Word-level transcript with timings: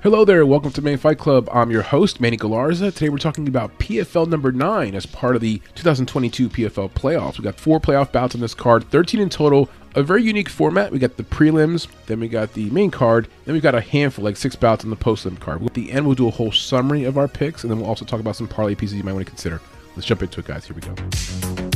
Hello 0.00 0.24
there, 0.24 0.46
welcome 0.46 0.70
to 0.70 0.80
Main 0.80 0.96
Fight 0.96 1.18
Club. 1.18 1.48
I'm 1.52 1.72
your 1.72 1.82
host, 1.82 2.20
Manny 2.20 2.36
Galarza. 2.36 2.94
Today 2.94 3.08
we're 3.08 3.18
talking 3.18 3.48
about 3.48 3.76
PFL 3.80 4.28
number 4.28 4.52
9 4.52 4.94
as 4.94 5.06
part 5.06 5.34
of 5.34 5.40
the 5.40 5.60
2022 5.74 6.48
PFL 6.48 6.92
playoffs. 6.92 7.32
We've 7.36 7.42
got 7.42 7.58
four 7.58 7.80
playoff 7.80 8.12
bouts 8.12 8.36
on 8.36 8.40
this 8.40 8.54
card, 8.54 8.88
13 8.90 9.20
in 9.20 9.28
total. 9.28 9.68
A 9.96 10.04
very 10.04 10.22
unique 10.22 10.48
format. 10.48 10.92
We 10.92 11.00
got 11.00 11.16
the 11.16 11.24
prelims, 11.24 11.88
then 12.06 12.20
we 12.20 12.28
got 12.28 12.52
the 12.52 12.70
main 12.70 12.92
card, 12.92 13.26
then 13.44 13.56
we 13.56 13.60
got 13.60 13.74
a 13.74 13.80
handful, 13.80 14.24
like 14.24 14.36
six 14.36 14.54
bouts 14.54 14.84
on 14.84 14.90
the 14.90 14.96
post-lim 14.96 15.36
card. 15.38 15.64
At 15.64 15.74
the 15.74 15.90
end, 15.90 16.06
we'll 16.06 16.14
do 16.14 16.28
a 16.28 16.30
whole 16.30 16.52
summary 16.52 17.02
of 17.02 17.18
our 17.18 17.26
picks, 17.26 17.64
and 17.64 17.70
then 17.70 17.80
we'll 17.80 17.88
also 17.88 18.04
talk 18.04 18.20
about 18.20 18.36
some 18.36 18.46
parlay 18.46 18.76
pieces 18.76 18.96
you 18.96 19.02
might 19.02 19.14
want 19.14 19.26
to 19.26 19.30
consider. 19.30 19.60
Let's 19.96 20.06
jump 20.06 20.22
into 20.22 20.38
it, 20.38 20.46
guys. 20.46 20.64
Here 20.64 20.76
we 20.76 20.82
go. 20.82 21.67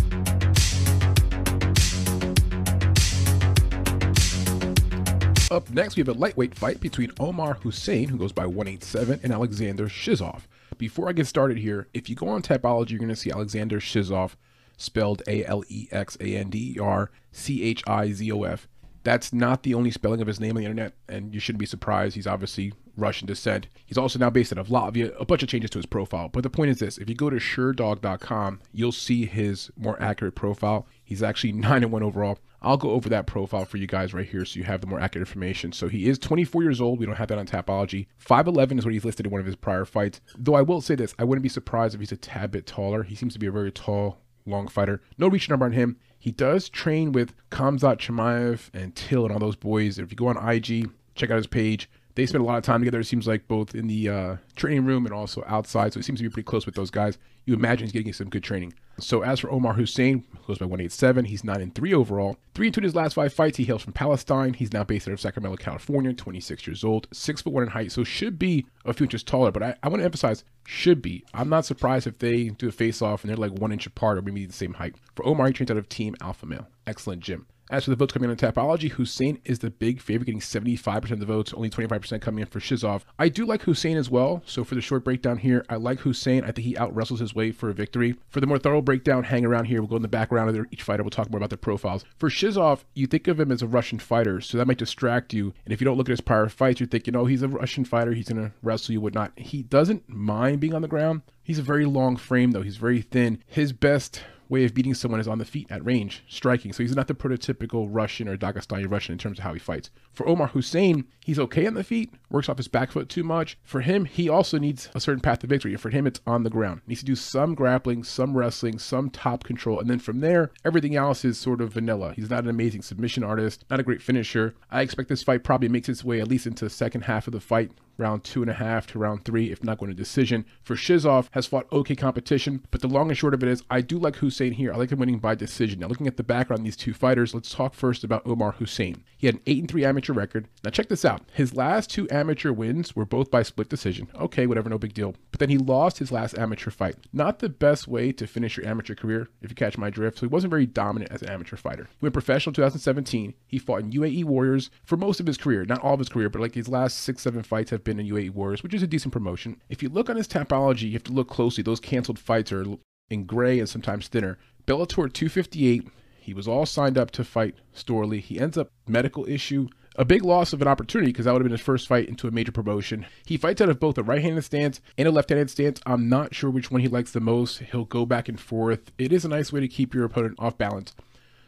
Up 5.53 5.69
next, 5.69 5.97
we 5.97 6.01
have 6.01 6.09
a 6.09 6.19
lightweight 6.19 6.55
fight 6.55 6.81
between 6.81 7.13
Omar 7.21 7.59
Hussein, 7.61 8.09
who 8.09 8.17
goes 8.17 8.33
by 8.33 8.47
187, 8.47 9.21
and 9.23 9.35
Alexander 9.35 9.87
Shizov. 9.87 10.45
Before 10.79 11.11
I 11.11 11.13
get 11.13 11.27
started 11.27 11.59
here, 11.59 11.89
if 11.93 12.09
you 12.09 12.17
go 12.17 12.29
on 12.29 12.41
Tapology, 12.41 12.93
you're 12.93 12.99
going 12.99 13.11
to 13.11 13.17
see 13.17 13.31
Alexander 13.31 13.79
Shizov 13.79 14.37
spelled 14.79 15.21
A 15.27 15.45
L 15.45 15.63
E 15.69 15.89
X 15.93 16.17
A 16.21 16.37
N 16.37 16.49
D 16.49 16.73
E 16.75 16.79
R 16.81 17.11
C 17.33 17.65
H 17.65 17.83
I 17.87 18.13
Z 18.13 18.33
O 18.33 18.45
F. 18.45 18.67
That's 19.05 19.33
not 19.33 19.63
the 19.63 19.75
only 19.75 19.91
spelling 19.91 20.21
of 20.21 20.27
his 20.27 20.41
name 20.41 20.57
on 20.57 20.63
the 20.63 20.65
internet, 20.65 20.95
and 21.09 21.35
you 21.35 21.41
shouldn't 21.41 21.61
be 21.61 21.67
surprised. 21.67 22.15
He's 22.15 22.27
obviously 22.27 22.73
Russian 22.97 23.27
descent. 23.27 23.69
He's 23.87 23.99
also 23.99 24.19
now 24.19 24.31
based 24.31 24.53
out 24.53 24.59
of 24.59 24.69
Latvia. 24.69 25.13
A 25.21 25.25
bunch 25.25 25.43
of 25.43 25.49
changes 25.49 25.71
to 25.71 25.79
his 25.79 25.87
profile. 25.87 26.29
But 26.29 26.43
the 26.43 26.51
point 26.51 26.71
is 26.71 26.79
this 26.79 26.99
if 26.99 27.09
you 27.09 27.15
go 27.15 27.31
to 27.31 27.37
Sherdog.com, 27.37 28.61
you'll 28.73 28.93
see 28.93 29.27
his 29.27 29.71
more 29.77 30.01
accurate 30.01 30.35
profile. 30.35 30.87
He's 31.03 31.23
actually 31.23 31.53
9 31.53 31.83
and 31.83 31.93
1 31.93 32.03
overall. 32.03 32.39
I'll 32.65 32.77
go 32.77 32.91
over 32.91 33.09
that 33.09 33.27
profile 33.27 33.65
for 33.65 33.77
you 33.77 33.89
guys 33.89 34.15
right 34.15 34.29
here 34.29 34.45
so 34.45 34.59
you 34.59 34.65
have 34.65 34.81
the 34.81 34.87
more 34.87 35.01
accurate 35.01 35.27
information. 35.27 35.73
So 35.73 35.89
he 35.89 36.09
is 36.09 36.19
24 36.19 36.63
years 36.63 36.81
old. 36.81 37.01
We 37.01 37.07
don't 37.07 37.17
have 37.17 37.29
that 37.29 37.39
on 37.39 37.47
Tapology. 37.47 38.07
5'11 38.25 38.79
is 38.79 38.85
what 38.85 38.95
he's 38.95 39.05
listed 39.05 39.27
in 39.27 39.33
one 39.33 39.41
of 39.41 39.47
his 39.47 39.57
prior 39.57 39.85
fights. 39.85 40.21
Though 40.39 40.55
I 40.55 40.63
will 40.63 40.81
say 40.81 40.95
this, 40.95 41.15
I 41.19 41.25
wouldn't 41.25 41.43
be 41.43 41.49
surprised 41.49 41.95
if 41.95 42.01
he's 42.01 42.13
a 42.13 42.17
tad 42.17 42.53
bit 42.53 42.67
taller. 42.67 43.03
He 43.03 43.17
seems 43.17 43.33
to 43.33 43.41
be 43.41 43.49
a 43.49 43.53
very 43.53 43.73
tall, 43.73 44.19
long 44.47 44.69
fighter. 44.69 45.03
No 45.19 45.27
reach 45.27 45.51
number 45.51 45.67
on 45.67 45.73
him. 45.73 45.97
He 46.23 46.31
does 46.31 46.69
train 46.69 47.11
with 47.11 47.35
Khamzat 47.51 47.99
Chimaev 47.99 48.71
and 48.73 48.95
Till 48.95 49.25
and 49.25 49.33
all 49.33 49.41
those 49.41 49.57
boys. 49.57 49.99
If 49.99 50.13
you 50.13 50.17
go 50.17 50.29
on 50.29 50.37
IG, 50.37 50.89
check 51.17 51.33
out 51.33 51.37
his 51.37 51.49
page 51.49 51.91
they 52.15 52.27
spend 52.27 52.43
a 52.43 52.47
lot 52.47 52.59
of 52.59 52.65
time 52.65 52.81
together. 52.81 53.01
It 53.01 53.05
seems 53.05 53.27
like 53.27 53.49
both 53.49 53.75
in 53.75 53.87
the 53.87 54.09
uh, 54.09 54.37
training 54.57 54.85
room 54.85 55.07
and 55.07 55.15
also 55.15 55.43
outside. 55.47 55.93
So 55.93 56.01
he 56.01 56.05
seems 56.05 56.19
to 56.21 56.25
be 56.25 56.31
pretty 56.31 56.47
close 56.47 56.67
with 56.67 56.75
those 56.75 56.91
guys. 56.91 57.19
You 57.45 57.55
imagine 57.55 57.87
he's 57.87 57.93
getting 57.93 58.13
some 58.13 58.29
good 58.29 58.43
training. 58.43 58.75
So 58.99 59.23
as 59.23 59.41
for 59.41 59.51
Omar 59.51 59.73
Hussein, 59.75 60.25
goes 60.47 60.59
by 60.59 60.67
187. 60.67 61.25
He's 61.25 61.45
9 61.45 61.61
and 61.61 61.75
3 61.75 61.95
overall. 61.95 62.37
3 62.55 62.67
and 62.67 62.75
2 62.75 62.81
in 62.81 62.85
his 62.85 62.95
last 62.95 63.15
five 63.15 63.33
fights. 63.33 63.57
He 63.57 63.65
hails 63.65 63.83
from 63.83 63.95
Palestine. 63.95 64.55
He's 64.55 64.73
now 64.73 64.85
based 64.85 65.09
out 65.09 65.15
of 65.15 65.21
Sacramento, 65.21 65.57
California, 65.57 66.13
26 66.13 66.67
years 66.67 66.85
old, 66.85 67.09
6 67.13 67.43
foot 67.43 67.53
1 67.53 67.63
in 67.65 67.69
height. 67.71 67.93
So 67.93 68.05
should 68.05 68.39
be 68.39 68.67
a 68.85 68.93
few 68.93 69.05
inches 69.05 69.23
taller. 69.23 69.51
But 69.51 69.63
I, 69.63 69.75
I 69.83 69.89
want 69.89 70.01
to 70.01 70.05
emphasize, 70.05 70.45
should 70.67 71.03
be. 71.03 71.25
I'm 71.35 71.49
not 71.49 71.65
surprised 71.65 72.07
if 72.07 72.19
they 72.19 72.51
do 72.51 72.69
a 72.69 72.73
face 72.73 73.03
off 73.03 73.23
and 73.23 73.31
they're 73.31 73.37
like 73.37 73.59
one 73.59 73.73
inch 73.73 73.87
apart 73.87 74.19
or 74.19 74.23
maybe 74.23 74.47
the 74.47 74.53
same 74.53 74.75
height. 74.75 74.95
For 75.17 75.27
Omar, 75.27 75.47
he 75.49 75.53
trains 75.53 75.71
out 75.71 75.77
of 75.79 75.89
Team 75.89 76.15
Alpha 76.21 76.47
Male. 76.47 76.69
Excellent 76.87 77.23
gym. 77.23 77.47
As 77.73 77.85
for 77.85 77.91
the 77.91 77.97
votes 77.97 78.13
coming 78.13 78.29
in 78.29 78.33
on 78.33 78.37
Tapology, 78.37 78.91
Hussein 78.91 79.41
is 79.47 79.61
the 79.61 79.71
big 79.71 79.99
favorite, 79.99 80.27
getting 80.27 80.43
75% 80.43 81.11
of 81.11 81.21
the 81.21 81.25
votes, 81.25 81.55
only 81.55 81.71
25% 81.71 82.21
coming 82.21 82.43
in 82.43 82.47
for 82.47 82.61
Shizov. 82.61 83.05
I 83.19 83.31
do 83.31 83.47
like 83.47 83.63
Hussein 83.63 83.97
as 83.97 84.11
well, 84.11 84.43
so 84.45 84.63
for 84.63 84.75
the 84.75 84.83
short 84.83 85.05
breakdown 85.05 85.39
here, 85.39 85.65
I 85.71 85.77
like 85.77 86.01
Hussein. 86.01 86.45
I 86.45 86.53
think 86.53 86.67
he 86.67 86.77
out 86.77 86.95
wrestles 86.95 87.21
his 87.21 87.35
way 87.35 87.51
for 87.51 87.71
a 87.71 87.75
victory. 87.75 88.17
For 88.29 88.41
the 88.43 88.47
more 88.47 88.59
thorough 88.59 88.83
breakdown, 88.83 89.25
hang 89.25 89.47
around 89.47 89.65
here. 89.65 89.81
We'll 89.81 89.89
go 89.89 89.97
in 89.97 90.03
the 90.03 90.09
background 90.09 90.55
of 90.55 90.67
each 90.71 90.83
fighter. 90.83 91.03
We'll 91.03 91.09
talk 91.09 91.31
more 91.31 91.39
about 91.39 91.49
their 91.49 91.57
profiles. 91.57 92.05
For 92.19 92.29
Shizov, 92.29 92.81
you 92.93 93.07
think 93.07 93.27
of 93.27 93.41
him 93.41 93.51
as 93.51 93.63
a 93.63 93.67
Russian 93.67 93.99
fighter, 93.99 94.43
so 94.43 94.59
that 94.59 94.67
might 94.67 94.77
distract 94.77 95.33
you. 95.33 95.55
And 95.65 95.73
if 95.73 95.81
you 95.81 95.87
don't 95.87 95.97
look 95.97 96.11
at 96.11 96.13
his 96.13 96.21
prior 96.21 96.51
fights, 96.51 96.79
you're 96.79 96.87
thinking, 96.91 97.17
oh, 97.17 97.25
he's 97.25 97.41
a 97.41 97.49
Russian 97.49 97.87
fighter. 97.87 98.13
He's 98.13 98.29
going 98.29 98.51
to 98.51 98.53
wrestle 98.63 98.93
you, 98.93 99.01
whatnot. 99.01 99.33
He 99.39 99.63
doesn't 99.63 100.07
mind 100.11 100.61
being 100.61 100.75
on 100.75 100.83
the 100.83 100.89
ground. 100.89 101.23
He's 101.43 101.59
a 101.59 101.63
very 101.63 101.87
long 101.87 102.19
frame, 102.19 102.51
though. 102.51 102.61
He's 102.61 102.77
very 102.77 103.01
thin. 103.01 103.43
His 103.47 103.73
best 103.73 104.23
way 104.49 104.65
of 104.65 104.75
beating 104.75 104.95
someone 104.95 105.21
is 105.21 105.29
on 105.29 105.39
the 105.39 105.45
feet 105.45 105.67
at 105.71 105.85
range, 105.85 106.23
striking. 106.29 106.73
So 106.73 106.83
he's 106.83 106.97
not 106.97 107.09
the 107.09 107.15
prototypical 107.15 107.89
Russian 107.91 108.29
or 108.29 108.37
Dagestani 108.37 108.91
Russian 108.91 109.13
in 109.13 109.19
terms 109.19 109.39
of 109.39 109.45
how 109.45 109.53
he 109.53 109.59
fights. 109.59 109.91
For 110.13 110.29
Omar 110.29 110.49
Hussein, 110.49 111.07
he's 111.25 111.39
okay 111.39 111.67
on 111.67 111.75
the 111.75 111.85
feet, 111.85 112.13
works 112.31 112.49
off 112.49 112.59
his 112.59 112.69
back 112.69 112.93
foot 112.93 113.09
too 113.09 113.25
much. 113.25 113.59
For 113.65 113.81
him, 113.81 114.05
he 114.05 114.29
also 114.29 114.59
needs 114.59 114.89
a 114.95 115.01
certain 115.01 115.21
path 115.21 115.41
to 115.41 115.47
victory. 115.47 115.73
And 115.73 115.81
for 115.81 115.91
him, 115.91 116.07
it's 116.07 116.21
on 116.27 116.43
the 116.43 116.51
ground. 116.51 116.83
He 116.85 116.91
needs 116.91 117.01
to 117.01 117.07
do 117.07 117.17
some 117.17 117.55
grappling, 117.55 118.05
some 118.05 118.37
wrestling, 118.37 118.79
some 118.79 119.11
top 119.11 119.45
control. 119.45 119.81
And 119.81 119.89
then 119.89 119.99
from 119.99 120.21
there, 120.21 120.51
everything 120.65 120.97
else 120.97 121.25
is 121.25 121.39
sort 121.39 121.61
of 121.61 121.73
vanilla. 121.73 122.13
He's 122.15 122.31
not 122.31 122.45
an 122.45 122.51
amazing 122.51 122.83
submission 122.83 123.25
artist, 123.25 123.65
not 123.71 123.81
a 123.81 123.85
great 123.85 124.03
finisher. 124.03 124.55
I 124.71 124.83
expect 124.83 125.09
this 125.09 125.23
fight 125.23 125.45
probably 125.45 125.69
makes 125.69 125.89
its 125.89 126.05
way 126.05 126.21
at 126.21 126.29
least 126.29 126.47
into 126.47 126.65
the 126.65 126.71
second 126.71 127.03
half 127.03 127.27
of 127.27 127.33
the 127.33 127.41
fight, 127.41 127.73
round 127.99 128.25
two 128.25 128.43
and 128.43 128.51
a 128.51 128.55
half 128.55 128.87
to 128.89 128.99
round 128.99 129.25
three, 129.25 129.51
if 129.51 129.63
not 129.63 129.79
going 129.79 129.91
to 129.91 129.97
decision. 129.97 130.45
For 130.63 130.77
Shizov, 130.77 131.29
has 131.33 131.47
fought 131.47 131.67
okay 131.73 131.97
competition, 131.97 132.65
but 132.71 132.81
the 132.81 132.89
long 132.89 133.09
and 133.09 133.17
short 133.17 133.35
of 133.35 133.43
it 133.43 133.49
is, 133.49 133.63
I 133.71 133.81
do 133.81 133.99
like 133.99 134.17
Hussein 134.17 134.53
here. 134.53 134.73
I 134.73 134.77
like 134.77 134.91
him 134.91 134.99
winning 134.99 135.19
by 135.19 135.35
decision. 135.35 135.81
Now, 135.81 135.87
looking 135.87 136.07
at 136.07 136.17
the 136.17 136.23
background 136.23 136.61
of 136.61 136.65
these 136.65 136.77
two 136.77 136.95
fighters, 136.95 137.35
let's 137.35 137.53
talk 137.53 137.75
first 137.75 138.05
about 138.05 138.27
Omar 138.27 138.53
Hussein. 138.53 139.05
He 139.17 139.27
had 139.27 139.37
an 139.37 139.43
8 139.47 139.59
and 139.61 139.71
3 139.71 139.85
amateur 139.85 140.13
record. 140.13 140.49
Now, 140.65 140.71
check 140.71 140.89
this 140.89 141.05
out. 141.05 141.23
His 141.33 141.55
last 141.55 141.91
two 141.91 142.09
amateur 142.11 142.53
wins 142.53 142.97
were 142.97 143.05
both 143.05 143.31
by 143.31 143.43
split 143.43 143.69
decision. 143.69 144.09
Okay, 144.15 144.47
whatever, 144.47 144.69
no 144.69 144.79
big 144.79 144.95
deal. 144.95 145.15
But 145.31 145.41
then 145.41 145.49
he 145.49 145.59
lost 145.59 145.99
his 145.99 146.13
last 146.13 146.37
amateur 146.39 146.71
fight. 146.71 146.97
Not 147.13 147.39
the 147.39 147.49
best 147.49 147.89
way 147.89 148.13
to 148.13 148.27
finish 148.27 148.57
your 148.57 148.67
amateur 148.67 148.95
career, 148.95 149.29
if 149.41 149.51
you 149.51 149.57
catch 149.57 149.79
my 149.79 149.91
drift. 149.91 150.19
So 150.19 150.27
he 150.27 150.33
wasn't 150.33 150.51
very 150.51 150.67
dominant 150.67 151.13
as 151.13 151.23
an 151.23 151.29
amateur 151.29 151.57
fighter. 151.57 151.89
He 151.99 152.05
went 152.05 152.15
professional 152.15 152.51
in 152.51 152.55
2017. 152.55 153.35
He 153.47 153.59
fought 153.59 153.81
in 153.81 153.93
UAE 153.93 154.25
Warriors 154.25 154.71
for 154.85 154.97
most 154.97 155.21
of 155.21 155.27
his 155.27 155.39
career. 155.39 155.65
Not 155.65 155.81
all 155.81 155.95
of 155.95 156.01
his 156.01 156.09
career, 156.09 156.29
but 156.29 156.41
like 156.41 156.55
his 156.55 156.69
last 156.69 156.99
six, 156.99 157.23
seven 157.23 157.43
fights 157.43 157.71
have 157.71 157.82
been 157.85 158.01
in 158.01 158.07
UAE 158.07 158.31
Warriors, 158.31 158.63
which 158.63 158.75
is 158.75 158.83
a 158.83 158.87
decent 158.87 159.13
promotion. 159.13 159.61
If 159.69 159.83
you 159.83 159.89
look 159.89 160.09
on 160.11 160.17
his 160.17 160.29
tapology, 160.29 160.83
you 160.83 160.93
have 160.93 161.05
to 161.05 161.13
look 161.13 161.29
closely. 161.29 161.63
Those 161.63 161.81
canceled 161.81 162.19
fights 162.19 162.53
are 162.53 162.65
in 163.11 163.25
gray 163.25 163.59
and 163.59 163.69
sometimes 163.69 164.09
thinner. 164.09 164.39
Bellator 164.67 165.13
258. 165.13 165.89
He 166.21 166.35
was 166.35 166.47
all 166.47 166.67
signed 166.67 166.97
up 166.97 167.11
to 167.13 167.25
fight 167.25 167.57
Storley. 167.75 168.21
He 168.21 168.39
ends 168.39 168.57
up 168.57 168.71
medical 168.87 169.29
issue. 169.29 169.69
A 169.97 170.05
big 170.05 170.25
loss 170.25 170.53
of 170.55 170.63
an 170.63 170.69
opportunity 170.69 171.13
because 171.13 171.27
that 171.27 171.33
would 171.33 171.43
have 171.43 171.47
been 171.47 171.59
his 171.59 171.61
first 171.61 171.87
fight 171.87 172.09
into 172.09 172.27
a 172.27 172.31
major 172.31 172.53
promotion. 172.53 173.05
He 173.27 173.37
fights 173.37 173.61
out 173.61 173.69
of 173.69 173.79
both 173.79 173.99
a 173.99 174.03
right-handed 174.03 174.43
stance 174.43 174.81
and 174.97 175.07
a 175.07 175.11
left-handed 175.11 175.51
stance. 175.51 175.81
I'm 175.85 176.09
not 176.09 176.35
sure 176.35 176.49
which 176.49 176.71
one 176.71 176.81
he 176.81 176.89
likes 176.89 177.13
the 177.13 177.21
most. 177.21 177.59
He'll 177.59 177.85
go 177.85 178.07
back 178.07 178.29
and 178.29 178.41
forth. 178.41 178.91
It 178.97 179.13
is 179.13 179.25
a 179.25 179.29
nice 179.29 179.53
way 179.53 179.61
to 179.61 179.69
keep 179.69 179.93
your 179.93 180.05
opponent 180.05 180.37
off 180.39 180.57
balance. 180.57 180.95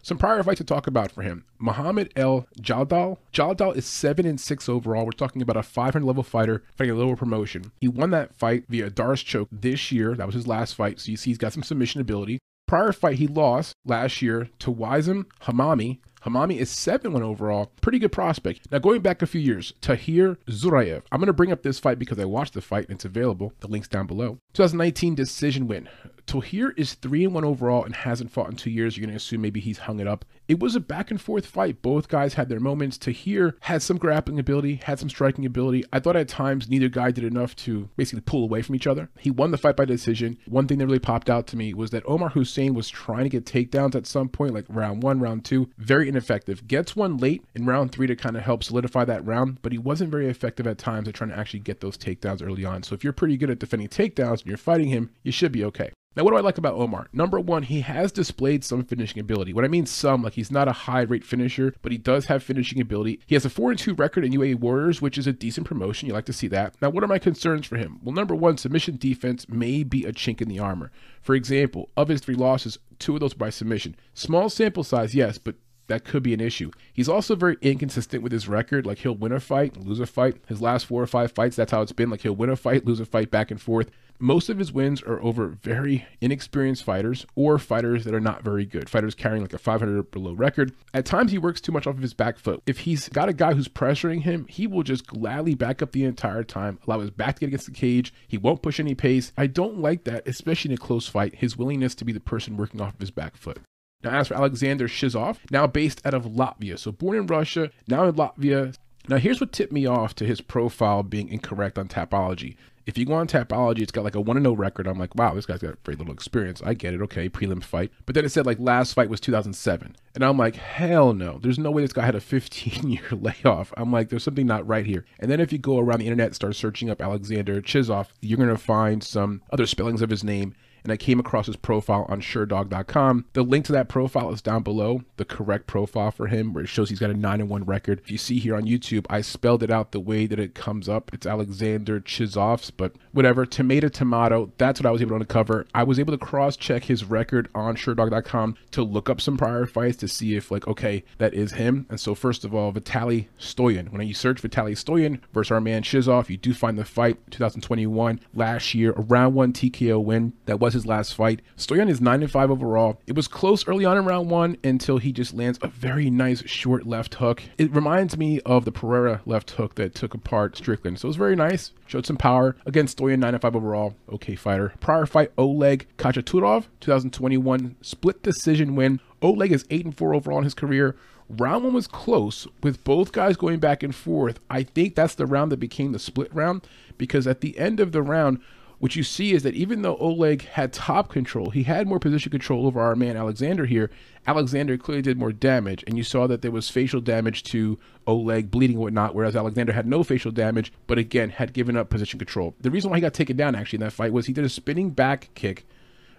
Some 0.04 0.18
prior 0.18 0.42
fights 0.42 0.58
to 0.58 0.64
talk 0.64 0.86
about 0.86 1.10
for 1.10 1.22
him. 1.22 1.46
Muhammad 1.58 2.12
El 2.14 2.46
Jaldal. 2.60 3.16
Jaldal 3.32 3.74
is 3.74 3.86
7 3.86 4.26
and 4.26 4.38
6 4.38 4.68
overall. 4.68 5.06
We're 5.06 5.12
talking 5.12 5.40
about 5.40 5.56
a 5.56 5.62
500 5.62 6.06
level 6.06 6.22
fighter 6.22 6.62
fighting 6.76 6.94
a 6.94 6.98
lower 6.98 7.16
promotion. 7.16 7.72
He 7.80 7.88
won 7.88 8.10
that 8.10 8.34
fight 8.34 8.64
via 8.68 8.90
D'Arce 8.90 9.22
choke 9.22 9.48
this 9.50 9.90
year. 9.90 10.14
That 10.14 10.26
was 10.26 10.34
his 10.34 10.46
last 10.46 10.74
fight. 10.74 11.00
So 11.00 11.10
you 11.10 11.16
see 11.16 11.30
he's 11.30 11.38
got 11.38 11.54
some 11.54 11.62
submission 11.62 12.02
ability. 12.02 12.38
Prior 12.68 12.92
fight 12.92 13.16
he 13.16 13.26
lost 13.26 13.72
last 13.86 14.20
year 14.20 14.50
to 14.58 14.70
Wizem 14.70 15.24
Hamami. 15.44 16.00
Hamami 16.24 16.56
is 16.56 16.70
7 16.70 17.12
1 17.12 17.22
overall. 17.22 17.70
Pretty 17.82 17.98
good 17.98 18.12
prospect. 18.12 18.70
Now, 18.72 18.78
going 18.78 19.02
back 19.02 19.20
a 19.20 19.26
few 19.26 19.40
years, 19.40 19.74
Tahir 19.82 20.38
Zuraev. 20.48 21.02
I'm 21.12 21.20
going 21.20 21.26
to 21.26 21.34
bring 21.34 21.52
up 21.52 21.62
this 21.62 21.78
fight 21.78 21.98
because 21.98 22.18
I 22.18 22.24
watched 22.24 22.54
the 22.54 22.62
fight 22.62 22.86
and 22.88 22.94
it's 22.94 23.04
available. 23.04 23.52
The 23.60 23.68
link's 23.68 23.88
down 23.88 24.06
below. 24.06 24.38
2019 24.54 25.14
decision 25.14 25.68
win. 25.68 25.88
Tahir 26.26 26.70
is 26.78 26.94
3 26.94 27.24
and 27.26 27.34
1 27.34 27.44
overall 27.44 27.84
and 27.84 27.94
hasn't 27.94 28.30
fought 28.30 28.48
in 28.48 28.56
two 28.56 28.70
years. 28.70 28.96
You're 28.96 29.04
going 29.04 29.12
to 29.12 29.16
assume 29.16 29.42
maybe 29.42 29.60
he's 29.60 29.78
hung 29.78 30.00
it 30.00 30.06
up. 30.06 30.24
It 30.48 30.60
was 30.60 30.74
a 30.74 30.80
back 30.80 31.10
and 31.10 31.20
forth 31.20 31.46
fight. 31.46 31.82
Both 31.82 32.08
guys 32.08 32.34
had 32.34 32.48
their 32.48 32.60
moments. 32.60 32.98
Tahir 32.98 33.56
had 33.60 33.82
some 33.82 33.98
grappling 33.98 34.38
ability, 34.38 34.76
had 34.76 34.98
some 34.98 35.10
striking 35.10 35.44
ability. 35.44 35.84
I 35.92 36.00
thought 36.00 36.16
at 36.16 36.28
times 36.28 36.68
neither 36.68 36.88
guy 36.88 37.10
did 37.10 37.24
enough 37.24 37.54
to 37.56 37.88
basically 37.96 38.22
pull 38.22 38.42
away 38.42 38.62
from 38.62 38.74
each 38.74 38.86
other. 38.86 39.10
He 39.18 39.30
won 39.30 39.50
the 39.50 39.58
fight 39.58 39.76
by 39.76 39.84
decision. 39.84 40.38
One 40.46 40.66
thing 40.66 40.78
that 40.78 40.86
really 40.86 40.98
popped 40.98 41.28
out 41.28 41.46
to 41.48 41.56
me 41.56 41.74
was 41.74 41.90
that 41.90 42.04
Omar 42.06 42.30
Hussein 42.30 42.74
was 42.74 42.88
trying 42.88 43.24
to 43.24 43.30
get 43.30 43.44
takedowns 43.44 43.94
at 43.94 44.06
some 44.06 44.28
point, 44.28 44.54
like 44.54 44.66
round 44.68 45.02
one, 45.02 45.20
round 45.20 45.44
two. 45.44 45.70
Very 45.78 46.08
ineffective. 46.14 46.66
Gets 46.66 46.94
one 46.94 47.16
late 47.16 47.44
in 47.54 47.66
round 47.66 47.92
three 47.92 48.06
to 48.06 48.16
kind 48.16 48.36
of 48.36 48.42
help 48.42 48.62
solidify 48.62 49.04
that 49.06 49.24
round, 49.26 49.60
but 49.62 49.72
he 49.72 49.78
wasn't 49.78 50.10
very 50.10 50.28
effective 50.28 50.66
at 50.66 50.78
times 50.78 51.08
at 51.08 51.14
trying 51.14 51.30
to 51.30 51.38
actually 51.38 51.60
get 51.60 51.80
those 51.80 51.98
takedowns 51.98 52.42
early 52.42 52.64
on. 52.64 52.82
So 52.82 52.94
if 52.94 53.02
you're 53.02 53.12
pretty 53.12 53.36
good 53.36 53.50
at 53.50 53.58
defending 53.58 53.88
takedowns 53.88 54.40
and 54.40 54.46
you're 54.46 54.56
fighting 54.56 54.88
him, 54.88 55.10
you 55.22 55.32
should 55.32 55.52
be 55.52 55.64
okay. 55.64 55.90
Now, 56.16 56.22
what 56.22 56.30
do 56.30 56.36
I 56.36 56.42
like 56.42 56.58
about 56.58 56.74
Omar? 56.74 57.08
Number 57.12 57.40
one, 57.40 57.64
he 57.64 57.80
has 57.80 58.12
displayed 58.12 58.62
some 58.62 58.84
finishing 58.84 59.18
ability. 59.18 59.52
What 59.52 59.64
I 59.64 59.68
mean 59.68 59.84
some, 59.84 60.22
like 60.22 60.34
he's 60.34 60.50
not 60.50 60.68
a 60.68 60.72
high 60.72 61.00
rate 61.00 61.24
finisher, 61.24 61.74
but 61.82 61.90
he 61.90 61.98
does 61.98 62.26
have 62.26 62.44
finishing 62.44 62.80
ability. 62.80 63.18
He 63.26 63.34
has 63.34 63.44
a 63.44 63.50
4 63.50 63.70
and 63.70 63.78
2 63.78 63.94
record 63.94 64.24
in 64.24 64.32
UAE 64.32 64.60
Warriors, 64.60 65.02
which 65.02 65.18
is 65.18 65.26
a 65.26 65.32
decent 65.32 65.66
promotion. 65.66 66.06
You 66.06 66.14
like 66.14 66.26
to 66.26 66.32
see 66.32 66.46
that. 66.48 66.80
Now, 66.80 66.90
what 66.90 67.02
are 67.02 67.08
my 67.08 67.18
concerns 67.18 67.66
for 67.66 67.76
him? 67.76 67.98
Well, 68.00 68.14
number 68.14 68.36
one, 68.36 68.58
submission 68.58 68.96
defense 68.96 69.48
may 69.48 69.82
be 69.82 70.04
a 70.04 70.12
chink 70.12 70.40
in 70.40 70.48
the 70.48 70.60
armor. 70.60 70.92
For 71.20 71.34
example, 71.34 71.90
of 71.96 72.06
his 72.06 72.20
three 72.20 72.36
losses, 72.36 72.78
two 73.00 73.14
of 73.14 73.20
those 73.20 73.34
by 73.34 73.50
submission. 73.50 73.96
Small 74.14 74.48
sample 74.48 74.84
size, 74.84 75.16
yes, 75.16 75.38
but 75.38 75.56
that 75.86 76.04
could 76.04 76.22
be 76.22 76.34
an 76.34 76.40
issue. 76.40 76.70
He's 76.92 77.08
also 77.08 77.36
very 77.36 77.56
inconsistent 77.60 78.22
with 78.22 78.32
his 78.32 78.48
record. 78.48 78.86
Like 78.86 78.98
he'll 78.98 79.14
win 79.14 79.32
a 79.32 79.40
fight, 79.40 79.76
lose 79.76 80.00
a 80.00 80.06
fight. 80.06 80.36
His 80.46 80.60
last 80.60 80.86
four 80.86 81.02
or 81.02 81.06
five 81.06 81.32
fights, 81.32 81.56
that's 81.56 81.72
how 81.72 81.82
it's 81.82 81.92
been. 81.92 82.10
Like 82.10 82.22
he'll 82.22 82.36
win 82.36 82.50
a 82.50 82.56
fight, 82.56 82.84
lose 82.84 83.00
a 83.00 83.06
fight, 83.06 83.30
back 83.30 83.50
and 83.50 83.60
forth. 83.60 83.90
Most 84.20 84.48
of 84.48 84.58
his 84.58 84.72
wins 84.72 85.02
are 85.02 85.20
over 85.22 85.48
very 85.48 86.06
inexperienced 86.20 86.84
fighters 86.84 87.26
or 87.34 87.58
fighters 87.58 88.04
that 88.04 88.14
are 88.14 88.20
not 88.20 88.44
very 88.44 88.64
good. 88.64 88.88
Fighters 88.88 89.14
carrying 89.14 89.42
like 89.42 89.52
a 89.52 89.58
500 89.58 90.10
below 90.12 90.32
record. 90.32 90.72
At 90.94 91.04
times, 91.04 91.32
he 91.32 91.38
works 91.38 91.60
too 91.60 91.72
much 91.72 91.86
off 91.86 91.96
of 91.96 92.02
his 92.02 92.14
back 92.14 92.38
foot. 92.38 92.62
If 92.64 92.80
he's 92.80 93.08
got 93.08 93.28
a 93.28 93.32
guy 93.32 93.54
who's 93.54 93.68
pressuring 93.68 94.22
him, 94.22 94.46
he 94.48 94.68
will 94.68 94.84
just 94.84 95.06
gladly 95.06 95.54
back 95.54 95.82
up 95.82 95.90
the 95.90 96.04
entire 96.04 96.44
time, 96.44 96.78
allow 96.86 97.00
his 97.00 97.10
back 97.10 97.34
to 97.34 97.40
get 97.40 97.48
against 97.48 97.66
the 97.66 97.72
cage. 97.72 98.14
He 98.28 98.38
won't 98.38 98.62
push 98.62 98.78
any 98.78 98.94
pace. 98.94 99.32
I 99.36 99.48
don't 99.48 99.78
like 99.78 100.04
that, 100.04 100.26
especially 100.28 100.70
in 100.70 100.76
a 100.76 100.80
close 100.80 101.08
fight, 101.08 101.34
his 101.34 101.58
willingness 101.58 101.96
to 101.96 102.04
be 102.04 102.12
the 102.12 102.20
person 102.20 102.56
working 102.56 102.80
off 102.80 102.94
of 102.94 103.00
his 103.00 103.10
back 103.10 103.36
foot. 103.36 103.58
Now, 104.04 104.10
as 104.18 104.28
for 104.28 104.34
Alexander 104.34 104.86
Shizov, 104.86 105.38
now 105.50 105.66
based 105.66 106.04
out 106.06 106.14
of 106.14 106.24
Latvia. 106.24 106.78
So 106.78 106.92
born 106.92 107.16
in 107.16 107.26
Russia, 107.26 107.70
now 107.88 108.04
in 108.04 108.14
Latvia. 108.14 108.76
Now, 109.08 109.16
here's 109.16 109.40
what 109.40 109.52
tipped 109.52 109.72
me 109.72 109.86
off 109.86 110.14
to 110.16 110.24
his 110.24 110.40
profile 110.40 111.02
being 111.02 111.28
incorrect 111.28 111.78
on 111.78 111.88
Tapology. 111.88 112.56
If 112.86 112.98
you 112.98 113.06
go 113.06 113.14
on 113.14 113.26
Tapology, 113.26 113.80
it's 113.80 113.92
got 113.92 114.04
like 114.04 114.14
a 114.14 114.20
1 114.20 114.42
0 114.42 114.54
record. 114.54 114.86
I'm 114.86 114.98
like, 114.98 115.14
wow, 115.14 115.34
this 115.34 115.46
guy's 115.46 115.60
got 115.60 115.76
very 115.84 115.96
little 115.96 116.12
experience. 116.12 116.62
I 116.64 116.74
get 116.74 116.92
it. 116.92 117.00
Okay, 117.02 117.30
prelim 117.30 117.62
fight. 117.62 117.90
But 118.04 118.14
then 118.14 118.26
it 118.26 118.28
said 118.28 118.44
like 118.44 118.58
last 118.58 118.92
fight 118.92 119.08
was 119.08 119.20
2007. 119.20 119.96
And 120.14 120.24
I'm 120.24 120.36
like, 120.36 120.56
hell 120.56 121.14
no. 121.14 121.38
There's 121.38 121.58
no 121.58 121.70
way 121.70 121.82
this 121.82 121.94
guy 121.94 122.04
had 122.04 122.14
a 122.14 122.20
15 122.20 122.90
year 122.90 123.02
layoff. 123.12 123.72
I'm 123.76 123.90
like, 123.90 124.10
there's 124.10 124.22
something 124.22 124.46
not 124.46 124.66
right 124.66 124.84
here. 124.84 125.06
And 125.18 125.30
then 125.30 125.40
if 125.40 125.50
you 125.50 125.58
go 125.58 125.78
around 125.78 126.00
the 126.00 126.06
internet 126.06 126.26
and 126.26 126.34
start 126.34 126.56
searching 126.56 126.90
up 126.90 127.00
Alexander 127.00 127.62
Chizov, 127.62 128.08
you're 128.20 128.36
going 128.36 128.50
to 128.50 128.58
find 128.58 129.02
some 129.02 129.40
other 129.50 129.66
spellings 129.66 130.02
of 130.02 130.10
his 130.10 130.24
name 130.24 130.54
and 130.84 130.92
I 130.92 130.96
came 130.96 131.18
across 131.18 131.46
his 131.46 131.56
profile 131.56 132.06
on 132.08 132.20
Sherdog.com. 132.20 133.24
The 133.32 133.42
link 133.42 133.64
to 133.66 133.72
that 133.72 133.88
profile 133.88 134.30
is 134.32 134.42
down 134.42 134.62
below, 134.62 135.02
the 135.16 135.24
correct 135.24 135.66
profile 135.66 136.10
for 136.10 136.28
him, 136.28 136.52
where 136.52 136.64
it 136.64 136.68
shows 136.68 136.90
he's 136.90 136.98
got 136.98 137.10
a 137.10 137.14
9 137.14 137.48
1 137.48 137.64
record. 137.64 138.00
If 138.00 138.10
you 138.10 138.18
see 138.18 138.38
here 138.38 138.54
on 138.54 138.64
YouTube, 138.64 139.06
I 139.08 139.22
spelled 139.22 139.62
it 139.62 139.70
out 139.70 139.92
the 139.92 140.00
way 140.00 140.26
that 140.26 140.38
it 140.38 140.54
comes 140.54 140.88
up. 140.88 141.10
It's 141.12 141.26
Alexander 141.26 142.00
Chizovs, 142.00 142.70
but 142.76 142.92
whatever. 143.12 143.46
Tomato, 143.46 143.88
tomato. 143.88 144.52
That's 144.58 144.80
what 144.80 144.86
I 144.86 144.90
was 144.90 145.00
able 145.00 145.16
to 145.16 145.22
uncover. 145.22 145.66
I 145.74 145.84
was 145.84 145.98
able 145.98 146.12
to 146.12 146.18
cross 146.18 146.56
check 146.56 146.84
his 146.84 147.04
record 147.04 147.48
on 147.54 147.76
Sherdog.com 147.76 148.56
to 148.72 148.82
look 148.82 149.08
up 149.08 149.20
some 149.20 149.38
prior 149.38 149.66
fights 149.66 149.96
to 149.98 150.08
see 150.08 150.36
if, 150.36 150.50
like, 150.50 150.68
okay, 150.68 151.02
that 151.18 151.32
is 151.32 151.52
him. 151.52 151.86
And 151.88 151.98
so, 151.98 152.14
first 152.14 152.44
of 152.44 152.54
all, 152.54 152.72
Vitaly 152.72 153.28
Stoyan. 153.38 153.90
When 153.90 154.06
you 154.06 154.14
search 154.14 154.42
Vitaly 154.42 154.72
Stoyan 154.72 155.20
versus 155.32 155.50
our 155.50 155.60
man 155.60 155.82
Shizov, 155.82 156.28
you 156.28 156.36
do 156.36 156.52
find 156.52 156.76
the 156.76 156.84
fight 156.84 157.18
2021 157.30 158.20
last 158.34 158.74
year, 158.74 158.92
a 158.92 159.00
round 159.00 159.34
one 159.34 159.52
TKO 159.52 160.02
win. 160.02 160.34
That 160.44 160.60
was 160.60 160.73
his 160.74 160.86
last 160.86 161.14
fight. 161.14 161.40
Stoyan 161.56 161.88
is 161.88 162.00
9 162.00 162.22
and 162.22 162.30
5 162.30 162.50
overall. 162.50 163.00
It 163.06 163.16
was 163.16 163.26
close 163.26 163.66
early 163.66 163.86
on 163.86 163.96
in 163.96 164.04
round 164.04 164.30
one 164.30 164.58
until 164.62 164.98
he 164.98 165.10
just 165.10 165.32
lands 165.32 165.58
a 165.62 165.68
very 165.68 166.10
nice 166.10 166.46
short 166.46 166.86
left 166.86 167.14
hook. 167.14 167.42
It 167.56 167.74
reminds 167.74 168.18
me 168.18 168.40
of 168.40 168.66
the 168.66 168.72
Pereira 168.72 169.22
left 169.24 169.52
hook 169.52 169.76
that 169.76 169.94
took 169.94 170.12
apart 170.12 170.56
Strickland. 170.56 170.98
So 170.98 171.06
it 171.06 171.08
was 171.08 171.16
very 171.16 171.36
nice. 171.36 171.72
Showed 171.86 172.06
some 172.06 172.16
power. 172.16 172.56
Against 172.66 172.98
Stoyan, 172.98 173.20
9 173.20 173.34
and 173.34 173.42
5 173.42 173.56
overall. 173.56 173.94
Okay 174.12 174.34
fighter. 174.34 174.74
Prior 174.80 175.06
fight, 175.06 175.32
Oleg 175.38 175.86
Kachaturov, 175.96 176.66
2021 176.80 177.76
split 177.80 178.22
decision 178.22 178.76
win. 178.76 179.00
Oleg 179.22 179.52
is 179.52 179.64
8 179.70 179.86
and 179.86 179.96
4 179.96 180.14
overall 180.14 180.38
in 180.38 180.44
his 180.44 180.54
career. 180.54 180.96
Round 181.30 181.64
one 181.64 181.72
was 181.72 181.86
close 181.86 182.46
with 182.62 182.84
both 182.84 183.12
guys 183.12 183.36
going 183.36 183.58
back 183.58 183.82
and 183.82 183.94
forth. 183.94 184.40
I 184.50 184.62
think 184.62 184.94
that's 184.94 185.14
the 185.14 185.26
round 185.26 185.50
that 185.52 185.56
became 185.58 185.92
the 185.92 185.98
split 185.98 186.34
round 186.34 186.66
because 186.98 187.26
at 187.26 187.40
the 187.40 187.58
end 187.58 187.80
of 187.80 187.92
the 187.92 188.02
round, 188.02 188.40
what 188.78 188.96
you 188.96 189.02
see 189.02 189.32
is 189.32 189.42
that 189.44 189.54
even 189.54 189.82
though 189.82 189.96
Oleg 189.96 190.42
had 190.42 190.72
top 190.72 191.10
control, 191.10 191.50
he 191.50 191.62
had 191.62 191.86
more 191.86 191.98
position 191.98 192.30
control 192.30 192.66
over 192.66 192.80
our 192.80 192.96
man 192.96 193.16
Alexander 193.16 193.66
here. 193.66 193.90
Alexander 194.26 194.76
clearly 194.76 195.02
did 195.02 195.18
more 195.18 195.32
damage, 195.32 195.84
and 195.86 195.96
you 195.96 196.04
saw 196.04 196.26
that 196.26 196.42
there 196.42 196.50
was 196.50 196.68
facial 196.68 197.00
damage 197.00 197.42
to 197.44 197.78
Oleg, 198.06 198.50
bleeding 198.50 198.76
and 198.76 198.82
whatnot, 198.82 199.14
whereas 199.14 199.36
Alexander 199.36 199.72
had 199.72 199.86
no 199.86 200.02
facial 200.02 200.32
damage, 200.32 200.72
but 200.86 200.98
again 200.98 201.30
had 201.30 201.52
given 201.52 201.76
up 201.76 201.90
position 201.90 202.18
control. 202.18 202.54
The 202.60 202.70
reason 202.70 202.90
why 202.90 202.96
he 202.96 203.02
got 203.02 203.14
taken 203.14 203.36
down 203.36 203.54
actually 203.54 203.78
in 203.78 203.84
that 203.84 203.92
fight 203.92 204.12
was 204.12 204.26
he 204.26 204.32
did 204.32 204.44
a 204.44 204.48
spinning 204.48 204.90
back 204.90 205.30
kick, 205.34 205.66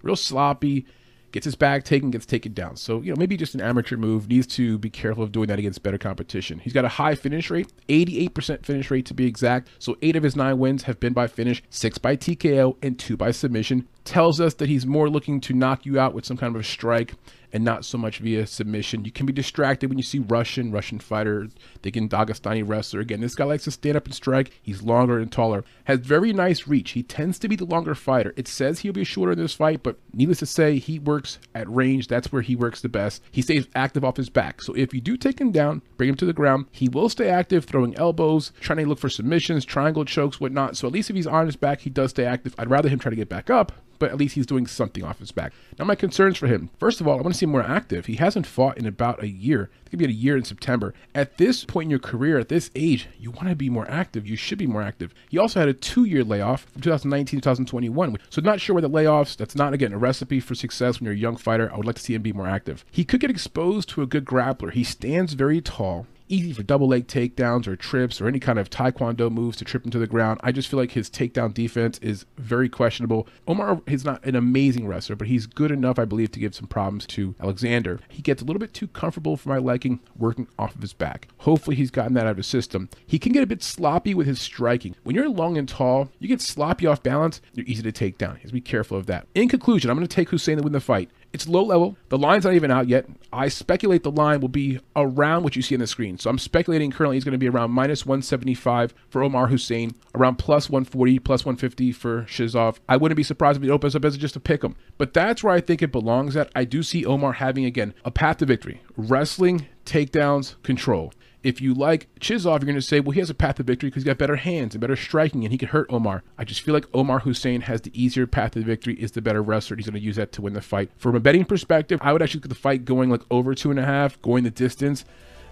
real 0.02 0.16
sloppy 0.16 0.86
gets 1.36 1.44
his 1.44 1.56
bag 1.56 1.84
taken, 1.84 2.12
gets 2.12 2.26
taken 2.26 2.54
down. 2.54 2.78
So, 2.78 3.02
you 3.02 3.12
know, 3.12 3.18
maybe 3.20 3.36
just 3.36 3.56
an 3.56 3.62
amateur 3.62 3.98
move, 3.98 4.30
needs 4.30 4.48
to 4.56 4.78
be 4.78 4.90
careful 4.90 5.22
of 5.22 5.34
doing 5.34 5.48
that 5.50 5.60
against 5.60 5.84
better 5.84 5.98
competition. 5.98 6.60
He's 6.60 6.72
got 6.72 6.86
a 6.86 6.88
high 6.88 7.14
finish 7.14 7.50
rate, 7.50 7.68
88% 7.90 8.66
finish 8.66 8.90
rate 8.90 9.06
to 9.08 9.14
be 9.14 9.26
exact. 9.26 9.68
So, 9.78 9.98
eight 10.02 10.16
of 10.16 10.24
his 10.24 10.38
nine 10.38 10.58
wins 10.60 10.84
have 10.84 10.98
been 11.02 11.12
by 11.12 11.28
finish, 11.28 11.62
six 11.70 11.98
by 11.98 12.16
TKO, 12.16 12.78
and 12.82 12.98
two 12.98 13.18
by 13.18 13.32
submission 13.32 13.86
tells 14.06 14.40
us 14.40 14.54
that 14.54 14.70
he's 14.70 14.86
more 14.86 15.10
looking 15.10 15.42
to 15.42 15.54
knock 15.54 15.86
you 15.86 16.00
out 16.00 16.14
with 16.14 16.26
some 16.26 16.38
kind 16.38 16.56
of 16.56 16.62
a 16.62 16.64
strike 16.64 17.16
and 17.56 17.64
not 17.64 17.86
so 17.86 17.98
much 17.98 18.20
via 18.20 18.46
submission. 18.46 19.06
You 19.06 19.14
can 19.14 19.26
be 19.26 19.32
distracted 19.32 19.88
when 19.88 19.98
you 19.98 20.04
see 20.04 20.20
Russian, 20.20 20.74
Russian 20.74 21.00
fighter, 21.00 21.48
thinking 21.82 22.10
Dagestani 22.10 22.68
wrestler. 22.68 23.00
Again, 23.00 23.22
this 23.22 23.34
guy 23.34 23.46
likes 23.46 23.64
to 23.64 23.72
stand 23.72 23.96
up 23.96 24.04
and 24.04 24.14
strike. 24.14 24.52
He's 24.62 24.82
longer 24.82 25.20
and 25.20 25.32
taller. 25.32 25.64
Has 25.86 26.00
very 26.00 26.34
nice 26.34 26.68
reach. 26.68 26.92
He 26.92 27.02
tends 27.02 27.40
to 27.40 27.48
be 27.48 27.56
the 27.56 27.64
longer 27.64 27.96
fighter. 27.96 28.34
It 28.36 28.50
says 28.50 28.80
he'll 28.80 28.92
be 28.92 29.06
shorter 29.06 29.32
in 29.32 29.38
this 29.38 29.54
fight, 29.54 29.84
but 29.84 29.98
needless 30.12 30.40
to 30.40 30.46
say, 30.46 30.80
he 30.80 31.00
works 31.00 31.40
at 31.56 31.70
range. 31.70 32.10
That's 32.10 32.30
where 32.30 32.42
he 32.42 32.58
works 32.58 32.82
the 32.82 32.90
best. 32.90 33.24
He 33.32 33.42
stays 33.42 33.70
active 33.74 34.04
off 34.04 34.18
his 34.18 34.30
back. 34.30 34.62
So 34.62 34.74
if 34.74 34.94
you 34.94 35.00
do 35.00 35.16
take 35.16 35.40
him 35.40 35.54
down, 35.54 35.82
bring 35.96 36.10
him 36.10 36.16
to 36.16 36.26
the 36.26 36.34
ground, 36.34 36.66
he 36.72 36.90
will 36.90 37.08
stay 37.08 37.30
active, 37.30 37.64
throwing 37.64 37.96
elbows, 37.98 38.52
trying 38.60 38.80
to 38.80 38.86
look 38.86 39.00
for 39.00 39.08
submissions, 39.08 39.64
triangle 39.64 40.04
chokes, 40.04 40.42
whatnot. 40.42 40.76
So 40.76 40.88
at 40.88 40.94
least 40.94 41.10
if 41.10 41.16
he's 41.16 41.26
on 41.26 41.46
his 41.46 41.56
back, 41.56 41.80
he 41.80 41.90
does 41.90 42.10
stay 42.10 42.26
active. 42.26 42.54
I'd 42.58 42.70
rather 42.70 42.90
him 42.90 43.00
try 43.00 43.12
to 43.12 43.16
get 43.16 43.30
back 43.30 43.50
up, 43.50 43.72
but 44.00 44.12
at 44.12 44.18
least 44.18 44.36
he's 44.36 44.46
doing 44.46 44.68
something 44.68 45.04
off 45.04 45.20
his 45.20 45.32
back. 45.32 45.54
Now, 45.78 45.86
my 45.86 45.96
concerns 45.96 46.38
for 46.38 46.48
him 46.48 46.70
first 46.80 47.02
of 47.02 47.08
all, 47.08 47.18
I 47.18 47.22
want 47.22 47.34
to 47.34 47.38
see 47.38 47.46
him 47.46 47.52
more 47.52 47.64
active. 47.64 48.06
He 48.06 48.16
hasn't 48.16 48.46
fought 48.46 48.78
in 48.78 48.86
about 48.86 49.24
a 49.24 49.28
year. 49.28 49.70
It 49.86 49.90
could 49.90 50.00
be 50.00 50.06
a 50.06 50.10
year 50.10 50.38
in 50.38 50.44
September. 50.44 50.94
At 51.14 51.38
this 51.38 51.66
point 51.66 51.88
in 51.88 51.90
your 51.90 52.00
career, 52.00 52.38
at 52.40 52.50
this 52.50 52.72
age, 52.76 53.08
you 53.20 53.32
want 53.32 53.50
to 53.50 53.56
be 53.56 53.70
more 53.70 53.90
active. 53.90 54.28
You 54.28 54.36
should 54.36 54.58
be 54.58 54.68
more 54.68 54.82
active. 54.82 55.14
He 55.30 55.38
also 55.38 55.60
had 55.60 55.70
a 55.70 55.74
two 55.74 56.06
year 56.06 56.24
layoff 56.24 56.66
from 56.66 56.82
2019 56.82 57.40
to 57.40 57.44
2021. 57.44 58.18
So, 58.30 58.42
not 58.42 58.62
sure 58.62 58.74
where 58.74 58.82
the 58.82 58.90
layoffs, 58.90 59.36
that's 59.38 59.56
not, 59.56 59.74
again, 59.74 59.94
a 59.94 59.98
recipe 59.98 60.40
for 60.40 60.56
success 60.56 61.00
when 61.00 61.06
you're 61.06 61.14
a 61.14 61.18
young 61.18 61.38
fighter. 61.38 61.72
I 61.72 61.78
would 61.78 61.86
like 61.86 61.96
to 61.96 62.02
see 62.02 62.14
him 62.14 62.22
be 62.22 62.34
more 62.34 62.48
active. 62.48 62.86
He 62.92 63.04
could 63.04 63.20
get 63.20 63.30
exposed 63.30 63.90
to 63.90 64.02
a 64.02 64.08
good 64.08 64.26
grappler. 64.26 64.72
He 64.72 64.84
stands 64.84 65.34
very 65.34 65.62
tall 65.62 66.08
easy 66.28 66.54
for 66.54 66.64
double 66.64 66.88
leg 66.88 67.08
takedowns 67.08 67.68
or 67.68 67.76
trips 67.76 68.20
or 68.20 68.28
any 68.28 68.40
kind 68.40 68.60
of 68.60 68.70
taekwondo 68.70 69.32
moves 69.32 69.58
to 69.58 69.66
trip 69.66 69.86
him 69.86 69.92
to 69.92 70.00
the 70.00 70.08
ground. 70.08 70.40
I 70.44 70.52
just 70.52 70.68
feel 70.68 70.80
like 70.80 70.92
his 70.92 71.10
takedown 71.10 71.54
defense 71.54 71.98
is 72.00 72.26
very 72.38 72.70
questionable. 72.70 73.28
Omar 73.48 73.82
is 73.86 74.06
not 74.06 74.24
an 74.26 74.36
amazing 74.36 74.88
wrestler, 74.88 75.16
but 75.16 75.28
he's 75.28 75.46
good 75.46 75.72
enough, 75.72 76.00
I 76.00 76.06
believe, 76.06 76.32
to 76.32 76.40
give 76.40 76.56
some 76.56 76.68
problems 76.68 77.06
to 77.08 77.36
Alexander. 77.40 78.00
He 78.10 78.22
gets 78.22 78.42
a 78.42 78.46
little 78.46 78.60
bit 78.60 78.74
too 78.74 78.88
comfortable 78.88 79.38
for 79.38 79.50
my 79.50 79.58
liking 79.58 80.00
working 80.18 80.48
off 80.58 80.76
of 80.76 80.82
his 80.82 80.94
back. 80.94 81.28
Hopefully, 81.40 81.76
he's 81.76 81.92
gotten 81.92 82.14
that 82.14 82.26
out 82.26 82.32
of 82.32 82.38
his 82.38 82.48
system. 82.48 82.90
He 83.06 83.20
can 83.20 83.32
get 83.32 83.44
a 83.44 83.48
bit 83.48 83.64
sloppy 83.64 84.14
with 84.14 84.28
his 84.28 84.42
striking. 84.42 84.96
When 85.04 85.16
you're 85.16 85.30
long 85.30 85.58
and 85.58 85.68
tall, 85.68 86.10
you 86.20 86.28
get 86.28 86.42
sloppy 86.42 86.88
off 86.88 87.04
balance, 87.04 87.42
you're 87.54 87.66
easy 87.66 87.84
to 87.84 87.92
take 87.92 88.18
down. 88.18 88.36
He 88.36 88.42
has 88.42 88.52
to 88.52 88.54
be 88.54 88.62
careful 88.62 88.98
of 88.98 89.06
that. 89.08 89.28
In 89.36 89.50
conclusion, 89.50 89.90
I'm 89.90 89.98
going 89.98 90.08
to 90.08 90.16
take 90.16 90.30
Hussein 90.30 90.58
to 90.58 90.64
win 90.64 90.74
the 90.74 90.80
fight. 90.80 91.10
It's 91.36 91.50
low 91.50 91.66
level. 91.66 91.98
The 92.08 92.18
line's 92.18 92.46
not 92.46 92.54
even 92.54 92.72
out 92.72 92.88
yet. 92.88 93.08
I 93.34 93.50
speculate 93.50 94.04
the 94.04 94.10
line 94.12 94.40
will 94.40 94.48
be 94.48 94.80
around 94.96 95.44
what 95.44 95.58
you 95.58 95.62
see 95.62 95.76
on 95.76 95.82
the 95.82 95.86
screen. 95.86 96.18
So 96.18 96.30
I'm 96.30 96.40
speculating 96.40 96.92
currently 96.92 97.18
he's 97.18 97.26
going 97.26 97.34
to 97.34 97.38
be 97.38 97.50
around 97.50 97.72
minus 97.72 98.06
175 98.06 98.94
for 99.10 99.22
Omar 99.22 99.48
Hussein, 99.48 99.96
around 100.16 100.38
plus 100.38 100.70
140, 100.70 101.20
plus 101.20 101.44
150 101.44 101.92
for 101.92 102.22
Shizov. 102.22 102.78
I 102.88 102.96
wouldn't 102.96 103.18
be 103.18 103.24
surprised 103.24 103.58
if 103.62 103.68
it 103.68 103.70
opens 103.70 103.98
up 103.98 104.06
as 104.06 104.16
just 104.16 104.38
a 104.38 104.40
pick 104.40 104.64
'em. 104.64 104.78
But 104.98 105.14
that's 105.14 105.44
where 105.44 105.54
I 105.54 105.60
think 105.60 105.82
it 105.82 105.92
belongs 105.92 106.38
at. 106.38 106.50
I 106.56 106.64
do 106.64 106.82
see 106.82 107.06
Omar 107.06 107.34
having, 107.34 107.66
again, 107.66 107.94
a 108.06 108.12
path 108.12 108.38
to 108.38 108.46
victory. 108.46 108.82
Wrestling, 108.96 109.68
takedowns, 109.86 110.56
control. 110.64 111.12
If 111.46 111.62
you 111.62 111.76
like 111.76 112.10
Chizov, 112.20 112.46
you're 112.46 112.60
going 112.62 112.74
to 112.74 112.82
say, 112.82 113.00
well, 113.00 113.12
he 113.12 113.20
has 113.20 113.30
a 113.30 113.36
path 113.36 113.58
to 113.58 113.64
victory 113.64 113.92
because 113.92 114.02
he's 114.02 114.08
got 114.08 114.18
better 114.18 114.38
hands 114.38 114.74
and 114.74 114.82
better 114.82 114.96
striking, 114.96 115.44
and 115.44 115.52
he 115.52 115.60
could 115.60 115.70
hurt 115.70 115.86
Omar. 115.92 116.24
I 116.40 116.44
just 116.44 116.62
feel 116.62 116.74
like 116.74 116.88
Omar 116.92 117.20
Hussein 117.20 117.62
has 117.62 117.82
the 117.82 117.92
easier 117.94 118.26
path 118.26 118.54
to 118.54 118.62
victory, 118.62 118.96
is 118.96 119.12
the 119.12 119.22
better 119.22 119.44
wrestler. 119.44 119.78
He's 119.78 119.86
going 119.86 119.94
to 119.94 120.00
use 120.00 120.16
that 120.16 120.32
to 120.32 120.42
win 120.42 120.54
the 120.54 120.62
fight. 120.62 120.90
From 120.98 121.16
a 121.16 121.20
betting 121.20 121.46
perspective, 121.46 122.00
I 122.02 122.14
would 122.14 122.24
actually 122.24 122.40
look 122.40 122.46
at 122.46 122.50
the 122.50 122.56
fight 122.56 122.84
going 122.84 123.12
like 123.12 123.22
over 123.30 123.54
two 123.54 123.70
and 123.70 123.80
a 123.80 123.86
half, 123.86 124.20
going 124.24 124.44
the 124.44 124.50
distance. 124.50 125.06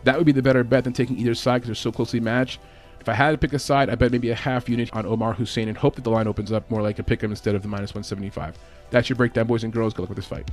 That 0.04 0.18
would 0.18 0.26
be 0.26 0.32
the 0.32 0.42
better 0.42 0.64
bet 0.64 0.84
than 0.84 0.94
taking 0.94 1.20
either 1.20 1.36
side 1.36 1.58
because 1.58 1.68
they're 1.68 1.76
so 1.76 1.92
closely 1.92 2.20
matched. 2.20 2.60
If 3.00 3.08
I 3.08 3.14
had 3.14 3.30
to 3.30 3.38
pick 3.38 3.54
a 3.54 3.60
side, 3.60 3.92
I 3.92 3.96
bet 3.96 4.12
maybe 4.12 4.32
a 4.32 4.36
half 4.36 4.68
unit 4.68 4.90
on 4.94 5.06
Omar 5.06 5.34
Hussein 5.34 5.68
and 5.68 5.78
hope 5.78 5.94
that 5.94 6.04
the 6.04 6.10
line 6.10 6.28
opens 6.28 6.52
up 6.52 6.72
more 6.72 6.82
like 6.82 6.98
a 6.98 7.04
pick 7.04 7.22
him 7.22 7.30
instead 7.30 7.54
of 7.54 7.62
the 7.62 7.68
minus 7.68 7.92
175. 7.92 8.58
That's 8.90 9.10
your 9.10 9.16
breakdown, 9.16 9.46
boys 9.46 9.64
and 9.64 9.72
girls. 9.72 9.94
Good 9.94 10.02
luck 10.02 10.10
with 10.10 10.16
this 10.16 10.26
fight. 10.26 10.50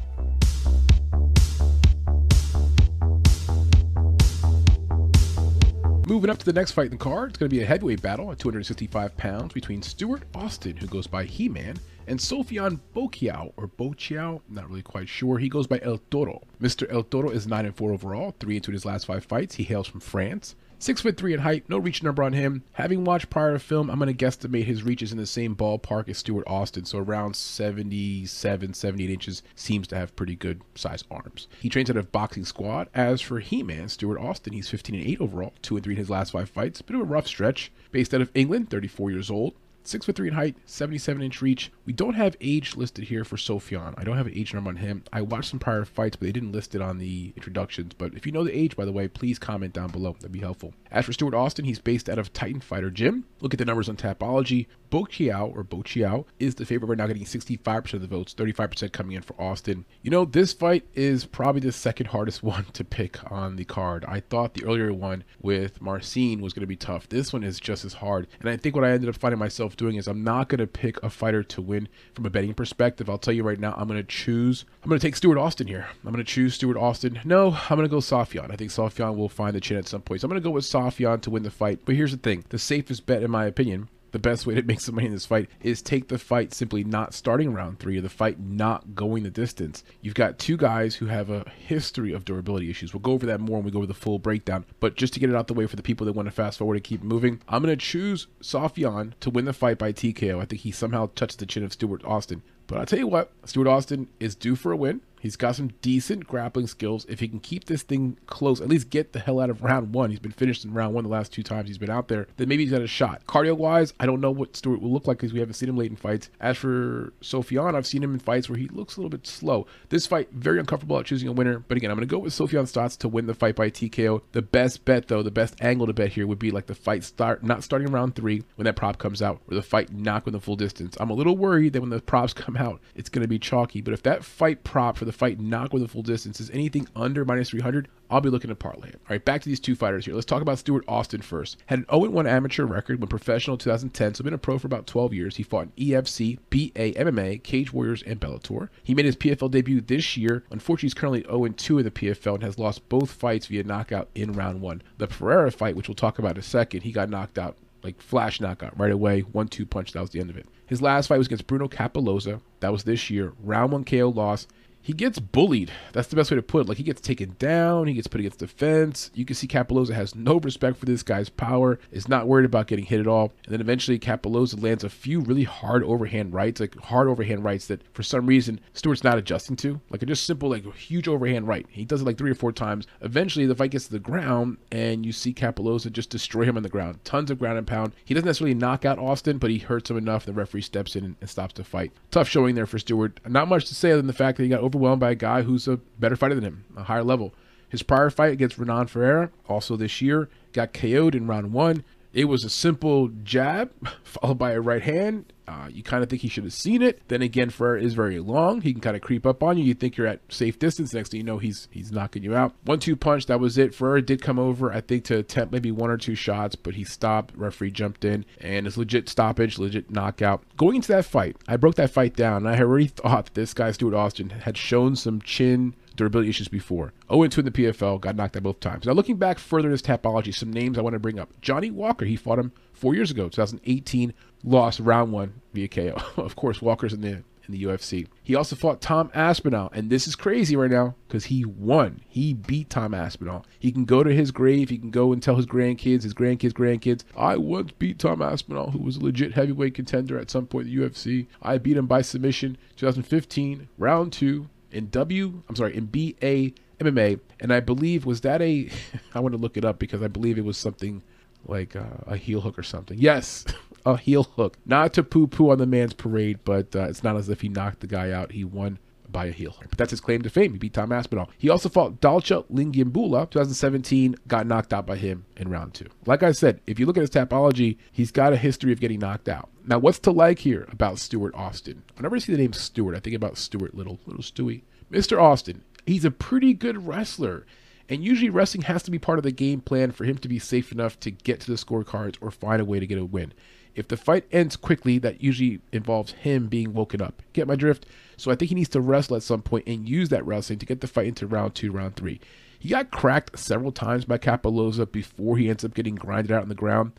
Moving 6.10 6.28
up 6.28 6.38
to 6.38 6.44
the 6.44 6.52
next 6.52 6.72
fight 6.72 6.86
in 6.86 6.90
the 6.90 6.96
card, 6.96 7.30
it's 7.30 7.38
going 7.38 7.48
to 7.48 7.56
be 7.56 7.62
a 7.62 7.66
heavyweight 7.66 8.02
battle 8.02 8.32
at 8.32 8.40
265 8.40 9.16
pounds 9.16 9.52
between 9.52 9.80
Stuart 9.80 10.24
Austin, 10.34 10.76
who 10.76 10.88
goes 10.88 11.06
by 11.06 11.22
He-Man, 11.22 11.76
and 12.08 12.18
Sofian 12.18 12.80
Bokiao, 12.96 13.52
or 13.56 13.68
Bochiao, 13.68 14.40
not 14.48 14.68
really 14.68 14.82
quite 14.82 15.08
sure. 15.08 15.38
He 15.38 15.48
goes 15.48 15.68
by 15.68 15.78
El 15.84 15.98
Toro. 16.10 16.42
Mr. 16.60 16.92
El 16.92 17.04
Toro 17.04 17.30
is 17.30 17.46
9 17.46 17.64
and 17.64 17.76
4 17.76 17.92
overall, 17.92 18.34
3 18.40 18.56
into 18.56 18.72
his 18.72 18.84
last 18.84 19.06
5 19.06 19.24
fights. 19.24 19.54
He 19.54 19.62
hails 19.62 19.86
from 19.86 20.00
France. 20.00 20.56
Six 20.82 21.02
foot 21.02 21.18
three 21.18 21.34
in 21.34 21.40
height, 21.40 21.64
no 21.68 21.76
reach 21.76 22.02
number 22.02 22.22
on 22.22 22.32
him. 22.32 22.64
Having 22.72 23.04
watched 23.04 23.28
prior 23.28 23.58
film, 23.58 23.90
I'm 23.90 23.98
going 23.98 24.16
to 24.16 24.24
guesstimate 24.24 24.64
his 24.64 24.82
reach 24.82 25.02
is 25.02 25.12
in 25.12 25.18
the 25.18 25.26
same 25.26 25.54
ballpark 25.54 26.08
as 26.08 26.16
Stuart 26.16 26.44
Austin, 26.46 26.86
so 26.86 26.96
around 26.96 27.36
77, 27.36 28.72
78 28.72 29.10
inches. 29.10 29.42
Seems 29.54 29.86
to 29.88 29.96
have 29.96 30.16
pretty 30.16 30.36
good 30.36 30.62
size 30.74 31.04
arms. 31.10 31.48
He 31.60 31.68
trains 31.68 31.90
out 31.90 31.98
of 31.98 32.10
Boxing 32.10 32.46
Squad. 32.46 32.88
As 32.94 33.20
for 33.20 33.40
He-Man, 33.40 33.90
Stuart 33.90 34.20
Austin, 34.20 34.54
he's 34.54 34.70
15 34.70 34.94
and 34.94 35.06
8 35.06 35.20
overall, 35.20 35.52
2 35.60 35.76
and 35.76 35.84
3 35.84 35.92
in 35.92 35.98
his 35.98 36.08
last 36.08 36.32
five 36.32 36.48
fights. 36.48 36.80
Bit 36.80 36.96
of 36.96 37.02
a 37.02 37.04
rough 37.04 37.26
stretch. 37.26 37.70
Based 37.92 38.14
out 38.14 38.22
of 38.22 38.30
England, 38.34 38.70
34 38.70 39.10
years 39.10 39.30
old. 39.30 39.52
Six 39.90 40.06
foot 40.06 40.14
three 40.14 40.28
in 40.28 40.34
height, 40.34 40.54
77 40.66 41.20
inch 41.20 41.42
reach. 41.42 41.72
We 41.84 41.92
don't 41.92 42.14
have 42.14 42.36
age 42.40 42.76
listed 42.76 43.06
here 43.08 43.24
for 43.24 43.34
Sofian. 43.34 43.92
I 43.98 44.04
don't 44.04 44.16
have 44.16 44.28
an 44.28 44.38
age 44.38 44.54
number 44.54 44.70
on 44.70 44.76
him. 44.76 45.02
I 45.12 45.20
watched 45.20 45.50
some 45.50 45.58
prior 45.58 45.84
fights, 45.84 46.14
but 46.14 46.26
they 46.26 46.30
didn't 46.30 46.52
list 46.52 46.76
it 46.76 46.80
on 46.80 46.98
the 46.98 47.32
introductions. 47.34 47.94
But 47.98 48.14
if 48.14 48.24
you 48.24 48.30
know 48.30 48.44
the 48.44 48.56
age, 48.56 48.76
by 48.76 48.84
the 48.84 48.92
way, 48.92 49.08
please 49.08 49.40
comment 49.40 49.72
down 49.72 49.90
below. 49.90 50.12
That'd 50.12 50.30
be 50.30 50.38
helpful. 50.38 50.74
As 50.92 51.06
for 51.06 51.12
Stuart 51.12 51.34
Austin, 51.34 51.64
he's 51.64 51.80
based 51.80 52.08
out 52.08 52.20
of 52.20 52.32
Titan 52.32 52.60
Fighter 52.60 52.92
Gym. 52.92 53.24
Look 53.40 53.52
at 53.52 53.58
the 53.58 53.64
numbers 53.64 53.88
on 53.88 53.96
Tapology. 53.96 54.68
Bo 54.90 55.06
Chiao, 55.06 55.46
or 55.46 55.62
Bo 55.62 55.82
Chiao, 55.82 56.26
is 56.40 56.56
the 56.56 56.66
favorite 56.66 56.88
right 56.88 56.98
now, 56.98 57.06
getting 57.06 57.24
65% 57.24 57.94
of 57.94 58.00
the 58.00 58.08
votes, 58.08 58.34
35% 58.34 58.92
coming 58.92 59.16
in 59.16 59.22
for 59.22 59.40
Austin. 59.40 59.86
You 60.02 60.10
know, 60.10 60.24
this 60.24 60.52
fight 60.52 60.84
is 60.94 61.24
probably 61.24 61.60
the 61.60 61.72
second 61.72 62.06
hardest 62.06 62.42
one 62.44 62.64
to 62.72 62.84
pick 62.84 63.18
on 63.30 63.56
the 63.56 63.64
card. 63.64 64.04
I 64.06 64.20
thought 64.20 64.54
the 64.54 64.64
earlier 64.64 64.92
one 64.92 65.24
with 65.40 65.80
Marcin 65.80 66.40
was 66.40 66.52
going 66.52 66.62
to 66.62 66.66
be 66.66 66.76
tough. 66.76 67.08
This 67.08 67.32
one 67.32 67.44
is 67.44 67.60
just 67.60 67.84
as 67.84 67.94
hard. 67.94 68.26
And 68.40 68.48
I 68.48 68.56
think 68.56 68.74
what 68.74 68.84
I 68.84 68.90
ended 68.90 69.08
up 69.08 69.16
finding 69.16 69.38
myself 69.38 69.76
doing 69.80 69.96
is 69.96 70.06
I'm 70.06 70.22
not 70.22 70.48
going 70.48 70.58
to 70.58 70.66
pick 70.66 71.02
a 71.02 71.10
fighter 71.10 71.42
to 71.42 71.62
win 71.62 71.88
from 72.14 72.26
a 72.26 72.30
betting 72.30 72.54
perspective. 72.54 73.08
I'll 73.08 73.18
tell 73.18 73.34
you 73.34 73.42
right 73.42 73.58
now, 73.58 73.74
I'm 73.76 73.88
going 73.88 74.00
to 74.00 74.06
choose, 74.06 74.64
I'm 74.82 74.88
going 74.88 75.00
to 75.00 75.06
take 75.06 75.16
Stuart 75.16 75.38
Austin 75.38 75.66
here. 75.66 75.88
I'm 76.04 76.12
going 76.12 76.24
to 76.24 76.30
choose 76.30 76.54
Stuart 76.54 76.76
Austin. 76.76 77.18
No, 77.24 77.56
I'm 77.68 77.76
going 77.76 77.88
to 77.88 77.90
go 77.90 77.98
Sofian. 77.98 78.50
I 78.50 78.56
think 78.56 78.70
Sofian 78.70 79.16
will 79.16 79.28
find 79.28 79.56
the 79.56 79.60
chin 79.60 79.78
at 79.78 79.88
some 79.88 80.02
point. 80.02 80.20
So 80.20 80.26
I'm 80.26 80.30
going 80.30 80.40
to 80.40 80.46
go 80.46 80.52
with 80.52 80.64
Sofian 80.64 81.20
to 81.22 81.30
win 81.30 81.42
the 81.42 81.50
fight. 81.50 81.80
But 81.84 81.96
here's 81.96 82.12
the 82.12 82.18
thing 82.18 82.44
the 82.50 82.58
safest 82.58 83.06
bet, 83.06 83.22
in 83.22 83.30
my 83.30 83.46
opinion, 83.46 83.88
the 84.12 84.18
best 84.18 84.46
way 84.46 84.54
to 84.54 84.62
make 84.62 84.80
some 84.80 84.94
money 84.94 85.06
in 85.06 85.12
this 85.12 85.26
fight 85.26 85.48
is 85.62 85.82
take 85.82 86.08
the 86.08 86.18
fight 86.18 86.52
simply 86.52 86.84
not 86.84 87.14
starting 87.14 87.52
round 87.52 87.78
three 87.78 87.98
or 87.98 88.00
the 88.00 88.08
fight 88.08 88.40
not 88.40 88.94
going 88.94 89.22
the 89.22 89.30
distance. 89.30 89.84
You've 90.00 90.14
got 90.14 90.38
two 90.38 90.56
guys 90.56 90.96
who 90.96 91.06
have 91.06 91.30
a 91.30 91.48
history 91.48 92.12
of 92.12 92.24
durability 92.24 92.70
issues. 92.70 92.92
We'll 92.92 93.00
go 93.00 93.12
over 93.12 93.26
that 93.26 93.40
more 93.40 93.58
when 93.58 93.64
we 93.64 93.70
go 93.70 93.78
over 93.78 93.86
the 93.86 93.94
full 93.94 94.18
breakdown. 94.18 94.64
But 94.80 94.96
just 94.96 95.12
to 95.14 95.20
get 95.20 95.30
it 95.30 95.36
out 95.36 95.46
the 95.46 95.54
way 95.54 95.66
for 95.66 95.76
the 95.76 95.82
people 95.82 96.06
that 96.06 96.12
want 96.12 96.26
to 96.26 96.32
fast 96.32 96.58
forward 96.58 96.74
and 96.74 96.84
keep 96.84 97.02
moving, 97.02 97.40
I'm 97.48 97.62
going 97.62 97.76
to 97.76 97.84
choose 97.84 98.26
Sofian 98.42 99.12
to 99.20 99.30
win 99.30 99.44
the 99.44 99.52
fight 99.52 99.78
by 99.78 99.92
TKO. 99.92 100.40
I 100.40 100.44
think 100.44 100.62
he 100.62 100.70
somehow 100.70 101.10
touched 101.14 101.38
the 101.38 101.46
chin 101.46 101.64
of 101.64 101.72
Stuart 101.72 102.04
Austin. 102.04 102.42
But 102.70 102.78
I'll 102.78 102.86
tell 102.86 103.00
you 103.00 103.08
what, 103.08 103.32
Stuart 103.46 103.66
Austin 103.66 104.06
is 104.20 104.36
due 104.36 104.54
for 104.54 104.70
a 104.70 104.76
win. 104.76 105.00
He's 105.20 105.36
got 105.36 105.54
some 105.54 105.68
decent 105.82 106.26
grappling 106.26 106.66
skills. 106.66 107.04
If 107.06 107.20
he 107.20 107.28
can 107.28 107.40
keep 107.40 107.64
this 107.64 107.82
thing 107.82 108.16
close, 108.26 108.60
at 108.60 108.68
least 108.68 108.88
get 108.88 109.12
the 109.12 109.20
hell 109.20 109.38
out 109.38 109.50
of 109.50 109.62
round 109.62 109.92
one. 109.92 110.08
He's 110.08 110.18
been 110.18 110.32
finished 110.32 110.64
in 110.64 110.72
round 110.72 110.94
one 110.94 111.04
the 111.04 111.10
last 111.10 111.30
two 111.30 111.42
times 111.42 111.68
he's 111.68 111.78
been 111.78 111.90
out 111.90 112.08
there. 112.08 112.26
Then 112.38 112.48
maybe 112.48 112.64
he's 112.64 112.72
got 112.72 112.80
a 112.80 112.86
shot. 112.86 113.26
Cardio 113.26 113.54
wise, 113.54 113.92
I 114.00 114.06
don't 114.06 114.22
know 114.22 114.30
what 114.30 114.56
Stuart 114.56 114.80
will 114.80 114.90
look 114.90 115.06
like 115.06 115.18
because 115.18 115.34
we 115.34 115.40
haven't 115.40 115.54
seen 115.54 115.68
him 115.68 115.76
late 115.76 115.90
in 115.90 115.96
fights. 115.96 116.30
As 116.40 116.56
for 116.56 117.12
Sofian, 117.20 117.74
I've 117.74 117.86
seen 117.86 118.02
him 118.02 118.14
in 118.14 118.18
fights 118.18 118.48
where 118.48 118.58
he 118.58 118.68
looks 118.68 118.96
a 118.96 119.00
little 119.00 119.10
bit 119.10 119.26
slow. 119.26 119.66
This 119.90 120.06
fight, 120.06 120.30
very 120.32 120.58
uncomfortable 120.58 120.98
at 120.98 121.04
choosing 121.04 121.28
a 121.28 121.32
winner. 121.32 121.58
But 121.58 121.76
again, 121.76 121.90
I'm 121.90 121.98
going 121.98 122.08
to 122.08 122.10
go 122.10 122.18
with 122.18 122.32
Sofian 122.32 122.66
Stotts 122.66 122.96
to 122.96 123.08
win 123.08 123.26
the 123.26 123.34
fight 123.34 123.56
by 123.56 123.68
TKO. 123.68 124.22
The 124.32 124.42
best 124.42 124.86
bet, 124.86 125.08
though, 125.08 125.22
the 125.22 125.30
best 125.30 125.54
angle 125.60 125.86
to 125.86 125.92
bet 125.92 126.12
here 126.12 126.26
would 126.26 126.38
be 126.38 126.50
like 126.50 126.66
the 126.66 126.74
fight 126.74 127.04
start 127.04 127.44
not 127.44 127.62
starting 127.62 127.92
round 127.92 128.14
three 128.14 128.42
when 128.56 128.64
that 128.64 128.76
prop 128.76 128.96
comes 128.96 129.20
out, 129.20 129.42
or 129.50 129.54
the 129.54 129.62
fight 129.62 129.92
not 129.92 130.24
going 130.24 130.32
the 130.32 130.40
full 130.40 130.56
distance. 130.56 130.96
I'm 130.98 131.10
a 131.10 131.14
little 131.14 131.36
worried 131.36 131.74
that 131.74 131.82
when 131.82 131.90
the 131.90 132.00
props 132.00 132.32
come 132.40 132.56
out, 132.60 132.80
it's 132.94 133.08
going 133.08 133.22
to 133.22 133.28
be 133.28 133.38
chalky. 133.38 133.80
But 133.80 133.94
if 133.94 134.02
that 134.04 134.24
fight 134.24 134.62
prop 134.62 134.96
for 134.96 135.04
the 135.04 135.12
fight 135.12 135.40
not 135.40 135.70
going 135.70 135.82
the 135.82 135.88
full 135.88 136.02
distance 136.02 136.40
is 136.40 136.50
anything 136.50 136.86
under 136.94 137.24
minus 137.24 137.50
300, 137.50 137.88
I'll 138.10 138.20
be 138.20 138.28
looking 138.28 138.48
to 138.48 138.54
parlay 138.54 138.88
it. 138.88 138.96
All 138.96 139.10
right, 139.10 139.24
back 139.24 139.40
to 139.42 139.48
these 139.48 139.60
two 139.60 139.74
fighters 139.74 140.04
here. 140.04 140.14
Let's 140.14 140.26
talk 140.26 140.42
about 140.42 140.58
Stuart 140.58 140.84
Austin 140.86 141.22
first. 141.22 141.58
Had 141.66 141.80
an 141.80 141.84
0-1 141.86 142.28
amateur 142.28 142.64
record 142.64 143.00
when 143.00 143.08
professional 143.08 143.54
in 143.54 143.58
2010, 143.58 144.14
so 144.14 144.24
been 144.24 144.34
a 144.34 144.38
pro 144.38 144.58
for 144.58 144.66
about 144.66 144.86
12 144.86 145.14
years. 145.14 145.36
He 145.36 145.42
fought 145.42 145.68
in 145.76 145.88
EFC, 145.88 146.38
BAMMA, 146.50 147.42
Cage 147.42 147.72
Warriors, 147.72 148.02
and 148.02 148.20
Bellator. 148.20 148.68
He 148.82 148.94
made 148.94 149.06
his 149.06 149.16
PFL 149.16 149.50
debut 149.50 149.80
this 149.80 150.16
year. 150.16 150.44
Unfortunately, 150.50 150.86
he's 150.86 150.94
currently 150.94 151.22
0-2 151.22 151.78
in 151.78 151.84
the 151.84 151.90
PFL 151.90 152.34
and 152.34 152.42
has 152.42 152.58
lost 152.58 152.88
both 152.88 153.10
fights 153.10 153.46
via 153.46 153.62
knockout 153.62 154.08
in 154.14 154.32
round 154.32 154.60
one. 154.60 154.82
The 154.98 155.06
Pereira 155.06 155.50
fight, 155.50 155.76
which 155.76 155.88
we'll 155.88 155.94
talk 155.94 156.18
about 156.18 156.32
in 156.32 156.38
a 156.38 156.42
second, 156.42 156.82
he 156.82 156.92
got 156.92 157.08
knocked 157.08 157.38
out 157.38 157.56
like 157.82 158.00
flash 158.00 158.40
knockout 158.40 158.78
right 158.78 158.92
away, 158.92 159.20
one 159.20 159.48
two 159.48 159.66
punch. 159.66 159.92
That 159.92 160.00
was 160.00 160.10
the 160.10 160.20
end 160.20 160.30
of 160.30 160.36
it. 160.36 160.46
His 160.70 160.80
last 160.80 161.08
fight 161.08 161.18
was 161.18 161.26
against 161.26 161.48
Bruno 161.48 161.66
Cappelozza. 161.66 162.40
That 162.60 162.70
was 162.70 162.84
this 162.84 163.10
year. 163.10 163.32
Round 163.42 163.72
one 163.72 163.82
KO 163.82 164.08
loss 164.08 164.46
he 164.82 164.92
gets 164.92 165.18
bullied. 165.18 165.70
That's 165.92 166.08
the 166.08 166.16
best 166.16 166.30
way 166.30 166.36
to 166.36 166.42
put 166.42 166.62
it. 166.62 166.68
Like 166.68 166.78
he 166.78 166.84
gets 166.84 167.00
taken 167.00 167.36
down, 167.38 167.86
he 167.86 167.94
gets 167.94 168.06
put 168.06 168.20
against 168.20 168.38
the 168.38 168.46
fence. 168.46 169.10
You 169.14 169.24
can 169.24 169.36
see 169.36 169.46
Cappelozza 169.46 169.92
has 169.92 170.14
no 170.14 170.38
respect 170.38 170.78
for 170.78 170.86
this 170.86 171.02
guy's 171.02 171.28
power, 171.28 171.78
is 171.90 172.08
not 172.08 172.26
worried 172.26 172.44
about 172.44 172.66
getting 172.66 172.84
hit 172.84 173.00
at 173.00 173.06
all. 173.06 173.32
And 173.44 173.52
then 173.52 173.60
eventually 173.60 173.98
Cappelozza 173.98 174.62
lands 174.62 174.84
a 174.84 174.88
few 174.88 175.20
really 175.20 175.44
hard 175.44 175.84
overhand 175.84 176.32
rights, 176.32 176.60
like 176.60 176.76
hard 176.76 177.08
overhand 177.08 177.44
rights 177.44 177.66
that 177.66 177.82
for 177.94 178.02
some 178.02 178.26
reason 178.26 178.60
Stuart's 178.72 179.04
not 179.04 179.18
adjusting 179.18 179.56
to. 179.56 179.80
Like 179.90 180.02
a 180.02 180.06
just 180.06 180.24
simple, 180.24 180.48
like 180.50 180.64
huge 180.74 181.08
overhand 181.08 181.46
right. 181.46 181.66
He 181.70 181.84
does 181.84 182.00
it 182.00 182.06
like 182.06 182.18
three 182.18 182.30
or 182.30 182.34
four 182.34 182.52
times. 182.52 182.86
Eventually 183.00 183.46
the 183.46 183.54
fight 183.54 183.72
gets 183.72 183.86
to 183.86 183.92
the 183.92 183.98
ground 183.98 184.58
and 184.72 185.04
you 185.04 185.12
see 185.12 185.32
Cappelozza 185.32 185.92
just 185.92 186.10
destroy 186.10 186.44
him 186.44 186.56
on 186.56 186.62
the 186.62 186.68
ground. 186.68 186.98
Tons 187.04 187.30
of 187.30 187.38
ground 187.38 187.58
and 187.58 187.66
pound. 187.66 187.92
He 188.04 188.14
doesn't 188.14 188.26
necessarily 188.26 188.54
knock 188.54 188.84
out 188.84 188.98
Austin, 188.98 189.38
but 189.38 189.50
he 189.50 189.58
hurts 189.58 189.90
him 189.90 189.96
enough. 189.96 190.24
The 190.24 190.32
referee 190.32 190.62
steps 190.62 190.96
in 190.96 191.16
and, 191.20 191.30
stops 191.30 191.54
the 191.54 191.64
fight. 191.64 191.92
Tough 192.10 192.28
showing 192.28 192.54
there 192.54 192.66
for 192.66 192.78
Stuart. 192.78 193.20
Not 193.26 193.48
much 193.48 193.66
to 193.66 193.74
say 193.74 193.90
other 193.90 193.98
than 193.98 194.06
the 194.06 194.12
fact 194.12 194.36
that 194.36 194.44
he 194.44 194.48
got 194.48 194.62
overwhelmed 194.70 195.00
by 195.00 195.10
a 195.10 195.16
guy 195.16 195.42
who's 195.42 195.66
a 195.66 195.76
better 195.98 196.16
fighter 196.16 196.34
than 196.34 196.44
him, 196.44 196.64
a 196.76 196.84
higher 196.84 197.02
level. 197.02 197.34
His 197.68 197.82
prior 197.82 198.10
fight 198.10 198.32
against 198.32 198.58
Renan 198.58 198.86
Ferreira, 198.86 199.30
also 199.48 199.76
this 199.76 200.00
year, 200.00 200.28
got 200.52 200.72
KO'd 200.72 201.14
in 201.14 201.26
round 201.26 201.52
one. 201.52 201.84
It 202.12 202.24
was 202.24 202.44
a 202.44 202.50
simple 202.50 203.08
jab 203.22 203.70
followed 204.04 204.38
by 204.38 204.52
a 204.52 204.60
right 204.60 204.82
hand. 204.82 205.32
Uh, 205.46 205.68
you 205.68 205.82
kind 205.82 206.00
of 206.00 206.08
think 206.08 206.22
he 206.22 206.28
should 206.28 206.44
have 206.44 206.52
seen 206.52 206.80
it. 206.80 207.02
Then 207.08 207.22
again, 207.22 207.50
Ferreira 207.50 207.82
is 207.82 207.94
very 207.94 208.20
long. 208.20 208.60
He 208.60 208.72
can 208.72 208.80
kind 208.80 208.94
of 208.94 209.02
creep 209.02 209.26
up 209.26 209.42
on 209.42 209.58
you. 209.58 209.64
You 209.64 209.74
think 209.74 209.96
you're 209.96 210.06
at 210.06 210.20
safe 210.28 210.60
distance. 210.60 210.94
Next 210.94 211.10
thing 211.10 211.18
you 211.18 211.24
know, 211.24 211.38
he's 211.38 211.66
he's 211.72 211.90
knocking 211.90 212.22
you 212.22 212.36
out. 212.36 212.54
One 212.64 212.78
two 212.78 212.94
punch. 212.94 213.26
That 213.26 213.40
was 213.40 213.58
it. 213.58 213.74
Ferreira 213.74 214.00
did 214.00 214.22
come 214.22 214.38
over, 214.38 214.72
I 214.72 214.80
think, 214.80 215.04
to 215.06 215.18
attempt 215.18 215.52
maybe 215.52 215.72
one 215.72 215.90
or 215.90 215.96
two 215.96 216.14
shots, 216.14 216.54
but 216.54 216.74
he 216.74 216.84
stopped. 216.84 217.34
Referee 217.36 217.72
jumped 217.72 218.04
in, 218.04 218.24
and 218.40 218.64
it's 218.66 218.76
legit 218.76 219.08
stoppage, 219.08 219.58
legit 219.58 219.90
knockout. 219.90 220.44
Going 220.56 220.76
into 220.76 220.92
that 220.92 221.04
fight, 221.04 221.36
I 221.48 221.56
broke 221.56 221.74
that 221.76 221.90
fight 221.90 222.14
down. 222.14 222.46
I 222.46 222.60
already 222.60 222.86
thought 222.86 223.34
this 223.34 223.52
guy 223.52 223.72
Stuart 223.72 223.94
Austin 223.94 224.30
had 224.30 224.56
shown 224.56 224.94
some 224.94 225.20
chin 225.20 225.74
durability 226.00 226.30
issues 226.30 226.48
before. 226.48 226.92
0-2 227.10 227.38
in 227.38 227.44
the 227.44 227.50
PFL, 227.50 228.00
got 228.00 228.16
knocked 228.16 228.36
out 228.36 228.42
both 228.42 228.60
times. 228.60 228.86
Now 228.86 228.92
looking 228.92 229.16
back 229.16 229.38
further 229.38 229.68
in 229.68 229.72
his 229.72 229.82
Tapology, 229.82 230.34
some 230.34 230.52
names 230.52 230.78
I 230.78 230.82
want 230.82 230.94
to 230.94 230.98
bring 230.98 231.18
up. 231.18 231.30
Johnny 231.40 231.70
Walker, 231.70 232.06
he 232.06 232.16
fought 232.16 232.38
him 232.38 232.52
four 232.72 232.94
years 232.94 233.10
ago, 233.10 233.28
2018, 233.28 234.14
lost 234.42 234.80
round 234.80 235.12
one 235.12 235.42
via 235.52 235.68
KO. 235.68 235.96
of 236.16 236.36
course, 236.36 236.62
Walker's 236.62 236.94
in 236.94 237.02
the 237.02 237.22
in 237.46 237.58
the 237.58 237.64
UFC. 237.64 238.06
He 238.22 238.34
also 238.34 238.56
fought 238.56 238.80
Tom 238.80 239.10
Aspinall, 239.14 239.70
and 239.74 239.90
this 239.90 240.06
is 240.06 240.14
crazy 240.14 240.56
right 240.56 240.70
now 240.70 240.94
because 241.06 241.26
he 241.26 241.44
won. 241.44 242.00
He 242.08 242.32
beat 242.34 242.70
Tom 242.70 242.94
Aspinall. 242.94 243.44
He 243.58 243.72
can 243.72 243.84
go 243.84 244.02
to 244.02 244.14
his 244.14 244.30
grave. 244.30 244.70
He 244.70 244.78
can 244.78 244.90
go 244.90 245.12
and 245.12 245.22
tell 245.22 245.36
his 245.36 245.46
grandkids, 245.46 246.02
his 246.02 246.14
grandkids, 246.14 246.52
grandkids, 246.52 247.02
I 247.16 247.36
once 247.36 247.72
beat 247.72 247.98
Tom 247.98 248.22
Aspinall, 248.22 248.70
who 248.70 248.78
was 248.78 248.96
a 248.96 249.04
legit 249.04 249.34
heavyweight 249.34 249.74
contender 249.74 250.18
at 250.18 250.30
some 250.30 250.46
point 250.46 250.68
in 250.68 250.76
the 250.76 250.88
UFC. 250.88 251.26
I 251.42 251.58
beat 251.58 251.76
him 251.76 251.86
by 251.86 252.02
submission, 252.02 252.56
2015, 252.76 253.68
round 253.78 254.12
two 254.12 254.48
in 254.72 254.88
W. 254.90 255.42
I'm 255.48 255.56
sorry, 255.56 255.76
in 255.76 255.86
BA 255.86 256.52
MMA, 256.80 257.20
and 257.40 257.52
I 257.52 257.60
believe 257.60 258.06
was 258.06 258.22
that 258.22 258.40
a. 258.42 258.70
I 259.14 259.20
want 259.20 259.32
to 259.34 259.40
look 259.40 259.56
it 259.56 259.64
up 259.64 259.78
because 259.78 260.02
I 260.02 260.08
believe 260.08 260.38
it 260.38 260.44
was 260.44 260.56
something 260.56 261.02
like 261.46 261.76
uh, 261.76 261.84
a 262.06 262.16
heel 262.16 262.40
hook 262.40 262.58
or 262.58 262.62
something. 262.62 262.98
Yes, 262.98 263.44
a 263.86 263.96
heel 263.96 264.24
hook. 264.24 264.56
Not 264.66 264.94
to 264.94 265.02
poo 265.02 265.26
poo 265.26 265.50
on 265.50 265.58
the 265.58 265.66
man's 265.66 265.92
parade, 265.92 266.38
but 266.44 266.74
uh, 266.74 266.84
it's 266.84 267.04
not 267.04 267.16
as 267.16 267.28
if 267.28 267.40
he 267.40 267.48
knocked 267.48 267.80
the 267.80 267.86
guy 267.86 268.10
out. 268.10 268.32
He 268.32 268.44
won 268.44 268.78
by 269.12 269.26
a 269.26 269.32
heel. 269.32 269.56
But 269.60 269.78
that's 269.78 269.90
his 269.90 270.00
claim 270.00 270.22
to 270.22 270.30
fame. 270.30 270.52
He 270.52 270.58
beat 270.58 270.74
Tom 270.74 270.92
Aspinall. 270.92 271.30
He 271.38 271.48
also 271.48 271.68
fought 271.68 272.00
Dalcha 272.00 272.44
Lungiambula, 272.50 273.30
2017, 273.30 274.16
got 274.26 274.46
knocked 274.46 274.72
out 274.72 274.86
by 274.86 274.96
him 274.96 275.24
in 275.36 275.48
round 275.48 275.74
two. 275.74 275.86
Like 276.06 276.22
I 276.22 276.32
said, 276.32 276.60
if 276.66 276.78
you 276.78 276.86
look 276.86 276.96
at 276.96 277.02
his 277.02 277.10
tapology, 277.10 277.78
he's 277.92 278.10
got 278.10 278.32
a 278.32 278.36
history 278.36 278.72
of 278.72 278.80
getting 278.80 279.00
knocked 279.00 279.28
out. 279.28 279.50
Now, 279.66 279.78
what's 279.78 279.98
to 280.00 280.10
like 280.10 280.40
here 280.40 280.66
about 280.70 280.98
Stuart 280.98 281.34
Austin? 281.34 281.82
Whenever 281.96 282.16
I 282.16 282.18
see 282.18 282.32
the 282.32 282.38
name 282.38 282.52
Stuart, 282.52 282.96
I 282.96 283.00
think 283.00 283.16
about 283.16 283.38
Stuart 283.38 283.74
Little, 283.74 284.00
little 284.06 284.22
Stewie. 284.22 284.62
Mr. 284.90 285.20
Austin, 285.20 285.62
he's 285.86 286.04
a 286.04 286.10
pretty 286.10 286.54
good 286.54 286.86
wrestler. 286.86 287.46
And 287.88 288.04
usually 288.04 288.30
wrestling 288.30 288.62
has 288.62 288.84
to 288.84 288.90
be 288.90 289.00
part 289.00 289.18
of 289.18 289.24
the 289.24 289.32
game 289.32 289.60
plan 289.60 289.90
for 289.90 290.04
him 290.04 290.16
to 290.18 290.28
be 290.28 290.38
safe 290.38 290.70
enough 290.70 290.98
to 291.00 291.10
get 291.10 291.40
to 291.40 291.50
the 291.50 291.56
scorecards 291.56 292.16
or 292.20 292.30
find 292.30 292.62
a 292.62 292.64
way 292.64 292.78
to 292.78 292.86
get 292.86 292.98
a 292.98 293.04
win. 293.04 293.32
If 293.74 293.88
the 293.88 293.96
fight 293.96 294.24
ends 294.32 294.56
quickly, 294.56 294.98
that 294.98 295.22
usually 295.22 295.60
involves 295.72 296.12
him 296.12 296.46
being 296.48 296.72
woken 296.72 297.00
up. 297.00 297.22
Get 297.32 297.46
my 297.46 297.56
drift? 297.56 297.86
So 298.16 298.30
I 298.30 298.34
think 298.34 298.50
he 298.50 298.54
needs 298.54 298.68
to 298.70 298.80
wrestle 298.80 299.16
at 299.16 299.22
some 299.22 299.42
point 299.42 299.66
and 299.66 299.88
use 299.88 300.08
that 300.10 300.26
wrestling 300.26 300.58
to 300.58 300.66
get 300.66 300.80
the 300.80 300.86
fight 300.86 301.06
into 301.06 301.26
round 301.26 301.54
two, 301.54 301.72
round 301.72 301.96
three. 301.96 302.20
He 302.58 302.68
got 302.68 302.90
cracked 302.90 303.38
several 303.38 303.72
times 303.72 304.04
by 304.04 304.18
Cappelozza 304.18 304.90
before 304.90 305.38
he 305.38 305.48
ends 305.48 305.64
up 305.64 305.74
getting 305.74 305.94
grinded 305.94 306.30
out 306.30 306.42
on 306.42 306.48
the 306.50 306.54
ground. 306.54 306.92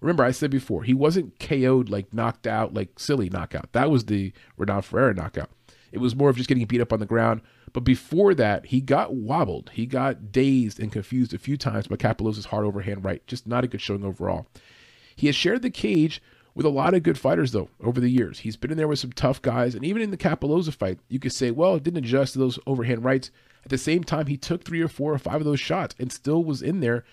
Remember, 0.00 0.22
I 0.22 0.30
said 0.30 0.50
before, 0.50 0.84
he 0.84 0.94
wasn't 0.94 1.38
KO'd, 1.40 1.90
like 1.90 2.14
knocked 2.14 2.46
out, 2.46 2.72
like 2.72 3.00
silly 3.00 3.28
knockout. 3.28 3.72
That 3.72 3.90
was 3.90 4.04
the 4.04 4.32
Renan 4.56 4.82
Ferreira 4.82 5.14
knockout. 5.14 5.50
It 5.90 5.98
was 5.98 6.14
more 6.14 6.30
of 6.30 6.36
just 6.36 6.48
getting 6.48 6.64
beat 6.66 6.80
up 6.80 6.92
on 6.92 7.00
the 7.00 7.06
ground. 7.06 7.40
But 7.72 7.84
before 7.84 8.34
that, 8.34 8.66
he 8.66 8.80
got 8.80 9.14
wobbled. 9.14 9.70
He 9.74 9.86
got 9.86 10.32
dazed 10.32 10.78
and 10.80 10.92
confused 10.92 11.34
a 11.34 11.38
few 11.38 11.56
times 11.56 11.88
by 11.88 11.96
Cappelozza's 11.96 12.46
hard 12.46 12.64
overhand 12.64 13.04
right. 13.04 13.26
Just 13.26 13.46
not 13.46 13.64
a 13.64 13.68
good 13.68 13.80
showing 13.80 14.04
overall. 14.04 14.46
He 15.18 15.26
has 15.26 15.34
shared 15.34 15.62
the 15.62 15.70
cage 15.70 16.22
with 16.54 16.64
a 16.64 16.70
lot 16.70 16.94
of 16.94 17.02
good 17.02 17.18
fighters, 17.18 17.50
though, 17.50 17.68
over 17.82 18.00
the 18.00 18.08
years. 18.08 18.38
He's 18.38 18.56
been 18.56 18.70
in 18.70 18.76
there 18.76 18.86
with 18.86 19.00
some 19.00 19.10
tough 19.10 19.42
guys. 19.42 19.74
And 19.74 19.84
even 19.84 20.00
in 20.00 20.12
the 20.12 20.16
Cappelozza 20.16 20.72
fight, 20.72 21.00
you 21.08 21.18
could 21.18 21.32
say, 21.32 21.50
well, 21.50 21.74
it 21.74 21.82
didn't 21.82 22.04
adjust 22.04 22.34
to 22.34 22.38
those 22.38 22.56
overhand 22.68 23.04
rights. 23.04 23.32
At 23.64 23.70
the 23.70 23.78
same 23.78 24.04
time, 24.04 24.26
he 24.26 24.36
took 24.36 24.62
three 24.62 24.80
or 24.80 24.86
four 24.86 25.12
or 25.12 25.18
five 25.18 25.40
of 25.40 25.44
those 25.44 25.58
shots 25.58 25.96
and 25.98 26.12
still 26.12 26.44
was 26.44 26.62
in 26.62 26.78
there 26.78 27.04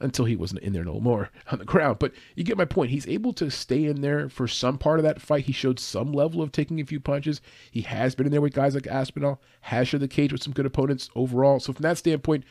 until 0.00 0.24
he 0.24 0.34
wasn't 0.34 0.60
in 0.62 0.72
there 0.72 0.82
no 0.82 0.98
more 0.98 1.30
on 1.52 1.60
the 1.60 1.64
ground. 1.64 2.00
But 2.00 2.12
you 2.34 2.42
get 2.42 2.58
my 2.58 2.64
point. 2.64 2.90
He's 2.90 3.06
able 3.06 3.32
to 3.34 3.48
stay 3.48 3.84
in 3.84 4.00
there 4.00 4.28
for 4.28 4.48
some 4.48 4.76
part 4.76 4.98
of 4.98 5.04
that 5.04 5.22
fight. 5.22 5.44
He 5.44 5.52
showed 5.52 5.78
some 5.78 6.12
level 6.12 6.42
of 6.42 6.50
taking 6.50 6.80
a 6.80 6.84
few 6.84 6.98
punches. 6.98 7.40
He 7.70 7.82
has 7.82 8.16
been 8.16 8.26
in 8.26 8.32
there 8.32 8.40
with 8.40 8.54
guys 8.54 8.74
like 8.74 8.88
Aspinall, 8.88 9.40
has 9.60 9.86
shared 9.86 10.02
the 10.02 10.08
cage 10.08 10.32
with 10.32 10.42
some 10.42 10.52
good 10.52 10.66
opponents 10.66 11.10
overall. 11.14 11.60
So 11.60 11.72
from 11.72 11.84
that 11.84 11.98
standpoint, 11.98 12.42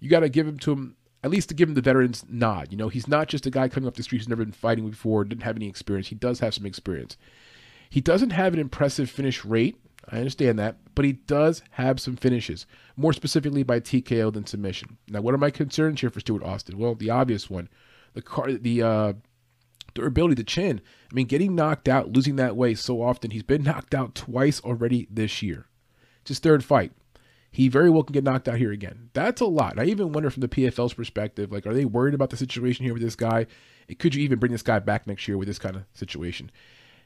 you 0.00 0.10
got 0.10 0.20
to 0.20 0.28
give 0.28 0.48
him 0.48 0.58
to 0.58 0.72
him 0.72 0.96
at 1.22 1.30
least 1.30 1.48
to 1.48 1.54
give 1.54 1.68
him 1.68 1.74
the 1.74 1.80
veterans 1.80 2.24
nod. 2.28 2.68
You 2.70 2.76
know, 2.76 2.88
he's 2.88 3.08
not 3.08 3.28
just 3.28 3.46
a 3.46 3.50
guy 3.50 3.68
coming 3.68 3.88
up 3.88 3.96
the 3.96 4.02
street 4.02 4.18
who's 4.18 4.28
never 4.28 4.44
been 4.44 4.52
fighting 4.52 4.88
before, 4.88 5.24
didn't 5.24 5.42
have 5.42 5.56
any 5.56 5.68
experience. 5.68 6.08
He 6.08 6.14
does 6.14 6.40
have 6.40 6.54
some 6.54 6.66
experience. 6.66 7.16
He 7.90 8.00
doesn't 8.00 8.30
have 8.30 8.54
an 8.54 8.60
impressive 8.60 9.10
finish 9.10 9.44
rate. 9.44 9.76
I 10.10 10.18
understand 10.18 10.58
that, 10.58 10.76
but 10.94 11.04
he 11.04 11.12
does 11.12 11.62
have 11.72 12.00
some 12.00 12.16
finishes, 12.16 12.66
more 12.96 13.12
specifically 13.12 13.62
by 13.62 13.80
TKO 13.80 14.32
than 14.32 14.46
submission. 14.46 14.96
Now, 15.08 15.20
what 15.20 15.34
are 15.34 15.38
my 15.38 15.50
concerns 15.50 16.00
here 16.00 16.08
for 16.08 16.20
Stuart 16.20 16.42
Austin? 16.42 16.78
Well, 16.78 16.94
the 16.94 17.10
obvious 17.10 17.50
one, 17.50 17.68
the 18.14 18.22
car, 18.22 18.52
the 18.52 18.82
uh, 18.82 19.12
durability, 19.94 20.34
the 20.34 20.44
chin. 20.44 20.80
I 21.10 21.14
mean, 21.14 21.26
getting 21.26 21.54
knocked 21.54 21.88
out, 21.88 22.12
losing 22.12 22.36
that 22.36 22.56
way 22.56 22.74
so 22.74 23.02
often. 23.02 23.32
He's 23.32 23.42
been 23.42 23.62
knocked 23.64 23.94
out 23.94 24.14
twice 24.14 24.60
already 24.60 25.08
this 25.10 25.42
year. 25.42 25.66
It's 26.22 26.28
his 26.28 26.38
third 26.38 26.64
fight. 26.64 26.92
He 27.50 27.68
very 27.68 27.90
well 27.90 28.02
can 28.02 28.12
get 28.12 28.24
knocked 28.24 28.48
out 28.48 28.58
here 28.58 28.72
again. 28.72 29.10
That's 29.14 29.40
a 29.40 29.46
lot. 29.46 29.78
I 29.78 29.84
even 29.84 30.12
wonder 30.12 30.30
from 30.30 30.42
the 30.42 30.48
PFL's 30.48 30.94
perspective, 30.94 31.50
like, 31.50 31.66
are 31.66 31.74
they 31.74 31.84
worried 31.84 32.14
about 32.14 32.30
the 32.30 32.36
situation 32.36 32.84
here 32.84 32.92
with 32.92 33.02
this 33.02 33.16
guy? 33.16 33.46
Could 33.98 34.14
you 34.14 34.22
even 34.22 34.38
bring 34.38 34.52
this 34.52 34.62
guy 34.62 34.78
back 34.80 35.06
next 35.06 35.26
year 35.26 35.38
with 35.38 35.48
this 35.48 35.58
kind 35.58 35.76
of 35.76 35.84
situation? 35.94 36.50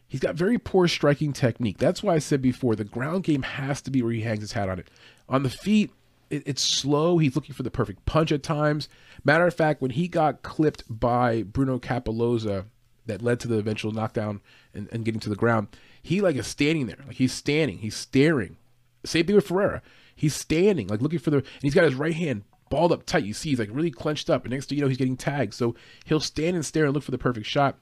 He's 0.09 0.21
got 0.21 0.35
very 0.35 0.59
poor 0.59 0.89
striking 0.89 1.33
technique. 1.33 1.79
That's 1.79 2.03
why 2.03 2.15
I 2.15 2.19
said 2.19 2.43
before 2.43 2.75
the 2.75 2.85
ground 2.85 3.25
game 3.25 3.43
has 3.43 3.81
to 3.83 3.91
be 3.91 4.03
where 4.03 4.13
he 4.13 4.23
hangs 4.23 4.41
his 4.41 4.53
hat 4.53 4.69
on 4.69 4.79
it. 4.79 4.89
On 5.29 5.43
the 5.43 5.49
feet, 5.49 5.91
it, 6.29 6.43
it's 6.45 6.63
slow. 6.63 7.19
He's 7.19 7.37
looking 7.37 7.55
for 7.55 7.63
the 7.63 7.71
perfect 7.71 8.05
punch 8.05 8.33
at 8.33 8.43
times. 8.43 8.89
Matter 9.25 9.47
of 9.47 9.55
fact, 9.55 9.81
when 9.81 9.93
he 9.93 10.09
got 10.09 10.43
clipped 10.43 10.85
by 10.89 11.45
Bruno 11.45 11.79
Cappelozza, 11.79 12.67
that 13.07 13.23
led 13.23 13.41
to 13.41 13.49
the 13.49 13.59
eventual 13.59 13.93
knockdown 13.93 14.41
and, 14.75 14.89
and 14.93 15.05
getting 15.05 15.21
to 15.21 15.29
the 15.29 15.37
ground, 15.37 15.69
he 16.03 16.21
like 16.21 16.37
is 16.37 16.47
standing 16.47 16.87
there, 16.87 16.99
like 17.07 17.17
he's 17.17 17.33
standing, 17.33 17.79
he's 17.79 17.97
staring. 17.97 18.57
Same 19.05 19.27
thing 19.27 19.37
with 19.37 19.47
Ferreira. 19.47 19.83
He's 20.23 20.37
standing, 20.37 20.87
like 20.87 21.03
looking 21.03 21.19
for 21.19 21.31
the, 21.31 21.39
and 21.39 21.47
he's 21.63 21.75
got 21.75 21.83
his 21.83 21.97
right 21.97 22.15
hand 22.15 22.45
balled 22.71 22.93
up 22.93 23.05
tight. 23.05 23.25
You 23.25 23.35
see, 23.35 23.49
he's 23.51 23.59
like 23.59 23.71
really 23.73 23.91
clenched 23.91 24.31
up, 24.31 24.45
and 24.45 24.53
next 24.53 24.67
to 24.67 24.77
you 24.77 24.81
know, 24.81 24.87
he's 24.87 24.97
getting 24.97 25.17
tagged. 25.17 25.53
So 25.53 25.75
he'll 26.05 26.21
stand 26.21 26.55
and 26.55 26.65
stare 26.65 26.85
and 26.85 26.95
look 26.95 27.03
for 27.03 27.11
the 27.11 27.19
perfect 27.19 27.45
shot 27.49 27.77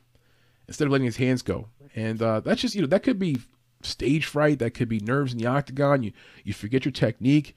instead 0.66 0.86
of 0.86 0.92
letting 0.92 1.04
his 1.04 1.18
hands 1.18 1.42
go. 1.42 1.68
And 1.94 2.22
uh, 2.22 2.40
that's 2.40 2.62
just, 2.62 2.74
you 2.74 2.80
know, 2.80 2.86
that 2.86 3.02
could 3.02 3.18
be 3.18 3.40
stage 3.82 4.24
fright. 4.24 4.58
That 4.58 4.70
could 4.70 4.88
be 4.88 5.00
nerves 5.00 5.34
in 5.34 5.38
the 5.38 5.48
octagon. 5.48 6.02
You, 6.02 6.12
you 6.42 6.54
forget 6.54 6.86
your 6.86 6.92
technique. 6.92 7.54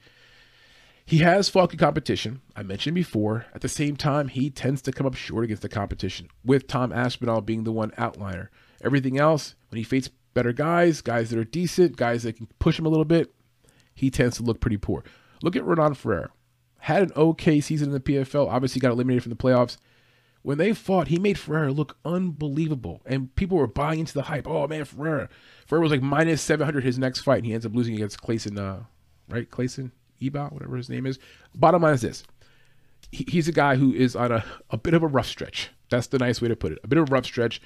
He 1.06 1.18
has 1.18 1.48
good 1.48 1.78
competition. 1.78 2.42
I 2.54 2.62
mentioned 2.62 2.94
before. 2.94 3.46
At 3.54 3.62
the 3.62 3.70
same 3.70 3.96
time, 3.96 4.28
he 4.28 4.50
tends 4.50 4.82
to 4.82 4.92
come 4.92 5.06
up 5.06 5.14
short 5.14 5.44
against 5.44 5.62
the 5.62 5.70
competition, 5.70 6.28
with 6.44 6.66
Tom 6.66 6.92
Aspinall 6.92 7.40
being 7.40 7.64
the 7.64 7.72
one 7.72 7.92
outliner. 7.92 8.48
Everything 8.82 9.18
else, 9.18 9.54
when 9.70 9.78
he 9.78 9.82
faces 9.82 10.12
better 10.34 10.52
guys, 10.52 11.00
guys 11.00 11.30
that 11.30 11.38
are 11.38 11.44
decent, 11.44 11.96
guys 11.96 12.24
that 12.24 12.36
can 12.36 12.48
push 12.58 12.78
him 12.78 12.84
a 12.84 12.90
little 12.90 13.06
bit, 13.06 13.34
he 13.94 14.10
tends 14.10 14.36
to 14.36 14.42
look 14.42 14.60
pretty 14.60 14.76
poor. 14.76 15.04
Look 15.42 15.56
at 15.56 15.64
Renan 15.64 15.94
Ferreira. 15.94 16.30
Had 16.78 17.02
an 17.02 17.12
okay 17.16 17.60
season 17.60 17.88
in 17.88 17.94
the 17.94 18.00
PFL. 18.00 18.50
Obviously, 18.50 18.80
got 18.80 18.92
eliminated 18.92 19.22
from 19.22 19.30
the 19.30 19.36
playoffs. 19.36 19.78
When 20.42 20.58
they 20.58 20.74
fought, 20.74 21.08
he 21.08 21.18
made 21.18 21.38
Ferreira 21.38 21.72
look 21.72 21.96
unbelievable, 22.04 23.00
and 23.06 23.34
people 23.34 23.56
were 23.56 23.66
buying 23.66 24.00
into 24.00 24.12
the 24.12 24.22
hype. 24.22 24.46
Oh 24.46 24.68
man, 24.68 24.84
Ferreira! 24.84 25.30
Ferreira 25.66 25.82
was 25.82 25.92
like 25.92 26.02
minus 26.02 26.42
seven 26.42 26.66
hundred 26.66 26.84
his 26.84 26.98
next 26.98 27.20
fight, 27.20 27.38
and 27.38 27.46
he 27.46 27.54
ends 27.54 27.64
up 27.64 27.74
losing 27.74 27.94
against 27.94 28.20
Clayson, 28.20 28.58
uh, 28.58 28.84
right? 29.30 29.50
Clayson 29.50 29.90
Eba, 30.20 30.52
whatever 30.52 30.76
his 30.76 30.90
name 30.90 31.06
is. 31.06 31.18
Bottom 31.54 31.80
line 31.80 31.94
is 31.94 32.02
this: 32.02 32.24
he, 33.10 33.24
he's 33.26 33.48
a 33.48 33.52
guy 33.52 33.76
who 33.76 33.94
is 33.94 34.14
on 34.14 34.32
a, 34.32 34.44
a 34.70 34.76
bit 34.76 34.92
of 34.92 35.02
a 35.02 35.06
rough 35.06 35.26
stretch. 35.26 35.70
That's 35.88 36.08
the 36.08 36.18
nice 36.18 36.42
way 36.42 36.48
to 36.48 36.56
put 36.56 36.72
it. 36.72 36.78
A 36.84 36.88
bit 36.88 36.98
of 36.98 37.08
a 37.08 37.12
rough 37.12 37.24
stretch. 37.24 37.62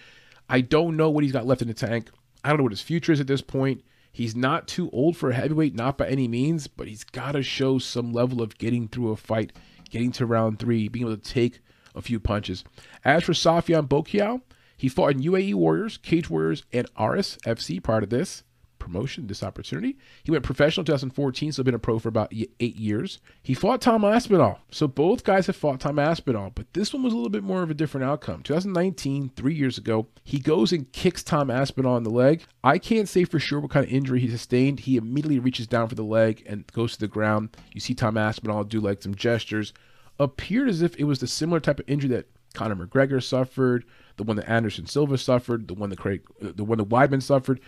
I 0.49 0.61
don't 0.61 0.97
know 0.97 1.11
what 1.11 1.25
he's 1.25 1.33
got 1.33 1.47
left 1.47 1.63
in 1.63 1.69
the 1.69 1.75
tank. 1.75 2.11
I 2.45 2.49
don't 2.51 2.59
know 2.59 2.65
what 2.65 2.73
his 2.73 2.81
future 2.81 3.13
is 3.13 3.21
at 3.21 3.27
this 3.27 3.43
point. 3.43 3.83
He's 4.19 4.35
not 4.35 4.67
too 4.67 4.91
old 4.91 5.17
for 5.17 5.31
a 5.31 5.35
heavyweight, 5.35 5.77
not 5.77 5.97
by 5.97 6.09
any 6.09 6.27
means, 6.27 6.67
but 6.67 6.89
he's 6.89 7.05
got 7.05 7.33
to 7.33 7.43
show 7.45 7.79
some 7.79 8.13
level 8.13 8.43
of 8.43 8.59
getting 8.59 8.89
through 8.89 9.13
a 9.13 9.17
fight, 9.17 9.53
getting 9.91 10.11
to 10.11 10.27
round 10.27 10.59
three, 10.59 10.89
being 10.89 11.07
able 11.07 11.17
to 11.17 11.23
take 11.23 11.61
a 11.95 12.03
few 12.03 12.19
punches. 12.19 12.65
As 13.05 13.23
for 13.23 13.33
Saffian 13.33 13.87
Bokiao, 13.87 14.43
he 14.77 14.89
fought 14.89 15.13
in 15.13 15.23
UAE 15.23 15.55
Warriors, 15.55 15.99
Cage 15.99 16.29
Warriors, 16.29 16.65
and 16.73 16.89
ARES 16.97 17.39
FC 17.47 17.81
prior 17.81 18.01
to 18.01 18.09
this 18.09 18.43
promotion, 18.79 19.27
this 19.27 19.43
opportunity. 19.43 19.97
He 20.23 20.31
went 20.31 20.45
professional 20.45 20.85
2014, 20.85 21.53
so 21.53 21.63
been 21.63 21.75
a 21.75 21.79
pro 21.79 21.99
for 21.99 22.09
about 22.09 22.33
eight 22.33 22.77
years. 22.77 23.19
He 23.43 23.55
fought 23.55 23.81
Tom 23.81 24.05
Aspinall. 24.05 24.61
So 24.71 24.89
both 24.89 25.25
guys 25.25 25.47
have 25.47 25.57
fought 25.57 25.81
Tom 25.81 25.99
Aspinall, 25.99 26.53
but 26.55 26.73
this 26.73 26.93
one 26.93 27.03
was 27.03 27.13
a 27.13 27.17
little 27.17 27.31
bit 27.31 27.43
more 27.43 27.63
of 27.63 27.71
a 27.71 27.75
different 27.75 28.05
outcome. 28.05 28.43
2019, 28.43 29.33
three 29.37 29.55
years 29.55 29.79
ago, 29.79 30.07
he 30.25 30.39
goes 30.39 30.73
and 30.73 30.91
kicks 30.93 31.23
Tom 31.23 31.51
Aspinall 31.51 31.97
in 31.97 32.05
the 32.05 32.11
leg. 32.11 32.45
I 32.65 32.79
can't 32.79 33.09
say 33.09 33.25
for 33.25 33.39
sure 33.39 33.61
what 33.61 33.71
kind 33.71 33.87
of 33.87 33.93
injury 33.93 34.21
he 34.21 34.31
sustained. 34.31 34.81
He 34.81 34.97
immediately 34.97 35.39
reaches 35.39 35.67
down 35.67 35.89
for 35.89 35.95
the 35.95 36.03
leg 36.03 36.43
and 36.47 36.67
goes 36.73 36.93
to 36.93 37.01
the 37.01 37.09
ground. 37.09 37.57
You 37.73 37.81
see 37.81 37.95
Tom 37.95 38.17
Aspinall 38.17 38.65
do 38.65 38.81
like 38.81 39.03
some 39.03 39.15
gestures 39.15 39.73
appeared 40.21 40.69
as 40.69 40.83
if 40.83 40.97
it 40.97 41.05
was 41.05 41.21
the 41.21 41.27
similar 41.27 41.61
type 41.61 41.81
of 41.81 41.89
injury 41.89 42.11
that 42.11 42.27
Conor 42.55 42.87
McGregor 42.87 43.23
suffered, 43.23 43.85
the 44.17 44.25
one 44.25 44.37
that 44.37 44.49
Anderson 44.49 44.87
Silva 44.87 45.19
suffered, 45.19 45.69
the 45.69 45.75
one 45.75 45.91
that 45.91 45.99
Craig, 45.99 46.23
uh, 46.43 46.53
the 46.55 46.65
one 46.65 46.79
that 46.79 46.89
Weidman 46.89 47.23
suffered. 47.23 47.61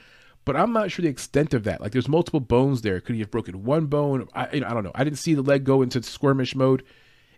But 0.50 0.58
I'm 0.58 0.72
not 0.72 0.90
sure 0.90 1.04
the 1.04 1.08
extent 1.08 1.54
of 1.54 1.62
that. 1.62 1.80
Like, 1.80 1.92
there's 1.92 2.08
multiple 2.08 2.40
bones 2.40 2.82
there. 2.82 3.00
Could 3.00 3.14
he 3.14 3.20
have 3.20 3.30
broken 3.30 3.62
one 3.62 3.86
bone? 3.86 4.26
I, 4.34 4.52
you 4.52 4.58
know, 4.58 4.66
I 4.66 4.74
don't 4.74 4.82
know. 4.82 4.90
I 4.96 5.04
didn't 5.04 5.20
see 5.20 5.32
the 5.32 5.42
leg 5.42 5.62
go 5.62 5.80
into 5.80 6.02
skirmish 6.02 6.56
mode. 6.56 6.82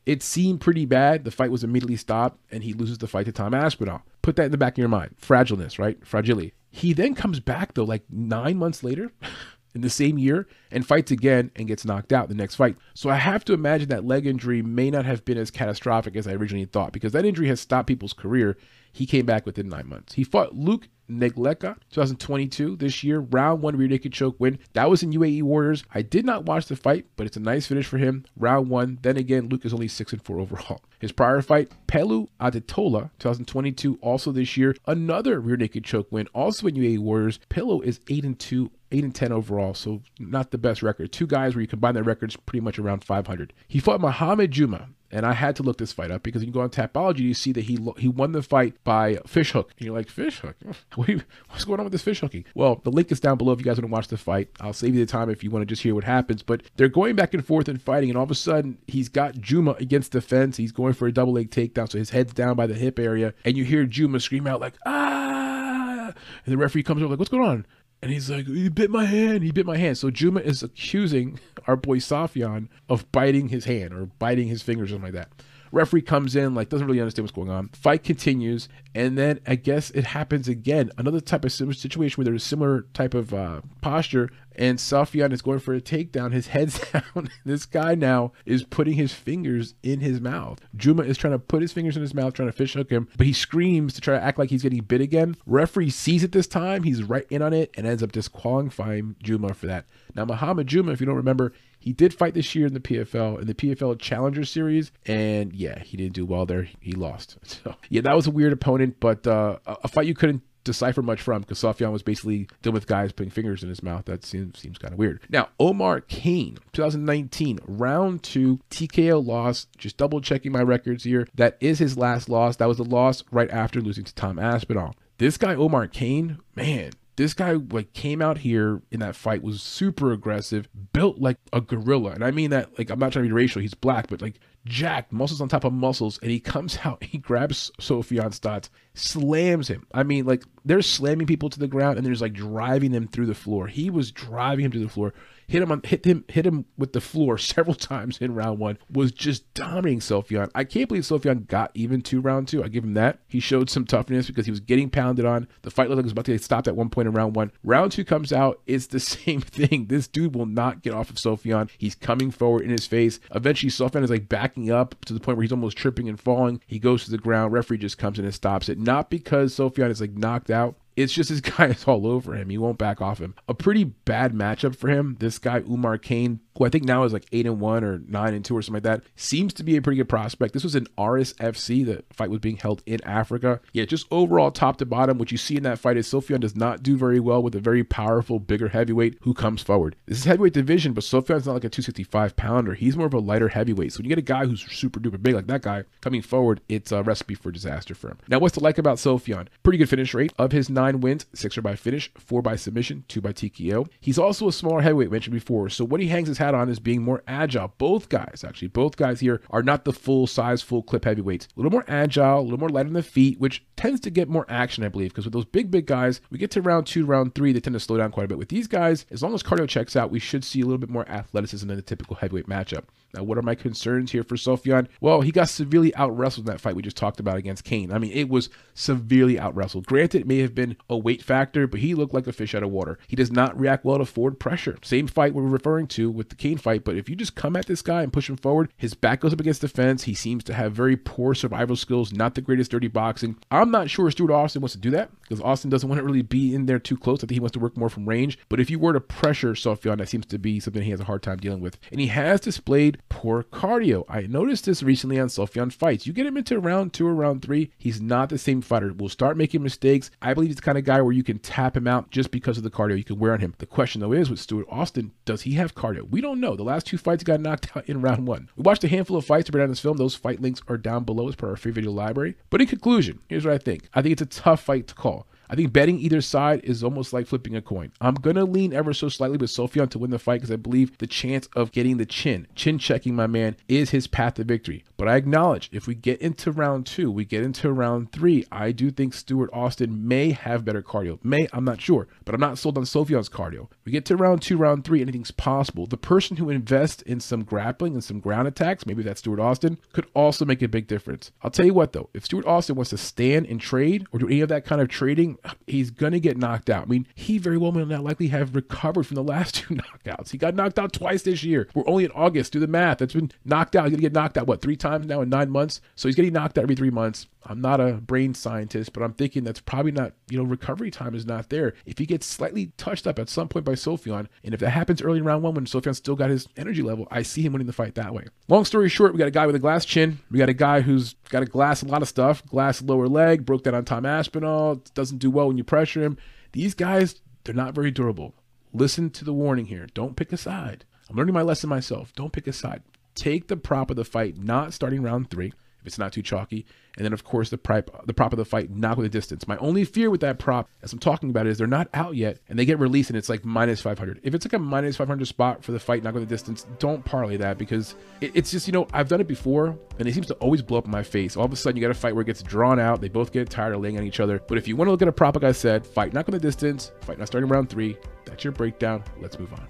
It 0.07 0.23
seemed 0.23 0.63
pretty 0.63 0.87
bad. 0.87 1.25
The 1.25 1.31
fight 1.31 1.51
was 1.51 1.63
immediately 1.63 1.97
stopped, 1.97 2.41
and 2.51 2.65
he 2.65 2.73
loses 2.73 2.97
the 2.97 3.07
fight 3.07 3.27
to 3.27 3.33
Tom 3.33 3.53
Aspinall. 3.53 4.01
Put 4.23 4.37
that 4.37 4.47
in 4.47 4.51
the 4.51 4.57
back 4.57 4.73
of 4.73 4.79
your 4.79 4.89
mind. 4.89 5.17
Fragileness, 5.21 5.79
right? 5.79 6.03
Fragility. 6.07 6.55
He 6.71 6.95
then 6.95 7.15
comes 7.15 7.39
back 7.39 7.75
though, 7.75 7.85
like 7.85 8.05
nine 8.09 8.57
months 8.57 8.83
later, 8.83 9.13
in 9.75 9.83
the 9.83 9.91
same 9.91 10.17
year 10.17 10.49
and 10.71 10.87
fights 10.87 11.11
again 11.11 11.51
and 11.55 11.69
gets 11.69 11.85
knocked 11.85 12.15
out 12.15 12.31
the 12.31 12.35
next 12.35 12.55
fight. 12.55 12.79
So 12.95 13.11
I 13.11 13.17
have 13.17 13.45
to 13.45 13.53
imagine 13.53 13.91
that 13.91 14.07
leg 14.07 14.27
injury 14.27 14.63
may 14.63 14.91
not 14.91 15.05
have 15.05 15.27
been 15.27 15.37
as 15.37 15.51
catastrophic 15.51 16.17
as 16.17 16.27
I 16.27 16.33
originally 16.33 16.65
thought 16.65 16.93
because 16.93 17.13
that 17.13 17.27
injury 17.27 17.49
has 17.49 17.61
stopped 17.61 17.89
people's 17.89 18.15
career. 18.15 18.57
He 18.91 19.05
came 19.05 19.27
back 19.27 19.45
within 19.45 19.69
nine 19.69 19.89
months. 19.89 20.15
He 20.15 20.25
fought 20.25 20.55
Luke 20.55 20.89
Negleka 21.19 21.77
2022 21.91 22.77
this 22.77 23.03
year, 23.03 23.21
round 23.21 23.63
one 23.63 23.77
rear 23.77 23.89
naked 23.89 24.13
choke 24.13 24.37
win. 24.39 24.59
That 24.73 24.91
was 24.91 25.03
in 25.03 25.13
UAE 25.13 25.43
Warriors. 25.43 25.85
I 25.95 26.03
did 26.03 26.25
not 26.25 26.47
watch 26.47 26.67
the 26.67 26.77
fight, 26.77 27.07
but 27.17 27.27
it's 27.27 27.37
a 27.37 27.41
nice 27.41 27.67
finish 27.67 27.87
for 27.87 27.99
him. 27.99 28.25
Round 28.37 28.69
one. 28.69 28.99
Then 29.03 29.17
again, 29.17 29.49
Luke 29.49 29.65
is 29.65 29.73
only 29.73 29.89
six 29.89 30.13
and 30.13 30.23
four 30.23 30.41
overall. 30.41 30.81
His 30.99 31.13
prior 31.13 31.43
fight, 31.43 31.73
Pelu 31.89 32.29
Adetola 32.41 33.11
2022, 33.19 33.99
also 34.01 34.31
this 34.31 34.57
year, 34.57 34.77
another 34.87 35.41
rear 35.41 35.57
naked 35.57 35.85
choke 35.85 36.11
win, 36.11 36.29
also 36.35 36.67
in 36.67 36.77
UAE 36.77 36.99
Warriors. 36.99 37.41
Pelu 37.51 37.83
is 37.83 38.01
eight 38.09 38.25
and 38.25 38.39
two 38.39 38.71
8 38.93 39.05
and 39.05 39.15
10 39.15 39.33
overall, 39.33 39.75
so 39.75 40.03
not 40.19 40.51
the 40.51 40.59
best 40.59 40.83
record. 40.83 41.13
Two 41.13 41.27
guys 41.27 41.55
where 41.55 41.63
you 41.63 41.67
combine 41.67 41.95
their 41.95 42.03
records 42.03 42.37
pretty 42.37 42.61
much 42.61 42.79
around 42.79 43.03
500. 43.03 43.53
He 43.67 43.81
fought 43.81 44.01
Muhammad 44.01 44.51
Juma, 44.51 44.89
and 45.13 45.27
I 45.27 45.35
had 45.35 45.55
to 45.57 45.63
look 45.63 45.79
this 45.79 45.93
fight 45.93 46.11
up 46.11 46.23
because 46.23 46.43
you 46.43 46.51
go 46.51 46.61
on 46.61 46.71
Tapology, 46.71 47.21
you 47.21 47.35
see 47.35 47.53
that 47.53 47.65
he 47.65 47.79
he 47.99 48.09
won 48.09 48.33
the 48.33 48.43
fight 48.43 48.83
by 48.83 49.17
fish 49.27 49.53
hook. 49.53 49.73
And 49.79 49.87
you're 49.87 49.95
like, 49.95 50.09
fish 50.09 50.41
hook? 50.41 50.57
What's 50.97 51.65
going 51.65 51.79
on 51.79 51.85
with 51.85 51.93
this 51.93 52.03
fish 52.03 52.21
hooking? 52.21 52.45
Well, 52.55 52.81
the 52.83 52.91
link 52.91 53.13
is 53.13 53.21
down 53.21 53.37
below 53.39 53.53
if 53.53 53.59
you 53.59 53.65
guys 53.65 53.77
want 53.77 53.89
to 53.89 53.93
watch 53.93 54.09
the 54.09 54.17
fight. 54.17 54.49
I'll 54.61 54.73
save 54.73 54.95
you 54.95 55.05
the 55.05 55.11
time 55.11 55.29
if 55.29 55.45
you 55.45 55.51
want 55.51 55.63
to 55.63 55.67
just 55.67 55.83
hear 55.83 55.95
what 55.95 56.05
happens. 56.05 56.43
But 56.43 56.63
they're 56.77 56.89
going 56.89 57.15
back 57.15 57.35
and 57.35 57.45
forth 57.45 57.69
and 57.69 57.81
fighting, 57.81 58.09
and 58.09 58.17
all 58.17 58.25
of 58.25 58.31
a 58.31 58.35
sudden, 58.35 58.79
he's 58.87 59.09
got 59.09 59.39
Juma 59.39 59.73
against 59.73 60.13
the 60.13 60.21
fence. 60.21 60.57
He's 60.57 60.73
going 60.73 60.95
for 60.95 61.07
a 61.07 61.13
double 61.13 61.35
leg 61.35 61.51
takedown, 61.51 61.91
so 61.91 61.99
his 61.99 62.11
head's 62.11 62.33
down 62.33 62.57
by 62.57 62.67
the 62.67 62.75
hip 62.75 62.99
area, 62.99 63.35
and 63.45 63.57
you 63.57 63.65
hear 63.65 63.85
Juma 63.85 64.21
scream 64.21 64.47
out 64.47 64.61
like, 64.61 64.75
ah! 64.87 66.13
And 66.45 66.53
the 66.53 66.59
referee 66.59 66.83
comes 66.83 67.03
over 67.03 67.11
like, 67.11 67.19
what's 67.19 67.31
going 67.31 67.49
on? 67.49 67.67
And 68.03 68.11
he's 68.11 68.29
like, 68.29 68.47
he 68.47 68.69
bit 68.69 68.91
my 68.91 69.05
hand. 69.05 69.45
He 69.45 69.53
bit 69.53 69.65
my 69.65 69.77
hand. 69.77 69.97
So 69.97 70.11
Juma 70.11 70.41
is 70.41 70.63
accusing 70.63 71.39
our 71.69 71.77
boy 71.77 71.99
Saffian 71.99 72.69
of 72.89 73.11
biting 73.13 73.49
his 73.49 73.65
hand 73.67 73.95
or 73.95 74.07
biting 74.19 74.49
his 74.49 74.61
fingers 74.61 74.91
or 74.91 74.95
something 74.95 75.15
like 75.15 75.29
that. 75.29 75.29
Referee 75.71 76.03
comes 76.03 76.37
in, 76.37 76.55
like, 76.55 76.69
doesn't 76.69 76.87
really 76.87 77.01
understand 77.01 77.25
what's 77.25 77.35
going 77.35 77.49
on. 77.49 77.69
Fight 77.69 78.05
continues. 78.05 78.69
And 78.95 79.17
then 79.17 79.41
I 79.47 79.55
guess 79.55 79.91
it 79.91 80.05
happens 80.05 80.47
again. 80.49 80.91
Another 80.99 81.21
type 81.21 81.45
of 81.45 81.53
similar 81.53 81.73
situation 81.75 82.21
where 82.21 82.27
there's 82.27 82.43
a 82.43 82.47
similar 82.47 82.83
type 82.93 83.15
of 83.15 83.33
uh, 83.33 83.63
posture. 83.81 84.29
And 84.57 84.79
Saffian 84.79 85.33
is 85.33 85.43
going 85.43 85.61
for 85.61 85.75
a 85.75 85.81
takedown. 85.81 86.33
His 86.33 86.49
head's 86.49 86.79
down. 86.93 87.31
this 87.45 87.67
guy 87.67 87.95
now 87.95 88.33
is 88.45 88.65
putting 88.65 88.95
his 88.95 89.13
fingers 89.13 89.75
in 89.83 90.01
his 90.01 90.21
mouth. 90.21 90.61
Juma 90.77 91.03
is 91.03 91.17
trying 91.17 91.33
to 91.33 91.39
put 91.39 91.63
his 91.63 91.73
fingers 91.73 91.97
in 91.97 92.03
his 92.03 92.15
mouth, 92.15 92.35
trying 92.35 92.49
to 92.49 92.53
fish 92.57 92.75
hook 92.75 92.91
him, 92.91 93.09
but 93.17 93.27
he 93.27 93.33
screams 93.33 93.95
to 93.95 94.01
try 94.01 94.17
to 94.17 94.23
act 94.23 94.39
like 94.39 94.51
he's 94.51 94.63
getting 94.63 94.83
bit 94.83 95.01
again. 95.01 95.37
Referee 95.47 95.91
sees 95.91 96.23
it 96.25 96.33
this 96.33 96.47
time. 96.47 96.83
He's 96.83 97.03
right 97.03 97.27
in 97.31 97.43
on 97.43 97.53
it 97.53 97.71
and 97.77 97.87
ends 97.87 98.03
up 98.03 98.13
disqualifying 98.13 99.17
Juma 99.23 99.55
for 99.55 99.67
that. 99.67 99.87
Now, 100.15 100.25
Muhammad 100.25 100.67
Juma, 100.67 100.93
if 100.93 101.01
you 101.01 101.07
don't 101.07 101.17
remember, 101.17 101.53
He 101.79 101.93
did 101.93 102.15
fight 102.15 102.35
this 102.35 102.55
year 102.55 102.67
in 102.69 102.75
the 102.75 102.81
PFL 102.81 103.41
in 103.41 103.47
the 103.49 103.55
PFL 103.55 103.99
Challenger 103.99 104.45
Series, 104.45 104.93
and 105.05 105.53
yeah, 105.53 105.81
he 105.83 105.97
didn't 105.97 106.13
do 106.13 106.25
well 106.25 106.47
there. 106.47 106.69
He 106.81 106.93
lost. 106.93 107.39
So 107.45 107.75
yeah, 107.91 108.03
that 108.03 108.15
was 108.15 108.27
a 108.27 108.31
weird 108.31 108.53
opponent, 108.53 108.97
but 109.01 109.27
uh, 109.27 109.59
a 109.67 109.89
fight 109.89 110.07
you 110.07 110.15
couldn't 110.15 110.43
decipher 110.65 111.03
much 111.03 111.21
from 111.21 111.43
because 111.43 111.61
Sofian 111.61 111.93
was 111.93 112.03
basically 112.03 112.49
dealing 112.63 112.75
with 112.75 112.87
guys 112.87 113.13
putting 113.13 113.31
fingers 113.31 113.63
in 113.63 113.69
his 113.69 113.83
mouth. 113.83 114.05
That 114.07 114.25
seems 114.25 114.59
seems 114.59 114.79
kind 114.79 114.93
of 114.93 114.99
weird. 114.99 115.21
Now, 115.29 115.49
Omar 115.59 116.01
Kane, 116.01 116.59
2019, 116.73 117.61
round 117.67 118.23
two, 118.23 118.61
TKO 118.71 119.25
loss. 119.25 119.67
Just 119.77 119.97
double 119.97 120.21
checking 120.21 120.53
my 120.53 120.63
records 120.63 121.05
here. 121.05 121.27
That 121.35 121.57
is 121.61 121.79
his 121.79 121.97
last 121.97 122.29
loss. 122.29 122.57
That 122.57 122.69
was 122.69 122.79
the 122.79 122.85
loss 122.85 123.25
right 123.31 123.51
after 123.51 123.81
losing 123.81 124.05
to 124.05 124.15
Tom 124.15 124.39
Aspinall. 124.39 124.95
This 125.19 125.37
guy, 125.37 125.55
Omar 125.55 125.87
Kane, 125.87 126.39
man, 126.57 126.93
this 127.17 127.35
guy 127.35 127.53
like 127.53 127.93
came 127.93 128.23
out 128.23 128.39
here 128.39 128.83
in 128.91 129.01
that 129.01 129.17
fight 129.17 129.43
was 129.43 129.63
super 129.63 130.13
aggressive, 130.13 130.69
built 130.93 131.19
like 131.19 131.39
a 131.53 131.61
gorilla, 131.61 132.13
and 132.13 132.25
I 132.25 132.31
mean 132.31 132.51
that 132.51 132.79
like 132.79 132.91
I'm 132.91 132.99
not 132.99 133.13
trying 133.13 133.25
to 133.25 133.29
be 133.29 133.35
racial. 133.35 133.61
He's 133.61 133.75
black, 133.75 134.09
but 134.09 134.23
like 134.23 134.41
jacked, 134.65 135.13
muscles 135.13 135.41
on 135.41 135.49
top 135.49 135.65
of 135.65 135.73
muscles, 135.73 136.19
and 136.23 136.31
he 136.31 136.41
comes 136.41 136.79
out, 136.85 137.03
he 137.05 137.19
grabs 137.19 137.71
Sofian 137.81 138.33
Stotts, 138.33 138.71
slams 138.95 139.69
him. 139.69 139.87
I 139.93 140.03
mean, 140.03 140.25
like 140.25 140.45
they're 140.65 140.83
slamming 140.83 141.27
people 141.27 141.51
to 141.51 141.59
the 141.59 141.69
ground, 141.69 141.99
and 141.99 142.07
there's 142.07 142.23
like 142.23 142.33
driving 142.33 142.93
them 142.93 143.09
through 143.09 143.27
the 143.27 143.35
floor. 143.35 143.67
He 143.67 143.91
was 143.91 144.11
driving 144.11 144.65
him 144.65 144.73
to 144.73 144.81
the 144.81 144.89
floor 144.89 145.13
hit 145.47 145.63
him 145.63 145.73
on 145.73 145.83
hit 145.85 146.05
him 146.05 146.25
hit 146.29 146.47
him 146.47 146.65
with 146.77 146.93
the 146.93 147.01
floor 147.01 147.39
several 147.53 147.75
times 147.75 148.19
in 148.19 148.35
round 148.35 148.59
one. 148.59 148.79
Was 148.91 149.13
just 149.13 149.53
dominating 149.55 150.01
Sofian. 150.01 150.51
I 150.55 150.65
can't 150.65 150.89
believe 150.89 151.05
Sofian 151.05 151.47
got 151.47 151.71
even 151.75 152.03
to 152.03 152.21
round 152.21 152.49
two. 152.49 152.63
I 152.63 152.69
give 152.69 152.85
him 152.85 152.95
that. 152.95 153.21
He 153.29 153.41
showed 153.41 153.71
some 153.71 153.85
toughness 153.85 154.27
because 154.27 154.47
he 154.47 154.51
was 154.51 154.61
getting 154.61 154.91
pounded 154.91 155.25
on. 155.25 155.49
The 155.63 155.71
fight 155.71 155.89
looked 155.89 155.97
like 155.97 156.05
it 156.05 156.07
was 156.07 156.13
about 156.13 156.25
to 156.27 156.33
get 156.33 156.43
stopped 156.43 156.69
at 156.69 156.77
one 156.77 156.91
point 156.91 157.09
in 157.09 157.15
round 157.15 157.37
one. 157.37 157.53
Round 157.65 157.93
two 157.93 158.05
comes 158.05 158.33
out. 158.33 158.61
It's 158.67 158.87
the 158.87 159.01
same 159.13 159.41
thing. 159.41 159.87
This 159.87 160.09
dude 160.09 160.35
will 160.35 160.47
not 160.47 160.83
get 160.83 160.95
off 160.95 161.11
of 161.11 161.17
Sofian. 161.17 161.71
He's 161.79 161.95
coming 161.95 162.31
forward 162.31 162.63
in 162.63 162.71
his 162.71 162.87
face. 162.87 163.21
Eventually, 163.35 163.71
Sofian 163.71 164.03
is 164.03 164.11
like 164.11 164.29
backing 164.29 164.71
up 164.71 165.05
to 165.07 165.15
the 165.15 165.21
point 165.21 165.37
where 165.37 165.43
he's 165.43 165.53
almost 165.53 165.77
tripping 165.77 166.09
and 166.09 166.21
falling. 166.21 166.61
He 166.67 166.79
goes 166.79 167.05
to 167.05 167.11
the 167.11 167.19
ground. 167.19 167.53
Referee 167.53 167.79
just 167.79 167.99
comes 167.99 168.19
in 168.19 168.25
and 168.25 168.35
stops 168.35 168.69
it. 168.69 168.79
Not 168.79 169.11
because 169.11 169.55
Sofian 169.55 169.91
is 169.91 170.01
like 170.01 170.13
knocked 170.13 170.51
out, 170.51 170.77
it's 170.97 171.13
just 171.13 171.31
this 171.31 171.41
guy 171.57 171.67
is 171.67 171.85
all 171.85 172.07
over 172.07 172.35
him. 172.35 172.51
He 172.51 172.59
won't 172.59 172.79
back 172.79 173.01
off 173.01 173.19
him. 173.19 173.35
A 173.49 173.55
pretty 173.55 173.85
bad 173.85 174.33
matchup 174.33 174.77
for 174.77 174.89
him. 174.89 175.17
This 175.19 175.39
guy, 175.39 175.61
Umar 175.61 175.99
Kane, 175.99 176.41
who 176.57 176.65
I 176.65 176.69
think 176.69 176.85
now 176.85 177.05
is 177.05 177.13
like 177.13 177.27
eight 177.33 177.47
and 177.47 177.61
one 177.61 177.85
or 177.85 178.01
nine 178.07 178.35
and 178.35 178.45
two 178.45 178.57
or 178.57 178.63
something 178.63 178.83
like 178.83 178.83
that, 178.83 179.03
seems 179.17 179.55
to 179.55 179.63
be 179.63 179.77
a 179.77 179.83
pretty 179.83 179.97
good 179.97 180.09
prospect. 180.09 180.53
This 180.53 180.65
was 180.65 180.75
an 180.75 180.87
ARES 180.99 181.33
FC. 181.35 181.85
The 181.85 182.05
fight 182.13 182.31
was 182.31 182.41
being 182.41 182.57
held 182.57 182.83
in 182.87 183.03
Africa. 183.05 183.61
Yeah, 183.73 183.85
just 183.85 184.07
overall 184.11 184.51
top 184.51 184.77
to 184.79 184.87
bottom, 184.87 185.19
what 185.19 185.33
you 185.33 185.39
see 185.39 185.57
in 185.57 185.63
that 185.63 185.79
fight 185.79 185.97
is 185.97 186.07
Sofian 186.07 186.41
does 186.41 186.57
not 186.57 186.83
do 186.83 186.97
very 186.97 187.21
well 187.21 187.43
with 187.43 187.55
a 187.55 187.61
very 187.61 187.85
powerful, 187.85 188.39
bigger 188.39 188.69
heavyweight 188.69 189.19
who 189.23 189.35
comes 189.35 189.63
forward. 189.63 189.97
This 190.07 190.19
is 190.19 190.25
heavyweight 190.25 190.53
division, 190.53 190.93
but 190.93 191.05
Sofian's 191.05 191.47
not 191.47 191.55
like 191.55 191.65
a 191.65 191.71
265 191.71 192.37
pounder. 192.37 192.75
He's 192.75 192.97
more 192.97 193.07
of 193.07 193.15
a 193.15 193.19
lighter 193.19 193.49
heavyweight. 193.49 193.93
So 193.93 193.99
when 193.99 194.05
you 194.05 194.11
get 194.11 194.19
a 194.19 194.23
guy 194.23 194.47
who's 194.47 194.71
super 194.71 195.01
duper 195.01 195.23
big 195.23 195.35
like 195.35 195.47
that 195.47 195.63
guy 195.63 195.85
coming 196.01 196.23
forward, 196.23 196.61
it's 196.69 196.93
a 196.93 197.03
recipe 197.03 197.35
for 197.35 197.51
disaster 197.51 197.95
for 197.95 198.09
him. 198.09 198.19
Now, 198.29 198.39
what's 198.39 198.55
to 198.55 198.61
like 198.61 198.79
about 198.79 198.99
Sofian? 198.99 199.49
Pretty 199.63 199.79
good 199.79 199.89
finish 199.89 200.15
rate. 200.15 200.33
Of 200.39 200.53
his 200.53 200.69
nine 200.69 200.82
wins, 200.91 201.27
six 201.35 201.57
are 201.57 201.63
by 201.63 201.77
finish, 201.77 202.11
four 202.19 202.43
by 202.43 202.57
submission, 202.57 203.05
two 203.09 203.21
by 203.21 203.33
TKO. 203.33 203.89
He's 204.01 204.19
also 204.19 204.49
a 204.49 204.53
smaller 204.53 204.81
heavyweight 204.81 205.11
mentioned 205.11 205.35
before. 205.35 205.69
So 205.69 205.85
what 205.85 206.01
he 206.01 206.09
hangs 206.09 206.29
his 206.29 206.39
hat 206.39 206.55
on 206.55 206.69
is 206.69 206.79
being 206.79 207.03
more 207.03 207.23
agile. 207.27 207.73
Both 207.79 208.09
guys, 208.09 208.45
actually, 208.47 208.69
both 208.69 208.97
guys 208.97 209.21
here 209.21 209.41
are 209.51 209.63
not 209.63 209.85
the 209.85 209.93
full 209.93 210.27
size, 210.27 210.63
full 210.63 210.83
clip 210.83 211.05
heavyweights. 211.05 211.47
A 211.47 211.61
little 211.61 211.71
more 211.71 211.85
agile, 211.89 212.41
a 212.41 212.43
little 212.43 212.59
more 212.59 212.69
light 212.69 212.87
on 212.87 212.93
the 212.93 213.03
feet, 213.03 213.39
which 213.39 213.65
tends 213.77 214.01
to 214.01 214.11
get 214.11 214.29
more 214.29 214.47
action, 214.49 214.85
I 214.85 214.89
believe, 214.89 215.11
because 215.11 215.25
with 215.25 215.35
those 215.35 215.45
big, 215.45 215.71
big 215.71 215.87
guys, 215.87 216.21
we 216.31 216.39
get 216.39 216.51
to 216.53 216.63
round 216.63 216.87
two, 216.87 217.05
round 217.05 217.35
three, 217.35 217.53
they 217.53 217.61
tend 217.61 217.75
to 217.75 217.81
slow 217.81 217.97
down 217.97 218.11
quite 218.11 218.25
a 218.25 218.29
bit. 218.29 218.39
With 218.39 218.49
these 218.49 218.67
guys, 218.67 219.07
as 219.11 219.23
long 219.23 219.35
as 219.35 219.43
cardio 219.43 219.69
checks 219.69 219.97
out, 219.97 220.11
we 220.11 220.19
should 220.19 220.45
see 220.45 220.61
a 220.61 220.65
little 220.65 220.79
bit 220.79 220.91
more 220.91 221.09
athleticism 221.09 221.67
than 221.67 221.77
the 221.77 221.83
typical 221.83 222.17
heavyweight 222.17 222.49
matchup. 222.49 222.85
Now, 223.15 223.23
what 223.23 223.37
are 223.37 223.43
my 223.43 223.55
concerns 223.55 224.13
here 224.13 224.23
for 224.23 224.37
Sofian? 224.37 224.89
Well, 225.01 225.21
he 225.21 225.33
got 225.33 225.49
severely 225.51 225.95
out 225.97 226.17
wrestled 226.17 226.47
in 226.47 226.53
that 226.53 226.61
fight 226.61 226.75
we 226.75 226.83
just 226.83 226.97
talked 226.97 227.21
about 227.21 227.37
against 227.37 227.65
Kane. 227.65 227.93
I 227.93 227.99
mean, 227.99 228.13
it 228.13 228.29
was 228.29 228.49
severely 228.75 229.39
out 229.39 229.55
wrestled. 229.55 229.87
Granted, 229.87 230.23
it 230.23 230.27
may 230.27 230.39
have 230.39 230.55
been 230.55 230.72
a 230.89 230.97
weight 230.97 231.23
factor, 231.23 231.67
but 231.67 231.81
he 231.81 231.95
looked 231.95 232.15
like 232.15 232.27
a 232.27 232.33
fish 232.33 232.55
out 232.55 232.63
of 232.63 232.71
water. 232.71 232.99
He 233.07 233.17
does 233.17 233.33
not 233.33 233.59
react 233.59 233.85
well 233.85 233.99
to 233.99 234.05
forward 234.05 234.41
pressure. 234.41 234.77
Same 234.83 235.07
fight 235.07 235.35
we're 235.35 235.43
referring 235.43 235.87
to 235.89 236.11
with 236.11 236.29
the 236.29 236.35
Kane 236.37 236.59
fight, 236.59 236.85
but 236.85 236.97
if 236.97 237.09
you 237.09 237.17
just 237.17 237.35
come 237.35 237.57
at 237.57 237.67
this 237.67 237.83
guy 237.83 238.03
and 238.03 238.13
push 238.13 238.29
him 238.29 238.37
forward, 238.37 238.73
his 238.77 238.95
back 238.95 239.21
goes 239.21 239.33
up 239.33 239.41
against 239.41 239.61
the 239.61 239.69
fence. 239.69 240.05
He 240.05 240.15
seems 240.15 240.45
to 240.45 240.55
have 240.55 240.73
very 240.73 240.97
poor 240.97 241.35
survival 241.35 241.77
skills, 241.77 242.13
not 242.13 242.35
the 242.35 242.41
greatest 242.41 242.71
dirty 242.71 242.89
boxing. 242.89 243.37
I'm 243.51 243.71
not 243.71 243.91
sure 243.91 244.11
Stuart 244.11 244.33
Austin 244.33 244.63
wants 244.63 244.75
to 244.75 244.81
do 244.81 244.91
that 244.91 245.11
because 245.23 245.41
Austin 245.41 245.71
doesn't 245.71 245.89
want 245.89 245.99
to 245.99 246.05
really 246.05 246.23
be 246.23 246.55
in 246.55 246.67
there 246.67 246.79
too 246.79 246.97
close. 246.97 247.19
I 247.19 247.21
think 247.23 247.33
he 247.33 247.41
wants 247.41 247.55
to 247.55 247.61
work 247.61 247.77
more 247.77 247.89
from 247.89 248.09
range. 248.09 248.39
But 248.49 248.61
if 248.61 248.71
you 248.71 248.79
were 248.79 248.93
to 248.93 249.01
pressure 249.01 249.53
Sofian, 249.53 249.99
that 249.99 250.09
seems 250.09 250.27
to 250.27 250.39
be 250.39 250.61
something 250.61 250.83
he 250.83 250.91
has 250.91 251.01
a 251.01 251.05
hard 251.05 251.23
time 251.23 251.39
dealing 251.39 251.61
with. 251.61 251.79
And 251.91 252.01
he 252.01 252.09
has 252.09 252.41
displayed 252.41 252.99
poor 253.09 253.43
cardio. 253.43 254.05
I 254.09 254.23
noticed 254.23 254.67
this 254.67 254.83
recently 254.83 255.19
on 255.19 255.29
Sofian 255.29 255.73
fights. 255.73 256.07
You 256.07 256.13
get 256.13 256.27
him 256.27 256.37
into 256.37 256.59
round 256.59 256.93
two 256.93 257.07
or 257.07 257.15
round 257.15 257.43
three, 257.43 257.73
he's 257.79 258.01
not 258.01 258.29
the 258.29 258.39
same 258.39 258.61
fighter. 258.61 258.93
Will 258.93 259.09
start 259.09 259.37
making 259.37 259.63
mistakes. 259.63 260.11
I 260.21 260.35
believe 260.35 260.51
he's 260.51 260.61
kind 260.63 260.79
of 260.79 260.85
guy 260.85 261.01
where 261.03 261.13
you 261.13 261.23
can 261.23 261.39
tap 261.39 261.77
him 261.77 261.87
out 261.87 262.11
just 262.11 262.31
because 262.31 262.57
of 262.57 262.65
the 262.65 262.71
cardio 262.71 262.97
you 262.97 263.05
can 263.05 263.19
wear 263.19 263.33
on 263.33 263.41
him. 263.41 263.55
The 263.59 263.67
question 263.67 264.01
though 264.01 264.13
is 264.13 264.31
with 264.31 264.39
Stuart 264.39 264.67
Austin, 264.71 265.13
does 265.25 265.43
he 265.43 265.53
have 265.55 265.75
cardio? 265.75 266.09
We 266.09 266.21
don't 266.21 266.41
know. 266.41 266.57
The 266.57 266.63
last 266.63 266.87
two 266.87 266.99
fights 266.99 267.25
got 267.25 267.41
knocked 267.41 267.77
out 267.77 267.89
in 267.89 268.01
round 268.01 268.27
one. 268.27 268.49
We 268.57 268.63
watched 268.63 268.85
a 268.85 268.89
handful 268.89 269.17
of 269.17 269.27
fights 269.27 269.47
to 269.47 269.53
break 269.53 269.63
down 269.63 269.69
this 269.69 269.81
film. 269.81 269.97
Those 269.97 270.15
fight 270.15 270.41
links 270.41 270.63
are 270.69 270.79
down 270.79 271.05
below 271.05 271.29
as 271.29 271.37
per 271.37 271.51
our 271.51 271.57
free 271.57 271.73
video 271.73 271.91
library. 271.91 272.37
But 272.51 272.61
in 272.61 272.67
conclusion, 272.67 273.21
here's 273.29 273.45
what 273.45 273.55
I 273.55 273.59
think. 273.59 273.89
I 273.95 274.03
think 274.03 274.13
it's 274.13 274.23
a 274.23 274.27
tough 274.27 274.63
fight 274.63 274.87
to 274.89 274.95
call. 274.95 275.27
I 275.53 275.55
think 275.55 275.71
betting 275.71 275.99
either 275.99 276.23
side 276.23 276.63
is 276.65 276.83
almost 276.83 277.13
like 277.13 277.27
flipping 277.27 277.55
a 277.55 277.61
coin. 277.61 277.93
I'm 278.01 278.15
going 278.15 278.37
to 278.37 278.45
lean 278.47 278.73
ever 278.73 278.95
so 278.95 279.11
slightly 279.11 279.37
with 279.37 279.51
Sofian 279.51 279.91
to 279.91 279.99
win 279.99 280.11
the 280.11 280.19
fight 280.19 280.37
because 280.37 280.51
I 280.51 280.57
believe 280.57 280.97
the 280.97 281.07
chance 281.07 281.47
of 281.55 281.73
getting 281.73 281.99
the 281.99 282.07
chin, 282.07 282.47
chin 282.55 282.79
checking 282.79 283.15
my 283.15 283.27
man, 283.27 283.57
is 283.69 283.91
his 283.91 284.07
path 284.07 284.35
to 284.35 284.45
victory. 284.45 284.83
But 284.97 285.09
I 285.09 285.17
acknowledge 285.17 285.69
if 285.71 285.87
we 285.87 285.95
get 285.95 286.23
into 286.23 286.53
round 286.53 286.87
two, 286.87 287.11
we 287.11 287.27
get 287.27 287.43
into 287.43 287.71
round 287.71 288.13
three, 288.13 288.47
I 288.51 288.73
do 288.73 288.91
think 288.91 289.13
Stuart 289.13 289.51
Austin 289.53 290.09
may 290.09 290.31
have 290.31 290.65
better 290.65 290.81
cardio. 290.81 291.23
May, 291.23 291.47
I'm 291.53 291.67
not 291.67 291.83
sure, 291.83 292.09
but 292.25 292.35
I'm 292.35 292.41
not 292.41 292.57
sold 292.57 292.79
on 292.79 292.85
Sofian's 292.85 293.29
cardio. 293.29 293.69
We 293.85 293.93
get 293.93 294.07
to 294.07 294.17
round 294.17 294.41
two, 294.41 294.57
round 294.57 294.87
three, 294.87 295.03
anything's 295.03 295.33
possible. 295.33 295.87
The 295.87 295.99
person 295.99 296.39
who 296.39 296.49
invests 296.49 297.03
in 297.03 297.21
some 297.21 297.45
grappling 297.45 297.93
and 297.93 298.03
some 298.03 298.21
ground 298.21 298.49
attacks, 298.49 298.87
maybe 298.87 299.03
that's 299.03 299.21
Stuart 299.21 299.41
Austin, 299.41 299.77
could 299.93 300.07
also 300.15 300.47
make 300.47 300.63
a 300.63 300.69
big 300.69 300.87
difference. 300.87 301.31
I'll 301.43 301.51
tell 301.51 301.67
you 301.67 301.75
what 301.75 301.93
though, 301.93 302.09
if 302.15 302.25
Stuart 302.25 302.47
Austin 302.47 302.77
wants 302.77 302.89
to 302.91 302.97
stand 302.97 303.45
and 303.45 303.61
trade 303.61 304.07
or 304.13 304.19
do 304.19 304.29
any 304.29 304.41
of 304.41 304.49
that 304.49 304.65
kind 304.65 304.81
of 304.81 304.89
trading, 304.89 305.37
he's 305.67 305.91
going 305.91 306.13
to 306.13 306.21
get 306.21 306.37
knocked 306.37 306.71
out. 306.71 306.85
I 306.85 306.87
mean, 306.87 307.07
he 307.15 307.39
very 307.39 307.59
well 307.59 307.73
may 307.73 307.85
not 307.85 308.05
likely 308.05 308.29
have 308.29 308.55
recovered 308.55 309.07
from 309.07 309.17
the 309.17 309.25
last 309.25 309.55
two 309.57 309.75
knockouts. 309.75 310.31
He 310.31 310.39
got 310.39 310.55
knocked 310.55 310.79
out 310.79 310.93
twice 310.93 311.23
this 311.23 311.43
year. 311.43 311.69
We're 311.75 311.89
only 311.89 312.05
in 312.05 312.11
August. 312.13 312.53
Do 312.53 312.61
the 312.61 312.67
math. 312.67 312.99
That's 312.99 313.15
been 313.15 313.31
knocked 313.45 313.77
out. 313.77 313.85
He's 313.85 313.93
going 313.93 314.03
to 314.03 314.09
get 314.09 314.13
knocked 314.13 314.39
out, 314.39 314.47
what, 314.47 314.63
three 314.63 314.77
times 314.77 315.07
now 315.07 315.21
in 315.21 315.29
nine 315.29 315.51
months? 315.51 315.81
So 315.97 316.09
he's 316.09 316.17
getting 316.17 316.33
knocked 316.33 316.59
out 316.59 316.63
every 316.63 316.77
three 316.77 316.91
months. 316.91 317.27
I'm 317.45 317.61
not 317.61 317.81
a 317.81 317.95
brain 317.95 318.35
scientist, 318.35 318.93
but 318.93 319.03
I'm 319.03 319.15
thinking 319.15 319.45
that's 319.45 319.61
probably 319.61 319.93
not, 319.93 320.13
you 320.31 320.39
know, 320.39 320.45
recovery 320.45 320.91
time 320.91 321.15
is 321.15 321.27
not 321.27 321.51
there. 321.51 321.75
If 321.87 321.99
he 321.99 322.07
gets 322.07 322.27
slightly 322.27 322.73
touched 322.77 323.07
up 323.07 323.19
at 323.19 323.29
some 323.29 323.49
point 323.49 323.65
by 323.65 323.73
Sofian, 323.73 324.29
and 324.45 324.55
if 324.55 324.61
that 324.61 324.71
happens 324.71 325.03
early 325.03 325.19
in 325.19 325.25
round 325.25 325.43
one 325.43 325.55
when 325.55 325.67
Sofian 325.67 325.95
still 325.95 326.15
got 326.15 326.31
his 326.31 326.47
energy 326.57 326.83
level, 326.83 327.09
I 327.11 327.23
see 327.23 327.43
him 327.43 327.53
winning 327.53 327.67
the 327.67 327.73
fight 327.73 327.95
that 327.97 328.15
way. 328.15 328.27
Long 328.49 328.65
story 328.65 328.89
short, 328.89 329.13
we 329.13 329.19
got 329.19 329.29
a 329.29 329.33
guy 329.33 329.47
with 329.47 329.57
a 329.57 329.61
glass 329.61 329.85
chin. 329.85 330.21
We 330.31 330.39
got 330.39 330.49
a 330.49 330.55
guy 330.55 330.81
who's 330.83 331.15
got 331.31 331.43
a 331.43 331.47
glass 331.47 331.83
a 331.83 331.87
lot 331.87 332.03
of 332.03 332.09
stuff, 332.09 332.45
glass 332.47 332.81
lower 332.81 333.09
leg, 333.09 333.45
broke 333.45 333.65
that 333.65 333.75
on 333.75 333.85
Tom 333.85 334.07
Aspinall, 334.07 334.77
doesn't 334.95 335.19
do 335.19 335.31
well 335.31 335.49
when 335.49 335.59
you 335.59 335.65
pressure 335.65 336.03
him. 336.03 336.19
These 336.53 336.75
guys, 336.75 337.21
they're 337.45 337.55
not 337.55 337.75
very 337.75 337.91
durable. 337.91 338.35
Listen 338.73 339.11
to 339.11 339.25
the 339.25 339.33
warning 339.33 339.67
here. 339.67 339.87
Don't 339.95 340.17
pick 340.17 340.33
a 340.33 340.37
side. 340.37 340.85
I'm 341.11 341.17
learning 341.17 341.35
my 341.35 341.43
lesson 341.43 341.69
myself. 341.69 342.13
Don't 342.15 342.33
pick 342.33 342.47
a 342.47 342.53
side. 342.53 342.83
Take 343.15 343.49
the 343.49 343.57
prop 343.57 343.91
of 343.91 343.97
the 343.97 344.05
fight, 344.05 344.39
not 344.39 344.73
starting 344.73 345.03
round 345.03 345.29
three 345.29 345.53
if 345.83 345.89
it's 345.89 345.99
not 345.99 346.13
too 346.13 346.23
chalky. 346.23 346.65
And 346.97 347.05
then, 347.05 347.13
of 347.13 347.25
course, 347.25 347.51
the 347.51 347.59
prop, 347.59 348.07
the 348.07 348.15
prop 348.15 348.33
of 348.33 348.37
the 348.37 348.45
fight, 348.45 348.71
knock 348.71 348.97
with 348.97 349.07
a 349.07 349.09
distance. 349.09 349.49
My 349.49 349.57
only 349.57 349.85
fear 349.85 350.11
with 350.11 350.21
that 350.21 350.39
prop, 350.39 350.69
as 350.83 350.93
I'm 350.93 350.99
talking 350.99 351.31
about, 351.31 351.47
it, 351.47 351.51
is 351.51 351.59
they're 351.59 351.67
not 351.67 351.89
out 351.93 352.15
yet 352.15 352.39
and 352.49 352.59
they 352.59 352.65
get 352.65 352.79
released 352.79 353.11
and 353.11 353.17
it's 353.17 353.29
like 353.29 353.45
minus 353.45 353.81
500. 353.81 354.21
If 354.23 354.35
it's 354.35 354.47
like 354.47 354.53
a 354.53 354.59
minus 354.59 354.97
500 354.97 355.27
spot 355.27 355.65
for 355.65 355.73
the 355.73 355.81
fight, 355.81 356.03
knock 356.03 356.15
with 356.15 356.23
a 356.23 356.27
distance, 356.27 356.67
don't 356.79 357.05
parlay 357.05 357.37
that 357.39 357.59
because 357.59 357.95
it, 358.21 358.33
it's 358.35 358.51
just, 358.51 358.67
you 358.67 358.73
know, 358.73 358.87
I've 358.93 359.09
done 359.09 359.21
it 359.21 359.29
before 359.29 359.77
and 359.99 360.07
it 360.07 360.15
seems 360.15 360.27
to 360.27 360.35
always 360.35 360.63
blow 360.63 360.79
up 360.79 360.85
in 360.85 360.91
my 360.91 361.03
face. 361.03 361.37
All 361.37 361.45
of 361.45 361.53
a 361.53 361.57
sudden, 361.57 361.77
you 361.77 361.83
got 361.83 361.91
a 361.91 361.99
fight 361.99 362.15
where 362.15 362.23
it 362.23 362.27
gets 362.27 362.43
drawn 362.43 362.79
out. 362.79 363.01
They 363.01 363.09
both 363.09 363.33
get 363.33 363.51
tired 363.51 363.75
of 363.75 363.81
laying 363.81 363.99
on 363.99 364.05
each 364.05 364.21
other. 364.21 364.41
But 364.47 364.59
if 364.59 364.69
you 364.69 364.77
want 364.77 364.89
to 364.89 364.93
look 364.93 365.03
at 365.03 365.09
a 365.09 365.13
prop, 365.13 365.35
like 365.35 365.45
I 365.45 365.53
said, 365.53 365.87
fight 365.87 366.13
knock 366.13 366.27
with 366.27 366.35
a 366.37 366.39
distance, 366.39 366.93
fight 367.01 367.19
not 367.19 367.27
starting 367.27 367.49
round 367.49 367.71
three, 367.71 367.97
that's 368.25 368.45
your 368.45 368.53
breakdown. 368.53 369.03
Let's 369.21 369.39
move 369.39 369.53
on. 369.55 369.67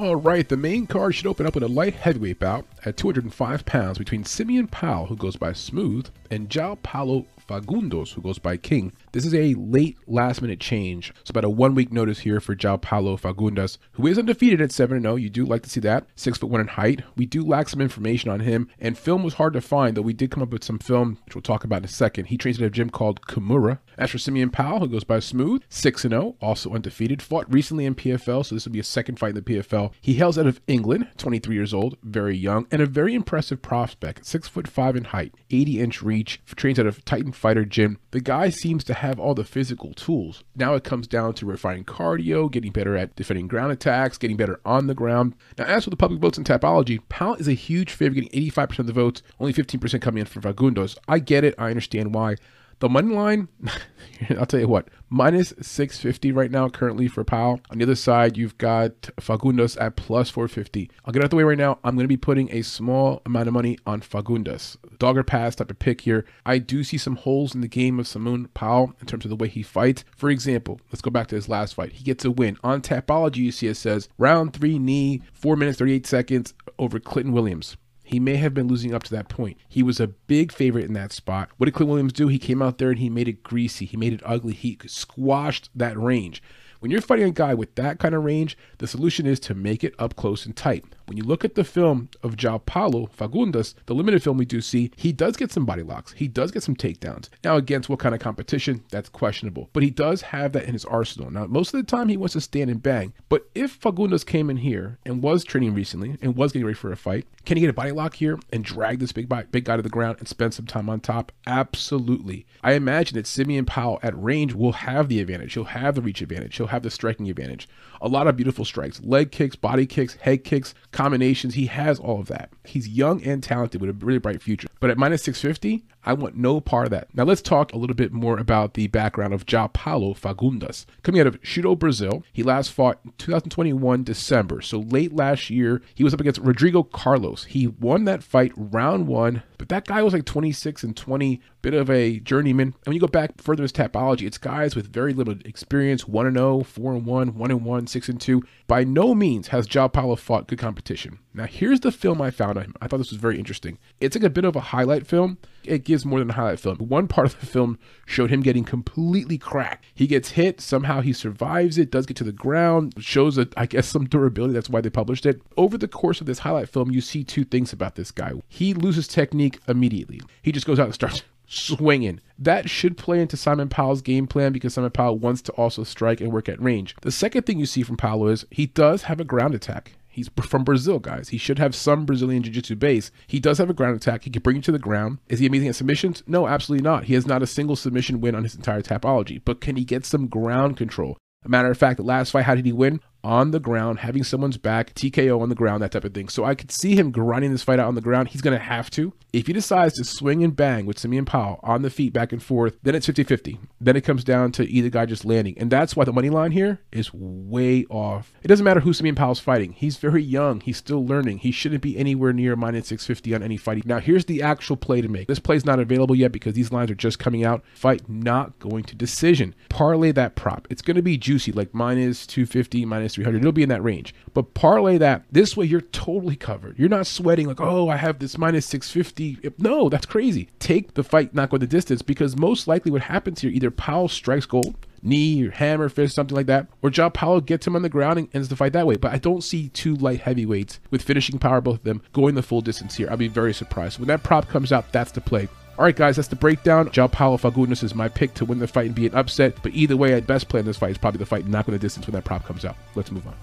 All 0.00 0.16
right, 0.16 0.48
the 0.48 0.56
main 0.56 0.86
card 0.86 1.14
should 1.14 1.26
open 1.26 1.44
up 1.44 1.52
with 1.52 1.62
a 1.62 1.68
light 1.68 1.92
heavyweight 1.92 2.38
bout 2.38 2.64
at 2.86 2.96
205 2.96 3.66
pounds 3.66 3.98
between 3.98 4.24
Simeon 4.24 4.66
Powell, 4.66 5.04
who 5.04 5.14
goes 5.14 5.36
by 5.36 5.52
Smooth, 5.52 6.08
and 6.30 6.48
João 6.48 6.82
Paulo 6.82 7.26
Fagundes, 7.46 8.14
who 8.14 8.22
goes 8.22 8.38
by 8.38 8.56
King. 8.56 8.94
This 9.12 9.26
is 9.26 9.34
a 9.34 9.52
late 9.54 9.98
last 10.06 10.40
minute 10.40 10.58
change. 10.58 11.12
So 11.24 11.32
about 11.32 11.44
a 11.44 11.50
one 11.50 11.74
week 11.74 11.92
notice 11.92 12.20
here 12.20 12.40
for 12.40 12.56
João 12.56 12.80
Paulo 12.80 13.18
Fagundes, 13.18 13.76
who 13.92 14.06
is 14.06 14.18
undefeated 14.18 14.62
at 14.62 14.72
7 14.72 15.02
0. 15.02 15.16
You 15.16 15.28
do 15.28 15.44
like 15.44 15.62
to 15.64 15.70
see 15.70 15.80
that. 15.80 16.06
Six 16.16 16.38
foot 16.38 16.48
one 16.48 16.62
in 16.62 16.68
height. 16.68 17.02
We 17.16 17.26
do 17.26 17.44
lack 17.44 17.68
some 17.68 17.82
information 17.82 18.30
on 18.30 18.40
him, 18.40 18.70
and 18.78 18.96
film 18.96 19.22
was 19.22 19.34
hard 19.34 19.52
to 19.52 19.60
find, 19.60 19.96
though 19.96 20.02
we 20.02 20.14
did 20.14 20.30
come 20.30 20.42
up 20.42 20.50
with 20.50 20.64
some 20.64 20.78
film, 20.78 21.18
which 21.26 21.34
we'll 21.34 21.42
talk 21.42 21.64
about 21.64 21.80
in 21.80 21.84
a 21.84 21.88
second. 21.88 22.26
He 22.26 22.38
trains 22.38 22.58
at 22.58 22.66
a 22.66 22.70
gym 22.70 22.88
called 22.88 23.20
Kimura. 23.26 23.80
As 24.00 24.08
for 24.08 24.16
Simeon 24.16 24.48
Powell, 24.48 24.80
who 24.80 24.88
goes 24.88 25.04
by 25.04 25.18
Smooth, 25.18 25.62
6 25.68 26.00
0, 26.00 26.34
also 26.40 26.72
undefeated. 26.72 27.20
Fought 27.20 27.52
recently 27.52 27.84
in 27.84 27.94
PFL, 27.94 28.46
so 28.46 28.54
this 28.54 28.64
will 28.64 28.72
be 28.72 28.80
a 28.80 28.82
second 28.82 29.18
fight 29.18 29.30
in 29.30 29.34
the 29.34 29.42
PFL. 29.42 29.92
He 30.00 30.14
hails 30.14 30.38
out 30.38 30.46
of 30.46 30.58
England, 30.66 31.08
23 31.18 31.54
years 31.54 31.74
old, 31.74 31.98
very 32.02 32.34
young, 32.34 32.66
and 32.70 32.80
a 32.80 32.86
very 32.86 33.14
impressive 33.14 33.60
prospect. 33.60 34.24
6 34.24 34.48
foot 34.48 34.66
5 34.66 34.96
in 34.96 35.04
height, 35.04 35.34
80 35.50 35.80
inch 35.80 36.02
reach, 36.02 36.40
trains 36.46 36.78
out 36.78 36.86
of 36.86 37.04
Titan 37.04 37.32
Fighter 37.32 37.66
Gym. 37.66 37.98
The 38.12 38.22
guy 38.22 38.48
seems 38.48 38.84
to 38.84 38.94
have 38.94 39.20
all 39.20 39.34
the 39.34 39.44
physical 39.44 39.92
tools. 39.92 40.44
Now 40.56 40.72
it 40.76 40.82
comes 40.82 41.06
down 41.06 41.34
to 41.34 41.44
refining 41.44 41.84
cardio, 41.84 42.50
getting 42.50 42.72
better 42.72 42.96
at 42.96 43.14
defending 43.16 43.48
ground 43.48 43.70
attacks, 43.70 44.16
getting 44.16 44.38
better 44.38 44.60
on 44.64 44.86
the 44.86 44.94
ground. 44.94 45.34
Now, 45.58 45.66
as 45.66 45.84
for 45.84 45.90
the 45.90 45.96
public 45.96 46.22
votes 46.22 46.38
in 46.38 46.44
Tapology, 46.44 47.02
Powell 47.10 47.34
is 47.34 47.48
a 47.48 47.52
huge 47.52 47.92
favorite, 47.92 48.22
getting 48.22 48.50
85% 48.50 48.78
of 48.78 48.86
the 48.86 48.94
votes, 48.94 49.22
only 49.38 49.52
15% 49.52 50.00
coming 50.00 50.22
in 50.22 50.26
from 50.26 50.40
Fagundes. 50.40 50.96
I 51.06 51.18
get 51.18 51.44
it, 51.44 51.54
I 51.58 51.68
understand 51.68 52.14
why. 52.14 52.36
The 52.80 52.88
money 52.88 53.14
line, 53.14 53.48
I'll 54.38 54.46
tell 54.46 54.58
you 54.58 54.66
what, 54.66 54.88
minus 55.10 55.52
650 55.60 56.32
right 56.32 56.50
now 56.50 56.70
currently 56.70 57.08
for 57.08 57.24
Powell. 57.24 57.60
On 57.70 57.76
the 57.76 57.84
other 57.84 57.94
side, 57.94 58.38
you've 58.38 58.56
got 58.56 59.02
Fagundes 59.20 59.78
at 59.78 59.96
plus 59.96 60.30
450. 60.30 60.90
I'll 61.04 61.12
get 61.12 61.22
out 61.22 61.28
the 61.28 61.36
way 61.36 61.42
right 61.42 61.58
now. 61.58 61.78
I'm 61.84 61.94
going 61.94 62.04
to 62.04 62.08
be 62.08 62.16
putting 62.16 62.50
a 62.50 62.62
small 62.62 63.20
amount 63.26 63.48
of 63.48 63.52
money 63.52 63.76
on 63.84 64.00
Fagundes. 64.00 64.78
Dogger 64.98 65.22
pass 65.22 65.56
type 65.56 65.70
of 65.70 65.78
pick 65.78 66.00
here. 66.00 66.24
I 66.46 66.56
do 66.56 66.82
see 66.82 66.96
some 66.96 67.16
holes 67.16 67.54
in 67.54 67.60
the 67.60 67.68
game 67.68 68.00
of 68.00 68.08
Simon 68.08 68.48
Powell 68.54 68.94
in 68.98 69.06
terms 69.06 69.26
of 69.26 69.28
the 69.28 69.36
way 69.36 69.48
he 69.48 69.62
fights. 69.62 70.06
For 70.16 70.30
example, 70.30 70.80
let's 70.90 71.02
go 71.02 71.10
back 71.10 71.26
to 71.28 71.34
his 71.34 71.50
last 71.50 71.74
fight. 71.74 71.92
He 71.92 72.02
gets 72.02 72.24
a 72.24 72.30
win. 72.30 72.56
On 72.64 72.80
Tapology, 72.80 73.36
you 73.36 73.52
see 73.52 73.66
it 73.66 73.74
says 73.74 74.08
round 74.16 74.54
three 74.54 74.78
knee, 74.78 75.20
4 75.34 75.54
minutes 75.54 75.78
38 75.78 76.06
seconds 76.06 76.54
over 76.78 76.98
Clinton 76.98 77.34
Williams. 77.34 77.76
He 78.10 78.18
may 78.18 78.38
have 78.38 78.54
been 78.54 78.66
losing 78.66 78.92
up 78.92 79.04
to 79.04 79.10
that 79.12 79.28
point. 79.28 79.56
He 79.68 79.84
was 79.84 80.00
a 80.00 80.08
big 80.08 80.50
favorite 80.50 80.84
in 80.84 80.94
that 80.94 81.12
spot. 81.12 81.48
What 81.58 81.66
did 81.66 81.74
Clint 81.76 81.90
Williams 81.90 82.12
do? 82.12 82.26
He 82.26 82.40
came 82.40 82.60
out 82.60 82.78
there 82.78 82.90
and 82.90 82.98
he 82.98 83.08
made 83.08 83.28
it 83.28 83.44
greasy. 83.44 83.86
He 83.86 83.96
made 83.96 84.12
it 84.12 84.20
ugly. 84.24 84.52
He 84.52 84.76
squashed 84.86 85.70
that 85.76 85.96
range. 85.96 86.42
When 86.80 86.90
you're 86.90 87.02
fighting 87.02 87.28
a 87.28 87.30
guy 87.30 87.54
with 87.54 87.76
that 87.76 88.00
kind 88.00 88.16
of 88.16 88.24
range, 88.24 88.58
the 88.78 88.88
solution 88.88 89.26
is 89.26 89.38
to 89.40 89.54
make 89.54 89.84
it 89.84 89.94
up 89.96 90.16
close 90.16 90.44
and 90.44 90.56
tight. 90.56 90.84
When 91.10 91.16
you 91.16 91.24
look 91.24 91.44
at 91.44 91.56
the 91.56 91.64
film 91.64 92.08
of 92.22 92.36
João 92.36 92.64
Paulo 92.64 93.10
Fagundes, 93.18 93.74
the 93.86 93.96
limited 93.96 94.22
film 94.22 94.38
we 94.38 94.44
do 94.44 94.60
see, 94.60 94.92
he 94.94 95.10
does 95.10 95.36
get 95.36 95.50
some 95.50 95.66
body 95.66 95.82
locks. 95.82 96.12
He 96.12 96.28
does 96.28 96.52
get 96.52 96.62
some 96.62 96.76
takedowns. 96.76 97.28
Now, 97.42 97.56
against 97.56 97.88
what 97.88 97.98
kind 97.98 98.14
of 98.14 98.20
competition? 98.20 98.84
That's 98.92 99.08
questionable. 99.08 99.70
But 99.72 99.82
he 99.82 99.90
does 99.90 100.22
have 100.22 100.52
that 100.52 100.66
in 100.66 100.72
his 100.72 100.84
arsenal. 100.84 101.32
Now, 101.32 101.46
most 101.46 101.74
of 101.74 101.80
the 101.80 101.90
time 101.90 102.10
he 102.10 102.16
wants 102.16 102.34
to 102.34 102.40
stand 102.40 102.70
and 102.70 102.80
bang. 102.80 103.12
But 103.28 103.50
if 103.56 103.80
Fagundes 103.80 104.24
came 104.24 104.50
in 104.50 104.58
here 104.58 104.98
and 105.04 105.20
was 105.20 105.42
training 105.42 105.74
recently 105.74 106.16
and 106.22 106.36
was 106.36 106.52
getting 106.52 106.66
ready 106.66 106.78
for 106.78 106.92
a 106.92 106.96
fight, 106.96 107.26
can 107.44 107.56
he 107.56 107.62
get 107.62 107.70
a 107.70 107.72
body 107.72 107.90
lock 107.90 108.14
here 108.14 108.38
and 108.52 108.64
drag 108.64 109.00
this 109.00 109.10
big, 109.10 109.28
big 109.50 109.64
guy 109.64 109.74
to 109.74 109.82
the 109.82 109.88
ground 109.88 110.18
and 110.20 110.28
spend 110.28 110.54
some 110.54 110.66
time 110.66 110.88
on 110.88 111.00
top? 111.00 111.32
Absolutely. 111.44 112.46
I 112.62 112.74
imagine 112.74 113.16
that 113.16 113.26
Simeon 113.26 113.64
Powell 113.64 113.98
at 114.04 114.16
range 114.16 114.54
will 114.54 114.74
have 114.74 115.08
the 115.08 115.20
advantage. 115.20 115.54
He'll 115.54 115.64
have 115.64 115.96
the 115.96 116.02
reach 116.02 116.22
advantage. 116.22 116.56
He'll 116.56 116.68
have 116.68 116.84
the 116.84 116.90
striking 116.90 117.28
advantage. 117.28 117.68
A 118.02 118.08
lot 118.08 118.26
of 118.26 118.36
beautiful 118.36 118.64
strikes, 118.64 119.00
leg 119.02 119.30
kicks, 119.30 119.56
body 119.56 119.86
kicks, 119.86 120.14
head 120.14 120.44
kicks, 120.44 120.74
combinations. 120.90 121.54
He 121.54 121.66
has 121.66 121.98
all 121.98 122.20
of 122.20 122.28
that. 122.28 122.50
He's 122.64 122.88
young 122.88 123.22
and 123.24 123.42
talented 123.42 123.80
with 123.80 123.90
a 123.90 123.92
really 123.92 124.18
bright 124.18 124.42
future. 124.42 124.68
But 124.80 124.90
at 124.90 124.96
minus 124.98 125.22
650, 125.22 125.84
I 126.04 126.14
want 126.14 126.36
no 126.36 126.60
part 126.60 126.86
of 126.86 126.90
that. 126.92 127.08
Now 127.14 127.24
let's 127.24 127.42
talk 127.42 127.72
a 127.72 127.76
little 127.76 127.96
bit 127.96 128.12
more 128.12 128.38
about 128.38 128.74
the 128.74 128.86
background 128.86 129.34
of 129.34 129.46
João 129.46 129.72
Paulo 129.72 130.14
Fagundes. 130.14 130.86
Coming 131.02 131.20
out 131.20 131.26
of 131.26 131.38
Chute, 131.42 131.78
Brazil, 131.78 132.24
he 132.32 132.42
last 132.42 132.72
fought 132.72 133.00
2021 133.18 134.04
December. 134.04 134.62
So 134.62 134.80
late 134.80 135.14
last 135.14 135.50
year, 135.50 135.82
he 135.94 136.04
was 136.04 136.14
up 136.14 136.20
against 136.20 136.40
Rodrigo 136.40 136.82
Carlos. 136.82 137.44
He 137.44 137.66
won 137.66 138.04
that 138.04 138.22
fight 138.22 138.52
round 138.56 139.06
one, 139.06 139.42
but 139.58 139.68
that 139.68 139.86
guy 139.86 140.02
was 140.02 140.14
like 140.14 140.24
26 140.24 140.82
and 140.84 140.96
20, 140.96 141.40
bit 141.62 141.74
of 141.74 141.90
a 141.90 142.18
journeyman. 142.20 142.68
And 142.68 142.86
when 142.86 142.94
you 142.94 143.00
go 143.00 143.06
back 143.06 143.40
further 143.40 143.64
as 143.64 143.72
Tapology, 143.72 144.26
it's 144.26 144.38
guys 144.38 144.74
with 144.74 144.92
very 144.92 145.12
little 145.12 145.36
experience, 145.44 146.08
1 146.08 146.26
and 146.26 146.36
0, 146.36 146.62
4 146.62 146.94
and 146.94 147.04
1, 147.04 147.34
1 147.36 147.50
and 147.50 147.64
1, 147.64 147.86
6 147.86 148.08
and 148.08 148.20
2. 148.20 148.42
By 148.66 148.84
no 148.84 149.14
means 149.14 149.48
has 149.48 149.68
João 149.68 149.92
Paulo 149.92 150.16
fought 150.16 150.46
good 150.48 150.58
competition. 150.58 151.18
Now, 151.34 151.44
here's 151.44 151.80
the 151.80 151.92
film 151.92 152.20
I 152.20 152.30
found 152.30 152.58
on 152.58 152.64
him. 152.64 152.74
I 152.80 152.88
thought 152.88 152.98
this 152.98 153.10
was 153.10 153.20
very 153.20 153.38
interesting. 153.38 153.78
It's 154.00 154.16
like 154.16 154.24
a 154.24 154.30
bit 154.30 154.44
of 154.44 154.56
a 154.56 154.60
highlight 154.60 155.06
film. 155.06 155.38
It 155.64 155.84
gives 155.84 156.04
more 156.04 156.18
than 156.18 156.30
a 156.30 156.34
highlight 156.34 156.60
film. 156.60 156.76
One 156.78 157.06
part 157.08 157.26
of 157.26 157.38
the 157.40 157.46
film 157.46 157.78
showed 158.06 158.30
him 158.30 158.40
getting 158.40 158.64
completely 158.64 159.38
cracked. 159.38 159.84
He 159.94 160.06
gets 160.06 160.30
hit, 160.30 160.60
somehow 160.60 161.00
he 161.00 161.12
survives 161.12 161.78
it, 161.78 161.90
does 161.90 162.06
get 162.06 162.16
to 162.18 162.24
the 162.24 162.32
ground, 162.32 162.94
shows, 162.98 163.38
a, 163.38 163.48
I 163.56 163.66
guess, 163.66 163.88
some 163.88 164.06
durability. 164.06 164.54
That's 164.54 164.70
why 164.70 164.80
they 164.80 164.90
published 164.90 165.26
it. 165.26 165.42
Over 165.56 165.76
the 165.76 165.88
course 165.88 166.20
of 166.20 166.26
this 166.26 166.40
highlight 166.40 166.68
film, 166.68 166.90
you 166.90 167.00
see 167.00 167.24
two 167.24 167.44
things 167.44 167.72
about 167.72 167.94
this 167.94 168.10
guy. 168.10 168.32
He 168.48 168.74
loses 168.74 169.06
technique 169.06 169.58
immediately. 169.68 170.20
He 170.42 170.52
just 170.52 170.66
goes 170.66 170.78
out 170.78 170.86
and 170.86 170.94
starts 170.94 171.22
swinging. 171.46 172.20
That 172.38 172.70
should 172.70 172.96
play 172.96 173.20
into 173.20 173.36
Simon 173.36 173.68
Powell's 173.68 174.02
game 174.02 174.26
plan 174.26 174.52
because 174.52 174.74
Simon 174.74 174.92
Powell 174.92 175.18
wants 175.18 175.42
to 175.42 175.52
also 175.52 175.84
strike 175.84 176.20
and 176.20 176.32
work 176.32 176.48
at 176.48 176.62
range. 176.62 176.94
The 177.02 177.10
second 177.10 177.44
thing 177.44 177.58
you 177.58 177.66
see 177.66 177.82
from 177.82 177.96
Powell 177.96 178.28
is 178.28 178.46
he 178.50 178.66
does 178.66 179.02
have 179.02 179.20
a 179.20 179.24
ground 179.24 179.54
attack. 179.54 179.92
He's 180.20 180.28
from 180.46 180.64
Brazil, 180.64 180.98
guys. 180.98 181.30
He 181.30 181.38
should 181.38 181.58
have 181.58 181.74
some 181.74 182.04
Brazilian 182.04 182.42
Jiu 182.42 182.52
Jitsu 182.52 182.76
base. 182.76 183.10
He 183.26 183.40
does 183.40 183.56
have 183.56 183.70
a 183.70 183.74
ground 183.74 183.96
attack. 183.96 184.24
He 184.24 184.30
can 184.30 184.42
bring 184.42 184.56
you 184.56 184.62
to 184.62 184.72
the 184.72 184.78
ground. 184.78 185.16
Is 185.28 185.38
he 185.38 185.46
amazing 185.46 185.68
at 185.68 185.76
submissions? 185.76 186.22
No, 186.26 186.46
absolutely 186.46 186.84
not. 186.84 187.04
He 187.04 187.14
has 187.14 187.26
not 187.26 187.42
a 187.42 187.46
single 187.46 187.74
submission 187.74 188.20
win 188.20 188.34
on 188.34 188.42
his 188.42 188.54
entire 188.54 188.82
tapology. 188.82 189.40
But 189.42 189.62
can 189.62 189.76
he 189.76 189.84
get 189.84 190.04
some 190.04 190.26
ground 190.26 190.76
control? 190.76 191.16
A 191.42 191.48
matter 191.48 191.70
of 191.70 191.78
fact, 191.78 191.96
the 191.96 192.02
last 192.02 192.32
fight, 192.32 192.44
how 192.44 192.54
did 192.54 192.66
he 192.66 192.72
win? 192.72 193.00
On 193.22 193.50
the 193.50 193.60
ground, 193.60 194.00
having 194.00 194.24
someone's 194.24 194.56
back, 194.56 194.94
TKO 194.94 195.40
on 195.40 195.48
the 195.48 195.54
ground, 195.54 195.82
that 195.82 195.92
type 195.92 196.04
of 196.04 196.14
thing. 196.14 196.28
So 196.28 196.44
I 196.44 196.54
could 196.54 196.70
see 196.70 196.94
him 196.94 197.10
grinding 197.10 197.52
this 197.52 197.62
fight 197.62 197.78
out 197.78 197.88
on 197.88 197.94
the 197.94 198.00
ground. 198.00 198.28
He's 198.28 198.42
going 198.42 198.56
to 198.56 198.64
have 198.64 198.90
to. 198.92 199.12
If 199.32 199.46
he 199.46 199.52
decides 199.52 199.94
to 199.94 200.04
swing 200.04 200.42
and 200.42 200.56
bang 200.56 200.86
with 200.86 200.98
Simeon 200.98 201.24
Powell 201.24 201.60
on 201.62 201.82
the 201.82 201.90
feet 201.90 202.12
back 202.12 202.32
and 202.32 202.42
forth, 202.42 202.78
then 202.82 202.94
it's 202.94 203.06
50 203.06 203.24
50. 203.24 203.60
Then 203.80 203.96
it 203.96 204.00
comes 204.02 204.24
down 204.24 204.52
to 204.52 204.68
either 204.68 204.90
guy 204.90 205.06
just 205.06 205.24
landing. 205.24 205.56
And 205.56 205.70
that's 205.70 205.94
why 205.94 206.04
the 206.04 206.12
money 206.12 206.30
line 206.30 206.50
here 206.50 206.80
is 206.90 207.14
way 207.14 207.84
off. 207.86 208.32
It 208.42 208.48
doesn't 208.48 208.64
matter 208.64 208.80
who 208.80 208.92
Simeon 208.92 209.14
Powell's 209.14 209.38
fighting. 209.38 209.72
He's 209.72 209.98
very 209.98 210.22
young. 210.22 210.60
He's 210.60 210.78
still 210.78 211.06
learning. 211.06 211.38
He 211.38 211.52
shouldn't 211.52 211.82
be 211.82 211.96
anywhere 211.96 212.32
near 212.32 212.56
minus 212.56 212.88
650 212.88 213.34
on 213.34 213.42
any 213.42 213.56
fight. 213.56 213.86
Now, 213.86 214.00
here's 214.00 214.24
the 214.24 214.42
actual 214.42 214.76
play 214.76 215.00
to 215.00 215.08
make. 215.08 215.28
This 215.28 215.38
play's 215.38 215.64
not 215.64 215.78
available 215.78 216.16
yet 216.16 216.32
because 216.32 216.54
these 216.54 216.72
lines 216.72 216.90
are 216.90 216.96
just 216.96 217.18
coming 217.18 217.44
out. 217.44 217.62
Fight 217.74 218.08
not 218.08 218.58
going 218.58 218.84
to 218.84 218.96
decision. 218.96 219.54
Parlay 219.68 220.10
that 220.12 220.34
prop. 220.34 220.66
It's 220.70 220.82
going 220.82 220.96
to 220.96 221.02
be 221.02 221.16
juicy, 221.16 221.52
like 221.52 221.72
minus 221.72 222.26
250, 222.26 222.84
minus 222.84 223.09
300. 223.14 223.38
It'll 223.38 223.52
be 223.52 223.62
in 223.62 223.68
that 223.68 223.82
range. 223.82 224.14
But 224.34 224.54
parlay 224.54 224.98
that 224.98 225.24
this 225.30 225.56
way, 225.56 225.66
you're 225.66 225.80
totally 225.80 226.36
covered. 226.36 226.78
You're 226.78 226.88
not 226.88 227.06
sweating 227.06 227.46
like, 227.46 227.60
oh, 227.60 227.88
I 227.88 227.96
have 227.96 228.18
this 228.18 228.38
minus 228.38 228.66
650. 228.66 229.52
No, 229.58 229.88
that's 229.88 230.06
crazy. 230.06 230.48
Take 230.58 230.94
the 230.94 231.04
fight, 231.04 231.34
not 231.34 231.50
go 231.50 231.58
the 231.58 231.66
distance, 231.66 232.02
because 232.02 232.36
most 232.36 232.68
likely 232.68 232.90
what 232.90 233.02
happens 233.02 233.40
here, 233.40 233.50
either 233.50 233.70
Powell 233.70 234.08
strikes 234.08 234.46
gold, 234.46 234.74
knee 235.02 235.46
or 235.46 235.50
hammer 235.50 235.88
fist, 235.88 236.14
something 236.14 236.36
like 236.36 236.46
that, 236.46 236.66
or 236.82 236.90
João 236.90 237.12
Paulo 237.12 237.40
gets 237.40 237.66
him 237.66 237.76
on 237.76 237.82
the 237.82 237.88
ground 237.88 238.18
and 238.18 238.28
ends 238.34 238.48
the 238.48 238.56
fight 238.56 238.72
that 238.74 238.86
way. 238.86 238.96
But 238.96 239.12
I 239.12 239.18
don't 239.18 239.42
see 239.42 239.68
two 239.70 239.94
light 239.96 240.20
heavyweights 240.20 240.80
with 240.90 241.02
finishing 241.02 241.38
power, 241.38 241.60
both 241.60 241.78
of 241.78 241.84
them, 241.84 242.02
going 242.12 242.34
the 242.34 242.42
full 242.42 242.60
distance 242.60 242.96
here. 242.96 243.08
I'd 243.10 243.18
be 243.18 243.28
very 243.28 243.54
surprised. 243.54 243.98
When 243.98 244.08
that 244.08 244.22
prop 244.22 244.48
comes 244.48 244.72
out, 244.72 244.92
that's 244.92 245.12
the 245.12 245.20
play. 245.20 245.48
All 245.78 245.84
right, 245.84 245.96
guys, 245.96 246.16
that's 246.16 246.28
the 246.28 246.36
breakdown. 246.36 246.90
João 246.90 247.10
Paulo 247.10 247.38
Fagundes 247.38 247.82
is 247.82 247.94
my 247.94 248.08
pick 248.08 248.34
to 248.34 248.44
win 248.44 248.58
the 248.58 248.66
fight 248.66 248.86
and 248.86 248.94
be 248.94 249.06
an 249.06 249.14
upset. 249.14 249.56
But 249.62 249.72
either 249.72 249.96
way, 249.96 250.14
I'd 250.14 250.26
best 250.26 250.48
play 250.48 250.60
in 250.60 250.66
this 250.66 250.76
fight 250.76 250.90
is 250.90 250.98
probably 250.98 251.18
the 251.18 251.26
fight 251.26 251.46
not 251.46 251.66
going 251.66 251.78
distance 251.78 252.06
when 252.06 252.14
that 252.14 252.24
prop 252.24 252.44
comes 252.44 252.66
out. 252.66 252.76
Let's 252.94 253.10
move 253.10 253.26
on. 253.26 253.34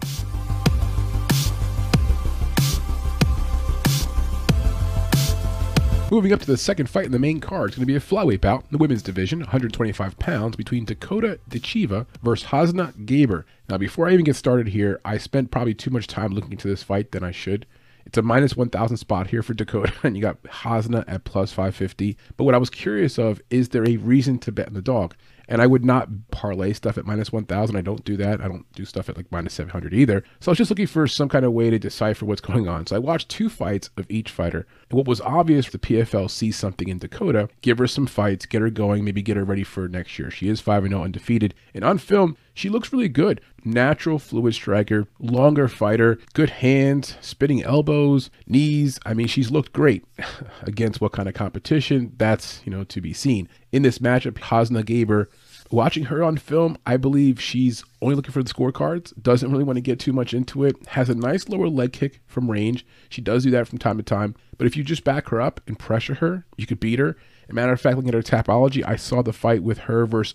Moving 6.10 6.32
up 6.32 6.40
to 6.40 6.48
the 6.48 6.56
second 6.56 6.90
fight 6.90 7.06
in 7.06 7.12
the 7.12 7.20
main 7.20 7.42
card, 7.42 7.72
it's 7.72 7.78
going 7.78 7.86
to 7.86 7.92
be 7.92 7.98
a 7.98 8.00
flyweight 8.00 8.40
bout 8.40 8.62
in 8.62 8.68
the 8.72 8.78
women's 8.78 9.02
division, 9.02 9.40
125 9.40 10.18
pounds, 10.20 10.56
between 10.56 10.86
Dakota 10.86 11.38
Ditcheva 11.50 12.06
versus 12.24 12.48
Hasna 12.48 12.94
Gaber. 13.00 13.44
Now, 13.68 13.78
before 13.78 14.08
I 14.08 14.14
even 14.14 14.24
get 14.24 14.38
started 14.38 14.70
here, 14.70 15.02
I 15.04 15.18
spent 15.18 15.52
probably 15.52 15.74
too 15.74 15.90
much 15.90 16.08
time 16.08 16.32
looking 16.32 16.54
into 16.54 16.70
this 16.70 16.82
fight 16.82 17.12
than 17.12 17.26
I 17.26 17.32
should. 17.32 17.66
It's 18.08 18.18
a 18.18 18.22
minus 18.22 18.56
1,000 18.56 18.96
spot 18.96 19.28
here 19.28 19.44
for 19.44 19.54
Dakota, 19.54 19.92
and 20.04 20.16
you 20.16 20.22
got 20.22 20.38
Hasna 20.50 21.04
at 21.10 21.26
plus 21.26 21.52
550. 21.52 22.18
But 22.38 22.46
what 22.46 22.56
I 22.56 22.58
was 22.58 22.70
curious 22.70 23.20
of 23.20 23.42
is 23.50 23.70
there 23.70 23.88
a 23.88 23.98
reason 23.98 24.40
to 24.40 24.52
bet 24.52 24.68
on 24.68 24.74
the 24.74 24.82
dog? 24.82 25.14
And 25.50 25.62
I 25.62 25.68
would 25.68 25.84
not 25.84 26.10
parlay 26.32 26.74
stuff 26.74 26.98
at 26.98 27.06
minus 27.06 27.32
1,000. 27.32 27.76
I 27.76 27.82
don't 27.82 28.04
do 28.04 28.18
that. 28.18 28.42
I 28.42 28.48
don't 28.48 28.70
do 28.74 28.86
stuff 28.86 29.10
at 29.10 29.18
like 29.18 29.32
minus 29.32 29.54
700 29.54 29.94
either. 29.94 30.24
So 30.40 30.50
I 30.50 30.52
was 30.52 30.58
just 30.58 30.72
looking 30.72 30.88
for 30.88 31.06
some 31.08 31.30
kind 31.30 31.46
of 31.46 31.54
way 31.54 31.70
to 31.70 31.80
decipher 31.80 32.26
what's 32.26 32.42
going 32.42 32.68
on. 32.68 32.88
So 32.88 32.96
I 32.96 33.00
watched 33.00 33.30
two 33.30 33.50
fights 33.50 33.90
of 33.98 34.06
each 34.10 34.32
fighter. 34.32 34.66
And 34.90 34.98
what 34.98 35.08
was 35.08 35.22
obvious, 35.22 35.70
the 35.70 35.78
PFL 35.78 36.30
sees 36.30 36.56
something 36.56 36.88
in 36.88 36.98
Dakota, 36.98 37.50
give 37.62 37.78
her 37.78 37.88
some 37.88 38.08
fights, 38.08 38.46
get 38.46 38.62
her 38.62 38.70
going, 38.70 39.06
maybe 39.06 39.22
get 39.22 39.38
her 39.38 39.46
ready 39.46 39.64
for 39.64 39.88
next 39.88 40.18
year. 40.18 40.32
She 40.32 40.48
is 40.48 40.62
5 40.62 40.88
0 40.88 41.04
undefeated. 41.04 41.54
And 41.74 41.84
on 41.84 41.98
film, 41.98 42.38
she 42.58 42.70
looks 42.70 42.92
really 42.92 43.08
good. 43.08 43.40
Natural 43.64 44.18
fluid 44.18 44.56
striker, 44.56 45.08
longer 45.20 45.68
fighter, 45.68 46.18
good 46.34 46.50
hands, 46.50 47.16
spinning 47.22 47.62
elbows, 47.64 48.32
knees. 48.48 49.00
I 49.06 49.14
mean, 49.14 49.28
she's 49.28 49.52
looked 49.52 49.74
great 49.74 50.04
against 50.64 51.00
what 51.00 51.12
kind 51.12 51.30
of 51.30 51.36
competition? 51.36 52.14
That's, 52.18 52.62
you 52.66 52.72
know, 52.72 52.84
to 52.86 53.00
be 53.00 53.14
seen. 53.14 53.48
in 53.72 53.84
this 53.84 54.00
matchup, 54.00 54.40
Hasna 54.40 54.84
Gaber. 54.84 55.28
Watching 55.70 56.06
her 56.06 56.24
on 56.24 56.38
film, 56.38 56.78
I 56.86 56.98
believe 56.98 57.42
she's 57.42 57.84
only 58.02 58.16
looking 58.16 58.32
for 58.32 58.42
the 58.42 58.52
scorecards, 58.52 59.14
doesn't 59.22 59.52
really 59.52 59.66
want 59.66 59.78
to 59.78 59.82
get 59.82 60.00
too 60.00 60.14
much 60.14 60.34
into 60.34 60.64
it, 60.64 60.78
has 60.88 61.10
a 61.10 61.16
nice 61.16 61.50
lower 61.50 61.68
leg 61.68 61.92
kick 61.92 62.22
from 62.26 62.50
range. 62.50 62.88
She 63.10 63.22
does 63.22 63.44
do 63.44 63.52
that 63.52 63.68
from 63.68 63.78
time 63.78 63.98
to 63.98 64.04
time. 64.04 64.34
But 64.58 64.66
if 64.66 64.76
you 64.76 64.84
just 64.84 65.04
back 65.04 65.28
her 65.28 65.42
up 65.42 65.62
and 65.68 65.78
pressure 65.78 66.16
her, 66.16 66.46
you 66.56 66.66
could 66.66 66.80
beat 66.80 66.98
her. 67.00 67.18
As 67.44 67.50
a 67.52 67.54
matter 67.54 67.74
of 67.74 67.82
fact, 67.82 67.98
looking 67.98 68.10
at 68.10 68.14
her 68.16 68.22
tapology, 68.24 68.84
I 68.84 68.96
saw 68.96 69.22
the 69.22 69.34
fight 69.34 69.62
with 69.62 69.80
her 69.80 70.06
versus 70.08 70.34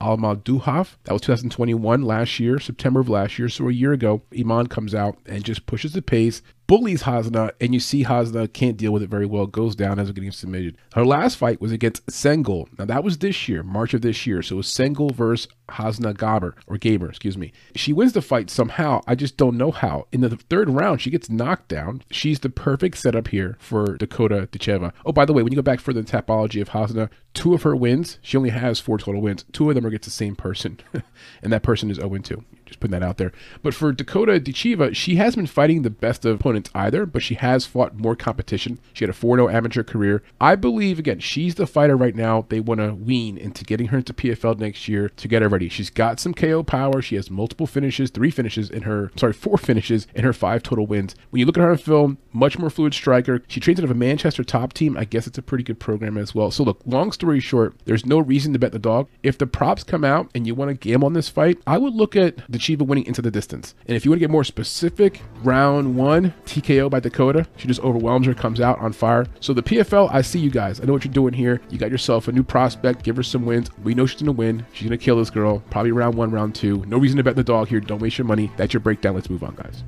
Aman 0.00 0.36
Almaduhaf. 0.36 0.96
That 1.04 1.12
was 1.12 1.22
2021, 1.22 2.02
last 2.02 2.40
year, 2.40 2.58
September 2.58 3.00
of 3.00 3.08
last 3.08 3.38
year. 3.38 3.48
So 3.48 3.68
a 3.68 3.72
year 3.72 3.92
ago, 3.92 4.22
Iman 4.36 4.68
comes 4.68 4.94
out 4.94 5.18
and 5.26 5.44
just 5.44 5.66
pushes 5.66 5.92
the 5.92 6.02
pace, 6.02 6.42
bullies 6.66 7.02
Hasna, 7.02 7.52
and 7.60 7.74
you 7.74 7.80
see 7.80 8.04
Hasna 8.04 8.48
can't 8.48 8.76
deal 8.76 8.92
with 8.92 9.02
it 9.02 9.10
very 9.10 9.26
well, 9.26 9.46
goes 9.46 9.74
down 9.74 9.98
as 9.98 10.12
getting 10.12 10.30
submitted. 10.30 10.76
Her 10.94 11.04
last 11.04 11.36
fight 11.36 11.60
was 11.60 11.72
against 11.72 12.06
Sengel. 12.06 12.66
Now 12.78 12.84
that 12.84 13.02
was 13.02 13.18
this 13.18 13.48
year, 13.48 13.62
March 13.62 13.94
of 13.94 14.02
this 14.02 14.26
year. 14.26 14.42
So 14.42 14.56
it 14.56 14.58
was 14.58 14.66
Sengel 14.68 15.12
versus 15.12 15.48
Hasna 15.70 16.14
Gaber, 16.14 16.52
or 16.66 16.76
Gaber, 16.76 17.08
excuse 17.08 17.36
me. 17.36 17.52
She 17.74 17.92
wins 17.92 18.12
the 18.12 18.22
fight 18.22 18.50
somehow. 18.50 19.00
I 19.06 19.14
just 19.14 19.36
don't 19.36 19.56
know 19.56 19.70
how. 19.70 20.06
In 20.12 20.20
the 20.20 20.30
third 20.30 20.68
round, 20.68 21.00
she 21.00 21.10
gets 21.10 21.30
knocked 21.30 21.68
down. 21.68 22.02
She's 22.10 22.40
the 22.40 22.50
perfect 22.50 22.98
setup 22.98 23.28
here 23.28 23.56
for 23.58 23.96
Dakota 23.96 24.48
Ditcheva. 24.52 24.92
Oh, 25.04 25.12
by 25.12 25.24
the 25.24 25.32
way, 25.32 25.42
when 25.42 25.52
you 25.52 25.56
go 25.56 25.62
back 25.62 25.80
further 25.80 26.00
in 26.00 26.06
the 26.06 26.12
tapology 26.12 26.60
of 26.60 26.68
Hasna, 26.68 27.10
two 27.38 27.54
of 27.54 27.62
her 27.62 27.76
wins, 27.76 28.18
she 28.20 28.36
only 28.36 28.50
has 28.50 28.80
four 28.80 28.98
total 28.98 29.22
wins. 29.22 29.44
Two 29.52 29.68
of 29.68 29.76
them 29.76 29.84
are 29.84 29.88
against 29.88 30.06
the 30.06 30.10
same 30.10 30.34
person, 30.34 30.80
and 31.42 31.52
that 31.52 31.62
person 31.62 31.88
is 31.88 31.98
0 31.98 32.18
2. 32.18 32.44
Just 32.68 32.80
putting 32.80 32.98
that 32.98 33.06
out 33.06 33.16
there. 33.16 33.32
But 33.62 33.74
for 33.74 33.92
Dakota 33.92 34.32
Ditcheva, 34.32 34.94
she 34.94 35.16
has 35.16 35.34
been 35.34 35.46
fighting 35.46 35.82
the 35.82 35.90
best 35.90 36.24
of 36.24 36.36
opponents 36.36 36.70
either, 36.74 37.06
but 37.06 37.22
she 37.22 37.34
has 37.34 37.66
fought 37.66 37.96
more 37.96 38.14
competition. 38.14 38.78
She 38.92 39.04
had 39.04 39.10
a 39.10 39.14
4 39.14 39.38
0 39.38 39.48
amateur 39.48 39.82
career. 39.82 40.22
I 40.40 40.54
believe, 40.54 40.98
again, 40.98 41.18
she's 41.18 41.54
the 41.54 41.66
fighter 41.66 41.96
right 41.96 42.14
now 42.14 42.46
they 42.48 42.60
want 42.60 42.80
to 42.80 42.94
wean 42.94 43.38
into 43.38 43.64
getting 43.64 43.88
her 43.88 43.98
into 43.98 44.12
PFL 44.12 44.58
next 44.58 44.88
year 44.88 45.08
to 45.08 45.28
get 45.28 45.42
her 45.42 45.48
ready. 45.48 45.68
She's 45.68 45.90
got 45.90 46.20
some 46.20 46.34
KO 46.34 46.62
power. 46.62 47.00
She 47.00 47.16
has 47.16 47.30
multiple 47.30 47.66
finishes, 47.66 48.10
three 48.10 48.30
finishes 48.30 48.70
in 48.70 48.82
her, 48.82 49.10
sorry, 49.16 49.32
four 49.32 49.58
finishes 49.58 50.06
in 50.14 50.24
her 50.24 50.32
five 50.32 50.62
total 50.62 50.86
wins. 50.86 51.14
When 51.30 51.40
you 51.40 51.46
look 51.46 51.56
at 51.56 51.62
her 51.62 51.70
on 51.70 51.78
film, 51.78 52.18
much 52.32 52.58
more 52.58 52.70
fluid 52.70 52.94
striker. 52.94 53.42
She 53.48 53.60
trains 53.60 53.80
out 53.80 53.84
of 53.84 53.90
a 53.90 53.94
Manchester 53.94 54.44
top 54.44 54.72
team. 54.72 54.96
I 54.96 55.04
guess 55.04 55.26
it's 55.26 55.38
a 55.38 55.42
pretty 55.42 55.64
good 55.64 55.80
program 55.80 56.16
as 56.18 56.34
well. 56.34 56.50
So 56.50 56.64
look, 56.64 56.80
long 56.84 57.12
story 57.12 57.40
short, 57.40 57.74
there's 57.84 58.06
no 58.06 58.18
reason 58.18 58.52
to 58.52 58.58
bet 58.58 58.72
the 58.72 58.78
dog. 58.78 59.08
If 59.22 59.38
the 59.38 59.46
props 59.46 59.84
come 59.84 60.04
out 60.04 60.30
and 60.34 60.46
you 60.46 60.54
want 60.54 60.68
to 60.70 60.74
gamble 60.74 61.06
on 61.06 61.12
this 61.12 61.28
fight, 61.28 61.58
I 61.66 61.78
would 61.78 61.94
look 61.94 62.16
at 62.16 62.36
the 62.50 62.57
Chiva 62.58 62.82
winning 62.82 63.06
into 63.06 63.22
the 63.22 63.30
distance. 63.30 63.74
And 63.86 63.96
if 63.96 64.04
you 64.04 64.10
want 64.10 64.18
to 64.18 64.20
get 64.20 64.30
more 64.30 64.44
specific, 64.44 65.22
round 65.42 65.96
one, 65.96 66.34
TKO 66.46 66.90
by 66.90 67.00
Dakota. 67.00 67.46
She 67.56 67.68
just 67.68 67.80
overwhelms 67.80 68.26
her, 68.26 68.34
comes 68.34 68.60
out 68.60 68.78
on 68.78 68.92
fire. 68.92 69.26
So 69.40 69.52
the 69.52 69.62
PFL, 69.62 70.08
I 70.12 70.22
see 70.22 70.38
you 70.38 70.50
guys. 70.50 70.80
I 70.80 70.84
know 70.84 70.92
what 70.92 71.04
you're 71.04 71.12
doing 71.12 71.34
here. 71.34 71.60
You 71.70 71.78
got 71.78 71.90
yourself 71.90 72.28
a 72.28 72.32
new 72.32 72.42
prospect. 72.42 73.02
Give 73.02 73.16
her 73.16 73.22
some 73.22 73.44
wins. 73.46 73.70
We 73.82 73.94
know 73.94 74.06
she's 74.06 74.20
going 74.20 74.26
to 74.26 74.32
win. 74.32 74.66
She's 74.72 74.88
going 74.88 74.98
to 74.98 75.04
kill 75.04 75.16
this 75.16 75.30
girl. 75.30 75.60
Probably 75.70 75.92
round 75.92 76.14
one, 76.14 76.30
round 76.30 76.54
two. 76.54 76.84
No 76.86 76.98
reason 76.98 77.16
to 77.16 77.22
bet 77.22 77.36
the 77.36 77.44
dog 77.44 77.68
here. 77.68 77.80
Don't 77.80 78.00
waste 78.00 78.18
your 78.18 78.26
money. 78.26 78.50
That's 78.56 78.72
your 78.72 78.80
breakdown. 78.80 79.14
Let's 79.14 79.30
move 79.30 79.42
on, 79.42 79.54
guys. 79.54 79.82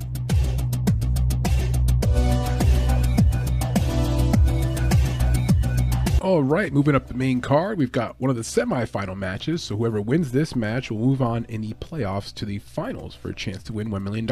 All 6.21 6.43
right, 6.43 6.71
moving 6.71 6.93
up 6.93 7.07
the 7.07 7.15
main 7.15 7.41
card, 7.41 7.79
we've 7.79 7.91
got 7.91 8.21
one 8.21 8.29
of 8.29 8.35
the 8.35 8.43
semifinal 8.43 9.17
matches. 9.17 9.63
So 9.63 9.75
whoever 9.75 9.99
wins 9.99 10.31
this 10.31 10.55
match 10.55 10.91
will 10.91 10.99
move 10.99 11.19
on 11.19 11.45
in 11.45 11.61
the 11.61 11.73
playoffs 11.73 12.31
to 12.35 12.45
the 12.45 12.59
finals 12.59 13.15
for 13.15 13.29
a 13.29 13.33
chance 13.33 13.63
to 13.63 13.73
win 13.73 13.89
$1 13.89 14.03
million. 14.03 14.27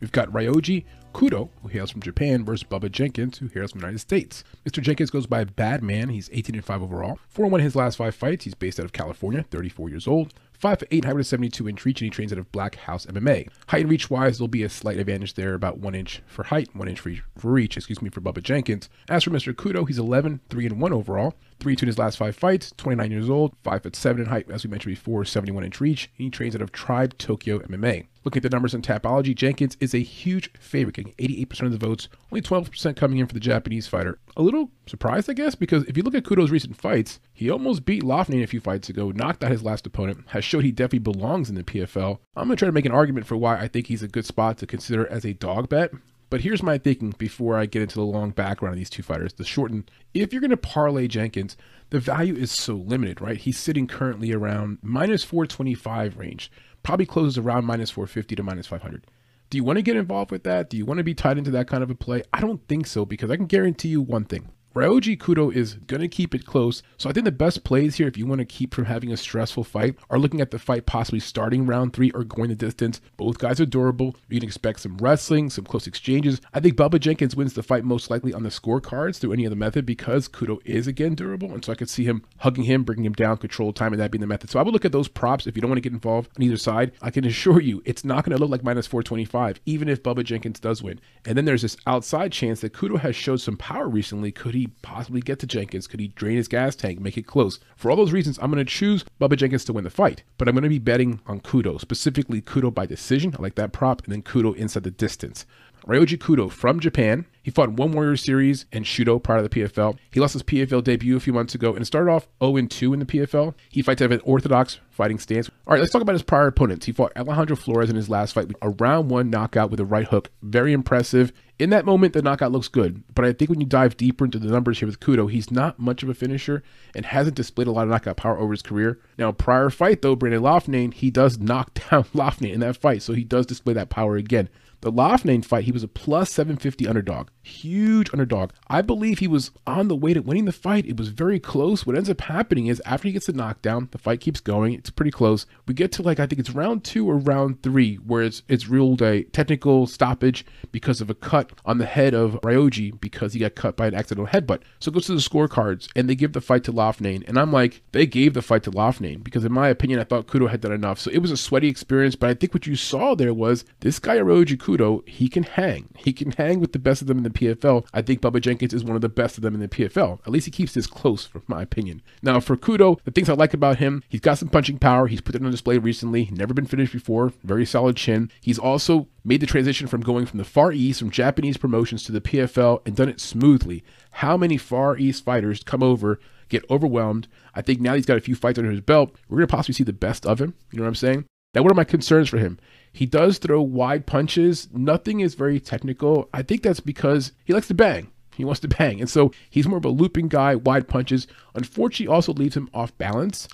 We've 0.00 0.12
got 0.12 0.28
Ryoji 0.28 0.84
Kudo, 1.14 1.48
who 1.62 1.68
hails 1.68 1.90
from 1.90 2.02
Japan, 2.02 2.44
versus 2.44 2.68
Bubba 2.68 2.92
Jenkins, 2.92 3.38
who 3.38 3.48
hails 3.48 3.70
from 3.70 3.80
the 3.80 3.86
United 3.86 4.00
States. 4.00 4.44
Mr. 4.66 4.82
Jenkins 4.82 5.10
goes 5.10 5.26
by 5.26 5.44
Bad 5.44 5.82
Man. 5.82 6.10
He's 6.10 6.28
18 6.30 6.56
and 6.56 6.64
5 6.64 6.82
overall. 6.82 7.18
4 7.30 7.46
1 7.46 7.58
in 7.58 7.64
his 7.64 7.74
last 7.74 7.96
five 7.96 8.14
fights. 8.14 8.44
He's 8.44 8.52
based 8.52 8.78
out 8.78 8.84
of 8.84 8.92
California, 8.92 9.46
34 9.50 9.88
years 9.88 10.06
old. 10.06 10.34
5 10.58 10.80
foot 10.80 10.88
8, 10.90 11.04
172 11.04 11.68
inch 11.68 11.84
reach, 11.84 12.00
and 12.00 12.06
he 12.06 12.10
trains 12.10 12.32
out 12.32 12.38
of 12.38 12.50
Black 12.50 12.74
House 12.74 13.06
MMA. 13.06 13.48
Height 13.68 13.82
and 13.82 13.90
reach 13.90 14.10
wise, 14.10 14.38
there'll 14.38 14.48
be 14.48 14.64
a 14.64 14.68
slight 14.68 14.98
advantage 14.98 15.34
there, 15.34 15.54
about 15.54 15.78
1 15.78 15.94
inch 15.94 16.20
for 16.26 16.44
height, 16.44 16.74
1 16.74 16.88
inch 16.88 17.00
for 17.00 17.12
reach, 17.42 17.76
excuse 17.76 18.02
me, 18.02 18.10
for 18.10 18.20
Bubba 18.20 18.42
Jenkins. 18.42 18.88
As 19.08 19.24
for 19.24 19.30
Mr. 19.30 19.54
Kudo, 19.54 19.86
he's 19.86 19.98
11, 19.98 20.40
3 20.50 20.66
and 20.66 20.80
1 20.80 20.92
overall. 20.92 21.34
3 21.60 21.76
2 21.76 21.84
in 21.84 21.86
his 21.88 21.98
last 21.98 22.18
five 22.18 22.36
fights, 22.36 22.72
29 22.76 23.10
years 23.10 23.30
old, 23.30 23.54
5 23.64 23.82
foot 23.82 23.96
7 23.96 24.22
in 24.22 24.28
height, 24.28 24.50
as 24.50 24.64
we 24.64 24.70
mentioned 24.70 24.94
before, 24.94 25.24
71 25.24 25.64
inch 25.64 25.80
reach. 25.80 26.10
He 26.14 26.30
trains 26.30 26.54
out 26.54 26.62
of 26.62 26.72
Tribe 26.72 27.16
Tokyo 27.18 27.58
MMA. 27.60 28.06
Looking 28.24 28.40
at 28.40 28.42
the 28.50 28.54
numbers 28.54 28.74
in 28.74 28.82
Tapology, 28.82 29.34
Jenkins 29.34 29.76
is 29.80 29.94
a 29.94 29.98
huge 29.98 30.52
favorite, 30.58 30.96
getting 30.96 31.14
88% 31.14 31.62
of 31.62 31.72
the 31.72 31.78
votes, 31.78 32.08
only 32.30 32.42
12% 32.42 32.94
coming 32.94 33.18
in 33.18 33.26
for 33.26 33.32
the 33.32 33.40
Japanese 33.40 33.86
fighter. 33.86 34.18
A 34.36 34.42
little 34.42 34.70
surprised, 34.86 35.30
I 35.30 35.32
guess, 35.32 35.54
because 35.54 35.84
if 35.84 35.96
you 35.96 36.02
look 36.02 36.14
at 36.14 36.24
Kudo's 36.24 36.50
recent 36.50 36.76
fights, 36.76 37.20
he 37.32 37.48
almost 37.48 37.86
beat 37.86 38.02
Loughnane 38.02 38.42
a 38.42 38.46
few 38.46 38.60
fights 38.60 38.88
ago, 38.88 39.10
knocked 39.12 39.42
out 39.42 39.50
his 39.50 39.62
last 39.62 39.86
opponent, 39.86 40.24
has 40.28 40.44
showed 40.44 40.64
he 40.64 40.72
definitely 40.72 40.98
belongs 40.98 41.48
in 41.48 41.54
the 41.54 41.64
PFL. 41.64 42.18
I'm 42.36 42.48
going 42.48 42.56
to 42.56 42.56
try 42.56 42.66
to 42.66 42.72
make 42.72 42.84
an 42.84 42.92
argument 42.92 43.26
for 43.26 43.36
why 43.36 43.58
I 43.58 43.66
think 43.66 43.86
he's 43.86 44.02
a 44.02 44.08
good 44.08 44.26
spot 44.26 44.58
to 44.58 44.66
consider 44.66 45.06
as 45.06 45.24
a 45.24 45.32
dog 45.32 45.68
bet. 45.70 45.92
But 46.30 46.42
here's 46.42 46.62
my 46.62 46.76
thinking 46.76 47.14
before 47.16 47.56
I 47.56 47.66
get 47.66 47.82
into 47.82 47.94
the 47.94 48.02
long 48.02 48.30
background 48.30 48.74
of 48.74 48.78
these 48.78 48.90
two 48.90 49.02
fighters. 49.02 49.32
The 49.32 49.44
shorten, 49.44 49.88
if 50.12 50.32
you're 50.32 50.42
going 50.42 50.50
to 50.50 50.56
parlay 50.58 51.08
Jenkins, 51.08 51.56
the 51.90 52.00
value 52.00 52.34
is 52.34 52.50
so 52.50 52.74
limited, 52.74 53.20
right? 53.20 53.38
He's 53.38 53.58
sitting 53.58 53.86
currently 53.86 54.32
around 54.32 54.78
minus 54.82 55.24
425 55.24 56.18
range 56.18 56.50
probably 56.82 57.06
closes 57.06 57.38
around 57.38 57.64
minus 57.64 57.90
450 57.90 58.36
to 58.36 58.42
minus 58.42 58.66
500. 58.66 59.06
Do 59.50 59.58
you 59.58 59.64
want 59.64 59.76
to 59.76 59.82
get 59.82 59.96
involved 59.96 60.30
with 60.30 60.44
that? 60.44 60.68
Do 60.70 60.76
you 60.76 60.84
want 60.84 60.98
to 60.98 61.04
be 61.04 61.14
tied 61.14 61.38
into 61.38 61.50
that 61.52 61.68
kind 61.68 61.82
of 61.82 61.90
a 61.90 61.94
play? 61.94 62.22
I 62.32 62.40
don't 62.40 62.66
think 62.68 62.86
so 62.86 63.04
because 63.04 63.30
I 63.30 63.36
can 63.36 63.46
guarantee 63.46 63.88
you 63.88 64.00
one 64.00 64.24
thing. 64.24 64.48
Ryoji 64.74 65.18
Kudo 65.18 65.52
is 65.52 65.74
going 65.74 66.02
to 66.02 66.08
keep 66.08 66.34
it 66.34 66.44
close. 66.44 66.82
So 66.98 67.08
I 67.08 67.12
think 67.12 67.24
the 67.24 67.32
best 67.32 67.64
plays 67.64 67.96
here, 67.96 68.06
if 68.06 68.18
you 68.18 68.26
want 68.26 68.40
to 68.40 68.44
keep 68.44 68.74
from 68.74 68.84
having 68.84 69.10
a 69.10 69.16
stressful 69.16 69.64
fight, 69.64 69.96
are 70.10 70.18
looking 70.18 70.42
at 70.42 70.50
the 70.50 70.58
fight 70.58 70.84
possibly 70.84 71.20
starting 71.20 71.66
round 71.66 71.94
three 71.94 72.10
or 72.10 72.22
going 72.22 72.50
the 72.50 72.54
distance. 72.54 73.00
Both 73.16 73.38
guys 73.38 73.60
are 73.60 73.66
durable. 73.66 74.14
You 74.28 74.38
can 74.40 74.46
expect 74.46 74.80
some 74.80 74.98
wrestling, 74.98 75.48
some 75.48 75.64
close 75.64 75.86
exchanges. 75.86 76.42
I 76.52 76.60
think 76.60 76.76
Bubba 76.76 77.00
Jenkins 77.00 77.34
wins 77.34 77.54
the 77.54 77.62
fight 77.62 77.82
most 77.82 78.10
likely 78.10 78.34
on 78.34 78.42
the 78.42 78.50
scorecards 78.50 79.18
through 79.18 79.32
any 79.32 79.46
other 79.46 79.56
method 79.56 79.86
because 79.86 80.28
Kudo 80.28 80.58
is 80.66 80.86
again 80.86 81.14
durable. 81.14 81.52
And 81.52 81.64
so 81.64 81.72
I 81.72 81.76
could 81.76 81.88
see 81.88 82.04
him 82.04 82.22
hugging 82.36 82.64
him, 82.64 82.84
bringing 82.84 83.06
him 83.06 83.14
down, 83.14 83.38
control 83.38 83.72
time, 83.72 83.94
and 83.94 84.00
that 84.00 84.10
being 84.10 84.20
the 84.20 84.26
method. 84.26 84.50
So 84.50 84.58
I 84.58 84.62
would 84.62 84.74
look 84.74 84.84
at 84.84 84.92
those 84.92 85.08
props 85.08 85.46
if 85.46 85.56
you 85.56 85.62
don't 85.62 85.70
want 85.70 85.78
to 85.78 85.88
get 85.88 85.94
involved 85.94 86.30
on 86.36 86.42
either 86.42 86.58
side. 86.58 86.92
I 87.00 87.10
can 87.10 87.24
assure 87.24 87.60
you 87.60 87.82
it's 87.86 88.04
not 88.04 88.24
going 88.24 88.36
to 88.36 88.40
look 88.40 88.50
like 88.50 88.64
minus 88.64 88.86
425, 88.86 89.60
even 89.64 89.88
if 89.88 90.02
Bubba 90.02 90.24
Jenkins 90.24 90.60
does 90.60 90.82
win. 90.82 91.00
And 91.24 91.38
then 91.38 91.46
there's 91.46 91.62
this 91.62 91.78
outside 91.86 92.32
chance 92.32 92.60
that 92.60 92.74
Kudo 92.74 93.00
has 93.00 93.16
showed 93.16 93.40
some 93.40 93.56
power 93.56 93.88
recently. 93.88 94.30
Could 94.30 94.54
he 94.54 94.57
possibly 94.82 95.20
get 95.20 95.38
to 95.38 95.46
Jenkins? 95.46 95.86
Could 95.86 96.00
he 96.00 96.08
drain 96.08 96.36
his 96.36 96.48
gas 96.48 96.76
tank, 96.76 97.00
make 97.00 97.16
it 97.16 97.26
close? 97.26 97.60
For 97.76 97.90
all 97.90 97.96
those 97.96 98.12
reasons, 98.12 98.38
I'm 98.42 98.50
going 98.50 98.64
to 98.64 98.70
choose 98.70 99.04
Bubba 99.20 99.36
Jenkins 99.36 99.64
to 99.66 99.72
win 99.72 99.84
the 99.84 99.90
fight, 99.90 100.24
but 100.36 100.48
I'm 100.48 100.54
going 100.54 100.64
to 100.64 100.68
be 100.68 100.78
betting 100.78 101.20
on 101.26 101.40
Kudo, 101.40 101.80
specifically 101.80 102.42
Kudo 102.42 102.74
by 102.74 102.84
decision. 102.84 103.34
I 103.38 103.42
like 103.42 103.54
that 103.54 103.72
prop, 103.72 104.02
and 104.04 104.12
then 104.12 104.22
Kudo 104.22 104.54
inside 104.56 104.82
the 104.82 104.90
distance. 104.90 105.46
Ryoji 105.88 106.18
Kudo 106.18 106.50
from 106.50 106.80
Japan. 106.80 107.24
He 107.42 107.50
fought 107.50 107.72
one 107.72 107.92
Warrior 107.92 108.18
Series 108.18 108.66
and 108.70 108.84
Shooto 108.84 109.22
prior 109.22 109.38
to 109.38 109.48
the 109.48 109.48
PFL. 109.48 109.96
He 110.10 110.20
lost 110.20 110.34
his 110.34 110.42
PFL 110.42 110.84
debut 110.84 111.16
a 111.16 111.20
few 111.20 111.32
months 111.32 111.54
ago 111.54 111.74
and 111.74 111.86
started 111.86 112.10
off 112.10 112.28
0-2 112.42 112.92
in 112.92 112.98
the 113.00 113.06
PFL. 113.06 113.54
He 113.70 113.80
fights 113.80 114.02
out 114.02 114.06
of 114.06 114.12
an 114.12 114.20
orthodox 114.22 114.80
fighting 114.90 115.18
stance. 115.18 115.48
All 115.66 115.72
right, 115.72 115.80
let's 115.80 115.90
talk 115.90 116.02
about 116.02 116.12
his 116.12 116.22
prior 116.22 116.48
opponents. 116.48 116.84
He 116.84 116.92
fought 116.92 117.16
Alejandro 117.16 117.56
Flores 117.56 117.88
in 117.88 117.96
his 117.96 118.10
last 118.10 118.34
fight, 118.34 118.52
a 118.60 118.68
round 118.68 119.10
one 119.10 119.30
knockout 119.30 119.70
with 119.70 119.80
a 119.80 119.86
right 119.86 120.06
hook. 120.06 120.30
Very 120.42 120.74
impressive. 120.74 121.32
In 121.58 121.70
that 121.70 121.86
moment, 121.86 122.12
the 122.12 122.20
knockout 122.20 122.52
looks 122.52 122.68
good, 122.68 123.02
but 123.14 123.24
I 123.24 123.32
think 123.32 123.48
when 123.48 123.60
you 123.60 123.66
dive 123.66 123.96
deeper 123.96 124.26
into 124.26 124.38
the 124.38 124.50
numbers 124.50 124.78
here 124.78 124.86
with 124.86 125.00
Kudo, 125.00 125.30
he's 125.30 125.50
not 125.50 125.78
much 125.78 126.02
of 126.02 126.10
a 126.10 126.14
finisher 126.14 126.62
and 126.94 127.06
hasn't 127.06 127.34
displayed 127.34 127.66
a 127.66 127.72
lot 127.72 127.84
of 127.84 127.88
knockout 127.88 128.18
power 128.18 128.38
over 128.38 128.52
his 128.52 128.62
career. 128.62 129.00
Now, 129.16 129.32
prior 129.32 129.70
fight 129.70 130.02
though, 130.02 130.14
Brandon 130.14 130.42
Loughnane, 130.42 130.92
he 130.92 131.10
does 131.10 131.38
knock 131.38 131.72
down 131.90 132.04
Loughnane 132.14 132.52
in 132.52 132.60
that 132.60 132.76
fight, 132.76 133.02
so 133.02 133.14
he 133.14 133.24
does 133.24 133.46
display 133.46 133.72
that 133.72 133.88
power 133.88 134.16
again. 134.16 134.50
The 134.80 134.92
Loughnane 134.92 135.44
fight, 135.44 135.64
he 135.64 135.72
was 135.72 135.82
a 135.82 135.88
plus 135.88 136.30
750 136.30 136.86
underdog. 136.86 137.28
Huge 137.42 138.10
underdog. 138.12 138.52
I 138.68 138.80
believe 138.82 139.18
he 139.18 139.26
was 139.26 139.50
on 139.66 139.88
the 139.88 139.96
way 139.96 140.14
to 140.14 140.20
winning 140.20 140.44
the 140.44 140.52
fight. 140.52 140.86
It 140.86 140.96
was 140.96 141.08
very 141.08 141.40
close. 141.40 141.84
What 141.84 141.96
ends 141.96 142.10
up 142.10 142.20
happening 142.20 142.66
is 142.66 142.80
after 142.84 143.08
he 143.08 143.12
gets 143.12 143.26
the 143.26 143.32
knockdown, 143.32 143.88
the 143.90 143.98
fight 143.98 144.20
keeps 144.20 144.40
going. 144.40 144.74
It's 144.74 144.90
pretty 144.90 145.10
close. 145.10 145.46
We 145.66 145.74
get 145.74 145.90
to 145.92 146.02
like 146.02 146.20
I 146.20 146.26
think 146.26 146.38
it's 146.38 146.50
round 146.50 146.84
two 146.84 147.08
or 147.08 147.16
round 147.16 147.62
three, 147.62 147.96
where 147.96 148.22
it's 148.22 148.42
it's 148.48 148.68
ruled 148.68 149.02
a 149.02 149.24
technical 149.24 149.86
stoppage 149.86 150.44
because 150.70 151.00
of 151.00 151.10
a 151.10 151.14
cut 151.14 151.52
on 151.64 151.78
the 151.78 151.86
head 151.86 152.14
of 152.14 152.40
Ryoji 152.42 153.00
because 153.00 153.32
he 153.32 153.40
got 153.40 153.54
cut 153.54 153.76
by 153.76 153.88
an 153.88 153.94
accidental 153.94 154.30
headbutt. 154.30 154.62
So 154.78 154.90
it 154.90 154.94
goes 154.94 155.06
to 155.06 155.14
the 155.14 155.18
scorecards 155.18 155.88
and 155.96 156.08
they 156.08 156.14
give 156.14 156.34
the 156.34 156.40
fight 156.40 156.64
to 156.64 156.72
Loughnane. 156.72 157.26
And 157.26 157.38
I'm 157.38 157.52
like, 157.52 157.82
they 157.92 158.06
gave 158.06 158.34
the 158.34 158.42
fight 158.42 158.62
to 158.64 158.70
Loughnane 158.70 159.24
because 159.24 159.44
in 159.44 159.52
my 159.52 159.68
opinion, 159.68 159.98
I 159.98 160.04
thought 160.04 160.26
Kudo 160.26 160.48
had 160.50 160.60
done 160.60 160.72
enough. 160.72 161.00
So 161.00 161.10
it 161.10 161.18
was 161.18 161.30
a 161.30 161.36
sweaty 161.36 161.68
experience, 161.68 162.14
but 162.14 162.30
I 162.30 162.34
think 162.34 162.54
what 162.54 162.66
you 162.66 162.76
saw 162.76 163.14
there 163.14 163.34
was 163.34 163.64
this 163.80 163.98
guy 163.98 164.18
Ryoji 164.18 164.58
Kudo, 164.68 165.08
he 165.08 165.28
can 165.28 165.44
hang. 165.44 165.88
He 165.96 166.12
can 166.12 166.32
hang 166.32 166.60
with 166.60 166.72
the 166.72 166.78
best 166.78 167.00
of 167.00 167.08
them 167.08 167.16
in 167.16 167.24
the 167.24 167.30
PFL. 167.30 167.86
I 167.94 168.02
think 168.02 168.20
Bubba 168.20 168.38
Jenkins 168.42 168.74
is 168.74 168.84
one 168.84 168.96
of 168.96 169.00
the 169.00 169.08
best 169.08 169.38
of 169.38 169.42
them 169.42 169.54
in 169.54 169.60
the 169.60 169.68
PFL. 169.68 170.18
At 170.20 170.28
least 170.28 170.44
he 170.44 170.50
keeps 170.50 170.74
this 170.74 170.86
close, 170.86 171.24
from 171.24 171.42
my 171.46 171.62
opinion. 171.62 172.02
Now, 172.22 172.38
for 172.38 172.54
Kudo, 172.54 173.02
the 173.04 173.10
things 173.10 173.30
I 173.30 173.32
like 173.32 173.54
about 173.54 173.78
him, 173.78 174.02
he's 174.10 174.20
got 174.20 174.36
some 174.36 174.50
punching 174.50 174.78
power. 174.78 175.06
He's 175.06 175.22
put 175.22 175.34
it 175.34 175.42
on 175.42 175.50
display 175.50 175.78
recently. 175.78 176.28
Never 176.30 176.52
been 176.52 176.66
finished 176.66 176.92
before. 176.92 177.32
Very 177.42 177.64
solid 177.64 177.96
chin. 177.96 178.30
He's 178.42 178.58
also 178.58 179.08
made 179.24 179.40
the 179.40 179.46
transition 179.46 179.86
from 179.86 180.02
going 180.02 180.26
from 180.26 180.38
the 180.38 180.44
Far 180.44 180.70
East, 180.70 180.98
from 180.98 181.10
Japanese 181.10 181.56
promotions 181.56 182.02
to 182.04 182.12
the 182.12 182.20
PFL, 182.20 182.86
and 182.86 182.94
done 182.94 183.08
it 183.08 183.20
smoothly. 183.20 183.82
How 184.10 184.36
many 184.36 184.58
Far 184.58 184.98
East 184.98 185.24
fighters 185.24 185.62
come 185.62 185.82
over? 185.82 186.20
get 186.50 186.64
overwhelmed. 186.70 187.28
I 187.54 187.60
think 187.60 187.78
now 187.78 187.92
he's 187.92 188.06
got 188.06 188.16
a 188.16 188.22
few 188.22 188.34
fights 188.34 188.58
under 188.58 188.70
his 188.70 188.80
belt. 188.80 189.14
We're 189.28 189.36
going 189.36 189.48
to 189.48 189.54
possibly 189.54 189.74
see 189.74 189.84
the 189.84 189.92
best 189.92 190.24
of 190.24 190.40
him. 190.40 190.54
You 190.70 190.78
know 190.78 190.84
what 190.84 190.88
I'm 190.88 190.94
saying? 190.94 191.26
Now, 191.54 191.62
what 191.62 191.72
are 191.72 191.74
my 191.74 191.84
concerns 191.84 192.28
for 192.28 192.38
him? 192.38 192.58
He 192.92 193.06
does 193.06 193.38
throw 193.38 193.60
wide 193.62 194.06
punches. 194.06 194.68
Nothing 194.72 195.20
is 195.20 195.34
very 195.34 195.60
technical. 195.60 196.28
I 196.32 196.42
think 196.42 196.62
that's 196.62 196.80
because 196.80 197.32
he 197.44 197.52
likes 197.52 197.68
to 197.68 197.74
bang. 197.74 198.10
He 198.36 198.44
wants 198.44 198.60
to 198.60 198.68
bang. 198.78 199.00
And 199.00 199.10
so 199.10 199.32
he's 199.50 199.68
more 199.68 199.78
of 199.78 199.84
a 199.84 199.90
looping 199.90 200.28
guy, 200.28 200.54
wide 200.54 200.88
punches. 200.88 201.26
Unfortunately, 201.54 202.12
also 202.12 202.32
leaves 202.32 202.56
him 202.56 202.68
off 202.72 202.96
balance. 202.98 203.48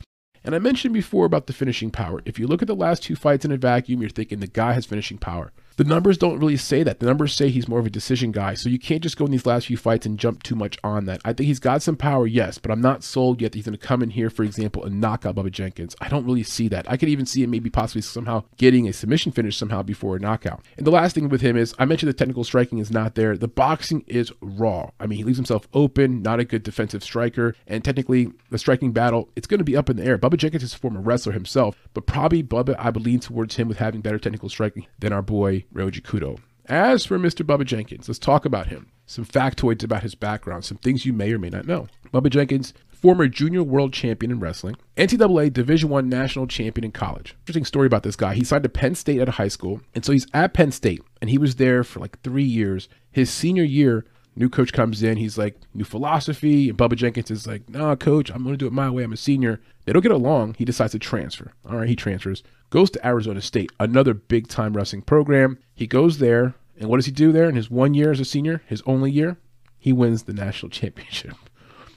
And 0.45 0.55
I 0.55 0.59
mentioned 0.59 0.93
before 0.93 1.24
about 1.24 1.47
the 1.47 1.55
finishing 1.55 1.91
power. 1.91 2.20
If 2.26 2.39
you 2.39 2.47
look 2.47 2.61
at 2.61 2.68
the 2.68 2.74
last 2.74 3.03
two 3.03 3.16
fights 3.16 3.47
in 3.47 3.53
a 3.53 3.57
vacuum, 3.57 4.01
you're 4.03 4.11
thinking 4.11 4.41
the 4.41 4.47
guy 4.47 4.74
has 4.74 4.85
finishing 4.85 5.16
power. 5.16 5.53
The 5.77 5.85
numbers 5.85 6.18
don't 6.18 6.39
really 6.39 6.57
say 6.57 6.85
that. 6.85 7.01
The 7.01 7.07
numbers 7.07 7.35
say 7.35 7.49
he's 7.49 7.66
more 7.66 7.81
of 7.81 7.87
a 7.87 7.91
decision 7.91 8.31
guy. 8.31 8.55
So 8.55 8.68
you 8.68 8.79
can't 8.79 9.03
just 9.03 9.16
go 9.16 9.25
in 9.25 9.33
these 9.33 9.47
last 9.47 9.66
few 9.66 9.77
fights 9.77 10.07
and 10.07 10.18
jump 10.18 10.45
too 10.45 10.55
much 10.55 10.79
on 10.85 11.07
that. 11.07 11.20
I 11.25 11.33
think 11.33 11.49
he's 11.49 11.59
got 11.59 11.83
some 11.83 11.97
power, 11.97 12.27
yes, 12.27 12.59
but 12.59 12.70
I'm 12.70 12.81
not 12.81 13.03
sold 13.03 13.43
yet 13.43 13.53
that 13.53 13.57
he's 13.57 13.66
going 13.66 13.77
to 13.77 13.85
come 13.85 14.03
in 14.03 14.11
here, 14.11 14.31
for 14.31 14.45
example, 14.45 14.85
and 14.85 15.01
knock 15.01 15.27
out 15.27 15.35
Bubba 15.35 15.51
Jenkins. 15.51 15.97
I 16.01 16.09
don't 16.09 16.27
really 16.27 16.45
see 16.45 16.68
that. 16.68 16.89
I 16.89 16.97
could 16.97 17.09
even 17.09 17.27
see 17.27 17.43
him 17.43 17.51
maybe 17.51 17.70
possibly 17.70 18.03
somehow 18.03 18.45
getting 18.57 18.87
a 18.87 18.93
submission 18.93 19.33
finish 19.33 19.57
somehow 19.57 19.83
before 19.83 20.14
a 20.14 20.20
knockout. 20.20 20.64
And 20.77 20.87
the 20.87 20.93
last 20.93 21.14
thing 21.14 21.29
with 21.29 21.41
him 21.41 21.57
is 21.57 21.75
I 21.79 21.87
mentioned 21.87 22.09
the 22.09 22.14
technical 22.14 22.45
striking 22.45 22.79
is 22.79 22.93
not 22.93 23.16
there. 23.16 23.37
The 23.37 23.49
boxing 23.49 24.05
is 24.07 24.33
raw. 24.41 24.91
I 25.01 25.07
mean, 25.07 25.18
he 25.18 25.25
leaves 25.25 25.39
himself 25.39 25.66
open, 25.75 26.22
not 26.22 26.39
a 26.39 26.45
good 26.45 26.62
defensive 26.62 27.03
striker, 27.03 27.57
and 27.66 27.85
technically 27.85 28.31
the 28.51 28.59
striking 28.59 28.93
battle, 28.93 29.29
it's 29.35 29.49
going 29.49 29.59
to 29.59 29.64
be 29.64 29.77
up 29.77 29.91
in 29.91 29.97
the 29.97 30.05
air. 30.05 30.18
Bubba 30.18 30.37
Jenkins 30.37 30.62
is 30.62 30.75
a 30.75 30.79
former 30.79 31.01
wrestler 31.01 31.33
himself, 31.33 31.77
but 31.95 32.07
probably 32.07 32.45
Bubba, 32.45 32.77
I 32.79 32.91
would 32.91 33.05
lean 33.05 33.18
towards 33.18 33.57
him 33.57 33.66
with 33.66 33.79
having 33.79 34.03
better 34.03 34.18
technical 34.18 34.49
striking 34.49 34.87
than 35.01 35.12
our 35.12 35.22
boy 35.22 35.63
Ryoji 35.72 36.02
Kudo. 36.02 36.38
As 36.66 37.04
for 37.04 37.18
Mr. 37.18 37.44
Bubba 37.44 37.64
Jenkins, 37.64 38.08
let's 38.08 38.18
talk 38.18 38.44
about 38.44 38.68
him. 38.68 38.90
Some 39.06 39.26
factoids 39.26 39.84
about 39.84 40.02
his 40.02 40.14
background, 40.14 40.64
some 40.64 40.78
things 40.78 41.04
you 41.04 41.12
may 41.12 41.32
or 41.32 41.38
may 41.38 41.50
not 41.50 41.66
know. 41.66 41.88
Bubba 42.12 42.30
Jenkins, 42.30 42.72
former 42.88 43.28
junior 43.28 43.62
world 43.62 43.92
champion 43.92 44.32
in 44.32 44.40
wrestling, 44.40 44.76
NCAA 44.96 45.52
Division 45.52 45.90
One 45.90 46.08
national 46.08 46.46
champion 46.46 46.84
in 46.84 46.92
college. 46.92 47.36
Interesting 47.40 47.66
story 47.66 47.86
about 47.86 48.02
this 48.02 48.16
guy. 48.16 48.34
He 48.34 48.44
signed 48.44 48.62
to 48.62 48.70
Penn 48.70 48.94
State 48.94 49.20
at 49.20 49.28
a 49.28 49.32
high 49.32 49.48
school, 49.48 49.82
and 49.94 50.02
so 50.04 50.12
he's 50.12 50.26
at 50.32 50.54
Penn 50.54 50.72
State, 50.72 51.02
and 51.20 51.28
he 51.28 51.36
was 51.36 51.56
there 51.56 51.84
for 51.84 52.00
like 52.00 52.18
three 52.22 52.44
years. 52.44 52.88
His 53.12 53.30
senior 53.30 53.62
year, 53.62 54.06
new 54.37 54.49
coach 54.49 54.72
comes 54.72 55.03
in. 55.03 55.16
He's 55.16 55.39
like, 55.39 55.57
new 55.74 55.85
philosophy. 55.85 56.68
And 56.68 56.78
Bubba 56.78 56.97
Jenkins 56.97 57.30
is 57.30 57.47
like, 57.47 57.68
nah, 57.68 57.97
coach, 57.97 58.30
I'm 58.30 58.43
going 58.43 58.55
to 58.55 58.59
do 58.59 58.66
it 58.66 58.72
my 58.72 58.91
way. 58.91 59.03
I'm 59.03 59.12
a 59.12 59.16
senior. 59.16 59.61
They 59.85 59.93
don't 59.93 60.03
get 60.03 60.12
along. 60.12 60.55
He 60.55 60.64
decides 60.64 60.93
to 60.93 60.99
transfer. 60.99 61.53
All 61.68 61.76
right, 61.76 61.89
he 61.89 61.97
transfers, 61.97 62.43
goes 62.70 62.91
to 62.91 63.07
Arizona 63.07 63.41
State, 63.41 63.72
another 63.78 64.14
big 64.14 64.49
time 64.49 64.76
wrestling 64.76 65.03
program. 65.03 65.59
He 65.74 65.87
goes 65.87 66.18
there. 66.18 66.55
And 66.78 66.89
what 66.89 66.97
does 66.97 67.07
he 67.07 67.12
do 67.12 67.30
there 67.30 67.49
in 67.49 67.55
his 67.55 67.70
one 67.70 67.95
year 67.95 68.11
as 68.11 68.18
a 68.18 68.24
senior, 68.24 68.62
his 68.66 68.82
only 68.87 69.11
year? 69.11 69.37
He 69.78 69.93
wins 69.93 70.24
the 70.24 70.32
national 70.32 70.70
championship. 70.70 71.37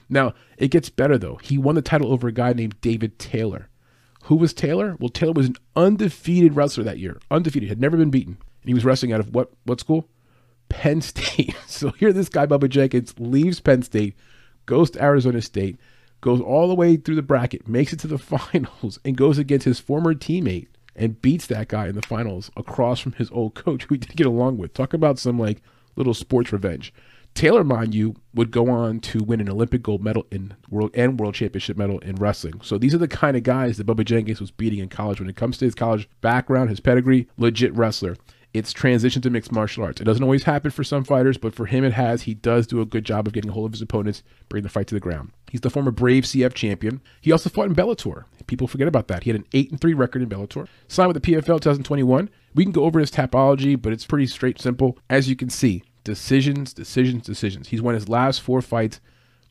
Now, 0.08 0.34
it 0.56 0.70
gets 0.70 0.88
better 0.88 1.18
though. 1.18 1.36
He 1.42 1.58
won 1.58 1.74
the 1.74 1.82
title 1.82 2.12
over 2.12 2.28
a 2.28 2.32
guy 2.32 2.52
named 2.52 2.80
David 2.80 3.18
Taylor. 3.18 3.68
Who 4.24 4.36
was 4.36 4.52
Taylor? 4.52 4.96
Well, 5.00 5.08
Taylor 5.08 5.32
was 5.32 5.46
an 5.46 5.56
undefeated 5.74 6.54
wrestler 6.54 6.84
that 6.84 6.98
year. 6.98 7.18
Undefeated, 7.30 7.68
had 7.68 7.80
never 7.80 7.96
been 7.96 8.10
beaten. 8.10 8.36
And 8.62 8.68
he 8.68 8.74
was 8.74 8.84
wrestling 8.84 9.12
out 9.12 9.20
of 9.20 9.34
what 9.34 9.50
what 9.64 9.80
school? 9.80 10.08
Penn 10.68 11.00
State. 11.00 11.54
So 11.68 11.90
here 11.90 12.12
this 12.12 12.28
guy, 12.28 12.44
Bubba 12.44 12.68
Jenkins, 12.68 13.14
leaves 13.20 13.60
Penn 13.60 13.82
State, 13.82 14.16
goes 14.66 14.90
to 14.90 15.02
Arizona 15.02 15.40
State, 15.40 15.78
goes 16.20 16.40
all 16.40 16.66
the 16.66 16.74
way 16.74 16.96
through 16.96 17.14
the 17.14 17.22
bracket, 17.22 17.68
makes 17.68 17.92
it 17.92 18.00
to 18.00 18.08
the 18.08 18.18
finals, 18.18 18.98
and 19.04 19.16
goes 19.16 19.38
against 19.38 19.64
his 19.64 19.78
former 19.78 20.12
teammate 20.12 20.66
and 20.96 21.22
beats 21.22 21.46
that 21.46 21.68
guy 21.68 21.86
in 21.86 21.94
the 21.94 22.02
finals 22.02 22.50
across 22.56 22.98
from 22.98 23.12
his 23.12 23.30
old 23.30 23.54
coach 23.54 23.84
who 23.84 23.94
he 23.94 23.98
didn't 23.98 24.16
get 24.16 24.26
along 24.26 24.58
with. 24.58 24.74
Talk 24.74 24.92
about 24.92 25.18
some 25.20 25.38
like 25.38 25.62
little 25.94 26.14
sports 26.14 26.52
revenge. 26.52 26.92
Taylor, 27.34 27.62
mind 27.62 27.94
you, 27.94 28.16
would 28.34 28.50
go 28.50 28.68
on 28.68 28.98
to 28.98 29.22
win 29.22 29.40
an 29.40 29.48
Olympic 29.48 29.82
gold 29.82 30.02
medal 30.02 30.26
in 30.32 30.56
world 30.68 30.90
and 30.94 31.20
world 31.20 31.36
championship 31.36 31.76
medal 31.76 32.00
in 32.00 32.16
wrestling. 32.16 32.60
So 32.62 32.78
these 32.78 32.94
are 32.94 32.98
the 32.98 33.06
kind 33.06 33.36
of 33.36 33.44
guys 33.44 33.76
that 33.76 33.86
Bubba 33.86 34.04
Jenkins 34.04 34.40
was 34.40 34.50
beating 34.50 34.80
in 34.80 34.88
college 34.88 35.20
when 35.20 35.28
it 35.28 35.36
comes 35.36 35.56
to 35.58 35.64
his 35.64 35.76
college 35.76 36.08
background, 36.20 36.70
his 36.70 36.80
pedigree, 36.80 37.28
legit 37.36 37.72
wrestler 37.74 38.16
it's 38.54 38.72
transition 38.72 39.20
to 39.22 39.30
mixed 39.30 39.52
martial 39.52 39.84
arts. 39.84 40.00
It 40.00 40.04
doesn't 40.04 40.22
always 40.22 40.44
happen 40.44 40.70
for 40.70 40.82
some 40.82 41.04
fighters, 41.04 41.36
but 41.36 41.54
for 41.54 41.66
him 41.66 41.84
it 41.84 41.92
has. 41.92 42.22
He 42.22 42.34
does 42.34 42.66
do 42.66 42.80
a 42.80 42.86
good 42.86 43.04
job 43.04 43.26
of 43.26 43.32
getting 43.32 43.50
a 43.50 43.54
hold 43.54 43.66
of 43.66 43.72
his 43.72 43.82
opponents, 43.82 44.22
bringing 44.48 44.62
the 44.62 44.70
fight 44.70 44.86
to 44.88 44.94
the 44.94 45.00
ground. 45.00 45.32
He's 45.50 45.60
the 45.60 45.70
former 45.70 45.90
Brave 45.90 46.24
CF 46.24 46.54
champion. 46.54 47.00
He 47.20 47.30
also 47.30 47.50
fought 47.50 47.66
in 47.66 47.74
Bellator. 47.74 48.24
People 48.46 48.66
forget 48.66 48.88
about 48.88 49.08
that. 49.08 49.24
He 49.24 49.30
had 49.30 49.38
an 49.38 49.46
8 49.52 49.70
and 49.70 49.80
3 49.80 49.94
record 49.94 50.22
in 50.22 50.28
Bellator. 50.28 50.66
Signed 50.88 51.12
with 51.12 51.22
the 51.22 51.32
PFL 51.32 51.60
2021. 51.60 52.30
We 52.54 52.64
can 52.64 52.72
go 52.72 52.84
over 52.84 52.98
his 52.98 53.10
tapology, 53.10 53.80
but 53.80 53.92
it's 53.92 54.06
pretty 54.06 54.26
straight 54.26 54.60
simple. 54.60 54.98
As 55.10 55.28
you 55.28 55.36
can 55.36 55.50
see, 55.50 55.82
decisions, 56.04 56.72
decisions, 56.72 57.24
decisions. 57.24 57.68
He's 57.68 57.82
won 57.82 57.94
his 57.94 58.08
last 58.08 58.40
4 58.40 58.62
fights 58.62 59.00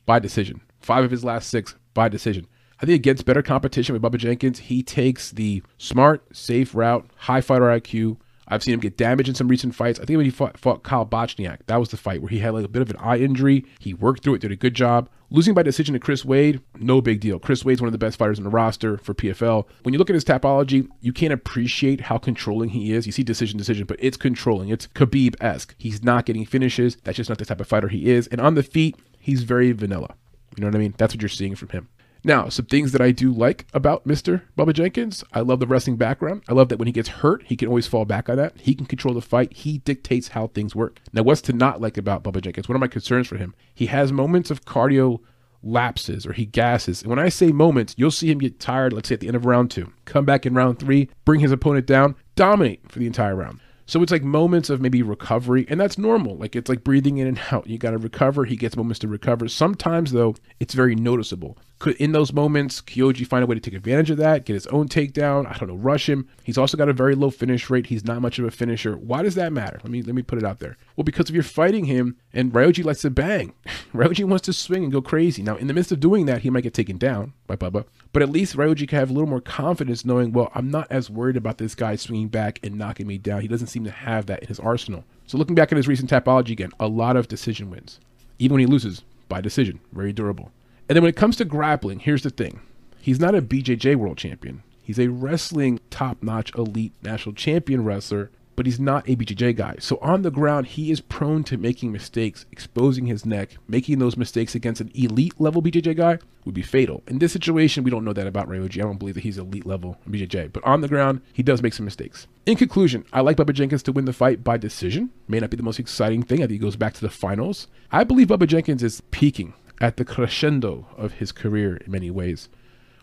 by 0.06 0.18
decision. 0.18 0.60
5 0.80 1.04
of 1.04 1.10
his 1.12 1.24
last 1.24 1.48
6 1.50 1.76
by 1.94 2.08
decision. 2.08 2.48
I 2.80 2.86
think 2.86 2.96
against 2.96 3.26
better 3.26 3.42
competition 3.42 3.92
with 3.92 4.02
Bubba 4.02 4.18
Jenkins, 4.18 4.60
he 4.60 4.82
takes 4.82 5.30
the 5.30 5.62
smart, 5.78 6.36
safe 6.36 6.74
route, 6.74 7.08
high 7.16 7.40
fighter 7.40 7.64
IQ, 7.64 8.18
I've 8.48 8.62
seen 8.62 8.74
him 8.74 8.80
get 8.80 8.96
damaged 8.96 9.28
in 9.28 9.34
some 9.34 9.48
recent 9.48 9.74
fights. 9.74 10.00
I 10.00 10.04
think 10.04 10.16
when 10.16 10.24
he 10.24 10.30
fought, 10.30 10.58
fought 10.58 10.82
Kyle 10.82 11.06
Bochniak, 11.06 11.60
that 11.66 11.76
was 11.76 11.90
the 11.90 11.96
fight 11.96 12.22
where 12.22 12.30
he 12.30 12.38
had 12.38 12.54
like 12.54 12.64
a 12.64 12.68
bit 12.68 12.82
of 12.82 12.90
an 12.90 12.96
eye 12.96 13.18
injury. 13.18 13.64
He 13.78 13.94
worked 13.94 14.22
through 14.22 14.34
it, 14.34 14.40
did 14.40 14.52
a 14.52 14.56
good 14.56 14.74
job. 14.74 15.08
Losing 15.30 15.52
by 15.52 15.62
decision 15.62 15.92
to 15.92 16.00
Chris 16.00 16.24
Wade, 16.24 16.62
no 16.78 17.02
big 17.02 17.20
deal. 17.20 17.38
Chris 17.38 17.62
Wade's 17.62 17.82
one 17.82 17.88
of 17.88 17.92
the 17.92 17.98
best 17.98 18.16
fighters 18.16 18.38
in 18.38 18.44
the 18.44 18.50
roster 18.50 18.96
for 18.96 19.12
PFL. 19.12 19.66
When 19.82 19.92
you 19.92 19.98
look 19.98 20.08
at 20.08 20.14
his 20.14 20.24
tapology, 20.24 20.88
you 21.02 21.12
can't 21.12 21.34
appreciate 21.34 22.00
how 22.00 22.16
controlling 22.16 22.70
he 22.70 22.92
is. 22.92 23.04
You 23.04 23.12
see 23.12 23.22
decision, 23.22 23.58
decision, 23.58 23.84
but 23.84 23.98
it's 24.00 24.16
controlling. 24.16 24.70
It's 24.70 24.86
Khabib 24.86 25.36
esque. 25.42 25.74
He's 25.76 26.02
not 26.02 26.24
getting 26.24 26.46
finishes. 26.46 26.96
That's 27.04 27.18
just 27.18 27.28
not 27.28 27.38
the 27.38 27.44
type 27.44 27.60
of 27.60 27.68
fighter 27.68 27.88
he 27.88 28.10
is. 28.10 28.26
And 28.28 28.40
on 28.40 28.54
the 28.54 28.62
feet, 28.62 28.96
he's 29.18 29.42
very 29.42 29.72
vanilla. 29.72 30.14
You 30.56 30.62
know 30.62 30.68
what 30.68 30.76
I 30.76 30.78
mean? 30.78 30.94
That's 30.96 31.14
what 31.14 31.20
you're 31.20 31.28
seeing 31.28 31.54
from 31.54 31.68
him. 31.68 31.88
Now, 32.24 32.48
some 32.48 32.66
things 32.66 32.92
that 32.92 33.00
I 33.00 33.12
do 33.12 33.32
like 33.32 33.66
about 33.72 34.06
Mr. 34.06 34.42
Bubba 34.56 34.72
Jenkins. 34.74 35.22
I 35.32 35.40
love 35.40 35.60
the 35.60 35.66
wrestling 35.66 35.96
background. 35.96 36.42
I 36.48 36.52
love 36.52 36.68
that 36.68 36.78
when 36.78 36.86
he 36.86 36.92
gets 36.92 37.08
hurt, 37.08 37.44
he 37.44 37.56
can 37.56 37.68
always 37.68 37.86
fall 37.86 38.04
back 38.04 38.28
on 38.28 38.36
that. 38.36 38.54
He 38.58 38.74
can 38.74 38.86
control 38.86 39.14
the 39.14 39.20
fight. 39.20 39.52
He 39.52 39.78
dictates 39.78 40.28
how 40.28 40.48
things 40.48 40.74
work. 40.74 41.00
Now, 41.12 41.22
what's 41.22 41.40
to 41.42 41.52
not 41.52 41.80
like 41.80 41.96
about 41.96 42.24
Bubba 42.24 42.42
Jenkins? 42.42 42.68
One 42.68 42.76
of 42.76 42.80
my 42.80 42.88
concerns 42.88 43.28
for 43.28 43.36
him, 43.36 43.54
he 43.74 43.86
has 43.86 44.12
moments 44.12 44.50
of 44.50 44.64
cardio 44.64 45.20
lapses 45.62 46.26
or 46.26 46.32
he 46.32 46.46
gasses. 46.46 47.02
And 47.02 47.10
when 47.10 47.18
I 47.18 47.28
say 47.28 47.52
moments, 47.52 47.94
you'll 47.96 48.10
see 48.10 48.30
him 48.30 48.38
get 48.38 48.60
tired, 48.60 48.92
let's 48.92 49.08
say 49.08 49.14
at 49.14 49.20
the 49.20 49.28
end 49.28 49.36
of 49.36 49.46
round 49.46 49.70
two, 49.70 49.92
come 50.04 50.24
back 50.24 50.46
in 50.46 50.54
round 50.54 50.78
three, 50.78 51.08
bring 51.24 51.40
his 51.40 51.52
opponent 51.52 51.86
down, 51.86 52.14
dominate 52.36 52.90
for 52.90 52.98
the 52.98 53.06
entire 53.06 53.34
round. 53.34 53.60
So 53.86 54.02
it's 54.02 54.12
like 54.12 54.22
moments 54.22 54.68
of 54.68 54.82
maybe 54.82 55.02
recovery, 55.02 55.64
and 55.70 55.80
that's 55.80 55.96
normal. 55.96 56.36
Like 56.36 56.54
it's 56.54 56.68
like 56.68 56.84
breathing 56.84 57.16
in 57.16 57.26
and 57.26 57.40
out. 57.50 57.66
You 57.66 57.78
got 57.78 57.92
to 57.92 57.98
recover. 57.98 58.44
He 58.44 58.54
gets 58.54 58.76
moments 58.76 58.98
to 58.98 59.08
recover. 59.08 59.48
Sometimes, 59.48 60.12
though, 60.12 60.34
it's 60.60 60.74
very 60.74 60.94
noticeable. 60.94 61.56
Could 61.78 61.94
in 61.96 62.10
those 62.10 62.32
moments, 62.32 62.82
Ryoji 62.82 63.24
find 63.24 63.44
a 63.44 63.46
way 63.46 63.54
to 63.54 63.60
take 63.60 63.74
advantage 63.74 64.10
of 64.10 64.16
that, 64.18 64.44
get 64.44 64.54
his 64.54 64.66
own 64.68 64.88
takedown? 64.88 65.46
I 65.46 65.56
don't 65.56 65.68
know, 65.68 65.76
rush 65.76 66.08
him. 66.08 66.28
He's 66.42 66.58
also 66.58 66.76
got 66.76 66.88
a 66.88 66.92
very 66.92 67.14
low 67.14 67.30
finish 67.30 67.70
rate. 67.70 67.86
He's 67.86 68.04
not 68.04 68.20
much 68.20 68.38
of 68.38 68.44
a 68.44 68.50
finisher. 68.50 68.96
Why 68.96 69.22
does 69.22 69.36
that 69.36 69.52
matter? 69.52 69.78
Let 69.82 69.90
me 69.90 70.02
let 70.02 70.14
me 70.14 70.22
put 70.22 70.38
it 70.38 70.44
out 70.44 70.58
there. 70.58 70.76
Well, 70.96 71.04
because 71.04 71.28
if 71.28 71.34
you're 71.34 71.44
fighting 71.44 71.84
him 71.84 72.16
and 72.32 72.52
Ryoji 72.52 72.84
likes 72.84 73.02
to 73.02 73.10
bang, 73.10 73.52
Ryoji 73.94 74.24
wants 74.24 74.46
to 74.46 74.52
swing 74.52 74.82
and 74.82 74.92
go 74.92 75.00
crazy. 75.00 75.42
Now, 75.42 75.56
in 75.56 75.68
the 75.68 75.74
midst 75.74 75.92
of 75.92 76.00
doing 76.00 76.26
that, 76.26 76.42
he 76.42 76.50
might 76.50 76.64
get 76.64 76.74
taken 76.74 76.98
down 76.98 77.32
by 77.46 77.54
Bubba, 77.54 77.84
but 78.12 78.22
at 78.22 78.30
least 78.30 78.56
Ryoji 78.56 78.88
can 78.88 78.98
have 78.98 79.10
a 79.10 79.12
little 79.12 79.28
more 79.28 79.40
confidence 79.40 80.04
knowing, 80.04 80.32
well, 80.32 80.50
I'm 80.54 80.70
not 80.70 80.88
as 80.90 81.08
worried 81.08 81.36
about 81.36 81.58
this 81.58 81.76
guy 81.76 81.94
swinging 81.94 82.28
back 82.28 82.58
and 82.64 82.76
knocking 82.76 83.06
me 83.06 83.18
down. 83.18 83.40
He 83.40 83.48
doesn't 83.48 83.68
seem 83.68 83.84
to 83.84 83.90
have 83.90 84.26
that 84.26 84.42
in 84.42 84.48
his 84.48 84.58
arsenal. 84.58 85.04
So 85.26 85.38
looking 85.38 85.54
back 85.54 85.70
at 85.70 85.76
his 85.76 85.86
recent 85.86 86.10
tapology 86.10 86.50
again, 86.50 86.72
a 86.80 86.88
lot 86.88 87.16
of 87.16 87.28
decision 87.28 87.70
wins. 87.70 88.00
Even 88.40 88.54
when 88.54 88.60
he 88.60 88.66
loses 88.66 89.04
by 89.28 89.40
decision, 89.40 89.78
very 89.92 90.12
durable. 90.12 90.50
And 90.88 90.96
then 90.96 91.02
when 91.02 91.10
it 91.10 91.16
comes 91.16 91.36
to 91.36 91.44
grappling, 91.44 92.00
here's 92.00 92.22
the 92.22 92.30
thing. 92.30 92.60
He's 93.00 93.20
not 93.20 93.34
a 93.34 93.42
BJJ 93.42 93.96
world 93.96 94.18
champion. 94.18 94.62
He's 94.82 94.98
a 94.98 95.08
wrestling 95.08 95.80
top-notch 95.90 96.54
elite 96.54 96.94
national 97.02 97.34
champion 97.34 97.84
wrestler 97.84 98.30
but 98.58 98.66
he's 98.66 98.80
not 98.80 99.08
a 99.08 99.14
BJJ 99.14 99.54
guy. 99.54 99.76
So 99.78 99.98
on 100.02 100.22
the 100.22 100.32
ground, 100.32 100.66
he 100.66 100.90
is 100.90 101.00
prone 101.00 101.44
to 101.44 101.56
making 101.56 101.92
mistakes, 101.92 102.44
exposing 102.50 103.06
his 103.06 103.24
neck. 103.24 103.56
Making 103.68 104.00
those 104.00 104.16
mistakes 104.16 104.56
against 104.56 104.80
an 104.80 104.90
elite 104.96 105.40
level 105.40 105.62
BJJ 105.62 105.96
guy 105.96 106.18
would 106.44 106.56
be 106.56 106.62
fatal. 106.62 107.04
In 107.06 107.20
this 107.20 107.32
situation, 107.32 107.84
we 107.84 107.90
don't 107.92 108.04
know 108.04 108.12
that 108.12 108.26
about 108.26 108.48
Ryoji. 108.48 108.78
I 108.78 108.86
don't 108.86 108.98
believe 108.98 109.14
that 109.14 109.22
he's 109.22 109.38
elite 109.38 109.64
level 109.64 109.96
BJJ, 110.10 110.52
but 110.52 110.64
on 110.64 110.80
the 110.80 110.88
ground, 110.88 111.20
he 111.32 111.44
does 111.44 111.62
make 111.62 111.72
some 111.72 111.84
mistakes. 111.84 112.26
In 112.46 112.56
conclusion, 112.56 113.04
I 113.12 113.20
like 113.20 113.36
Bubba 113.36 113.54
Jenkins 113.54 113.84
to 113.84 113.92
win 113.92 114.06
the 114.06 114.12
fight 114.12 114.42
by 114.42 114.56
decision. 114.56 115.10
May 115.28 115.38
not 115.38 115.50
be 115.50 115.56
the 115.56 115.62
most 115.62 115.78
exciting 115.78 116.24
thing. 116.24 116.38
I 116.38 116.48
think 116.48 116.50
he 116.50 116.58
goes 116.58 116.74
back 116.74 116.94
to 116.94 117.00
the 117.00 117.10
finals. 117.10 117.68
I 117.92 118.02
believe 118.02 118.26
Bubba 118.26 118.48
Jenkins 118.48 118.82
is 118.82 119.02
peaking 119.12 119.54
at 119.80 119.96
the 119.96 120.04
crescendo 120.04 120.86
of 120.96 121.14
his 121.14 121.32
career 121.32 121.76
in 121.76 121.90
many 121.90 122.10
ways. 122.10 122.48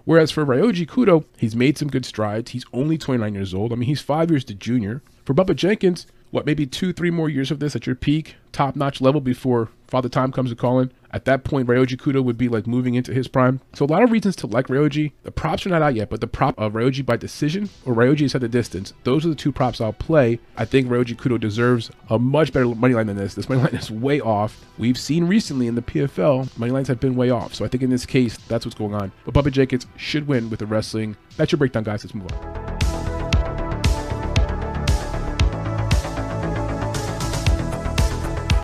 Whereas 0.03 0.29
for 0.29 0.45
Ryoji 0.45 0.87
Kudo, 0.87 1.25
he's 1.37 1.55
made 1.55 1.77
some 1.77 1.89
good 1.89 2.05
strides. 2.05 2.51
He's 2.51 2.65
only 2.71 2.97
29 2.97 3.33
years 3.33 3.53
old. 3.53 3.73
I 3.73 3.75
mean, 3.75 3.87
he's 3.87 4.01
five 4.01 4.29
years 4.29 4.43
to 4.45 4.53
junior. 4.53 5.01
For 5.23 5.33
Bubba 5.33 5.55
Jenkins, 5.55 6.05
what, 6.29 6.45
maybe 6.45 6.67
two, 6.67 6.93
three 6.93 7.09
more 7.09 7.29
years 7.29 7.49
of 7.49 7.59
this 7.59 7.75
at 7.75 7.87
your 7.87 7.95
peak, 7.95 8.35
top 8.51 8.75
notch 8.75 9.01
level 9.01 9.21
before 9.21 9.69
Father 9.87 10.09
Time 10.09 10.31
comes 10.31 10.51
to 10.51 10.55
call 10.55 10.79
in? 10.79 10.91
At 11.15 11.23
that 11.23 11.45
point, 11.45 11.69
Ryoji 11.69 11.95
Kudo 11.95 12.21
would 12.21 12.37
be 12.37 12.49
like 12.49 12.67
moving 12.67 12.95
into 12.95 13.13
his 13.13 13.29
prime. 13.29 13.61
So 13.73 13.85
a 13.85 13.87
lot 13.87 14.03
of 14.03 14.11
reasons 14.11 14.35
to 14.35 14.47
like 14.47 14.67
Ryoji. 14.67 15.13
The 15.23 15.31
props 15.31 15.65
are 15.65 15.69
not 15.69 15.81
out 15.81 15.95
yet, 15.95 16.09
but 16.09 16.19
the 16.19 16.27
prop 16.27 16.59
of 16.59 16.73
Ryoji 16.73 17.05
by 17.05 17.15
decision 17.15 17.69
or 17.85 17.93
Ryoji 17.93 18.23
is 18.23 18.35
at 18.35 18.41
the 18.41 18.49
distance. 18.49 18.91
Those 19.05 19.25
are 19.25 19.29
the 19.29 19.35
two 19.35 19.53
props 19.53 19.79
I'll 19.79 19.93
play. 19.93 20.39
I 20.57 20.65
think 20.65 20.89
Ryoji 20.89 21.15
Kudo 21.15 21.39
deserves 21.39 21.89
a 22.09 22.19
much 22.19 22.51
better 22.51 22.67
money 22.67 22.95
line 22.95 23.07
than 23.07 23.15
this. 23.15 23.33
This 23.33 23.47
money 23.47 23.61
line 23.61 23.75
is 23.75 23.89
way 23.89 24.19
off. 24.19 24.65
We've 24.77 24.99
seen 24.99 25.23
recently 25.23 25.67
in 25.67 25.75
the 25.75 25.81
PFL, 25.81 26.57
money 26.57 26.73
lines 26.73 26.89
have 26.89 26.99
been 26.99 27.15
way 27.15 27.29
off. 27.29 27.55
So 27.55 27.63
I 27.63 27.69
think 27.69 27.81
in 27.81 27.89
this 27.89 28.05
case, 28.05 28.35
that's 28.49 28.65
what's 28.65 28.77
going 28.77 28.93
on. 28.93 29.13
But 29.23 29.33
Bubba 29.33 29.53
Jacobs 29.53 29.87
should 29.95 30.27
win 30.27 30.49
with 30.49 30.59
the 30.59 30.65
wrestling. 30.65 31.15
That's 31.37 31.49
your 31.49 31.59
breakdown, 31.59 31.83
guys. 31.83 32.03
Let's 32.03 32.13
move 32.13 32.29
on. 32.33 32.74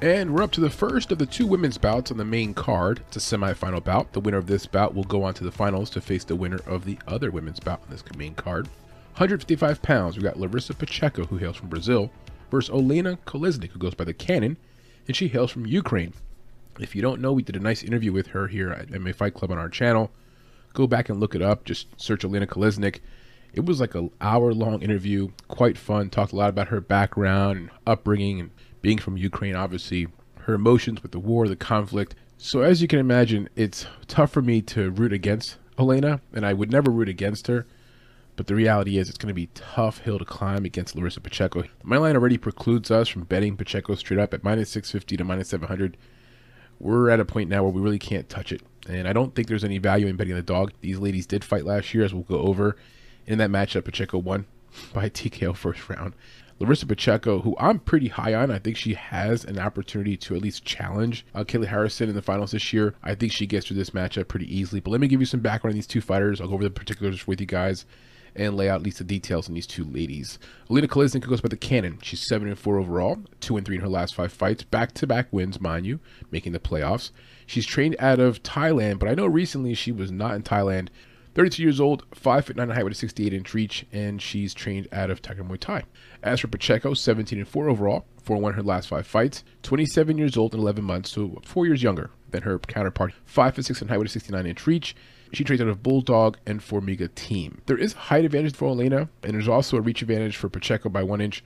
And 0.01 0.33
we're 0.33 0.41
up 0.41 0.51
to 0.53 0.61
the 0.61 0.71
first 0.71 1.11
of 1.11 1.19
the 1.19 1.27
two 1.27 1.45
women's 1.45 1.77
bouts 1.77 2.09
on 2.09 2.17
the 2.17 2.25
main 2.25 2.55
card. 2.55 3.03
It's 3.07 3.17
a 3.17 3.19
semifinal 3.37 3.83
bout. 3.83 4.13
The 4.13 4.19
winner 4.19 4.39
of 4.39 4.47
this 4.47 4.65
bout 4.65 4.95
will 4.95 5.03
go 5.03 5.23
on 5.23 5.35
to 5.35 5.43
the 5.43 5.51
finals 5.51 5.91
to 5.91 6.01
face 6.01 6.23
the 6.23 6.35
winner 6.35 6.59
of 6.65 6.85
the 6.85 6.97
other 7.07 7.29
women's 7.29 7.59
bout 7.59 7.83
on 7.83 7.91
this 7.91 8.03
main 8.17 8.33
card. 8.33 8.65
155 9.11 9.79
pounds, 9.83 10.17
we 10.17 10.23
got 10.23 10.39
Larissa 10.39 10.73
Pacheco, 10.73 11.25
who 11.25 11.37
hails 11.37 11.55
from 11.55 11.69
Brazil, 11.69 12.09
versus 12.49 12.73
Olena 12.73 13.19
Kolesnik, 13.27 13.69
who 13.69 13.79
goes 13.79 13.93
by 13.93 14.03
the 14.03 14.11
Cannon, 14.11 14.57
and 15.05 15.15
she 15.15 15.27
hails 15.27 15.51
from 15.51 15.67
Ukraine. 15.67 16.13
If 16.79 16.95
you 16.95 17.03
don't 17.03 17.21
know, 17.21 17.31
we 17.31 17.43
did 17.43 17.55
a 17.55 17.59
nice 17.59 17.83
interview 17.83 18.11
with 18.11 18.27
her 18.27 18.47
here 18.47 18.71
at 18.71 18.87
MMA 18.87 19.13
Fight 19.13 19.35
Club 19.35 19.51
on 19.51 19.59
our 19.59 19.69
channel. 19.69 20.09
Go 20.73 20.87
back 20.87 21.09
and 21.09 21.19
look 21.19 21.35
it 21.35 21.43
up. 21.43 21.63
Just 21.63 22.01
search 22.01 22.23
Olena 22.23 22.47
Kolesnik. 22.47 23.01
It 23.53 23.67
was 23.67 23.79
like 23.79 23.93
an 23.93 24.09
hour 24.19 24.51
long 24.51 24.81
interview, 24.81 25.29
quite 25.47 25.77
fun. 25.77 26.09
Talked 26.09 26.31
a 26.31 26.37
lot 26.37 26.49
about 26.49 26.69
her 26.69 26.81
background 26.81 27.57
and 27.59 27.69
upbringing 27.85 28.39
and 28.39 28.49
being 28.81 28.97
from 28.97 29.17
Ukraine, 29.17 29.55
obviously, 29.55 30.07
her 30.41 30.53
emotions 30.53 31.03
with 31.03 31.11
the 31.11 31.19
war, 31.19 31.47
the 31.47 31.55
conflict. 31.55 32.15
So, 32.37 32.61
as 32.61 32.81
you 32.81 32.87
can 32.87 32.99
imagine, 32.99 33.49
it's 33.55 33.85
tough 34.07 34.31
for 34.31 34.41
me 34.41 34.61
to 34.63 34.89
root 34.91 35.13
against 35.13 35.57
Olena, 35.77 36.21
and 36.33 36.45
I 36.45 36.53
would 36.53 36.71
never 36.71 36.91
root 36.91 37.09
against 37.09 37.47
her. 37.47 37.67
But 38.35 38.47
the 38.47 38.55
reality 38.55 38.97
is, 38.97 39.09
it's 39.09 39.17
going 39.17 39.27
to 39.27 39.35
be 39.35 39.49
tough 39.53 39.99
hill 39.99 40.17
to 40.17 40.25
climb 40.25 40.65
against 40.65 40.95
Larissa 40.95 41.21
Pacheco. 41.21 41.63
My 41.83 41.97
line 41.97 42.15
already 42.15 42.37
precludes 42.37 42.89
us 42.89 43.07
from 43.07 43.23
betting 43.23 43.57
Pacheco 43.57 43.93
straight 43.95 44.19
up 44.19 44.33
at 44.33 44.43
minus 44.43 44.69
650 44.71 45.17
to 45.17 45.23
minus 45.23 45.49
700. 45.49 45.97
We're 46.79 47.09
at 47.09 47.19
a 47.19 47.25
point 47.25 47.49
now 47.49 47.61
where 47.61 47.71
we 47.71 47.81
really 47.81 47.99
can't 47.99 48.27
touch 48.29 48.51
it. 48.51 48.63
And 48.89 49.07
I 49.07 49.13
don't 49.13 49.35
think 49.35 49.47
there's 49.47 49.63
any 49.63 49.77
value 49.77 50.07
in 50.07 50.15
betting 50.15 50.33
the 50.33 50.41
dog. 50.41 50.71
These 50.81 50.97
ladies 50.97 51.27
did 51.27 51.43
fight 51.43 51.65
last 51.65 51.93
year, 51.93 52.03
as 52.03 52.13
we'll 52.13 52.23
go 52.23 52.39
over. 52.39 52.75
In 53.27 53.37
that 53.37 53.51
matchup, 53.51 53.85
Pacheco 53.85 54.17
won 54.17 54.47
by 54.93 55.09
TKO 55.09 55.55
first 55.55 55.87
round. 55.89 56.15
Larissa 56.61 56.85
Pacheco, 56.85 57.41
who 57.41 57.55
I'm 57.59 57.79
pretty 57.79 58.07
high 58.07 58.35
on. 58.35 58.51
I 58.51 58.59
think 58.59 58.77
she 58.77 58.93
has 58.93 59.43
an 59.43 59.57
opportunity 59.57 60.15
to 60.17 60.35
at 60.35 60.43
least 60.43 60.63
challenge 60.63 61.25
uh, 61.33 61.43
Kayla 61.43 61.65
Harrison 61.65 62.07
in 62.07 62.15
the 62.15 62.21
finals 62.21 62.51
this 62.51 62.71
year. 62.71 62.93
I 63.01 63.15
think 63.15 63.31
she 63.31 63.47
gets 63.47 63.65
through 63.65 63.77
this 63.77 63.89
matchup 63.89 64.27
pretty 64.27 64.55
easily. 64.55 64.79
But 64.79 64.91
let 64.91 65.01
me 65.01 65.07
give 65.07 65.19
you 65.19 65.25
some 65.25 65.39
background 65.39 65.73
on 65.73 65.77
these 65.77 65.87
two 65.87 66.01
fighters. 66.01 66.39
I'll 66.39 66.47
go 66.47 66.53
over 66.53 66.63
the 66.63 66.69
particulars 66.69 67.25
with 67.25 67.41
you 67.41 67.47
guys 67.47 67.85
and 68.35 68.55
lay 68.55 68.69
out 68.69 68.75
at 68.75 68.83
least 68.83 68.99
the 68.99 69.03
details 69.03 69.49
on 69.49 69.55
these 69.55 69.65
two 69.65 69.83
ladies. 69.83 70.37
Alina 70.69 70.87
Kolesnik 70.87 71.27
goes 71.27 71.41
by 71.41 71.49
the 71.49 71.57
Cannon. 71.57 71.97
She's 72.03 72.27
7 72.27 72.47
and 72.47 72.57
4 72.57 72.77
overall, 72.77 73.17
2 73.39 73.57
and 73.57 73.65
3 73.65 73.77
in 73.77 73.81
her 73.81 73.89
last 73.89 74.13
five 74.13 74.31
fights, 74.31 74.63
back 74.63 74.93
to 74.93 75.07
back 75.07 75.27
wins, 75.31 75.59
mind 75.59 75.87
you, 75.87 75.99
making 76.29 76.53
the 76.53 76.59
playoffs. 76.59 77.09
She's 77.47 77.65
trained 77.65 77.95
out 77.97 78.19
of 78.19 78.43
Thailand, 78.43 78.99
but 78.99 79.09
I 79.09 79.15
know 79.15 79.25
recently 79.25 79.73
she 79.73 79.91
was 79.91 80.11
not 80.11 80.35
in 80.35 80.43
Thailand. 80.43 80.89
32 81.33 81.63
years 81.63 81.79
old, 81.79 82.03
5 82.13 82.45
foot 82.45 82.55
9 82.57 82.69
height 82.69 82.83
with 82.83 82.93
a 82.93 82.95
68 82.95 83.33
inch 83.33 83.53
reach, 83.53 83.85
and 83.91 84.21
she's 84.21 84.53
trained 84.53 84.87
out 84.91 85.09
of 85.09 85.21
Tiger 85.21 85.43
Muay 85.43 85.59
Thai. 85.59 85.83
As 86.23 86.39
for 86.39 86.47
Pacheco, 86.47 86.93
17 86.93 87.39
and 87.39 87.47
4 87.47 87.69
overall, 87.69 88.05
4 88.23 88.37
1 88.37 88.53
her 88.53 88.63
last 88.63 88.89
five 88.89 89.07
fights, 89.07 89.43
27 89.63 90.17
years 90.17 90.35
old 90.35 90.53
and 90.53 90.61
11 90.61 90.83
months, 90.83 91.11
so 91.11 91.39
4 91.45 91.65
years 91.65 91.81
younger 91.81 92.11
than 92.31 92.43
her 92.43 92.59
counterpart. 92.59 93.13
5 93.25 93.55
foot 93.55 93.65
6 93.65 93.81
in 93.81 93.87
height 93.87 93.97
with 93.97 94.07
a 94.07 94.11
69 94.11 94.45
inch 94.45 94.67
reach. 94.67 94.95
She 95.33 95.45
trains 95.45 95.61
out 95.61 95.69
of 95.69 95.81
Bulldog 95.81 96.37
and 96.45 96.59
Formiga 96.59 97.13
team. 97.15 97.61
There 97.65 97.77
is 97.77 97.93
height 97.93 98.25
advantage 98.25 98.55
for 98.55 98.67
Olena, 98.67 99.07
and 99.23 99.33
there's 99.33 99.47
also 99.47 99.77
a 99.77 99.81
reach 99.81 100.01
advantage 100.01 100.35
for 100.35 100.49
Pacheco 100.49 100.89
by 100.89 101.03
1 101.03 101.21
inch. 101.21 101.43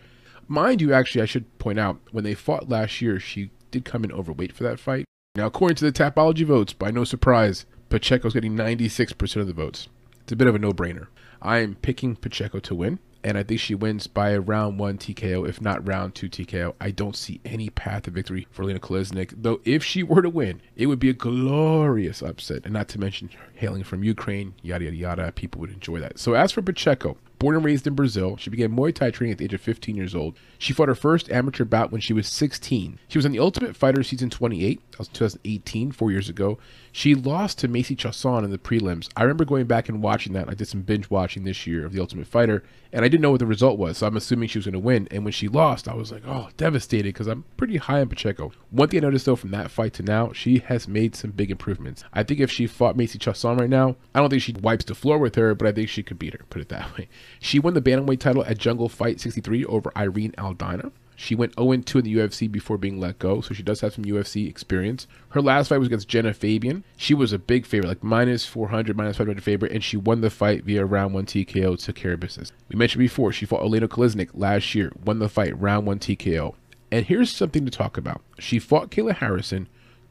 Mind 0.48 0.82
you, 0.82 0.94
actually, 0.94 1.22
I 1.22 1.26
should 1.26 1.58
point 1.60 1.80
out, 1.80 2.00
when 2.12 2.24
they 2.24 2.34
fought 2.34 2.70
last 2.70 3.02
year, 3.02 3.20
she 3.20 3.52
did 3.70 3.86
come 3.86 4.04
in 4.04 4.12
overweight 4.12 4.54
for 4.54 4.64
that 4.64 4.80
fight. 4.80 5.06
Now, 5.36 5.48
according 5.48 5.76
to 5.78 5.86
the 5.86 5.92
Tapology 5.92 6.46
votes, 6.46 6.74
by 6.74 6.92
no 6.92 7.04
surprise, 7.04 7.66
Pacheco's 7.96 8.34
getting 8.34 8.58
96% 8.58 9.38
of 9.38 9.48
the 9.48 9.54
votes. 9.54 9.88
It's 10.24 10.34
a 10.34 10.36
bit 10.36 10.50
of 10.50 10.56
a 10.56 10.60
no 10.60 10.74
brainer. 10.74 11.08
I 11.42 11.60
am 11.60 11.76
picking 11.76 12.18
Pacheco 12.18 12.60
to 12.60 12.76
win, 12.76 13.00
and 13.24 13.38
I 13.38 13.44
think 13.44 13.62
she 13.62 13.74
wins 13.74 14.06
by 14.06 14.32
a 14.32 14.42
round 14.42 14.80
one 14.80 14.98
TKO, 14.98 15.48
if 15.48 15.62
not 15.62 15.88
round 15.88 16.14
two 16.14 16.28
TKO. 16.28 16.76
I 16.82 16.92
don't 16.92 17.16
see 17.16 17.40
any 17.46 17.70
path 17.70 18.04
to 18.04 18.12
victory 18.12 18.48
for 18.52 18.66
Lena 18.66 18.82
Kolesnik, 18.82 19.34
though 19.38 19.62
if 19.64 19.82
she 19.82 20.04
were 20.04 20.22
to 20.22 20.30
win, 20.30 20.62
it 20.76 20.88
would 20.88 21.00
be 21.00 21.10
a 21.10 21.14
glorious 21.14 22.22
upset, 22.22 22.66
and 22.66 22.74
not 22.74 22.90
to 22.90 23.00
mention 23.00 23.30
hailing 23.54 23.86
from 23.86 24.04
Ukraine, 24.04 24.56
yada 24.62 24.84
yada 24.84 24.98
yada. 24.98 25.32
People 25.32 25.62
would 25.62 25.72
enjoy 25.72 26.02
that. 26.02 26.20
So 26.20 26.34
as 26.34 26.52
for 26.52 26.62
Pacheco, 26.62 27.16
Born 27.38 27.56
and 27.56 27.66
raised 27.66 27.86
in 27.86 27.96
Brazil, 27.96 28.38
she 28.38 28.50
began 28.50 28.72
Muay 28.72 28.94
Thai 28.94 29.12
training 29.12 29.34
at 29.34 29.38
the 29.40 29.46
age 29.46 29.54
of 29.54 29.62
15 29.62 29.96
years 29.96 30.16
old. 30.16 30.38
She 30.58 30.74
fought 30.74 30.88
her 30.88 30.96
first 30.96 31.30
amateur 31.30 31.66
bout 31.66 31.92
when 31.92 32.02
she 32.02 32.14
was 32.14 32.28
16. 32.28 33.00
She 33.08 33.18
was 33.18 33.26
on 33.26 33.32
the 33.32 33.40
Ultimate 33.40 33.76
Fighter 33.76 34.04
season 34.04 34.30
28. 34.30 34.80
That 34.92 35.00
was 35.00 35.08
2018, 35.10 35.92
four 35.92 36.12
years 36.12 36.30
ago. 36.30 36.58
She 36.92 37.14
lost 37.14 37.60
to 37.60 37.68
Macy 37.68 37.96
Chiasson 37.96 38.46
in 38.46 38.52
the 38.52 38.58
prelims. 38.58 39.10
I 39.18 39.24
remember 39.24 39.44
going 39.44 39.66
back 39.66 39.90
and 39.90 40.02
watching 40.02 40.32
that. 40.34 40.50
I 40.50 40.54
did 40.54 40.70
some 40.70 40.82
binge 40.82 41.10
watching 41.10 41.44
this 41.44 41.68
year 41.68 41.86
of 41.86 41.92
the 41.92 42.00
Ultimate 42.00 42.28
Fighter, 42.28 42.64
and 42.94 43.04
I 43.04 43.10
didn't 43.10 43.22
know 43.22 43.32
what 43.32 43.42
the 43.42 43.46
result 43.46 43.78
was, 43.78 43.98
so 43.98 44.08
I'm 44.08 44.16
assuming 44.16 44.48
she 44.48 44.58
was 44.58 44.66
going 44.66 44.74
to 44.74 44.80
win. 44.80 45.10
And 45.12 45.26
when 45.26 45.34
she 45.34 45.50
lost, 45.50 45.90
I 45.90 45.94
was 45.94 46.14
like, 46.14 46.24
oh, 46.26 46.48
devastated 46.56 47.10
because 47.10 47.28
I'm 47.28 47.44
pretty 47.58 47.76
high 47.76 48.00
on 48.00 48.08
Pacheco. 48.08 48.54
One 48.72 48.88
thing 48.88 49.00
I 49.00 49.08
noticed 49.08 49.26
though 49.26 49.36
from 49.36 49.52
that 49.52 49.72
fight 49.72 49.94
to 49.96 50.04
now, 50.04 50.32
she 50.32 50.60
has 50.60 50.88
made 50.88 51.16
some 51.16 51.32
big 51.32 51.52
improvements. 51.52 52.06
I 52.14 52.24
think 52.24 52.40
if 52.40 52.50
she 52.50 52.68
fought 52.68 52.96
Macy 52.96 53.20
Chiasson 53.20 53.60
right 53.60 53.70
now, 53.70 53.98
I 54.14 54.22
don't 54.22 54.30
think 54.30 54.42
she 54.42 54.54
wipes 54.54 54.86
the 54.86 54.96
floor 54.96 55.18
with 55.18 55.36
her, 55.36 55.54
but 55.54 55.68
I 55.68 55.74
think 55.74 55.90
she 55.90 56.04
could 56.04 56.18
beat 56.18 56.34
her. 56.34 56.46
Put 56.50 56.62
it 56.62 56.70
that 56.70 56.98
way. 56.98 57.10
She 57.40 57.60
won 57.60 57.74
the 57.74 57.82
bantamweight 57.82 58.20
title 58.20 58.46
at 58.46 58.58
Jungle 58.58 58.90
Fight 58.90 59.20
63 59.20 59.66
over 59.66 59.92
Irene 59.96 60.34
Aldana. 60.38 60.92
She 61.16 61.36
went 61.36 61.56
0-2 61.56 61.96
in 61.96 62.04
the 62.04 62.16
UFC 62.16 62.52
before 62.52 62.78
being 62.78 63.00
let 63.00 63.20
go, 63.20 63.40
so 63.40 63.54
she 63.54 63.64
does 63.64 63.80
have 63.82 63.94
some 63.94 64.04
UFC 64.04 64.50
experience. 64.50 65.08
Her 65.30 65.42
last 65.42 65.70
fight 65.70 65.78
was 65.78 65.88
against 65.88 66.10
Genah 66.10 66.36
Fabian. 66.36 66.84
She 66.98 67.14
was 67.14 67.32
a 67.32 67.40
big 67.40 67.66
favorite, 67.66 67.88
like 67.88 68.04
minus 68.04 68.46
400, 68.46 68.98
minus 68.98 69.18
500 69.18 69.42
favorite, 69.42 69.72
and 69.72 69.84
she 69.84 69.96
won 69.96 70.22
the 70.22 70.30
fight 70.30 70.66
via 70.66 70.86
round 70.86 71.14
one 71.14 71.26
TKO, 71.26 71.82
to 71.84 71.94
care 71.94 72.14
of 72.14 72.20
business. 72.20 72.52
We 72.70 72.76
mentioned 72.76 73.00
before, 73.00 73.32
she 73.32 73.46
fought 73.46 73.62
Olena 73.62 73.88
Kolesnik 73.88 74.30
last 74.34 74.76
year, 74.76 74.92
won 75.06 75.20
the 75.20 75.30
fight, 75.30 75.60
round 75.60 75.88
one 75.88 76.00
TKO. 76.00 76.54
And 76.92 77.06
here's 77.06 77.34
something 77.34 77.66
to 77.66 77.72
talk 77.72 77.98
about. 77.98 78.22
She 78.38 78.60
fought 78.60 78.92
Kayla 78.92 79.16
Harrison 79.16 79.68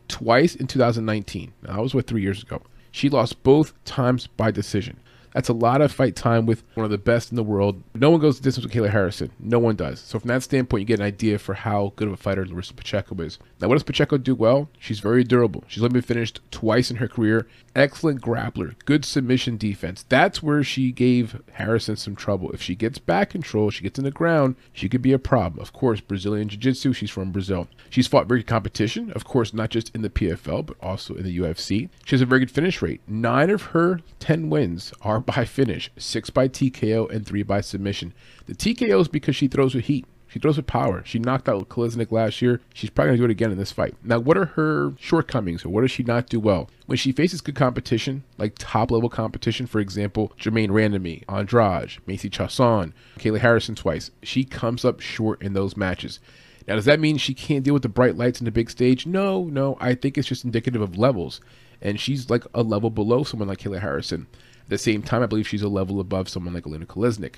twice 0.09 0.55
in 0.55 0.67
2019. 0.67 1.53
Now, 1.63 1.75
that 1.75 1.83
was 1.83 1.95
what, 1.95 2.07
three 2.07 2.23
years 2.23 2.43
ago. 2.43 2.63
She 2.91 3.09
lost 3.09 3.43
both 3.43 3.73
times 3.85 4.27
by 4.27 4.51
decision. 4.51 4.99
That's 5.35 5.49
a 5.49 5.53
lot 5.53 5.83
of 5.83 5.93
fight 5.93 6.15
time 6.15 6.47
with 6.47 6.63
one 6.75 6.85
of 6.85 6.91
the 6.91 6.99
best 6.99 7.31
in 7.31 7.37
the 7.37 7.43
world. 7.43 7.83
No 7.93 8.09
one 8.09 8.21
goes 8.21 8.39
the 8.39 8.45
distance 8.45 8.65
with 8.65 8.73
Kayla 8.73 8.91
Harrison. 8.91 9.33
No 9.41 9.59
one 9.59 9.75
does. 9.75 9.99
So 9.99 10.21
from 10.21 10.29
that 10.29 10.45
standpoint, 10.45 10.83
you 10.83 10.87
get 10.87 11.01
an 11.01 11.07
idea 11.07 11.41
for 11.41 11.55
how 11.55 11.93
good 11.97 12.07
of 12.07 12.15
a 12.15 12.17
fighter 12.17 12.47
Larissa 12.47 12.73
Pacheco 12.73 13.21
is. 13.21 13.41
Now, 13.61 13.67
what 13.67 13.75
does 13.75 13.83
Pacheco 13.83 14.17
do 14.17 14.37
well? 14.37 14.71
She's 14.79 15.01
very 15.01 15.25
durable. 15.25 15.65
She's 15.67 15.83
only 15.83 15.95
been 15.95 16.03
finished 16.03 16.41
twice 16.53 16.89
in 16.89 16.97
her 16.99 17.09
career. 17.09 17.49
Excellent 17.77 18.21
grappler. 18.21 18.75
Good 18.85 19.05
submission 19.05 19.57
defense. 19.57 20.05
That's 20.09 20.41
where 20.41 20.63
she 20.63 20.93
gave 20.93 21.43
Harrison 21.55 21.97
some 21.97 22.15
trouble. 22.15 22.53
If 22.53 22.63
she 22.63 22.77
gets 22.77 22.99
back 22.99 23.31
control, 23.31 23.71
she 23.71 23.83
gets 23.83 23.99
in 23.99 24.05
the 24.05 24.13
ground, 24.13 24.55
she 24.73 24.89
could 24.89 25.03
be 25.03 25.13
a 25.13 25.19
problem. 25.19 25.61
Of 25.61 25.73
course, 25.73 26.01
Brazilian 26.01 26.49
Jiu-Jitsu. 26.49 26.93
She's 26.93 27.11
from 27.11 27.33
Brazil. 27.33 27.67
She's 27.91 28.07
fought 28.07 28.29
very 28.29 28.41
good 28.41 28.47
competition. 28.47 29.11
Of 29.11 29.25
course, 29.25 29.53
not 29.53 29.71
just 29.71 29.93
in 29.93 30.03
the 30.03 30.11
PFL, 30.11 30.67
but 30.67 30.77
also 30.81 31.17
in 31.17 31.25
the 31.25 31.37
UFC. 31.37 31.89
She 32.05 32.15
has 32.15 32.23
a 32.23 32.27
very 32.27 32.41
good 32.41 32.51
finish 32.53 32.81
rate. 32.81 33.01
Nine 33.09 33.51
of 33.51 33.63
her 33.63 33.99
10 34.21 34.51
wins 34.51 34.93
are 35.03 35.19
by 35.19 35.45
finish, 35.45 35.91
six 35.97 36.31
by 36.31 36.47
TKO, 36.47 37.11
and 37.11 37.27
three 37.27 37.43
by 37.43 37.61
submission. 37.61 38.15
The 38.47 38.55
TKO 38.55 39.01
is 39.01 39.09
because 39.09 39.35
she 39.35 39.49
throws 39.49 39.75
with 39.75 39.87
heat. 39.87 40.07
She 40.35 40.41
throws 40.41 40.57
with 40.57 40.67
power. 40.67 41.01
She 41.07 41.21
knocked 41.21 41.49
out 41.49 41.69
Kolesnik 41.69 42.11
last 42.11 42.43
year. 42.43 42.61
She's 42.75 42.91
probably 42.91 43.11
going 43.11 43.19
to 43.19 43.21
do 43.21 43.25
it 43.27 43.31
again 43.31 43.53
in 43.53 43.57
this 43.57 43.71
fight. 43.71 43.95
Now, 44.03 44.19
what 44.19 44.37
are 44.37 44.47
her 44.47 44.93
shortcomings 44.99 45.65
or 45.65 45.69
what 45.69 45.83
does 45.83 45.93
she 45.93 46.03
not 46.03 46.29
do 46.29 46.41
well? 46.41 46.69
When 46.87 46.99
she 46.99 47.13
faces 47.13 47.41
good 47.41 47.55
competition, 47.55 48.25
like 48.37 48.57
top 48.59 48.91
level 48.91 49.09
competition, 49.09 49.69
for 49.69 49.79
example, 49.79 50.33
Germaine 50.37 50.73
Randamie, 50.73 51.23
Andrade, 51.29 51.99
Macy 52.09 52.29
Chiasson, 52.29 52.93
Kayla 53.17 53.39
Harrison 53.39 53.77
twice, 53.77 54.11
she 54.25 54.43
comes 54.43 54.85
up 54.85 54.99
short 54.99 55.41
in 55.41 55.53
those 55.53 55.77
matches. 55.77 56.19
Now, 56.67 56.75
does 56.75 56.87
that 56.87 56.99
mean 56.99 57.17
she 57.17 57.33
can't 57.33 57.63
deal 57.63 57.75
with 57.75 57.85
the 57.85 57.89
bright 57.89 58.17
lights 58.17 58.41
in 58.41 58.45
the 58.45 58.51
big 58.51 58.71
stage? 58.71 59.07
No, 59.07 59.45
no. 59.45 59.77
I 59.81 59.95
think 59.95 60.19
it's 60.19 60.27
just 60.27 60.45
indicative 60.45 60.83
of 60.83 60.99
levels. 60.99 61.41
And 61.81 62.01
she's 62.01 62.29
like 62.29 62.43
a 62.53 62.65
level 62.65 62.91
below 62.91 63.23
someone 63.23 63.47
like 63.47 63.59
Kayla 63.59 63.79
Harrison. 63.79 64.27
At 64.65 64.71
the 64.71 64.79
same 64.79 65.01
time, 65.01 65.23
I 65.23 65.27
believe 65.27 65.47
she's 65.47 65.63
a 65.63 65.69
level 65.69 66.01
above 66.01 66.29
someone 66.29 66.55
like 66.55 66.67
Elena 66.67 66.87
Kolesnik. 66.87 67.37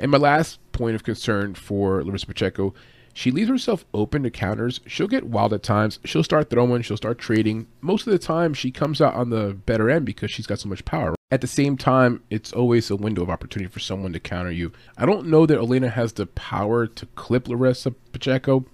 And 0.00 0.10
my 0.10 0.18
last 0.18 0.60
point 0.72 0.94
of 0.94 1.04
concern 1.04 1.54
for 1.54 2.04
Larissa 2.04 2.26
Pacheco, 2.26 2.74
she 3.12 3.32
leaves 3.32 3.48
herself 3.48 3.84
open 3.92 4.22
to 4.22 4.30
counters. 4.30 4.80
She'll 4.86 5.08
get 5.08 5.24
wild 5.24 5.52
at 5.52 5.64
times. 5.64 5.98
She'll 6.04 6.22
start 6.22 6.50
throwing, 6.50 6.82
she'll 6.82 6.96
start 6.96 7.18
trading. 7.18 7.66
Most 7.80 8.06
of 8.06 8.12
the 8.12 8.18
time, 8.18 8.54
she 8.54 8.70
comes 8.70 9.00
out 9.00 9.14
on 9.14 9.30
the 9.30 9.54
better 9.66 9.90
end 9.90 10.06
because 10.06 10.30
she's 10.30 10.46
got 10.46 10.60
so 10.60 10.68
much 10.68 10.84
power. 10.84 11.16
At 11.30 11.40
the 11.40 11.46
same 11.46 11.76
time, 11.76 12.22
it's 12.30 12.52
always 12.52 12.90
a 12.90 12.96
window 12.96 13.22
of 13.22 13.28
opportunity 13.28 13.70
for 13.70 13.80
someone 13.80 14.12
to 14.12 14.20
counter 14.20 14.52
you. 14.52 14.72
I 14.96 15.04
don't 15.04 15.26
know 15.26 15.46
that 15.46 15.58
Elena 15.58 15.88
has 15.88 16.12
the 16.12 16.26
power 16.26 16.86
to 16.86 17.06
clip 17.16 17.48
Larissa 17.48 17.90
Pacheco, 17.90 18.64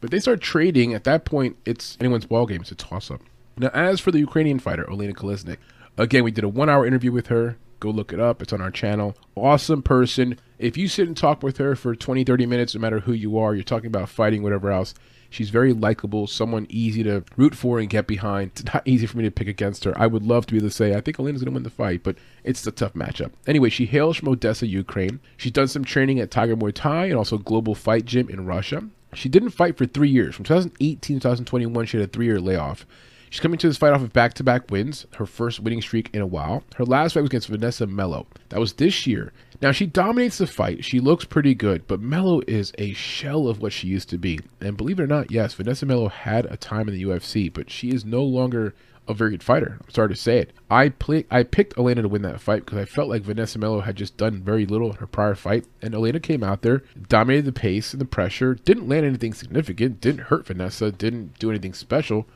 but 0.00 0.10
they 0.10 0.20
start 0.20 0.42
trading. 0.42 0.92
At 0.92 1.04
that 1.04 1.24
point, 1.24 1.56
it's 1.64 1.96
anyone's 1.98 2.26
ball 2.26 2.46
game. 2.46 2.60
It's 2.60 2.72
a 2.72 2.74
toss 2.74 3.10
up. 3.10 3.22
Now, 3.56 3.68
as 3.68 4.00
for 4.00 4.10
the 4.10 4.18
Ukrainian 4.18 4.58
fighter, 4.58 4.84
Olena 4.84 5.14
Kolesnik, 5.14 5.56
again, 5.96 6.24
we 6.24 6.30
did 6.30 6.44
a 6.44 6.48
one 6.48 6.68
hour 6.68 6.86
interview 6.86 7.10
with 7.10 7.28
her. 7.28 7.56
Go 7.84 7.90
look 7.90 8.14
it 8.14 8.18
up. 8.18 8.40
It's 8.40 8.54
on 8.54 8.62
our 8.62 8.70
channel. 8.70 9.14
Awesome 9.34 9.82
person. 9.82 10.38
If 10.58 10.78
you 10.78 10.88
sit 10.88 11.06
and 11.06 11.14
talk 11.14 11.42
with 11.42 11.58
her 11.58 11.76
for 11.76 11.94
20, 11.94 12.24
30 12.24 12.46
minutes, 12.46 12.74
no 12.74 12.80
matter 12.80 13.00
who 13.00 13.12
you 13.12 13.38
are, 13.38 13.54
you're 13.54 13.62
talking 13.62 13.88
about 13.88 14.08
fighting, 14.08 14.42
whatever 14.42 14.70
else, 14.70 14.94
She's 15.28 15.50
very 15.50 15.72
likable, 15.72 16.28
someone 16.28 16.68
easy 16.70 17.02
to 17.02 17.24
root 17.36 17.56
for 17.56 17.80
and 17.80 17.90
get 17.90 18.06
behind. 18.06 18.52
It's 18.54 18.72
not 18.72 18.86
easy 18.86 19.04
for 19.06 19.18
me 19.18 19.24
to 19.24 19.32
pick 19.32 19.48
against 19.48 19.82
her. 19.82 19.92
I 20.00 20.06
would 20.06 20.22
love 20.22 20.46
to 20.46 20.52
be 20.52 20.58
able 20.58 20.68
to 20.68 20.74
say, 20.74 20.94
I 20.94 21.00
think 21.00 21.18
Olena's 21.18 21.42
going 21.42 21.52
to 21.52 21.56
win 21.56 21.64
the 21.64 21.70
fight, 21.70 22.04
but 22.04 22.16
it's 22.44 22.64
a 22.68 22.70
tough 22.70 22.94
matchup. 22.94 23.32
Anyway, 23.44 23.68
she 23.68 23.86
hails 23.86 24.16
from 24.16 24.28
Odessa, 24.28 24.68
Ukraine. 24.68 25.18
She's 25.36 25.50
done 25.50 25.66
some 25.66 25.84
training 25.84 26.20
at 26.20 26.30
Tiger 26.30 26.56
Muay 26.56 26.72
Thai 26.72 27.06
and 27.06 27.16
also 27.16 27.36
Global 27.36 27.74
Fight 27.74 28.04
Gym 28.04 28.30
in 28.30 28.46
Russia. 28.46 28.88
She 29.12 29.28
didn't 29.28 29.50
fight 29.50 29.76
for 29.76 29.86
three 29.86 30.08
years. 30.08 30.36
From 30.36 30.44
2018 30.44 31.16
to 31.16 31.20
2021, 31.20 31.86
she 31.86 31.96
had 31.96 32.08
a 32.08 32.12
three 32.12 32.26
year 32.26 32.40
layoff. 32.40 32.86
She's 33.34 33.40
coming 33.40 33.58
to 33.58 33.66
this 33.66 33.78
fight 33.78 33.92
off 33.92 34.00
of 34.00 34.12
back 34.12 34.34
to 34.34 34.44
back 34.44 34.70
wins, 34.70 35.06
her 35.16 35.26
first 35.26 35.58
winning 35.58 35.82
streak 35.82 36.08
in 36.14 36.20
a 36.20 36.26
while. 36.26 36.62
Her 36.76 36.84
last 36.84 37.14
fight 37.14 37.22
was 37.22 37.30
against 37.30 37.48
Vanessa 37.48 37.84
Melo. 37.84 38.28
That 38.50 38.60
was 38.60 38.74
this 38.74 39.08
year. 39.08 39.32
Now, 39.60 39.72
she 39.72 39.86
dominates 39.86 40.38
the 40.38 40.46
fight. 40.46 40.84
She 40.84 41.00
looks 41.00 41.24
pretty 41.24 41.52
good, 41.52 41.88
but 41.88 42.00
Melo 42.00 42.42
is 42.46 42.72
a 42.78 42.92
shell 42.92 43.48
of 43.48 43.60
what 43.60 43.72
she 43.72 43.88
used 43.88 44.08
to 44.10 44.18
be. 44.18 44.38
And 44.60 44.76
believe 44.76 45.00
it 45.00 45.02
or 45.02 45.08
not, 45.08 45.32
yes, 45.32 45.54
Vanessa 45.54 45.84
Melo 45.84 46.06
had 46.10 46.46
a 46.46 46.56
time 46.56 46.86
in 46.86 46.94
the 46.94 47.02
UFC, 47.02 47.52
but 47.52 47.72
she 47.72 47.90
is 47.90 48.04
no 48.04 48.22
longer 48.22 48.72
a 49.08 49.14
very 49.14 49.32
good 49.32 49.42
fighter. 49.42 49.78
I'm 49.82 49.90
sorry 49.90 50.10
to 50.10 50.14
say 50.14 50.38
it. 50.38 50.52
I 50.70 50.90
play, 50.90 51.26
I 51.28 51.42
picked 51.42 51.74
Olena 51.74 52.02
to 52.02 52.08
win 52.08 52.22
that 52.22 52.40
fight 52.40 52.64
because 52.64 52.78
I 52.78 52.84
felt 52.84 53.08
like 53.08 53.22
Vanessa 53.22 53.58
Melo 53.58 53.80
had 53.80 53.96
just 53.96 54.16
done 54.16 54.44
very 54.44 54.64
little 54.64 54.92
in 54.92 54.98
her 54.98 55.08
prior 55.08 55.34
fight, 55.34 55.66
and 55.82 55.92
Olena 55.92 56.22
came 56.22 56.44
out 56.44 56.62
there, 56.62 56.84
dominated 57.08 57.46
the 57.46 57.52
pace 57.52 57.92
and 57.92 58.00
the 58.00 58.06
pressure, 58.06 58.54
didn't 58.54 58.88
land 58.88 59.04
anything 59.04 59.34
significant, 59.34 60.00
didn't 60.00 60.26
hurt 60.26 60.46
Vanessa, 60.46 60.92
didn't 60.92 61.36
do 61.40 61.50
anything 61.50 61.74
special, 61.74 62.28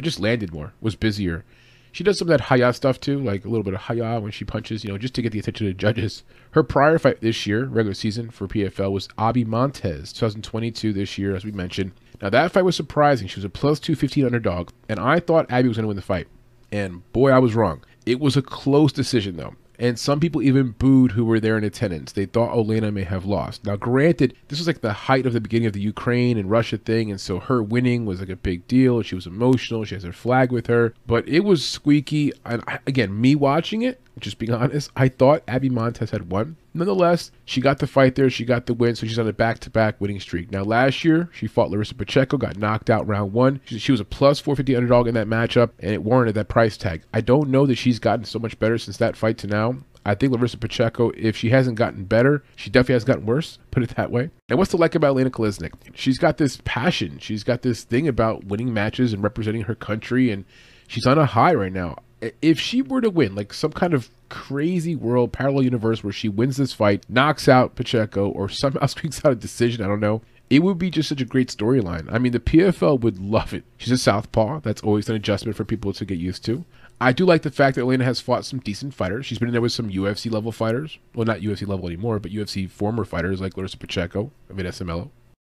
but 0.00 0.04
just 0.06 0.18
landed 0.18 0.50
more, 0.50 0.72
was 0.80 0.96
busier. 0.96 1.44
She 1.92 2.02
does 2.02 2.18
some 2.18 2.26
of 2.26 2.30
that 2.30 2.44
haya 2.44 2.72
stuff 2.72 2.98
too, 2.98 3.18
like 3.18 3.44
a 3.44 3.50
little 3.50 3.62
bit 3.62 3.74
of 3.74 3.80
haya 3.80 4.18
when 4.18 4.32
she 4.32 4.46
punches, 4.46 4.82
you 4.82 4.90
know, 4.90 4.96
just 4.96 5.12
to 5.12 5.20
get 5.20 5.30
the 5.30 5.38
attention 5.38 5.66
of 5.66 5.74
the 5.74 5.78
judges. 5.78 6.22
Her 6.52 6.62
prior 6.62 6.98
fight 6.98 7.20
this 7.20 7.46
year, 7.46 7.66
regular 7.66 7.92
season 7.92 8.30
for 8.30 8.48
PFL, 8.48 8.92
was 8.92 9.10
Abby 9.18 9.44
Montes, 9.44 10.14
2022 10.14 10.94
this 10.94 11.18
year, 11.18 11.36
as 11.36 11.44
we 11.44 11.52
mentioned. 11.52 11.92
Now 12.22 12.30
that 12.30 12.50
fight 12.50 12.64
was 12.64 12.76
surprising. 12.76 13.28
She 13.28 13.36
was 13.36 13.44
a 13.44 13.50
plus 13.50 13.78
215 13.78 14.24
underdog, 14.24 14.70
and 14.88 14.98
I 14.98 15.20
thought 15.20 15.50
Abby 15.50 15.68
was 15.68 15.76
going 15.76 15.84
to 15.84 15.88
win 15.88 15.96
the 15.96 16.02
fight. 16.02 16.28
And 16.72 17.02
boy, 17.12 17.30
I 17.30 17.38
was 17.38 17.54
wrong. 17.54 17.84
It 18.06 18.20
was 18.20 18.38
a 18.38 18.42
close 18.42 18.92
decision 18.92 19.36
though 19.36 19.54
and 19.80 19.98
some 19.98 20.20
people 20.20 20.42
even 20.42 20.72
booed 20.72 21.12
who 21.12 21.24
were 21.24 21.40
there 21.40 21.56
in 21.56 21.64
attendance. 21.64 22.12
They 22.12 22.26
thought 22.26 22.54
Olena 22.54 22.92
may 22.92 23.04
have 23.04 23.24
lost. 23.24 23.64
Now, 23.64 23.76
granted, 23.76 24.34
this 24.48 24.58
was 24.58 24.66
like 24.66 24.82
the 24.82 24.92
height 24.92 25.24
of 25.24 25.32
the 25.32 25.40
beginning 25.40 25.66
of 25.66 25.72
the 25.72 25.80
Ukraine 25.80 26.36
and 26.36 26.50
Russia 26.50 26.76
thing, 26.76 27.10
and 27.10 27.18
so 27.18 27.40
her 27.40 27.62
winning 27.62 28.04
was 28.04 28.20
like 28.20 28.28
a 28.28 28.36
big 28.36 28.68
deal. 28.68 29.00
She 29.00 29.14
was 29.14 29.26
emotional. 29.26 29.84
She 29.84 29.94
has 29.94 30.04
her 30.04 30.12
flag 30.12 30.52
with 30.52 30.66
her, 30.66 30.94
but 31.06 31.26
it 31.26 31.40
was 31.40 31.64
squeaky. 31.64 32.30
And 32.44 32.62
again, 32.86 33.18
me 33.18 33.34
watching 33.34 33.80
it, 33.80 34.02
just 34.18 34.38
being 34.38 34.52
honest, 34.52 34.90
I 34.96 35.08
thought 35.08 35.42
Abby 35.46 35.68
Montes 35.68 36.10
had 36.10 36.30
won. 36.30 36.56
Nonetheless, 36.74 37.30
she 37.44 37.60
got 37.60 37.78
the 37.78 37.86
fight 37.86 38.14
there. 38.14 38.30
She 38.30 38.44
got 38.44 38.66
the 38.66 38.74
win, 38.74 38.94
so 38.94 39.06
she's 39.06 39.18
on 39.18 39.28
a 39.28 39.32
back-to-back 39.32 40.00
winning 40.00 40.20
streak. 40.20 40.50
Now, 40.50 40.62
last 40.62 41.04
year, 41.04 41.28
she 41.32 41.46
fought 41.46 41.70
Larissa 41.70 41.94
Pacheco, 41.94 42.36
got 42.36 42.56
knocked 42.56 42.90
out 42.90 43.06
round 43.06 43.32
one. 43.32 43.60
She, 43.64 43.92
was 43.92 44.00
a 44.00 44.04
plus 44.04 44.40
450 44.40 44.76
underdog 44.76 45.08
in 45.08 45.14
that 45.14 45.26
matchup, 45.26 45.70
and 45.80 45.92
it 45.92 46.02
warranted 46.02 46.34
that 46.36 46.48
price 46.48 46.76
tag. 46.76 47.02
I 47.12 47.20
don't 47.20 47.50
know 47.50 47.66
that 47.66 47.76
she's 47.76 47.98
gotten 47.98 48.24
so 48.24 48.38
much 48.38 48.58
better 48.58 48.78
since 48.78 48.98
that 48.98 49.16
fight 49.16 49.38
to 49.38 49.46
now. 49.46 49.76
I 50.04 50.14
think 50.14 50.32
Larissa 50.32 50.56
Pacheco, 50.56 51.10
if 51.16 51.36
she 51.36 51.50
hasn't 51.50 51.76
gotten 51.76 52.04
better, 52.04 52.42
she 52.56 52.70
definitely 52.70 52.94
has 52.94 53.04
gotten 53.04 53.26
worse, 53.26 53.58
put 53.70 53.82
it 53.82 53.90
that 53.96 54.10
way. 54.10 54.30
And 54.48 54.58
what's 54.58 54.70
to 54.70 54.76
like 54.76 54.94
about 54.94 55.14
Lena 55.14 55.30
Kolesnik? 55.30 55.72
She's 55.94 56.18
got 56.18 56.38
this 56.38 56.60
passion. 56.64 57.18
She's 57.18 57.44
got 57.44 57.62
this 57.62 57.84
thing 57.84 58.08
about 58.08 58.44
winning 58.44 58.72
matches 58.72 59.12
and 59.12 59.22
representing 59.22 59.62
her 59.62 59.74
country, 59.74 60.30
and 60.30 60.44
she's 60.88 61.06
on 61.06 61.18
a 61.18 61.26
high 61.26 61.54
right 61.54 61.72
now. 61.72 61.96
If 62.42 62.60
she 62.60 62.82
were 62.82 63.00
to 63.00 63.10
win, 63.10 63.34
like 63.34 63.52
some 63.54 63.72
kind 63.72 63.94
of 63.94 64.10
crazy 64.28 64.94
world 64.94 65.32
parallel 65.32 65.64
universe 65.64 66.04
where 66.04 66.12
she 66.12 66.28
wins 66.28 66.56
this 66.56 66.72
fight, 66.72 67.04
knocks 67.08 67.48
out 67.48 67.74
Pacheco, 67.74 68.28
or 68.28 68.48
somehow 68.48 68.86
squeaks 68.86 69.24
out 69.24 69.32
a 69.32 69.36
decision, 69.36 69.84
I 69.84 69.88
don't 69.88 70.00
know, 70.00 70.22
it 70.50 70.64
would 70.64 70.78
be 70.78 70.90
just 70.90 71.08
such 71.08 71.20
a 71.20 71.24
great 71.24 71.48
storyline. 71.48 72.12
I 72.12 72.18
mean, 72.18 72.32
the 72.32 72.40
PFL 72.40 73.00
would 73.00 73.20
love 73.20 73.54
it. 73.54 73.64
She's 73.76 73.92
a 73.92 73.98
southpaw. 73.98 74.60
That's 74.60 74.82
always 74.82 75.08
an 75.08 75.14
adjustment 75.14 75.56
for 75.56 75.64
people 75.64 75.92
to 75.92 76.04
get 76.04 76.18
used 76.18 76.44
to. 76.46 76.64
I 77.00 77.12
do 77.12 77.24
like 77.24 77.42
the 77.42 77.50
fact 77.50 77.76
that 77.76 77.82
Elena 77.82 78.04
has 78.04 78.20
fought 78.20 78.44
some 78.44 78.58
decent 78.58 78.92
fighters. 78.92 79.24
She's 79.24 79.38
been 79.38 79.48
in 79.48 79.52
there 79.52 79.62
with 79.62 79.72
some 79.72 79.88
UFC 79.88 80.30
level 80.30 80.52
fighters. 80.52 80.98
Well, 81.14 81.24
not 81.24 81.40
UFC 81.40 81.66
level 81.66 81.86
anymore, 81.86 82.18
but 82.18 82.32
UFC 82.32 82.68
former 82.68 83.04
fighters 83.04 83.40
like 83.40 83.56
Larissa 83.56 83.78
Pacheco 83.78 84.32
Vanessa 84.50 84.84
Melo. 84.84 85.10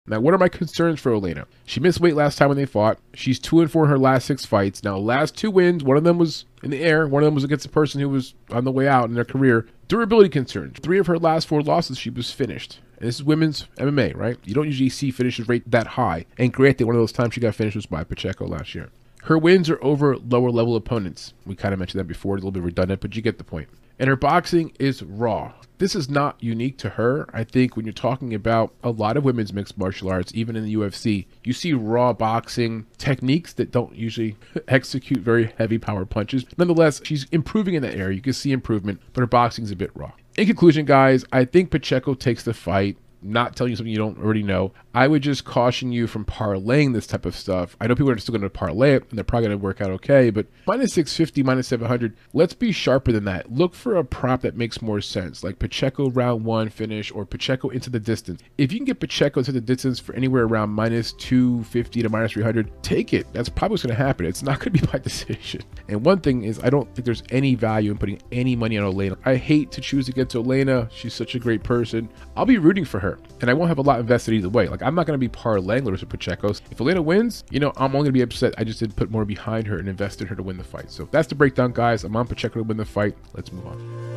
Now, 0.09 0.19
what 0.19 0.33
are 0.33 0.39
my 0.39 0.49
concerns 0.49 0.99
for 0.99 1.13
Elena? 1.13 1.45
She 1.65 1.79
missed 1.79 2.01
weight 2.01 2.15
last 2.15 2.37
time 2.37 2.49
when 2.49 2.57
they 2.57 2.65
fought. 2.65 2.97
She's 3.13 3.37
two 3.37 3.61
and 3.61 3.71
four 3.71 3.83
in 3.83 3.89
her 3.91 3.99
last 3.99 4.25
six 4.25 4.43
fights. 4.43 4.83
Now, 4.83 4.97
last 4.97 5.37
two 5.37 5.51
wins, 5.51 5.83
one 5.83 5.97
of 5.97 6.03
them 6.03 6.17
was 6.17 6.45
in 6.63 6.71
the 6.71 6.81
air. 6.81 7.07
One 7.07 7.21
of 7.21 7.27
them 7.27 7.35
was 7.35 7.43
against 7.43 7.67
a 7.67 7.69
person 7.69 8.01
who 8.01 8.09
was 8.09 8.33
on 8.49 8.63
the 8.63 8.71
way 8.71 8.87
out 8.87 9.07
in 9.07 9.13
their 9.13 9.23
career. 9.23 9.67
Durability 9.87 10.29
concerns. 10.29 10.79
Three 10.79 10.99
of 10.99 11.07
her 11.07 11.19
last 11.19 11.47
four 11.47 11.61
losses, 11.61 11.97
she 11.97 12.09
was 12.09 12.31
finished. 12.31 12.79
And 12.97 13.07
this 13.07 13.15
is 13.15 13.23
women's 13.23 13.67
MMA, 13.77 14.15
right? 14.15 14.37
You 14.43 14.53
don't 14.53 14.65
usually 14.65 14.89
see 14.89 15.11
finishes 15.11 15.47
rate 15.47 15.69
that 15.69 15.87
high. 15.87 16.25
And 16.37 16.51
granted, 16.51 16.85
one 16.85 16.95
of 16.95 17.01
those 17.01 17.11
times 17.11 17.35
she 17.35 17.39
got 17.39 17.55
finished 17.55 17.75
was 17.75 17.85
by 17.85 18.03
Pacheco 18.03 18.47
last 18.47 18.73
year. 18.73 18.89
Her 19.23 19.37
wins 19.37 19.69
are 19.69 19.83
over 19.83 20.17
lower 20.17 20.49
level 20.49 20.75
opponents. 20.75 21.33
We 21.45 21.55
kind 21.55 21.73
of 21.73 21.79
mentioned 21.79 21.99
that 21.99 22.07
before, 22.07 22.33
a 22.33 22.37
little 22.37 22.51
bit 22.51 22.63
redundant, 22.63 23.01
but 23.01 23.15
you 23.15 23.21
get 23.21 23.37
the 23.37 23.43
point. 23.43 23.69
And 23.99 24.07
her 24.07 24.15
boxing 24.15 24.71
is 24.79 25.03
raw. 25.03 25.53
This 25.77 25.95
is 25.95 26.09
not 26.09 26.41
unique 26.41 26.77
to 26.79 26.89
her. 26.91 27.29
I 27.33 27.43
think 27.43 27.75
when 27.75 27.85
you're 27.85 27.93
talking 27.93 28.33
about 28.33 28.73
a 28.83 28.91
lot 28.91 29.17
of 29.17 29.23
women's 29.23 29.53
mixed 29.53 29.77
martial 29.77 30.09
arts, 30.09 30.31
even 30.33 30.55
in 30.55 30.65
the 30.65 30.75
UFC, 30.75 31.25
you 31.43 31.53
see 31.53 31.73
raw 31.73 32.11
boxing 32.11 32.85
techniques 32.97 33.53
that 33.53 33.71
don't 33.71 33.95
usually 33.95 34.35
execute 34.67 35.19
very 35.19 35.53
heavy 35.57 35.77
power 35.77 36.05
punches. 36.05 36.45
Nonetheless, 36.57 37.01
she's 37.03 37.27
improving 37.31 37.75
in 37.75 37.81
that 37.83 37.95
area. 37.95 38.15
You 38.15 38.21
can 38.21 38.33
see 38.33 38.51
improvement, 38.51 39.01
but 39.13 39.21
her 39.21 39.27
boxing's 39.27 39.71
a 39.71 39.75
bit 39.75 39.91
raw. 39.93 40.11
In 40.37 40.47
conclusion, 40.47 40.85
guys, 40.85 41.25
I 41.31 41.45
think 41.45 41.69
Pacheco 41.69 42.13
takes 42.13 42.43
the 42.43 42.53
fight 42.53 42.97
not 43.21 43.55
telling 43.55 43.71
you 43.71 43.75
something 43.75 43.91
you 43.91 43.97
don't 43.97 44.17
already 44.19 44.43
know. 44.43 44.71
I 44.93 45.07
would 45.07 45.21
just 45.21 45.45
caution 45.45 45.91
you 45.91 46.07
from 46.07 46.25
parlaying 46.25 46.93
this 46.93 47.07
type 47.07 47.25
of 47.25 47.35
stuff. 47.35 47.75
I 47.79 47.87
know 47.87 47.95
people 47.95 48.11
are 48.11 48.17
still 48.17 48.33
going 48.33 48.41
to 48.41 48.49
parlay 48.49 48.95
it 48.95 49.05
and 49.09 49.17
they're 49.17 49.23
probably 49.23 49.47
going 49.47 49.59
to 49.59 49.63
work 49.63 49.81
out 49.81 49.91
okay, 49.91 50.29
but 50.29 50.47
minus 50.67 50.93
650, 50.93 51.43
minus 51.43 51.67
700, 51.67 52.15
let's 52.33 52.53
be 52.53 52.71
sharper 52.71 53.11
than 53.11 53.25
that. 53.25 53.51
Look 53.51 53.73
for 53.73 53.95
a 53.95 54.03
prop 54.03 54.41
that 54.41 54.55
makes 54.55 54.81
more 54.81 55.01
sense, 55.01 55.43
like 55.43 55.59
Pacheco 55.59 56.09
round 56.09 56.45
one 56.45 56.69
finish 56.69 57.11
or 57.11 57.25
Pacheco 57.25 57.69
into 57.69 57.89
the 57.89 57.99
distance. 57.99 58.41
If 58.57 58.71
you 58.71 58.79
can 58.79 58.85
get 58.85 58.99
Pacheco 58.99 59.39
into 59.39 59.51
the 59.51 59.61
distance 59.61 59.99
for 59.99 60.15
anywhere 60.15 60.43
around 60.43 60.71
minus 60.71 61.13
250 61.13 62.01
to 62.01 62.09
minus 62.09 62.31
300, 62.31 62.71
take 62.83 63.13
it. 63.13 63.27
That's 63.33 63.49
probably 63.49 63.73
what's 63.73 63.83
going 63.83 63.95
to 63.95 64.03
happen. 64.03 64.25
It's 64.25 64.43
not 64.43 64.59
going 64.59 64.73
to 64.73 64.81
be 64.81 64.87
by 64.91 64.99
decision. 64.99 65.61
And 65.87 66.05
one 66.05 66.19
thing 66.19 66.43
is, 66.43 66.59
I 66.59 66.69
don't 66.69 66.93
think 66.95 67.05
there's 67.05 67.23
any 67.29 67.55
value 67.55 67.91
in 67.91 67.97
putting 67.97 68.21
any 68.31 68.55
money 68.55 68.77
on 68.77 68.85
Elena. 68.85 69.17
I 69.25 69.35
hate 69.35 69.71
to 69.71 69.81
choose 69.81 70.09
against 70.09 70.35
Elena. 70.35 70.87
She's 70.91 71.13
such 71.13 71.35
a 71.35 71.39
great 71.39 71.63
person. 71.63 72.09
I'll 72.35 72.45
be 72.45 72.57
rooting 72.57 72.85
for 72.85 72.99
her, 72.99 73.08
and 73.41 73.49
I 73.49 73.53
won't 73.53 73.69
have 73.69 73.77
a 73.77 73.81
lot 73.81 73.99
invested 73.99 74.33
either 74.33 74.49
way. 74.49 74.67
Like, 74.67 74.83
I'm 74.83 74.93
not 74.93 75.07
going 75.07 75.19
to 75.19 75.29
be 75.29 75.29
parlaying 75.29 75.85
Larissa 75.85 76.05
Pacheco's. 76.05 76.61
If 76.69 76.81
Elena 76.81 77.01
wins, 77.01 77.43
you 77.49 77.59
know, 77.59 77.71
I'm 77.77 77.95
only 77.95 78.05
going 78.05 78.05
to 78.05 78.11
be 78.11 78.21
upset. 78.21 78.53
I 78.57 78.63
just 78.63 78.79
didn't 78.79 78.95
put 78.95 79.09
more 79.09 79.25
behind 79.25 79.67
her 79.67 79.77
and 79.77 79.87
invest 79.87 80.21
in 80.21 80.27
her 80.27 80.35
to 80.35 80.43
win 80.43 80.57
the 80.57 80.63
fight. 80.63 80.91
So 80.91 81.07
that's 81.11 81.27
the 81.27 81.35
breakdown, 81.35 81.71
guys. 81.71 82.03
I'm 82.03 82.15
on 82.15 82.27
Pacheco 82.27 82.59
to 82.59 82.63
win 82.63 82.77
the 82.77 82.85
fight. 82.85 83.15
Let's 83.33 83.51
move 83.51 83.65
on. 83.65 84.09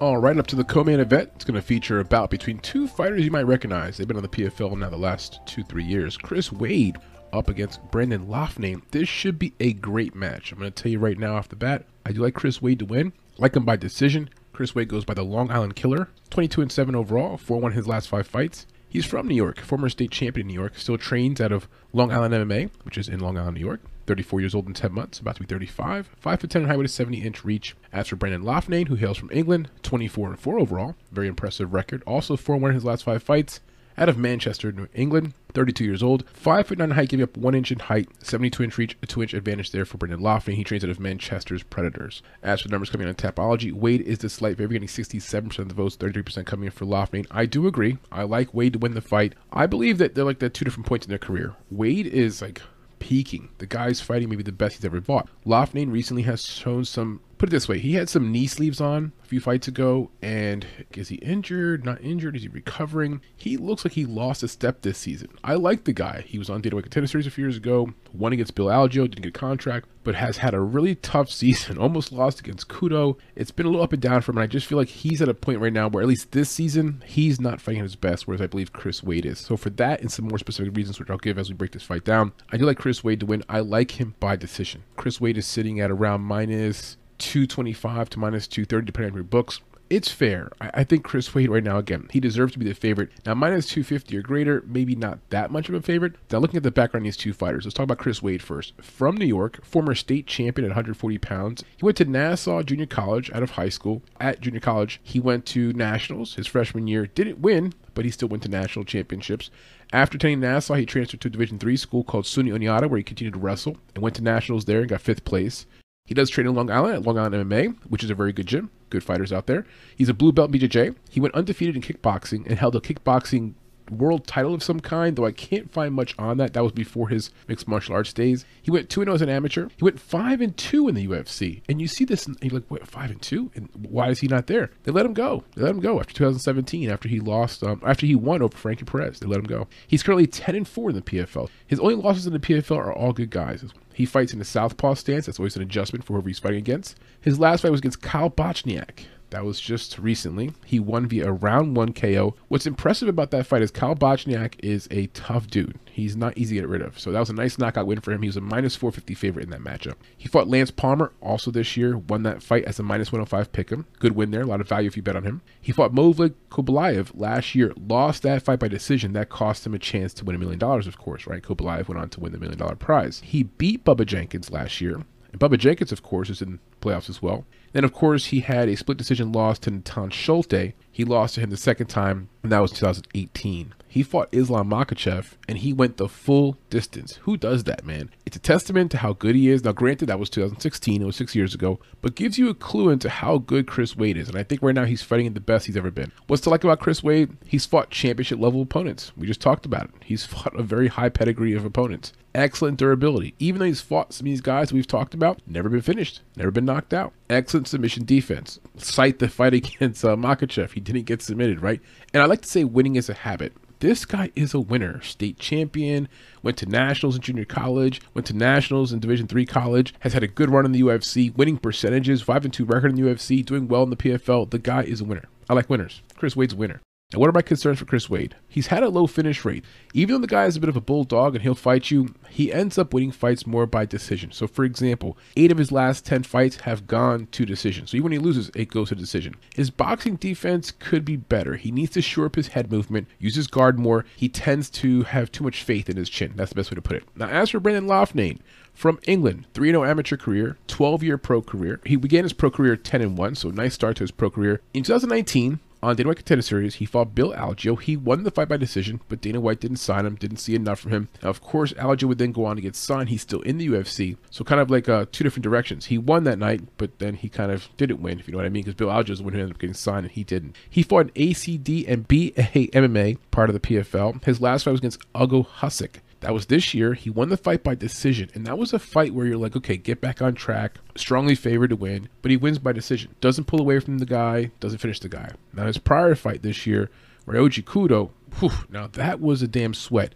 All 0.00 0.18
right, 0.18 0.36
up 0.36 0.46
to 0.48 0.56
the 0.56 0.64
co-main 0.64 1.00
event. 1.00 1.30
It's 1.36 1.44
going 1.44 1.54
to 1.54 1.62
feature 1.62 2.00
a 2.00 2.04
bout 2.04 2.28
between 2.28 2.58
two 2.58 2.86
fighters 2.86 3.24
you 3.24 3.30
might 3.30 3.46
recognize. 3.46 3.96
They've 3.96 4.06
been 4.06 4.18
on 4.18 4.22
the 4.22 4.28
PFL 4.28 4.76
now 4.76 4.90
the 4.90 4.96
last 4.98 5.40
two, 5.46 5.62
three 5.62 5.84
years. 5.84 6.18
Chris 6.18 6.52
Wade 6.52 6.98
up 7.32 7.48
against 7.48 7.82
Brandon 7.90 8.26
Loughnane. 8.26 8.82
This 8.90 9.08
should 9.08 9.38
be 9.38 9.54
a 9.58 9.72
great 9.72 10.14
match. 10.14 10.52
I'm 10.52 10.58
going 10.58 10.70
to 10.70 10.82
tell 10.82 10.92
you 10.92 10.98
right 10.98 11.18
now 11.18 11.36
off 11.36 11.48
the 11.48 11.56
bat, 11.56 11.86
I 12.06 12.12
do 12.12 12.22
like 12.22 12.34
Chris 12.34 12.62
Wade 12.62 12.78
to 12.78 12.84
win. 12.84 13.12
Like 13.36 13.56
him 13.56 13.64
by 13.64 13.74
decision. 13.74 14.30
Chris 14.52 14.76
Wade 14.76 14.86
goes 14.86 15.04
by 15.04 15.14
the 15.14 15.24
Long 15.24 15.50
Island 15.50 15.74
Killer, 15.74 16.08
22 16.30 16.62
and 16.62 16.70
7 16.70 16.94
overall, 16.94 17.36
4 17.36 17.60
1 17.60 17.72
his 17.72 17.88
last 17.88 18.08
five 18.08 18.28
fights. 18.28 18.64
He's 18.88 19.04
from 19.04 19.26
New 19.26 19.34
York, 19.34 19.58
former 19.58 19.88
state 19.88 20.12
champion 20.12 20.46
in 20.46 20.54
New 20.54 20.60
York, 20.60 20.78
still 20.78 20.96
trains 20.96 21.40
out 21.40 21.50
of 21.50 21.66
Long 21.92 22.12
Island 22.12 22.32
MMA, 22.32 22.70
which 22.84 22.96
is 22.96 23.08
in 23.08 23.18
Long 23.18 23.36
Island, 23.36 23.56
New 23.56 23.64
York. 23.64 23.80
34 24.06 24.38
years 24.38 24.54
old 24.54 24.68
in 24.68 24.72
10 24.72 24.92
months, 24.92 25.18
about 25.18 25.34
to 25.34 25.40
be 25.40 25.46
35. 25.48 26.08
5 26.16 26.40
foot 26.40 26.48
10 26.48 26.62
in 26.62 26.68
height 26.68 26.78
with 26.78 26.86
a 26.86 26.88
70 26.88 27.18
inch 27.18 27.44
reach. 27.44 27.74
As 27.92 28.06
for 28.06 28.14
Brendan 28.14 28.44
Loughnane, 28.44 28.86
who 28.86 28.94
hails 28.94 29.18
from 29.18 29.30
England, 29.32 29.68
24 29.82 30.28
and 30.28 30.38
4 30.38 30.60
overall, 30.60 30.94
very 31.10 31.26
impressive 31.26 31.74
record. 31.74 32.04
Also 32.06 32.36
4 32.36 32.56
1 32.56 32.70
in 32.70 32.74
his 32.76 32.84
last 32.84 33.02
five 33.02 33.24
fights 33.24 33.60
out 33.98 34.08
of 34.08 34.16
Manchester, 34.16 34.70
New 34.70 34.86
England. 34.94 35.34
32 35.56 35.84
years 35.84 36.02
old, 36.02 36.28
5 36.28 36.66
foot 36.66 36.78
9 36.78 36.90
height, 36.90 37.08
giving 37.08 37.24
up 37.24 37.34
1 37.34 37.54
inch 37.54 37.72
in 37.72 37.78
height, 37.78 38.10
72 38.22 38.62
inch 38.62 38.76
reach, 38.76 38.96
a 39.02 39.06
2 39.06 39.22
inch 39.22 39.32
advantage 39.32 39.72
there 39.72 39.86
for 39.86 39.96
Brendan 39.96 40.20
Loughnane. 40.20 40.54
He 40.54 40.64
trains 40.64 40.84
out 40.84 40.90
of 40.90 41.00
Manchester's 41.00 41.62
Predators. 41.62 42.22
As 42.42 42.60
for 42.60 42.68
numbers 42.68 42.90
coming 42.90 43.08
on 43.08 43.14
Tapology, 43.14 43.72
Wade 43.72 44.02
is 44.02 44.18
the 44.18 44.28
slight 44.28 44.58
favorite, 44.58 44.74
getting 44.74 44.88
67% 44.88 45.58
of 45.58 45.68
the 45.68 45.74
votes, 45.74 45.96
33% 45.96 46.44
coming 46.44 46.66
in 46.66 46.72
for 46.72 46.84
Loughnane. 46.84 47.26
I 47.30 47.46
do 47.46 47.66
agree. 47.66 47.96
I 48.12 48.24
like 48.24 48.52
Wade 48.52 48.74
to 48.74 48.78
win 48.78 48.92
the 48.92 49.00
fight. 49.00 49.34
I 49.50 49.64
believe 49.64 49.96
that 49.96 50.14
they're 50.14 50.24
like 50.24 50.40
the 50.40 50.50
two 50.50 50.66
different 50.66 50.86
points 50.86 51.06
in 51.06 51.10
their 51.10 51.18
career. 51.18 51.54
Wade 51.70 52.06
is 52.06 52.42
like 52.42 52.60
peaking. 52.98 53.48
The 53.56 53.66
guy's 53.66 54.00
fighting 54.02 54.28
maybe 54.28 54.42
the 54.42 54.52
best 54.52 54.76
he's 54.76 54.84
ever 54.84 55.00
fought. 55.00 55.28
Loughnane 55.46 55.90
recently 55.90 56.24
has 56.24 56.44
shown 56.44 56.84
some 56.84 57.20
put 57.38 57.48
it 57.48 57.52
this 57.52 57.68
way: 57.68 57.78
he 57.78 57.94
had 57.94 58.08
some 58.08 58.32
knee 58.32 58.46
sleeves 58.46 58.80
on 58.80 59.12
a 59.22 59.26
few 59.26 59.40
fights 59.40 59.68
ago, 59.68 60.10
and 60.22 60.66
is 60.92 61.08
he 61.08 61.16
injured? 61.16 61.84
Not 61.84 62.00
injured? 62.00 62.36
Is 62.36 62.42
he 62.42 62.48
recovering? 62.48 63.20
He 63.36 63.56
looks 63.56 63.84
like 63.84 63.94
he 63.94 64.06
lost 64.06 64.42
a 64.42 64.48
step 64.48 64.82
this 64.82 64.98
season. 64.98 65.28
I 65.44 65.54
like 65.54 65.84
the 65.84 65.92
guy. 65.92 66.24
He 66.26 66.38
was 66.38 66.50
on 66.50 66.60
Dana 66.60 66.76
White 66.76 66.84
Contender 66.84 67.06
Series 67.06 67.26
a 67.26 67.30
few 67.30 67.44
years 67.44 67.56
ago, 67.56 67.92
won 68.12 68.32
against 68.32 68.54
Bill 68.54 68.66
Algeo, 68.66 69.08
didn't 69.08 69.22
get 69.22 69.28
a 69.28 69.32
contract, 69.32 69.88
but 70.04 70.14
has 70.14 70.38
had 70.38 70.54
a 70.54 70.60
really 70.60 70.94
tough 70.94 71.30
season. 71.30 71.78
Almost 71.78 72.12
lost 72.12 72.40
against 72.40 72.68
Kudo. 72.68 73.18
It's 73.34 73.50
been 73.50 73.66
a 73.66 73.68
little 73.68 73.84
up 73.84 73.92
and 73.92 74.02
down 74.02 74.22
for 74.22 74.32
him, 74.32 74.38
and 74.38 74.44
I 74.44 74.46
just 74.46 74.66
feel 74.66 74.78
like 74.78 74.88
he's 74.88 75.22
at 75.22 75.28
a 75.28 75.34
point 75.34 75.60
right 75.60 75.72
now 75.72 75.88
where 75.88 76.02
at 76.02 76.08
least 76.08 76.32
this 76.32 76.50
season 76.50 77.02
he's 77.06 77.40
not 77.40 77.60
fighting 77.60 77.82
his 77.82 77.96
best, 77.96 78.26
whereas 78.26 78.40
I 78.40 78.46
believe 78.46 78.72
Chris 78.72 79.02
Wade 79.02 79.26
is. 79.26 79.38
So 79.38 79.56
for 79.56 79.70
that 79.70 80.00
and 80.00 80.10
some 80.10 80.28
more 80.28 80.38
specific 80.38 80.76
reasons, 80.76 80.98
which 80.98 81.10
I'll 81.10 81.18
give 81.18 81.38
as 81.38 81.48
we 81.48 81.54
break 81.54 81.72
this 81.72 81.82
fight 81.82 82.04
down, 82.04 82.32
I 82.50 82.56
do 82.56 82.64
like 82.64 82.78
Chris 82.78 83.04
Wade 83.04 83.20
to 83.20 83.26
win. 83.26 83.42
I 83.48 83.60
like 83.60 84.00
him 84.00 84.14
by 84.20 84.36
decision. 84.36 84.84
Chris 84.96 85.20
Wade 85.20 85.38
is 85.38 85.46
sitting 85.46 85.80
at 85.80 85.90
around 85.90 86.22
minus 86.22 86.96
225 87.18 88.10
to 88.10 88.18
minus 88.18 88.46
230, 88.46 88.86
depending 88.86 89.12
on 89.12 89.16
your 89.16 89.24
books. 89.24 89.60
It's 89.88 90.10
fair. 90.10 90.50
I, 90.60 90.70
I 90.74 90.84
think 90.84 91.04
Chris 91.04 91.32
Wade 91.32 91.48
right 91.48 91.62
now, 91.62 91.78
again, 91.78 92.08
he 92.10 92.18
deserves 92.18 92.52
to 92.52 92.58
be 92.58 92.64
the 92.64 92.74
favorite. 92.74 93.10
Now, 93.24 93.34
minus 93.34 93.68
250 93.68 94.16
or 94.16 94.22
greater, 94.22 94.64
maybe 94.66 94.96
not 94.96 95.18
that 95.30 95.52
much 95.52 95.68
of 95.68 95.76
a 95.76 95.80
favorite. 95.80 96.14
Now, 96.30 96.38
looking 96.38 96.56
at 96.56 96.64
the 96.64 96.72
background 96.72 97.02
of 97.02 97.06
these 97.06 97.16
two 97.16 97.32
fighters, 97.32 97.64
let's 97.64 97.74
talk 97.74 97.84
about 97.84 97.98
Chris 97.98 98.20
Wade 98.20 98.42
first. 98.42 98.72
From 98.82 99.16
New 99.16 99.26
York, 99.26 99.64
former 99.64 99.94
state 99.94 100.26
champion 100.26 100.64
at 100.64 100.70
140 100.70 101.18
pounds. 101.18 101.62
He 101.76 101.84
went 101.84 101.96
to 101.98 102.04
Nassau 102.04 102.62
Junior 102.62 102.86
College 102.86 103.30
out 103.32 103.44
of 103.44 103.52
high 103.52 103.68
school. 103.68 104.02
At 104.20 104.40
junior 104.40 104.60
college, 104.60 105.00
he 105.04 105.20
went 105.20 105.46
to 105.46 105.72
nationals 105.72 106.34
his 106.34 106.48
freshman 106.48 106.88
year. 106.88 107.06
Didn't 107.06 107.38
win, 107.38 107.72
but 107.94 108.04
he 108.04 108.10
still 108.10 108.28
went 108.28 108.42
to 108.42 108.48
national 108.48 108.84
championships. 108.84 109.50
After 109.92 110.16
attending 110.16 110.40
Nassau, 110.40 110.74
he 110.74 110.84
transferred 110.84 111.20
to 111.20 111.28
a 111.28 111.30
Division 111.30 111.60
three 111.60 111.76
school 111.76 112.02
called 112.02 112.24
SUNY 112.24 112.50
Oneonta, 112.50 112.90
where 112.90 112.98
he 112.98 113.04
continued 113.04 113.34
to 113.34 113.40
wrestle 113.40 113.76
and 113.94 114.02
went 114.02 114.16
to 114.16 114.22
nationals 114.22 114.64
there 114.64 114.80
and 114.80 114.88
got 114.88 115.00
fifth 115.00 115.24
place. 115.24 115.64
He 116.06 116.14
does 116.14 116.30
train 116.30 116.46
in 116.46 116.54
Long 116.54 116.70
Island 116.70 116.94
at 116.94 117.02
Long 117.02 117.18
Island 117.18 117.50
MMA, 117.50 117.76
which 117.88 118.04
is 118.04 118.10
a 118.10 118.14
very 118.14 118.32
good 118.32 118.46
gym. 118.46 118.70
Good 118.88 119.02
fighters 119.02 119.32
out 119.32 119.46
there. 119.46 119.66
He's 119.96 120.08
a 120.08 120.14
blue 120.14 120.32
belt 120.32 120.52
BJJ. 120.52 120.94
He 121.10 121.20
went 121.20 121.34
undefeated 121.34 121.74
in 121.74 121.82
kickboxing 121.82 122.46
and 122.46 122.58
held 122.58 122.76
a 122.76 122.80
kickboxing 122.80 123.54
world 123.90 124.26
title 124.26 124.54
of 124.54 124.62
some 124.62 124.80
kind, 124.80 125.16
though 125.16 125.26
I 125.26 125.32
can't 125.32 125.70
find 125.70 125.94
much 125.94 126.14
on 126.18 126.38
that. 126.38 126.52
That 126.52 126.62
was 126.62 126.72
before 126.72 127.08
his 127.08 127.30
mixed 127.48 127.68
martial 127.68 127.94
arts 127.94 128.12
days. 128.12 128.44
He 128.62 128.70
went 128.70 128.90
2 128.90 129.02
0 129.04 129.14
as 129.14 129.22
an 129.22 129.28
amateur. 129.28 129.68
He 129.76 129.84
went 129.84 130.00
5 130.00 130.40
and 130.40 130.56
2 130.56 130.88
in 130.88 130.94
the 130.94 131.06
UFC. 131.06 131.62
And 131.68 131.80
you 131.80 131.88
see 131.88 132.04
this, 132.04 132.26
and 132.26 132.36
you're 132.42 132.54
like, 132.54 132.68
what, 132.68 132.86
5 132.86 133.10
and 133.10 133.22
2? 133.22 133.50
And 133.54 133.68
why 133.88 134.08
is 134.08 134.20
he 134.20 134.28
not 134.28 134.46
there? 134.46 134.70
They 134.84 134.92
let 134.92 135.06
him 135.06 135.14
go. 135.14 135.44
They 135.54 135.62
let 135.62 135.74
him 135.74 135.80
go 135.80 136.00
after 136.00 136.14
2017, 136.14 136.90
after 136.90 137.08
he 137.08 137.20
lost, 137.20 137.62
um, 137.62 137.80
after 137.84 138.06
he 138.06 138.14
won 138.14 138.42
over 138.42 138.56
Frankie 138.56 138.84
Perez. 138.84 139.20
They 139.20 139.26
let 139.26 139.38
him 139.38 139.46
go. 139.46 139.68
He's 139.86 140.02
currently 140.02 140.26
10 140.26 140.54
and 140.54 140.68
4 140.68 140.90
in 140.90 140.96
the 140.96 141.02
PFL. 141.02 141.48
His 141.66 141.80
only 141.80 141.94
losses 141.94 142.26
in 142.26 142.32
the 142.32 142.38
PFL 142.38 142.76
are 142.76 142.92
all 142.92 143.12
good 143.12 143.30
guys. 143.30 143.64
He 143.94 144.04
fights 144.04 144.34
in 144.34 144.38
the 144.38 144.44
southpaw 144.44 144.94
stance. 144.94 145.24
That's 145.24 145.38
always 145.38 145.56
an 145.56 145.62
adjustment 145.62 146.04
for 146.04 146.12
whoever 146.12 146.28
he's 146.28 146.38
fighting 146.38 146.58
against. 146.58 146.98
His 147.20 147.40
last 147.40 147.62
fight 147.62 147.70
was 147.70 147.80
against 147.80 148.02
Kyle 148.02 148.30
Bochniak. 148.30 149.06
That 149.30 149.44
was 149.44 149.60
just 149.60 149.98
recently. 149.98 150.52
He 150.64 150.78
won 150.78 151.08
via 151.08 151.28
a 151.28 151.32
round 151.32 151.76
one 151.76 151.92
KO. 151.92 152.34
What's 152.48 152.66
impressive 152.66 153.08
about 153.08 153.30
that 153.32 153.46
fight 153.46 153.62
is 153.62 153.70
Kyle 153.70 153.96
Bochniak 153.96 154.54
is 154.60 154.86
a 154.90 155.06
tough 155.08 155.48
dude. 155.48 155.78
He's 155.90 156.16
not 156.16 156.36
easy 156.38 156.56
to 156.56 156.62
get 156.62 156.68
rid 156.68 156.82
of. 156.82 156.98
So 156.98 157.10
that 157.10 157.20
was 157.20 157.30
a 157.30 157.34
nice 157.34 157.58
knockout 157.58 157.86
win 157.86 158.00
for 158.00 158.12
him. 158.12 158.22
He 158.22 158.28
was 158.28 158.36
a 158.36 158.40
minus 158.40 158.76
450 158.76 159.14
favorite 159.14 159.44
in 159.44 159.50
that 159.50 159.60
matchup. 159.60 159.94
He 160.16 160.28
fought 160.28 160.48
Lance 160.48 160.70
Palmer 160.70 161.12
also 161.20 161.50
this 161.50 161.76
year, 161.76 161.98
won 161.98 162.22
that 162.22 162.42
fight 162.42 162.64
as 162.64 162.78
a 162.78 162.82
minus 162.82 163.10
105 163.10 163.52
pick 163.52 163.70
him. 163.70 163.86
Good 163.98 164.12
win 164.12 164.30
there. 164.30 164.42
A 164.42 164.46
lot 164.46 164.60
of 164.60 164.68
value 164.68 164.86
if 164.86 164.96
you 164.96 165.02
bet 165.02 165.16
on 165.16 165.24
him. 165.24 165.42
He 165.60 165.72
fought 165.72 165.94
Movlid 165.94 166.34
Khaybulaev 166.50 167.10
last 167.14 167.54
year, 167.54 167.72
lost 167.76 168.22
that 168.22 168.42
fight 168.42 168.60
by 168.60 168.68
decision. 168.68 169.12
That 169.12 169.28
cost 169.28 169.66
him 169.66 169.74
a 169.74 169.78
chance 169.78 170.14
to 170.14 170.24
win 170.24 170.36
a 170.36 170.38
million 170.38 170.58
dollars, 170.58 170.86
of 170.86 170.98
course, 170.98 171.26
right? 171.26 171.42
Khaybulaev 171.42 171.88
went 171.88 172.00
on 172.00 172.08
to 172.10 172.20
win 172.20 172.32
the 172.32 172.38
million 172.38 172.58
dollar 172.58 172.76
prize. 172.76 173.20
He 173.24 173.42
beat 173.44 173.84
Bubba 173.84 174.06
Jenkins 174.06 174.50
last 174.50 174.80
year. 174.80 175.02
And 175.32 175.40
Bubba 175.40 175.58
Jenkins, 175.58 175.92
of 175.92 176.02
course, 176.02 176.30
is 176.30 176.40
in 176.40 176.60
playoffs 176.86 177.10
as 177.10 177.20
well. 177.20 177.44
Then, 177.72 177.84
of 177.84 177.92
course, 177.92 178.26
he 178.26 178.40
had 178.40 178.68
a 178.68 178.76
split 178.76 178.96
decision 178.96 179.32
loss 179.32 179.58
to 179.58 179.70
Natan 179.70 180.10
Schulte. 180.10 180.72
He 180.90 181.04
lost 181.04 181.34
to 181.34 181.42
him 181.42 181.50
the 181.50 181.58
second 181.58 181.88
time, 181.88 182.30
and 182.42 182.50
that 182.50 182.60
was 182.60 182.72
2018. 182.72 183.74
He 183.86 184.02
fought 184.02 184.28
Islam 184.32 184.70
Makhachev, 184.70 185.32
and 185.46 185.58
he 185.58 185.72
went 185.72 185.98
the 185.98 186.08
full 186.08 186.56
distance. 186.70 187.16
Who 187.22 187.36
does 187.36 187.64
that, 187.64 187.84
man? 187.84 188.10
It's 188.24 188.36
a 188.36 188.40
testament 188.40 188.90
to 188.92 188.98
how 188.98 189.12
good 189.12 189.34
he 189.34 189.50
is. 189.50 189.62
Now, 189.62 189.72
granted, 189.72 190.06
that 190.06 190.18
was 190.18 190.30
2016, 190.30 191.02
it 191.02 191.04
was 191.04 191.16
six 191.16 191.34
years 191.34 191.54
ago, 191.54 191.78
but 192.00 192.14
gives 192.14 192.38
you 192.38 192.48
a 192.48 192.54
clue 192.54 192.88
into 192.88 193.10
how 193.10 193.38
good 193.38 193.66
Chris 193.66 193.94
Wade 193.94 194.16
is. 194.16 194.28
And 194.28 194.38
I 194.38 194.42
think 194.42 194.62
right 194.62 194.74
now 194.74 194.84
he's 194.84 195.02
fighting 195.02 195.32
the 195.34 195.40
best 195.40 195.66
he's 195.66 195.76
ever 195.76 195.90
been. 195.90 196.12
What's 196.28 196.42
to 196.42 196.50
like 196.50 196.64
about 196.64 196.80
Chris 196.80 197.02
Wade? 197.02 197.36
He's 197.44 197.66
fought 197.66 197.90
championship 197.90 198.38
level 198.38 198.62
opponents. 198.62 199.12
We 199.16 199.26
just 199.26 199.40
talked 199.40 199.66
about 199.66 199.84
it. 199.84 199.90
He's 200.04 200.24
fought 200.26 200.58
a 200.58 200.62
very 200.62 200.88
high 200.88 201.10
pedigree 201.10 201.52
of 201.52 201.64
opponents 201.64 202.12
excellent 202.36 202.76
durability. 202.76 203.34
Even 203.38 203.58
though 203.58 203.64
he's 203.64 203.80
fought 203.80 204.12
some 204.12 204.26
of 204.26 204.30
these 204.30 204.40
guys 204.40 204.72
we've 204.72 204.86
talked 204.86 205.14
about, 205.14 205.40
never 205.46 205.68
been 205.68 205.80
finished, 205.80 206.20
never 206.36 206.50
been 206.50 206.66
knocked 206.66 206.75
out. 206.92 207.12
Excellent 207.30 207.68
submission 207.68 208.04
defense. 208.04 208.58
Cite 208.76 209.18
the 209.18 209.28
fight 209.28 209.54
against 209.54 210.04
uh, 210.04 210.16
Makhachev. 210.16 210.72
He 210.72 210.80
didn't 210.80 211.04
get 211.04 211.22
submitted, 211.22 211.62
right? 211.62 211.80
And 212.12 212.22
I 212.22 212.26
like 212.26 212.42
to 212.42 212.48
say 212.48 212.64
winning 212.64 212.96
is 212.96 213.08
a 213.08 213.14
habit. 213.14 213.52
This 213.80 214.06
guy 214.06 214.30
is 214.34 214.54
a 214.54 214.60
winner. 214.60 215.02
State 215.02 215.38
champion, 215.38 216.08
went 216.42 216.56
to 216.58 216.66
nationals 216.66 217.16
in 217.16 217.20
junior 217.20 217.44
college, 217.44 218.00
went 218.14 218.26
to 218.28 218.34
nationals 218.34 218.90
in 218.90 219.00
Division 219.00 219.26
three 219.26 219.44
college, 219.44 219.92
has 220.00 220.14
had 220.14 220.22
a 220.22 220.28
good 220.28 220.50
run 220.50 220.64
in 220.64 220.72
the 220.72 220.80
UFC, 220.80 221.36
winning 221.36 221.58
percentages, 221.58 222.22
five 222.22 222.44
and 222.44 222.54
two 222.54 222.64
record 222.64 222.90
in 222.90 222.96
the 222.96 223.02
UFC, 223.02 223.44
doing 223.44 223.68
well 223.68 223.82
in 223.82 223.90
the 223.90 223.96
PFL. 223.96 224.50
The 224.50 224.58
guy 224.58 224.82
is 224.82 225.02
a 225.02 225.04
winner. 225.04 225.24
I 225.50 225.54
like 225.54 225.68
winners. 225.68 226.00
Chris 226.16 226.34
Wade's 226.34 226.54
a 226.54 226.56
winner. 226.56 226.80
And 227.12 227.20
what 227.20 227.28
are 227.28 227.32
my 227.32 227.42
concerns 227.42 227.78
for 227.78 227.84
Chris 227.84 228.10
Wade? 228.10 228.34
He's 228.48 228.66
had 228.66 228.82
a 228.82 228.88
low 228.88 229.06
finish 229.06 229.44
rate. 229.44 229.64
Even 229.94 230.14
though 230.16 230.20
the 230.22 230.26
guy 230.26 230.46
is 230.46 230.56
a 230.56 230.60
bit 230.60 230.68
of 230.68 230.76
a 230.76 230.80
bulldog 230.80 231.36
and 231.36 231.42
he'll 231.44 231.54
fight 231.54 231.88
you, 231.88 232.12
he 232.28 232.52
ends 232.52 232.78
up 232.78 232.92
winning 232.92 233.12
fights 233.12 233.46
more 233.46 233.64
by 233.64 233.86
decision. 233.86 234.32
So, 234.32 234.48
for 234.48 234.64
example, 234.64 235.16
eight 235.36 235.52
of 235.52 235.58
his 235.58 235.70
last 235.70 236.04
10 236.04 236.24
fights 236.24 236.56
have 236.62 236.88
gone 236.88 237.28
to 237.30 237.46
decision. 237.46 237.86
So, 237.86 237.96
even 237.96 238.04
when 238.06 238.12
he 238.12 238.18
loses, 238.18 238.50
it 238.56 238.70
goes 238.70 238.88
to 238.88 238.96
decision. 238.96 239.36
His 239.54 239.70
boxing 239.70 240.16
defense 240.16 240.72
could 240.72 241.04
be 241.04 241.14
better. 241.14 241.54
He 241.54 241.70
needs 241.70 241.92
to 241.92 242.02
shore 242.02 242.26
up 242.26 242.34
his 242.34 242.48
head 242.48 242.72
movement, 242.72 243.06
use 243.20 243.36
his 243.36 243.46
guard 243.46 243.78
more. 243.78 244.04
He 244.16 244.28
tends 244.28 244.68
to 244.70 245.04
have 245.04 245.30
too 245.30 245.44
much 245.44 245.62
faith 245.62 245.88
in 245.88 245.96
his 245.96 246.10
chin. 246.10 246.32
That's 246.34 246.50
the 246.50 246.56
best 246.56 246.72
way 246.72 246.74
to 246.74 246.82
put 246.82 246.96
it. 246.96 247.04
Now, 247.14 247.28
as 247.28 247.50
for 247.50 247.60
Brendan 247.60 247.86
Loughnane, 247.86 248.40
from 248.74 248.98
England, 249.06 249.46
3 249.54 249.70
0 249.70 249.84
amateur 249.84 250.16
career, 250.16 250.58
12 250.66 251.04
year 251.04 251.18
pro 251.18 251.40
career. 251.40 251.80
He 251.86 251.94
began 251.94 252.24
his 252.24 252.32
pro 252.32 252.50
career 252.50 252.76
10 252.76 253.14
1, 253.14 253.34
so 253.36 253.50
nice 253.50 253.74
start 253.74 253.96
to 253.98 254.02
his 254.02 254.10
pro 254.10 254.28
career. 254.28 254.60
In 254.74 254.82
2019, 254.82 255.60
on 255.86 255.94
Dana 255.94 256.08
White 256.08 256.16
Contender 256.16 256.42
Series, 256.42 256.74
he 256.74 256.84
fought 256.84 257.14
Bill 257.14 257.32
Algeo. 257.32 257.80
He 257.80 257.96
won 257.96 258.24
the 258.24 258.32
fight 258.32 258.48
by 258.48 258.56
decision, 258.56 259.00
but 259.08 259.20
Dana 259.20 259.40
White 259.40 259.60
didn't 259.60 259.76
sign 259.76 260.04
him, 260.04 260.16
didn't 260.16 260.38
see 260.38 260.56
enough 260.56 260.80
from 260.80 260.90
him. 260.90 261.08
Now, 261.22 261.28
of 261.28 261.40
course, 261.40 261.72
Algeo 261.74 262.08
would 262.08 262.18
then 262.18 262.32
go 262.32 262.44
on 262.44 262.56
to 262.56 262.62
get 262.62 262.74
signed. 262.74 263.08
He's 263.08 263.22
still 263.22 263.40
in 263.42 263.58
the 263.58 263.68
UFC, 263.68 264.16
so 264.28 264.42
kind 264.42 264.60
of 264.60 264.68
like 264.68 264.88
uh, 264.88 265.06
two 265.12 265.22
different 265.22 265.44
directions. 265.44 265.86
He 265.86 265.96
won 265.96 266.24
that 266.24 266.40
night, 266.40 266.62
but 266.76 266.98
then 266.98 267.14
he 267.14 267.28
kind 267.28 267.52
of 267.52 267.68
didn't 267.76 268.02
win, 268.02 268.18
if 268.18 268.26
you 268.26 268.32
know 268.32 268.38
what 268.38 268.46
I 268.46 268.48
mean, 268.48 268.64
because 268.64 268.74
Bill 268.74 268.88
Algeo 268.88 269.10
is 269.10 269.18
the 269.18 269.24
one 269.24 269.34
who 269.34 269.38
ended 269.38 269.54
up 269.54 269.60
getting 269.60 269.74
signed, 269.74 270.06
and 270.06 270.12
he 270.12 270.24
didn't. 270.24 270.56
He 270.68 270.82
fought 270.82 271.14
ACD 271.14 271.84
and 271.86 272.08
BAMMA, 272.08 273.18
part 273.30 273.48
of 273.48 273.54
the 273.54 273.60
PFL. 273.60 274.24
His 274.24 274.40
last 274.40 274.64
fight 274.64 274.72
was 274.72 274.80
against 274.80 275.02
Ago 275.14 275.44
Huskic. 275.44 276.00
That 276.20 276.32
was 276.32 276.46
this 276.46 276.72
year. 276.74 276.94
He 276.94 277.10
won 277.10 277.28
the 277.28 277.36
fight 277.36 277.62
by 277.62 277.74
decision, 277.74 278.30
and 278.34 278.46
that 278.46 278.58
was 278.58 278.72
a 278.72 278.78
fight 278.78 279.12
where 279.14 279.26
you're 279.26 279.36
like, 279.36 279.54
okay, 279.56 279.76
get 279.76 280.00
back 280.00 280.22
on 280.22 280.34
track. 280.34 280.78
Strongly 280.96 281.34
favored 281.34 281.70
to 281.70 281.76
win, 281.76 282.08
but 282.22 282.30
he 282.30 282.36
wins 282.36 282.58
by 282.58 282.72
decision. 282.72 283.14
Doesn't 283.20 283.46
pull 283.46 283.60
away 283.60 283.80
from 283.80 283.98
the 283.98 284.06
guy, 284.06 284.50
doesn't 284.60 284.78
finish 284.78 285.00
the 285.00 285.08
guy. 285.08 285.32
Now 285.52 285.66
his 285.66 285.78
prior 285.78 286.14
fight 286.14 286.42
this 286.42 286.66
year, 286.66 286.90
Ryoji 287.26 287.62
Kudo, 287.64 288.10
whew, 288.38 288.50
now 288.70 288.86
that 288.86 289.20
was 289.20 289.42
a 289.42 289.48
damn 289.48 289.74
sweat. 289.74 290.14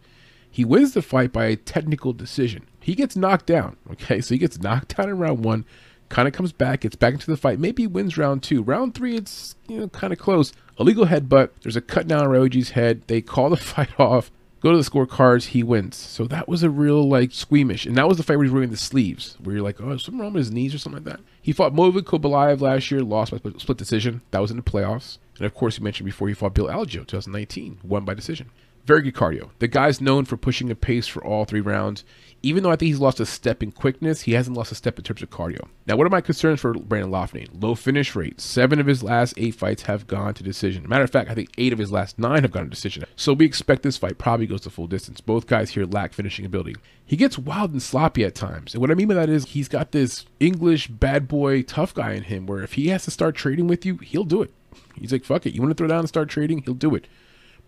He 0.51 0.64
wins 0.64 0.94
the 0.94 1.03
fight 1.03 1.32
by 1.32 1.46
a 1.46 1.57
technical 1.57 2.12
decision. 2.12 2.66
He 2.80 2.94
gets 2.94 3.14
knocked 3.14 3.46
down. 3.46 3.76
Okay, 3.92 4.20
so 4.20 4.34
he 4.34 4.38
gets 4.38 4.59
knocked 4.59 4.96
down 4.96 5.09
in 5.09 5.18
round 5.18 5.44
one, 5.44 5.64
kind 6.09 6.26
of 6.26 6.34
comes 6.34 6.53
back, 6.53 6.80
gets 6.80 6.96
back 6.96 7.12
into 7.12 7.30
the 7.30 7.36
fight. 7.36 7.61
Maybe 7.61 7.86
wins 7.86 8.18
round 8.18 8.42
two. 8.42 8.62
Round 8.62 8.94
three, 8.94 9.16
it's 9.16 9.55
you 9.68 9.78
know 9.78 9.88
kind 9.88 10.12
of 10.12 10.18
close. 10.18 10.53
Illegal 10.78 11.07
headbutt. 11.07 11.51
There's 11.62 11.76
a 11.76 11.80
cut 11.80 12.09
down 12.09 12.24
on 12.24 12.28
Ryoji's 12.28 12.70
head. 12.70 13.03
They 13.07 13.20
call 13.20 13.51
the 13.51 13.57
fight 13.59 13.98
off 14.01 14.30
go 14.61 14.72
to 14.72 14.76
the 14.76 14.88
scorecards, 14.88 15.46
he 15.46 15.62
wins. 15.62 15.96
So 15.96 16.24
that 16.26 16.48
was 16.48 16.62
a 16.62 16.70
real 16.70 17.08
like 17.08 17.32
squeamish, 17.32 17.86
and 17.86 17.96
that 17.96 18.08
was 18.08 18.16
the 18.16 18.22
fight 18.22 18.36
where 18.36 18.44
he's 18.44 18.52
wearing 18.52 18.70
the 18.70 18.76
sleeves, 18.76 19.36
where 19.42 19.54
you're 19.54 19.64
like, 19.64 19.80
oh, 19.80 19.96
something 19.96 20.20
wrong 20.20 20.32
with 20.32 20.40
his 20.40 20.52
knees 20.52 20.74
or 20.74 20.78
something 20.78 21.04
like 21.04 21.16
that. 21.16 21.24
He 21.40 21.52
fought 21.52 21.74
Movlid 21.74 22.02
Khaybulaev 22.02 22.61
last 22.61 22.90
year, 22.90 23.02
lost 23.02 23.32
by 23.32 23.38
split 23.58 23.78
decision. 23.78 24.22
That 24.30 24.40
was 24.40 24.50
in 24.50 24.56
the 24.56 24.62
playoffs, 24.62 25.18
and 25.38 25.46
of 25.46 25.54
course, 25.54 25.78
you 25.78 25.84
mentioned 25.84 26.06
before 26.06 26.28
he 26.28 26.34
fought 26.34 26.54
Bill 26.54 26.66
Algeo, 26.66 27.06
2019, 27.06 27.78
won 27.82 28.04
by 28.04 28.14
decision. 28.14 28.50
Very 28.86 29.02
good 29.02 29.14
cardio. 29.14 29.50
The 29.58 29.68
guy's 29.68 30.00
known 30.00 30.24
for 30.24 30.36
pushing 30.36 30.70
a 30.70 30.74
pace 30.74 31.06
for 31.06 31.24
all 31.24 31.44
three 31.44 31.61
rounds. 31.61 32.04
Even 32.43 32.62
though 32.62 32.70
I 32.70 32.76
think 32.76 32.88
he's 32.88 33.01
lost 33.01 33.20
a 33.20 33.26
step 33.26 33.62
in 33.62 33.70
quickness, 33.70 34.22
he 34.22 34.32
hasn't 34.32 34.57
lost 34.57 34.72
a 34.72 34.74
step 34.74 34.99
in 34.99 35.05
terms 35.05 35.22
of 35.22 35.28
cardio. 35.28 35.68
Now, 35.86 35.97
what 35.97 36.07
are 36.07 36.11
my 36.11 36.22
concerns 36.22 36.61
for 36.61 36.72
Brandon 36.72 37.11
Loughnane? 37.11 37.62
Low 37.62 37.74
finish 37.74 38.16
rate. 38.16 38.41
Seven 38.41 38.80
of 38.80 38.86
his 38.86 39.03
last 39.03 39.34
eight 39.36 39.55
fights 39.55 39.82
have 39.82 40.07
gone 40.07 40.32
to 40.34 40.43
decision. 40.43 40.88
Matter 40.88 41.05
of 41.05 41.11
fact, 41.11 41.30
I 41.30 41.34
think 41.34 41.51
eight 41.59 41.72
of 41.72 41.78
his 41.78 41.93
last 41.93 42.18
nine 42.18 42.43
have 42.43 42.53
gone 42.53 42.64
to 42.64 42.70
decision. 42.70 43.05
So 43.14 43.34
we 43.34 43.45
expect 43.45 43.82
this 43.82 43.99
fight 43.99 44.16
probably 44.16 44.47
goes 44.47 44.62
to 44.62 44.70
full 44.70 44.86
distance. 44.86 45.20
Both 45.20 45.47
guys 45.47 45.70
here 45.70 45.84
lack 45.84 46.14
finishing 46.14 46.47
ability. 46.47 46.76
He 47.05 47.16
gets 47.16 47.38
wild 47.38 47.72
and 47.72 47.82
sloppy 47.82 48.24
at 48.24 48.34
times. 48.34 48.72
And 48.72 48.80
what 48.80 48.91
I 48.91 48.95
mean 48.95 49.09
by 49.09 49.14
that 49.14 49.28
is 49.28 49.47
he's 49.47 49.68
got 49.68 49.93
this 49.93 50.24
English 50.38 50.88
bad 50.88 51.28
boy 51.28 51.62
tough 51.62 51.93
guy 51.93 52.12
in 52.12 52.22
him 52.22 52.47
where 52.47 52.62
if 52.62 52.74
he 52.74 52.88
has 52.88 53.05
to 53.05 53.11
start 53.11 53.34
trading 53.34 53.66
with 53.66 53.84
you, 53.84 53.97
he'll 53.99 54.24
do 54.24 54.41
it. 54.43 54.53
He's 54.95 55.12
like, 55.12 55.24
fuck 55.24 55.45
it. 55.45 55.55
You 55.55 55.61
want 55.61 55.70
to 55.72 55.74
throw 55.74 55.88
down 55.88 56.01
and 56.01 56.09
start 56.09 56.28
trading? 56.28 56.62
He'll 56.62 56.74
do 56.74 56.95
it. 56.95 57.07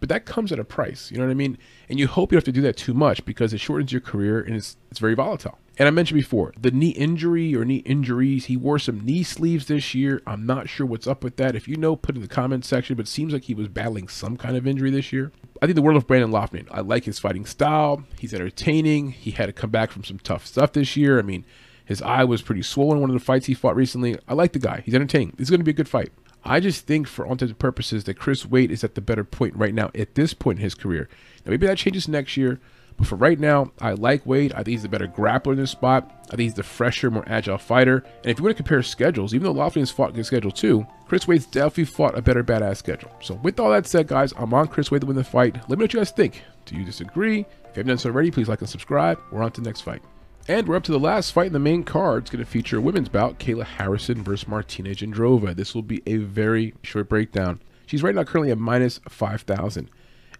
But 0.03 0.09
that 0.09 0.25
comes 0.25 0.51
at 0.51 0.59
a 0.59 0.65
price, 0.65 1.13
you 1.13 1.19
know 1.19 1.27
what 1.27 1.31
I 1.31 1.35
mean? 1.35 1.57
And 1.89 1.97
you 1.97 2.09
hope 2.09 2.33
you 2.33 2.35
don't 2.35 2.45
have 2.45 2.53
to 2.53 2.61
do 2.61 2.61
that 2.63 2.77
too 2.77 2.93
much 2.93 3.25
because 3.25 3.55
it 3.55 3.59
shortens 3.59 3.93
your 3.93 4.01
career 4.01 4.41
and 4.41 4.57
it's 4.57 4.77
it's 4.91 4.99
very 4.99 5.15
volatile. 5.15 5.61
And 5.79 5.87
I 5.87 5.93
mentioned 5.93 6.19
before, 6.19 6.53
the 6.61 6.73
knee 6.73 6.89
injury 6.89 7.55
or 7.55 7.65
knee 7.65 7.85
injuries, 7.87 8.47
he 8.47 8.57
wore 8.57 8.81
some 8.81 9.07
knee 9.07 9.23
sleeves 9.23 9.67
this 9.67 9.95
year. 9.95 10.21
I'm 10.27 10.45
not 10.45 10.69
sure 10.69 10.87
what's 10.87 11.07
up 11.07 11.23
with 11.23 11.37
that. 11.37 11.55
If 11.55 11.69
you 11.69 11.77
know, 11.77 11.95
put 11.95 12.17
in 12.17 12.21
the 12.21 12.27
comment 12.27 12.65
section, 12.65 12.97
but 12.97 13.07
it 13.07 13.11
seems 13.11 13.33
like 13.33 13.45
he 13.45 13.55
was 13.55 13.69
battling 13.69 14.09
some 14.09 14.37
kind 14.37 14.57
of 14.57 14.67
injury 14.67 14.91
this 14.91 15.13
year. 15.13 15.31
I 15.63 15.67
think 15.67 15.77
the 15.77 15.83
world 15.83 15.97
of 15.97 16.09
Brandon 16.09 16.33
Loughnane. 16.33 16.67
I 16.73 16.81
like 16.81 17.05
his 17.05 17.21
fighting 17.21 17.47
style. 17.47 18.03
He's 18.19 18.35
entertaining. 18.35 19.13
He 19.13 19.31
had 19.31 19.47
to 19.47 19.53
come 19.53 19.71
back 19.71 19.93
from 19.93 20.03
some 20.03 20.19
tough 20.19 20.49
stuff 20.49 20.73
this 20.73 20.97
year. 20.97 21.21
I 21.21 21.23
mean, 21.23 21.45
his 21.85 22.03
eye 22.03 22.25
was 22.25 22.43
pretty 22.43 22.63
swollen 22.63 23.01
one 23.01 23.11
of 23.11 23.15
the 23.15 23.25
fights 23.25 23.47
he 23.47 23.55
fought 23.55 23.77
recently. 23.77 24.19
I 24.27 24.35
like 24.35 24.53
the 24.53 24.59
guy. 24.59 24.83
He's 24.85 24.97
entertaining. 24.97 25.35
This 25.37 25.47
is 25.47 25.51
going 25.51 25.61
to 25.61 25.65
be 25.65 25.71
a 25.71 25.75
good 25.75 25.89
fight. 25.89 26.11
I 26.45 26.61
just 26.61 26.87
think, 26.87 27.07
for 27.07 27.25
all 27.25 27.33
intents 27.33 27.51
and 27.51 27.59
purposes, 27.59 28.05
that 28.05 28.19
Chris 28.19 28.45
Wade 28.45 28.71
is 28.71 28.83
at 28.85 28.95
the 28.95 29.01
better 29.01 29.25
point 29.25 29.55
right 29.57 29.75
now 29.75 29.91
at 29.95 30.15
this 30.15 30.35
point 30.35 30.59
in 30.59 30.65
his 30.65 30.75
career. 30.75 31.09
Now, 31.45 31.51
maybe 31.51 31.67
that 31.67 31.79
changes 31.79 32.09
next 32.09 32.37
year. 32.37 32.61
But 32.99 33.07
for 33.07 33.17
right 33.17 33.41
now, 33.41 33.73
I 33.81 33.93
like 33.93 34.27
Wade. 34.27 34.53
I 34.53 34.57
think 34.57 34.69
he's 34.69 34.83
the 34.83 34.89
better 34.89 35.07
grappler 35.07 35.53
in 35.53 35.59
this 35.59 35.71
spot. 35.71 36.11
I 36.27 36.31
think 36.31 36.41
he's 36.41 36.55
the 36.55 36.63
fresher, 36.63 37.11
more 37.11 37.25
agile 37.27 37.59
fighter. 37.59 38.05
And 38.23 38.31
if 38.31 38.39
you 38.39 38.45
want 38.45 38.57
to 38.57 38.63
compare 38.63 38.83
schedules, 38.83 39.33
even 39.33 39.45
though 39.45 39.53
Loughnane's 39.53 39.91
fought 39.91 40.11
a 40.11 40.13
good 40.13 40.27
schedule 40.27 40.51
too, 40.51 40.87
Chris 41.07 41.27
Wade's 41.27 41.47
definitely 41.47 41.87
fought 41.87 42.19
a 42.19 42.23
better 42.23 42.45
badass 42.45 42.77
schedule. 42.77 43.11
So 43.23 43.35
with 43.37 43.59
all 43.59 43.71
that 43.71 43.87
said, 43.87 44.09
guys, 44.09 44.35
I'm 44.37 44.53
on 44.53 44.69
Chris 44.69 44.91
Wade 44.91 45.01
to 45.01 45.07
win 45.07 45.17
the 45.17 45.25
fight. 45.25 45.55
Let 45.55 45.71
me 45.71 45.77
know 45.77 45.85
what 45.85 45.95
you 45.95 46.01
guys 46.01 46.11
think. 46.11 46.43
Do 46.67 46.77
you 46.77 46.85
disagree? 46.85 47.41
If 47.41 47.47
you 47.47 47.69
haven't 47.77 47.87
done 47.89 47.99
so 47.99 48.11
already, 48.11 48.31
please 48.31 48.49
like 48.49 48.61
and 48.61 48.69
subscribe. 48.69 49.19
We're 49.31 49.43
on 49.43 49.53
to 49.53 49.61
the 49.63 49.69
next 49.69 49.81
fight. 49.81 50.03
And 50.49 50.67
we're 50.67 50.75
up 50.75 50.83
to 50.85 50.93
the 50.93 50.99
last 50.99 51.31
fight 51.31 51.47
in 51.47 51.53
the 51.53 51.61
main 51.61 51.85
card. 51.85 52.25
It's 52.25 52.31
going 52.31 52.45
to 52.45 52.51
feature 52.51 52.79
a 52.79 52.81
women's 52.81 53.09
bout, 53.09 53.39
Kayla 53.39 53.65
Harrison 53.65 54.25
versus 54.25 54.49
Martina 54.49 54.91
Jindrova. 54.91 55.55
This 55.55 55.73
will 55.73 55.83
be 55.83 56.03
a 56.05 56.17
very 56.17 56.75
short 56.83 57.09
breakdown. 57.09 57.61
She's 57.87 58.03
right 58.03 58.15
now 58.15 58.25
currently 58.25 58.51
at 58.51 58.59
minus 58.59 58.99
5,000. 59.09 59.89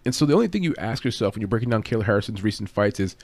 And 0.03 0.13
so 0.13 0.25
the 0.25 0.33
only 0.33 0.49
thing 0.49 0.61
you 0.61 0.75
ask 0.77 1.05
yourself 1.05 1.35
when 1.35 1.41
you're 1.41 1.47
breaking 1.47 1.69
down 1.69 1.83
Kayla 1.83 2.03
Harrison's 2.03 2.43
recent 2.43 2.69
fights 2.69 2.99
is, 2.99 3.15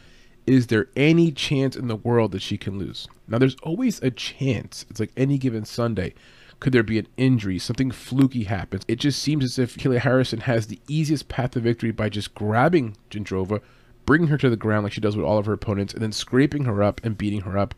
is 0.47 0.67
there 0.67 0.87
any 0.95 1.33
chance 1.33 1.75
in 1.75 1.89
the 1.89 1.97
world 1.97 2.31
that 2.31 2.41
she 2.41 2.57
can 2.57 2.79
lose? 2.79 3.09
Now, 3.27 3.39
there's 3.39 3.57
always 3.61 4.01
a 4.01 4.09
chance. 4.09 4.85
It's 4.89 5.01
like 5.01 5.11
any 5.17 5.37
given 5.37 5.65
Sunday. 5.65 6.13
Could 6.61 6.71
there 6.71 6.83
be 6.83 6.97
an 6.97 7.07
injury? 7.17 7.59
Something 7.59 7.91
fluky 7.91 8.45
happens. 8.45 8.83
It 8.87 8.99
just 8.99 9.21
seems 9.21 9.43
as 9.43 9.59
if 9.59 9.75
Kayla 9.75 9.99
Harrison 9.99 10.41
has 10.41 10.67
the 10.67 10.79
easiest 10.87 11.27
path 11.27 11.51
to 11.51 11.59
victory 11.59 11.91
by 11.91 12.07
just 12.07 12.33
grabbing 12.35 12.95
Jindrova, 13.09 13.61
bringing 14.09 14.27
her 14.29 14.37
to 14.39 14.49
the 14.49 14.57
ground 14.57 14.83
like 14.83 14.91
she 14.91 15.01
does 15.01 15.15
with 15.15 15.25
all 15.25 15.37
of 15.37 15.45
her 15.45 15.53
opponents, 15.53 15.93
and 15.93 16.01
then 16.01 16.11
scraping 16.11 16.65
her 16.65 16.81
up 16.81 16.99
and 17.03 17.15
beating 17.17 17.41
her 17.41 17.57
up. 17.57 17.75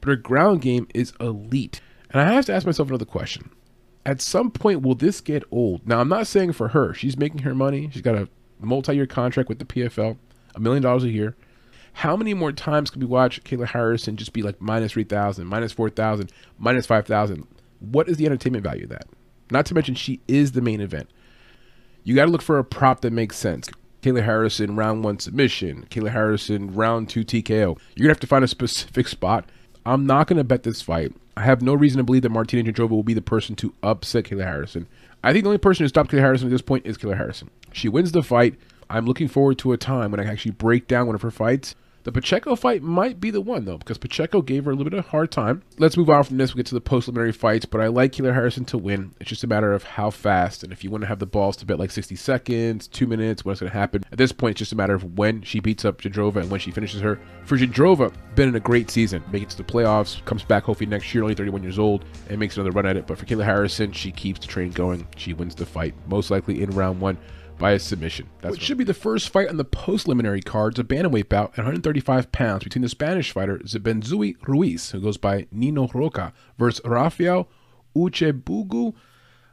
But 0.00 0.08
her 0.08 0.16
ground 0.16 0.62
game 0.62 0.88
is 0.94 1.12
elite. 1.20 1.82
And 2.10 2.22
I 2.22 2.32
have 2.32 2.46
to 2.46 2.54
ask 2.54 2.64
myself 2.64 2.88
another 2.88 3.04
question 3.04 3.50
at 4.08 4.22
some 4.22 4.50
point 4.50 4.80
will 4.80 4.94
this 4.94 5.20
get 5.20 5.44
old? 5.50 5.86
Now 5.86 6.00
I'm 6.00 6.08
not 6.08 6.26
saying 6.26 6.52
for 6.52 6.68
her. 6.68 6.94
She's 6.94 7.18
making 7.18 7.40
her 7.40 7.54
money. 7.54 7.90
She's 7.92 8.00
got 8.00 8.14
a 8.14 8.26
multi-year 8.58 9.04
contract 9.04 9.50
with 9.50 9.58
the 9.58 9.66
PFL, 9.66 10.16
a 10.54 10.60
million 10.60 10.82
dollars 10.82 11.04
a 11.04 11.10
year. 11.10 11.36
How 11.92 12.16
many 12.16 12.32
more 12.32 12.50
times 12.50 12.88
can 12.88 13.00
we 13.00 13.06
watch 13.06 13.44
Kayla 13.44 13.66
Harrison 13.66 14.16
just 14.16 14.32
be 14.32 14.42
like 14.42 14.62
minus 14.62 14.92
3,000, 14.92 15.46
minus 15.46 15.72
4,000, 15.72 16.32
minus 16.56 16.86
5,000? 16.86 17.46
What 17.80 18.08
is 18.08 18.16
the 18.16 18.24
entertainment 18.24 18.64
value 18.64 18.84
of 18.84 18.90
that? 18.90 19.08
Not 19.50 19.66
to 19.66 19.74
mention 19.74 19.94
she 19.94 20.22
is 20.26 20.52
the 20.52 20.62
main 20.62 20.80
event. 20.80 21.10
You 22.02 22.14
got 22.14 22.24
to 22.24 22.30
look 22.30 22.42
for 22.42 22.58
a 22.58 22.64
prop 22.64 23.02
that 23.02 23.12
makes 23.12 23.36
sense. 23.36 23.68
Kayla 24.02 24.24
Harrison 24.24 24.76
round 24.76 25.04
one 25.04 25.18
submission, 25.18 25.86
Kayla 25.90 26.10
Harrison 26.10 26.74
round 26.74 27.08
two 27.08 27.24
TKO. 27.24 27.78
You're 27.94 28.08
to 28.08 28.08
have 28.08 28.20
to 28.20 28.26
find 28.26 28.44
a 28.44 28.48
specific 28.48 29.08
spot. 29.08 29.48
I'm 29.84 30.06
not 30.06 30.28
to 30.28 30.44
bet 30.44 30.62
this 30.62 30.82
fight. 30.82 31.12
I 31.36 31.42
have 31.42 31.62
no 31.62 31.74
reason 31.74 31.98
to 31.98 32.04
believe 32.04 32.22
that 32.22 32.30
Martina 32.30 32.70
Jindrova 32.70 32.90
will 32.90 33.02
be 33.02 33.14
the 33.14 33.22
person 33.22 33.56
to 33.56 33.74
upset 33.82 34.24
Kayla 34.24 34.44
Harrison. 34.44 34.88
I 35.22 35.32
think 35.32 35.44
the 35.44 35.48
only 35.48 35.58
person 35.58 35.84
who 35.84 35.88
stopped 35.88 36.10
Kayla 36.10 36.20
Harrison 36.20 36.48
at 36.48 36.50
this 36.50 36.62
point 36.62 36.86
is 36.86 36.98
Kayla 36.98 37.16
Harrison. 37.16 37.50
She 37.72 37.88
wins 37.88 38.12
the 38.12 38.22
fight. 38.22 38.56
I'm 38.90 39.06
looking 39.06 39.28
forward 39.28 39.58
to 39.58 39.72
a 39.72 39.76
time 39.76 40.10
when 40.10 40.20
I 40.20 40.24
actually 40.24 40.52
break 40.52 40.88
down 40.88 41.06
one 41.06 41.14
of 41.14 41.22
her 41.22 41.30
fights 41.30 41.74
the 42.08 42.12
Pacheco 42.12 42.56
fight 42.56 42.82
might 42.82 43.20
be 43.20 43.30
the 43.30 43.42
one, 43.42 43.66
though, 43.66 43.76
because 43.76 43.98
Pacheco 43.98 44.40
gave 44.40 44.64
her 44.64 44.70
a 44.70 44.74
little 44.74 44.88
bit 44.88 44.98
of 44.98 45.04
a 45.04 45.08
hard 45.10 45.30
time. 45.30 45.62
Let's 45.78 45.98
move 45.98 46.08
on 46.08 46.24
from 46.24 46.38
this. 46.38 46.54
We 46.54 46.60
get 46.60 46.66
to 46.66 46.74
the 46.74 46.80
post-preliminary 46.80 47.32
fights, 47.32 47.66
but 47.66 47.82
I 47.82 47.88
like 47.88 48.12
Kayla 48.12 48.32
Harrison 48.32 48.64
to 48.66 48.78
win. 48.78 49.14
It's 49.20 49.28
just 49.28 49.44
a 49.44 49.46
matter 49.46 49.74
of 49.74 49.82
how 49.82 50.08
fast, 50.08 50.62
and 50.62 50.72
if 50.72 50.82
you 50.82 50.90
want 50.90 51.02
to 51.02 51.08
have 51.08 51.18
the 51.18 51.26
balls 51.26 51.58
to 51.58 51.66
bet 51.66 51.78
like 51.78 51.90
60 51.90 52.16
seconds, 52.16 52.88
two 52.88 53.06
minutes, 53.06 53.44
what's 53.44 53.60
going 53.60 53.70
to 53.70 53.78
happen. 53.78 54.04
At 54.10 54.16
this 54.16 54.32
point, 54.32 54.52
it's 54.52 54.60
just 54.60 54.72
a 54.72 54.76
matter 54.76 54.94
of 54.94 55.18
when 55.18 55.42
she 55.42 55.60
beats 55.60 55.84
up 55.84 56.00
Jindrova 56.00 56.36
and 56.36 56.50
when 56.50 56.60
she 56.60 56.70
finishes 56.70 57.02
her. 57.02 57.20
For 57.44 57.58
Jindrova, 57.58 58.14
been 58.34 58.48
in 58.48 58.56
a 58.56 58.60
great 58.60 58.90
season. 58.90 59.22
Make 59.30 59.42
it 59.42 59.50
to 59.50 59.56
the 59.58 59.64
playoffs, 59.64 60.24
comes 60.24 60.44
back 60.44 60.64
hopefully 60.64 60.88
next 60.88 61.12
year, 61.14 61.22
only 61.22 61.34
31 61.34 61.62
years 61.62 61.78
old, 61.78 62.06
and 62.30 62.38
makes 62.38 62.56
another 62.56 62.70
run 62.70 62.86
at 62.86 62.96
it. 62.96 63.06
But 63.06 63.18
for 63.18 63.26
Kayla 63.26 63.44
Harrison, 63.44 63.92
she 63.92 64.12
keeps 64.12 64.40
the 64.40 64.46
train 64.46 64.70
going. 64.70 65.06
She 65.16 65.34
wins 65.34 65.54
the 65.54 65.66
fight, 65.66 65.94
most 66.06 66.30
likely 66.30 66.62
in 66.62 66.70
round 66.70 67.00
one 67.00 67.18
by 67.58 67.72
a 67.72 67.78
submission. 67.78 68.28
That's 68.40 68.54
what 68.54 68.62
should 68.62 68.78
be 68.78 68.84
the 68.84 68.94
first 68.94 69.28
fight 69.28 69.48
on 69.48 69.56
the 69.56 69.64
post-preliminary 69.64 70.40
cards, 70.40 70.78
a 70.78 70.84
bantamweight 70.84 71.28
bout 71.28 71.50
at 71.52 71.58
135 71.58 72.30
pounds 72.32 72.64
between 72.64 72.82
the 72.82 72.88
Spanish 72.88 73.32
fighter 73.32 73.58
Zibenzui 73.58 74.36
Ruiz, 74.46 74.90
who 74.90 75.00
goes 75.00 75.16
by 75.16 75.46
Nino 75.50 75.88
Roca, 75.88 76.32
versus 76.58 76.80
Rafael 76.84 77.48
Uchebugu. 77.96 78.94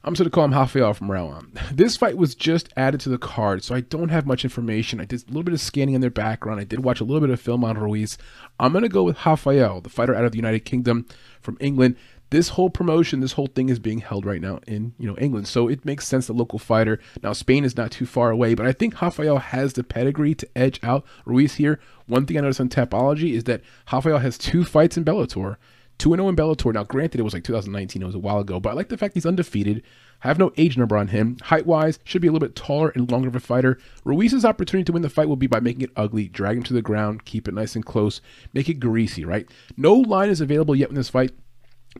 I'm 0.03 0.13
just 0.13 0.19
going 0.19 0.29
to 0.29 0.35
call 0.35 0.45
him 0.45 0.53
Rafael 0.53 0.93
from 0.93 1.07
now 1.07 1.27
on. 1.27 1.51
This 1.71 1.97
fight 1.97 2.15
was 2.15 2.35
just 2.35 2.69
added 2.77 2.99
to 3.01 3.09
the 3.09 3.17
card, 3.17 3.63
so 3.63 3.73
I 3.73 3.81
don't 3.81 4.09
have 4.09 4.27
much 4.27 4.43
information. 4.43 5.01
I 5.01 5.05
did 5.05 5.23
a 5.23 5.27
little 5.27 5.41
bit 5.41 5.55
of 5.55 5.59
scanning 5.59 5.95
in 5.95 6.01
their 6.01 6.11
background. 6.11 6.59
I 6.59 6.63
did 6.63 6.83
watch 6.83 7.01
a 7.01 7.03
little 7.03 7.21
bit 7.21 7.31
of 7.31 7.41
film 7.41 7.63
on 7.63 7.79
Ruiz. 7.79 8.19
I'm 8.59 8.71
going 8.71 8.83
to 8.83 8.89
go 8.89 9.03
with 9.03 9.25
Rafael, 9.25 9.81
the 9.81 9.89
fighter 9.89 10.13
out 10.13 10.23
of 10.23 10.31
the 10.31 10.37
United 10.37 10.59
Kingdom 10.59 11.07
from 11.41 11.57
England 11.59 11.95
this 12.29 12.49
whole 12.49 12.69
promotion, 12.69 13.19
this 13.19 13.33
whole 13.33 13.47
thing 13.47 13.69
is 13.69 13.79
being 13.79 13.99
held 13.99 14.25
right 14.25 14.41
now 14.41 14.59
in 14.67 14.93
you 14.97 15.07
know 15.07 15.17
England, 15.17 15.47
so 15.47 15.67
it 15.67 15.85
makes 15.85 16.07
sense 16.07 16.27
the 16.27 16.33
local 16.33 16.59
fighter. 16.59 16.99
Now 17.21 17.33
Spain 17.33 17.63
is 17.63 17.77
not 17.77 17.91
too 17.91 18.05
far 18.05 18.31
away, 18.31 18.55
but 18.55 18.65
I 18.65 18.71
think 18.71 19.01
Rafael 19.01 19.37
has 19.37 19.73
the 19.73 19.83
pedigree 19.83 20.35
to 20.35 20.47
edge 20.55 20.79
out 20.83 21.05
Ruiz 21.25 21.55
here. 21.55 21.79
One 22.07 22.25
thing 22.25 22.37
I 22.37 22.41
noticed 22.41 22.61
on 22.61 22.69
Tapology 22.69 23.33
is 23.33 23.45
that 23.45 23.61
Rafael 23.91 24.19
has 24.19 24.37
two 24.37 24.63
fights 24.63 24.97
in 24.97 25.05
Bellator. 25.05 25.57
2 25.97 26.09
0 26.09 26.27
in 26.27 26.35
Bellator. 26.35 26.73
Now, 26.73 26.83
granted, 26.83 27.19
it 27.19 27.23
was 27.23 27.33
like 27.33 27.43
2019, 27.43 28.01
it 28.01 28.05
was 28.05 28.15
a 28.15 28.19
while 28.19 28.39
ago, 28.39 28.59
but 28.59 28.71
I 28.71 28.73
like 28.73 28.89
the 28.89 28.97
fact 28.97 29.13
he's 29.13 29.25
undefeated. 29.25 29.81
I 30.23 30.27
have 30.27 30.39
no 30.39 30.51
age 30.57 30.77
number 30.77 30.97
on 30.97 31.09
him. 31.09 31.37
Height 31.43 31.65
wise, 31.65 31.99
should 32.03 32.21
be 32.21 32.27
a 32.27 32.31
little 32.31 32.45
bit 32.45 32.55
taller 32.55 32.89
and 32.89 33.09
longer 33.09 33.27
of 33.27 33.35
a 33.35 33.39
fighter. 33.39 33.77
Ruiz's 34.03 34.45
opportunity 34.45 34.85
to 34.85 34.91
win 34.91 35.01
the 35.03 35.09
fight 35.09 35.29
will 35.29 35.35
be 35.35 35.47
by 35.47 35.59
making 35.59 35.83
it 35.83 35.91
ugly, 35.95 36.27
drag 36.27 36.57
him 36.57 36.63
to 36.63 36.73
the 36.73 36.81
ground, 36.81 37.25
keep 37.25 37.47
it 37.47 37.53
nice 37.53 37.75
and 37.75 37.85
close, 37.85 38.21
make 38.53 38.67
it 38.67 38.79
greasy, 38.79 39.23
right? 39.23 39.47
No 39.77 39.93
line 39.93 40.29
is 40.29 40.41
available 40.41 40.75
yet 40.75 40.89
in 40.89 40.95
this 40.95 41.09
fight. 41.09 41.31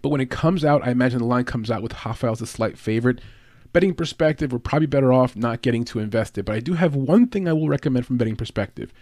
But 0.02 0.10
when 0.10 0.22
it 0.22 0.30
comes 0.30 0.64
out, 0.64 0.86
I 0.86 0.92
imagine 0.92 1.20
the 1.20 1.26
line 1.26 1.46
comes 1.46 1.72
out 1.72 1.82
with 1.82 2.06
Rafael 2.06 2.34
as 2.34 2.42
a 2.42 2.48
slight 2.48 2.78
favorite. 2.78 3.22
Betting 3.74 3.94
perspective, 3.94 4.52
we're 4.52 4.60
probably 4.60 4.88
better 4.88 5.12
off 5.12 5.36
not 5.36 5.62
getting 5.62 5.84
too 5.84 6.00
invested. 6.00 6.46
But 6.46 6.56
I 6.56 6.60
do 6.60 6.74
have 6.74 6.96
one 6.96 7.28
thing 7.28 7.48
I 7.48 7.54
will 7.54 7.68
recommend 7.68 8.06
from 8.06 8.18
betting 8.18 8.36
perspective. 8.36 8.94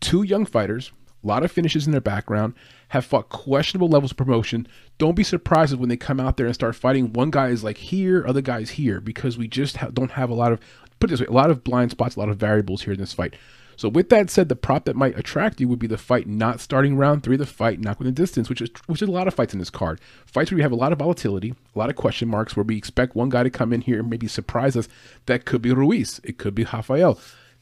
Two 0.00 0.22
young 0.22 0.44
fighters, 0.46 0.92
a 1.22 1.26
lot 1.26 1.44
of 1.44 1.52
finishes 1.52 1.86
in 1.86 1.92
their 1.92 2.00
background, 2.00 2.54
have 2.88 3.04
fought 3.04 3.28
questionable 3.28 3.88
levels 3.88 4.10
of 4.10 4.16
promotion. 4.16 4.66
Don't 4.98 5.16
be 5.16 5.24
surprised 5.24 5.74
when 5.76 5.88
they 5.88 5.96
come 5.96 6.20
out 6.20 6.36
there 6.36 6.46
and 6.46 6.54
start 6.54 6.76
fighting. 6.76 7.12
One 7.12 7.30
guy 7.30 7.48
is 7.48 7.64
like 7.64 7.78
here, 7.78 8.24
other 8.26 8.42
guys 8.42 8.70
here, 8.70 9.00
because 9.00 9.38
we 9.38 9.48
just 9.48 9.78
ha- 9.78 9.90
don't 9.92 10.12
have 10.12 10.30
a 10.30 10.34
lot 10.34 10.52
of, 10.52 10.60
put 11.00 11.10
this 11.10 11.20
way, 11.20 11.26
a 11.26 11.32
lot 11.32 11.50
of 11.50 11.64
blind 11.64 11.92
spots, 11.92 12.16
a 12.16 12.20
lot 12.20 12.28
of 12.28 12.36
variables 12.36 12.82
here 12.82 12.92
in 12.92 13.00
this 13.00 13.12
fight. 13.12 13.34
So 13.76 13.88
with 13.88 14.08
that 14.10 14.30
said, 14.30 14.48
the 14.48 14.56
prop 14.56 14.84
that 14.84 14.96
might 14.96 15.18
attract 15.18 15.60
you 15.60 15.68
would 15.68 15.78
be 15.78 15.86
the 15.86 15.98
fight 15.98 16.26
not 16.26 16.60
starting 16.60 16.96
round 16.96 17.22
three, 17.22 17.36
the 17.36 17.46
fight 17.46 17.80
not 17.80 17.98
going 17.98 18.06
the 18.06 18.12
distance, 18.12 18.48
which 18.48 18.60
is 18.60 18.70
which 18.86 19.02
is 19.02 19.08
a 19.08 19.12
lot 19.12 19.28
of 19.28 19.34
fights 19.34 19.52
in 19.52 19.58
this 19.58 19.70
card. 19.70 20.00
Fights 20.26 20.50
where 20.50 20.56
we 20.56 20.62
have 20.62 20.72
a 20.72 20.76
lot 20.76 20.92
of 20.92 20.98
volatility, 20.98 21.54
a 21.74 21.78
lot 21.78 21.90
of 21.90 21.96
question 21.96 22.28
marks, 22.28 22.56
where 22.56 22.64
we 22.64 22.76
expect 22.76 23.16
one 23.16 23.28
guy 23.28 23.42
to 23.42 23.50
come 23.50 23.72
in 23.72 23.80
here 23.80 24.00
and 24.00 24.10
maybe 24.10 24.28
surprise 24.28 24.76
us. 24.76 24.88
That 25.26 25.44
could 25.44 25.62
be 25.62 25.72
Ruiz, 25.72 26.20
it 26.24 26.38
could 26.38 26.54
be 26.54 26.64
Rafael. 26.64 27.18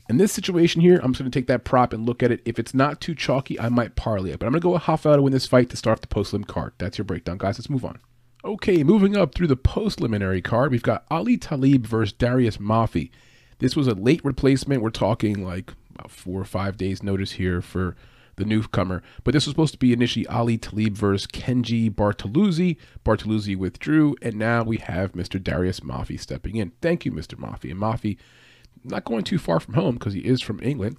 In 0.09 0.17
this 0.17 0.33
situation 0.33 0.81
here, 0.81 0.99
I'm 1.05 1.13
just 1.13 1.21
going 1.21 1.31
to 1.31 1.39
take 1.39 1.47
that 1.47 1.63
prop 1.63 1.93
and 1.93 2.05
look 2.05 2.21
at 2.21 2.33
it. 2.33 2.43
If 2.45 2.59
it's 2.59 2.75
not 2.75 3.01
too 3.01 3.15
chalky, 3.15 3.61
I 3.61 3.69
might 3.69 3.95
parlay 3.95 4.33
it. 4.33 4.41
But 4.41 4.47
I'm 4.47 4.53
going 4.53 4.61
to 4.61 4.65
go 4.65 4.73
with 4.73 4.89
Rafael 4.89 5.15
to 5.15 5.23
win 5.23 5.33
this 5.33 5.47
fight 5.47 5.71
to 5.71 5.77
start 5.77 5.99
off 5.99 6.01
the 6.01 6.09
post-lim 6.09 6.43
card. 6.43 6.73
That's 6.79 6.99
your 6.99 7.05
breakdown, 7.05 7.39
guys. 7.39 7.61
Let's 7.61 7.71
move 7.71 7.85
on. 7.85 8.01
Okay, 8.45 8.83
moving 8.83 9.17
up 9.17 9.37
through 9.37 9.47
the 9.47 9.55
post-preliminary 9.55 10.43
card, 10.43 10.73
we've 10.73 10.83
got 10.83 11.05
Ali 11.13 11.37
Taleb 11.37 11.87
versus 11.87 12.13
Darius 12.13 12.57
Mafi. 12.57 13.11
This 13.61 13.77
was 13.77 13.87
a 13.87 13.95
late 13.95 14.25
replacement. 14.25 14.83
We're 14.83 14.91
talking 14.91 15.45
like 15.45 15.75
about 16.01 16.11
four 16.11 16.41
or 16.41 16.45
five 16.45 16.77
days 16.77 17.03
notice 17.03 17.33
here 17.33 17.61
for 17.61 17.95
the 18.37 18.45
newcomer. 18.45 19.03
But 19.23 19.35
this 19.35 19.47
was 19.47 19.53
supposed 19.53 19.75
to 19.75 19.79
be 19.79 19.93
initially 19.93 20.27
Ali 20.27 20.57
Taleb 20.57 20.97
versus 20.97 21.27
Kenji 21.27 21.91
Bortoluzzi. 21.91 22.77
Bortoluzzi 23.05 23.57
withdrew, 23.57 24.17
and 24.23 24.37
now 24.37 24.63
we 24.63 24.79
have 24.79 25.13
Mr. 25.13 25.43
Darius 25.43 25.81
Mafi 25.81 26.19
stepping 26.19 26.57
in. 26.57 26.73
Thank 26.81 27.05
you, 27.05 27.13
Mr. 27.13 27.39
Mafi. 27.39 27.71
And 27.71 27.81
Mafi, 27.81 28.17
not 28.83 29.05
going 29.05 29.25
too 29.25 29.39
far 29.39 29.61
from 29.61 29.75
home 29.75 29.97
because 29.97 30.15
he 30.15 30.21
is 30.21 30.41
from 30.41 30.61
England. 30.63 30.97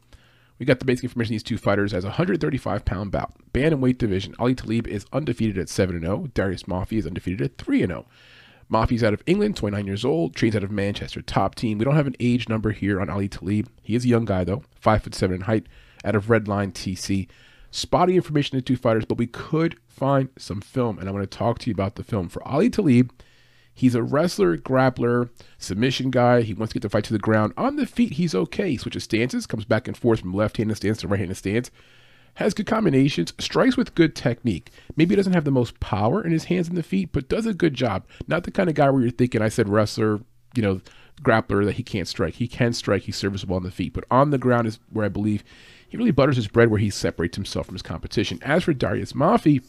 We 0.59 0.65
got 0.67 0.77
the 0.77 0.85
basic 0.85 1.05
information 1.05 1.33
these 1.33 1.41
two 1.41 1.57
fighters 1.57 1.91
as 1.91 2.03
a 2.03 2.09
135 2.09 2.85
pound 2.85 3.11
bout. 3.11 3.33
Bantamweight 3.51 3.97
division. 3.97 4.35
Ali 4.37 4.53
Taleb 4.53 4.87
is 4.87 5.07
undefeated 5.11 5.57
at 5.57 5.69
7 5.69 5.99
0. 5.99 6.27
Darius 6.35 6.63
Mafi 6.63 6.99
is 6.99 7.07
undefeated 7.07 7.41
at 7.41 7.57
3 7.57 7.79
0. 7.79 8.05
Mafi's 8.71 9.03
out 9.03 9.13
of 9.13 9.21
England, 9.25 9.57
29 9.57 9.85
years 9.85 10.05
old, 10.05 10.35
trains 10.35 10.55
out 10.55 10.63
of 10.63 10.71
Manchester, 10.71 11.21
top 11.21 11.55
team. 11.55 11.77
We 11.77 11.85
don't 11.85 11.95
have 11.95 12.07
an 12.07 12.15
age 12.19 12.47
number 12.47 12.71
here 12.71 13.01
on 13.01 13.09
Ali 13.09 13.27
Taleb. 13.27 13.67
He 13.81 13.95
is 13.95 14.05
a 14.05 14.09
young 14.09 14.25
guy 14.25 14.43
though, 14.43 14.63
five 14.79 15.03
foot 15.03 15.13
seven 15.13 15.35
in 15.35 15.41
height, 15.41 15.67
out 16.05 16.15
of 16.15 16.27
Redline 16.27 16.71
TC. 16.71 17.27
Spotty 17.69 18.15
information 18.15 18.57
the 18.57 18.61
two 18.61 18.75
fighters, 18.75 19.05
but 19.05 19.17
we 19.17 19.27
could 19.27 19.77
find 19.87 20.29
some 20.37 20.61
film, 20.61 20.99
and 20.99 21.07
I 21.07 21.11
want 21.11 21.29
to 21.29 21.37
talk 21.37 21.59
to 21.59 21.69
you 21.69 21.73
about 21.73 21.95
the 21.95 22.03
film. 22.03 22.27
For 22.27 22.45
Ali 22.45 22.69
Taleb, 22.69 23.11
he's 23.73 23.95
a 23.95 24.03
wrestler, 24.03 24.57
grappler, 24.57 25.29
submission 25.57 26.11
guy. 26.11 26.41
He 26.41 26.53
wants 26.53 26.73
to 26.73 26.79
get 26.79 26.83
the 26.83 26.89
fight 26.89 27.05
to 27.05 27.13
the 27.13 27.19
ground. 27.19 27.53
On 27.55 27.77
the 27.77 27.85
feet, 27.85 28.13
he's 28.13 28.35
okay. 28.35 28.71
He 28.71 28.77
switches 28.77 29.03
stances, 29.03 29.47
comes 29.47 29.65
back 29.65 29.87
and 29.87 29.95
forth 29.95 30.19
from 30.19 30.33
left-handed 30.33 30.75
stance 30.75 30.99
to 30.99 31.07
right-handed 31.07 31.37
stance. 31.37 31.71
Has 32.35 32.53
good 32.53 32.67
combinations, 32.67 33.33
strikes 33.39 33.77
with 33.77 33.95
good 33.95 34.15
technique. 34.15 34.71
Maybe 34.95 35.15
doesn't 35.15 35.33
have 35.33 35.43
the 35.43 35.51
most 35.51 35.79
power 35.79 36.23
in 36.23 36.31
his 36.31 36.45
hands 36.45 36.67
and 36.67 36.77
the 36.77 36.83
feet, 36.83 37.09
but 37.11 37.29
does 37.29 37.45
a 37.45 37.53
good 37.53 37.73
job. 37.73 38.05
Not 38.27 38.43
the 38.43 38.51
kind 38.51 38.69
of 38.69 38.75
guy 38.75 38.89
where 38.89 39.01
you're 39.01 39.11
thinking, 39.11 39.41
I 39.41 39.49
said 39.49 39.69
wrestler, 39.69 40.21
you 40.55 40.61
know, 40.61 40.81
grappler 41.21 41.65
that 41.65 41.75
he 41.75 41.83
can't 41.83 42.07
strike. 42.07 42.35
He 42.35 42.47
can 42.47 42.73
strike. 42.73 43.03
He's 43.03 43.17
serviceable 43.17 43.55
on 43.55 43.63
the 43.63 43.71
feet, 43.71 43.93
but 43.93 44.05
on 44.09 44.31
the 44.31 44.37
ground 44.37 44.67
is 44.67 44.79
where 44.89 45.05
I 45.05 45.09
believe 45.09 45.43
he 45.87 45.97
really 45.97 46.11
butters 46.11 46.37
his 46.37 46.47
bread, 46.47 46.69
where 46.69 46.79
he 46.79 46.89
separates 46.89 47.35
himself 47.35 47.65
from 47.65 47.75
his 47.75 47.81
competition. 47.81 48.39
As 48.43 48.63
for 48.63 48.73
Darius 48.73 49.13
Mafi, 49.13 49.63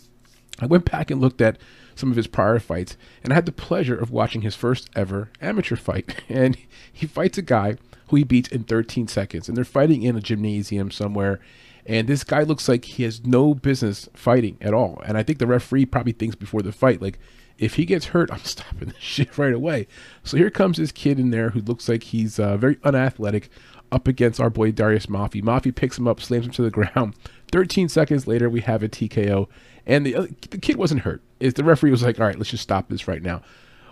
I 0.60 0.66
went 0.66 0.90
back 0.90 1.10
and 1.10 1.20
looked 1.20 1.40
at 1.40 1.58
some 1.94 2.10
of 2.10 2.16
his 2.16 2.26
prior 2.26 2.58
fights, 2.58 2.96
and 3.22 3.32
I 3.32 3.36
had 3.36 3.46
the 3.46 3.52
pleasure 3.52 3.96
of 3.96 4.10
watching 4.10 4.42
his 4.42 4.54
first 4.54 4.88
ever 4.94 5.30
amateur 5.40 5.76
fight. 5.76 6.22
And 6.28 6.56
he 6.90 7.06
fights 7.06 7.38
a 7.38 7.42
guy 7.42 7.76
who 8.08 8.16
he 8.16 8.24
beats 8.24 8.48
in 8.48 8.64
13 8.64 9.08
seconds, 9.08 9.48
and 9.48 9.56
they're 9.56 9.64
fighting 9.64 10.02
in 10.02 10.16
a 10.16 10.20
gymnasium 10.20 10.90
somewhere. 10.90 11.40
And 11.87 12.09
this 12.09 12.24
guy 12.24 12.43
looks 12.43 12.68
like 12.68 12.85
he 12.85 13.03
has 13.03 13.24
no 13.24 13.55
business 13.55 14.09
fighting 14.14 14.57
at 14.61 14.74
all. 14.74 15.03
And 15.05 15.18
I 15.18 15.22
think 15.22 15.39
the 15.39 15.47
referee 15.47 15.87
probably 15.87 16.12
thinks 16.12 16.37
before 16.37 16.62
the 16.62 16.72
fight, 16.72 17.03
like, 17.03 17.18
if 17.59 17.74
he 17.74 17.85
gets 17.85 18.07
hurt, 18.07 18.30
I'm 18.33 18.41
stopping 18.41 18.89
this 18.89 18.99
shit 18.99 19.37
right 19.39 19.53
away. 19.53 19.87
So 20.22 20.37
here 20.37 20.51
comes 20.51 20.76
this 20.78 20.93
kid 20.93 21.18
in 21.18 21.30
there 21.30 21.51
who 21.51 21.61
looks 21.61 21.89
like 21.89 22.05
he's 22.05 22.39
uh, 22.39 22.57
very 22.57 22.78
unathletic 22.85 23.49
up 23.91 24.09
against 24.09 24.41
our 24.41 24.51
boy 24.51 24.72
Darius 24.72 25.07
Mafi. 25.07 25.43
Mafi 25.43 25.74
picks 25.74 25.99
him 25.99 26.09
up, 26.09 26.20
slams 26.20 26.47
him 26.47 26.53
to 26.53 26.62
the 26.62 26.70
ground. 26.70 27.14
13 27.53 27.89
seconds 27.89 28.26
later, 28.26 28.49
we 28.49 28.62
have 28.62 28.83
a 28.83 28.89
TKO. 28.89 29.49
And 29.87 30.07
the, 30.07 30.35
the 30.51 30.59
kid 30.59 30.76
wasn't 30.76 31.03
hurt. 31.03 31.22
Is 31.41 31.55
the 31.55 31.64
referee 31.64 31.91
was 31.91 32.03
like, 32.03 32.18
all 32.18 32.26
right, 32.26 32.39
let's 32.39 32.51
just 32.51 32.62
stop 32.62 32.89
this 32.89 33.07
right 33.07 33.22
now. 33.22 33.43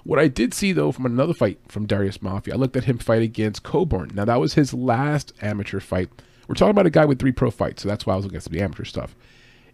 What 0.05 0.19
I 0.19 0.29
did 0.29 0.55
see 0.55 0.73
though 0.73 0.93
from 0.93 1.05
another 1.05 1.35
fight 1.35 1.59
from 1.69 1.87
Darius 1.87 2.19
Mafi, 2.19 2.53
I 2.53 2.57
looked 2.57 2.77
at 2.77 2.85
him 2.85 2.99
fight 2.99 3.23
against 3.23 3.63
Coburn. 3.63 4.13
Now 4.15 4.25
that 4.25 4.41
was 4.41 4.55
his 4.55 4.73
last 4.73 5.33
amateur 5.43 5.81
fight. 5.81 6.09
We're 6.51 6.55
talking 6.55 6.73
about 6.73 6.87
a 6.87 6.91
guy 6.91 7.05
with 7.05 7.21
three 7.21 7.31
pro 7.31 7.53
fights, 7.53 7.85
so 7.85 7.89
that's 7.89 8.05
why 8.05 8.15
I 8.15 8.17
was 8.17 8.25
looking 8.25 8.39
at 8.39 8.43
some 8.43 8.51
of 8.53 8.59
the 8.59 8.65
amateur 8.65 8.83
stuff. 8.83 9.15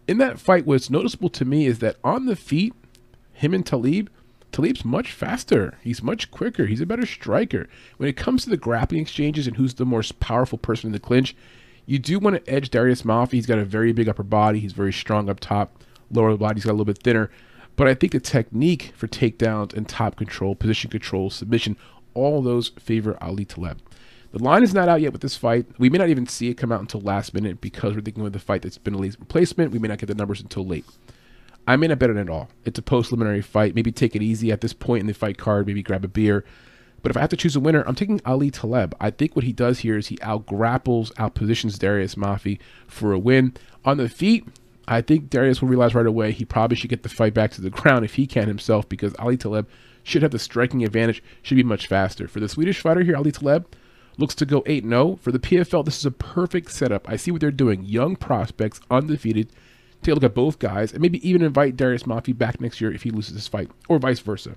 In 0.06 0.18
that 0.18 0.38
fight, 0.38 0.66
what's 0.66 0.90
noticeable 0.90 1.30
to 1.30 1.46
me 1.46 1.64
is 1.64 1.78
that 1.78 1.96
on 2.04 2.26
the 2.26 2.36
feet, 2.36 2.74
him 3.32 3.54
and 3.54 3.64
Taleb, 3.64 4.10
Taleb's 4.52 4.84
much 4.84 5.10
faster. 5.10 5.78
He's 5.82 6.02
much 6.02 6.30
quicker. 6.30 6.66
He's 6.66 6.82
a 6.82 6.86
better 6.86 7.06
striker. 7.06 7.66
When 7.96 8.10
it 8.10 8.18
comes 8.18 8.44
to 8.44 8.50
the 8.50 8.58
grappling 8.58 9.00
exchanges 9.00 9.46
and 9.46 9.56
who's 9.56 9.72
the 9.72 9.86
more 9.86 10.02
powerful 10.20 10.58
person 10.58 10.88
in 10.88 10.92
the 10.92 11.00
clinch, 11.00 11.34
you 11.86 11.98
do 11.98 12.18
want 12.18 12.44
to 12.44 12.52
edge 12.52 12.68
Darius 12.68 13.04
Mafi. 13.04 13.32
He's 13.32 13.46
got 13.46 13.58
a 13.58 13.64
very 13.64 13.94
big 13.94 14.06
upper 14.06 14.22
body. 14.22 14.60
He's 14.60 14.74
very 14.74 14.92
strong 14.92 15.30
up 15.30 15.40
top. 15.40 15.82
Lower 16.10 16.36
body's 16.36 16.66
got 16.66 16.72
a 16.72 16.74
little 16.74 16.84
bit 16.84 17.02
thinner. 17.02 17.30
But 17.76 17.88
I 17.88 17.94
think 17.94 18.12
the 18.12 18.20
technique 18.20 18.92
for 18.94 19.08
takedowns 19.08 19.72
and 19.72 19.88
top 19.88 20.16
control, 20.16 20.54
position 20.54 20.90
control, 20.90 21.30
submission, 21.30 21.78
all 22.12 22.42
those 22.42 22.68
favor 22.78 23.16
Ali 23.22 23.46
Taleb. 23.46 23.78
The 24.36 24.44
line 24.44 24.62
is 24.62 24.74
not 24.74 24.90
out 24.90 25.00
yet 25.00 25.12
with 25.12 25.22
this 25.22 25.34
fight. 25.34 25.64
We 25.78 25.88
may 25.88 25.96
not 25.96 26.10
even 26.10 26.26
see 26.26 26.50
it 26.50 26.58
come 26.58 26.70
out 26.70 26.82
until 26.82 27.00
last 27.00 27.32
minute 27.32 27.58
because 27.62 27.94
we're 27.94 28.02
thinking 28.02 28.22
with 28.22 28.34
the 28.34 28.38
fight 28.38 28.60
that's 28.60 28.76
been 28.76 28.92
a 28.92 28.98
late 28.98 29.16
replacement. 29.18 29.72
We 29.72 29.78
may 29.78 29.88
not 29.88 29.96
get 29.96 30.08
the 30.08 30.14
numbers 30.14 30.42
until 30.42 30.66
late. 30.66 30.84
I 31.66 31.76
may 31.76 31.86
not 31.86 31.98
bet 31.98 32.10
on 32.10 32.18
it 32.18 32.20
at 32.20 32.28
all. 32.28 32.50
It's 32.66 32.78
a 32.78 32.82
post 32.82 33.08
preliminary 33.08 33.40
fight. 33.40 33.74
Maybe 33.74 33.90
take 33.90 34.14
it 34.14 34.20
easy 34.20 34.52
at 34.52 34.60
this 34.60 34.74
point 34.74 35.00
in 35.00 35.06
the 35.06 35.14
fight 35.14 35.38
card. 35.38 35.66
Maybe 35.66 35.82
grab 35.82 36.04
a 36.04 36.08
beer. 36.08 36.44
But 37.00 37.08
if 37.08 37.16
I 37.16 37.20
have 37.20 37.30
to 37.30 37.36
choose 37.38 37.56
a 37.56 37.60
winner, 37.60 37.82
I'm 37.86 37.94
taking 37.94 38.20
Ali 38.26 38.50
Taleb. 38.50 38.94
I 39.00 39.08
think 39.08 39.34
what 39.34 39.46
he 39.46 39.54
does 39.54 39.78
here 39.78 39.96
is 39.96 40.08
he 40.08 40.18
out 40.20 40.44
grapples, 40.44 41.12
out 41.16 41.34
positions 41.34 41.78
Darius 41.78 42.14
Mafi 42.14 42.58
for 42.86 43.14
a 43.14 43.18
win. 43.18 43.54
On 43.86 43.96
the 43.96 44.06
feet, 44.06 44.46
I 44.86 45.00
think 45.00 45.30
Darius 45.30 45.62
will 45.62 45.70
realize 45.70 45.94
right 45.94 46.04
away 46.04 46.32
he 46.32 46.44
probably 46.44 46.76
should 46.76 46.90
get 46.90 47.04
the 47.04 47.08
fight 47.08 47.32
back 47.32 47.52
to 47.52 47.62
the 47.62 47.70
ground 47.80 48.04
if 48.04 48.16
he 48.16 48.26
can 48.26 48.48
himself 48.48 48.86
because 48.86 49.14
Ali 49.18 49.38
Taleb 49.38 49.66
should 50.02 50.20
have 50.20 50.30
the 50.30 50.38
striking 50.38 50.84
advantage, 50.84 51.22
should 51.40 51.56
be 51.56 51.62
much 51.62 51.86
faster. 51.86 52.28
For 52.28 52.40
the 52.40 52.50
Swedish 52.50 52.82
fighter 52.82 53.00
here, 53.00 53.16
Ali 53.16 53.32
Taleb 53.32 53.74
looks 54.18 54.34
to 54.36 54.46
go 54.46 54.62
8 54.66 54.84
0. 54.84 55.18
For 55.20 55.32
the 55.32 55.38
PFL, 55.38 55.84
this 55.84 55.98
is 55.98 56.06
a 56.06 56.10
perfect 56.10 56.70
setup. 56.70 57.08
I 57.08 57.16
see 57.16 57.30
what 57.30 57.40
they're 57.40 57.50
doing. 57.50 57.84
Young 57.84 58.16
prospects, 58.16 58.80
undefeated. 58.90 59.50
Take 60.02 60.12
a 60.12 60.14
look 60.14 60.24
at 60.24 60.34
both 60.34 60.58
guys 60.58 60.92
and 60.92 61.00
maybe 61.00 61.26
even 61.28 61.42
invite 61.42 61.76
Darius 61.76 62.04
Mafi 62.04 62.36
back 62.36 62.60
next 62.60 62.80
year 62.80 62.92
if 62.92 63.02
he 63.02 63.10
loses 63.10 63.34
this 63.34 63.48
fight, 63.48 63.70
or 63.88 63.98
vice 63.98 64.20
versa. 64.20 64.56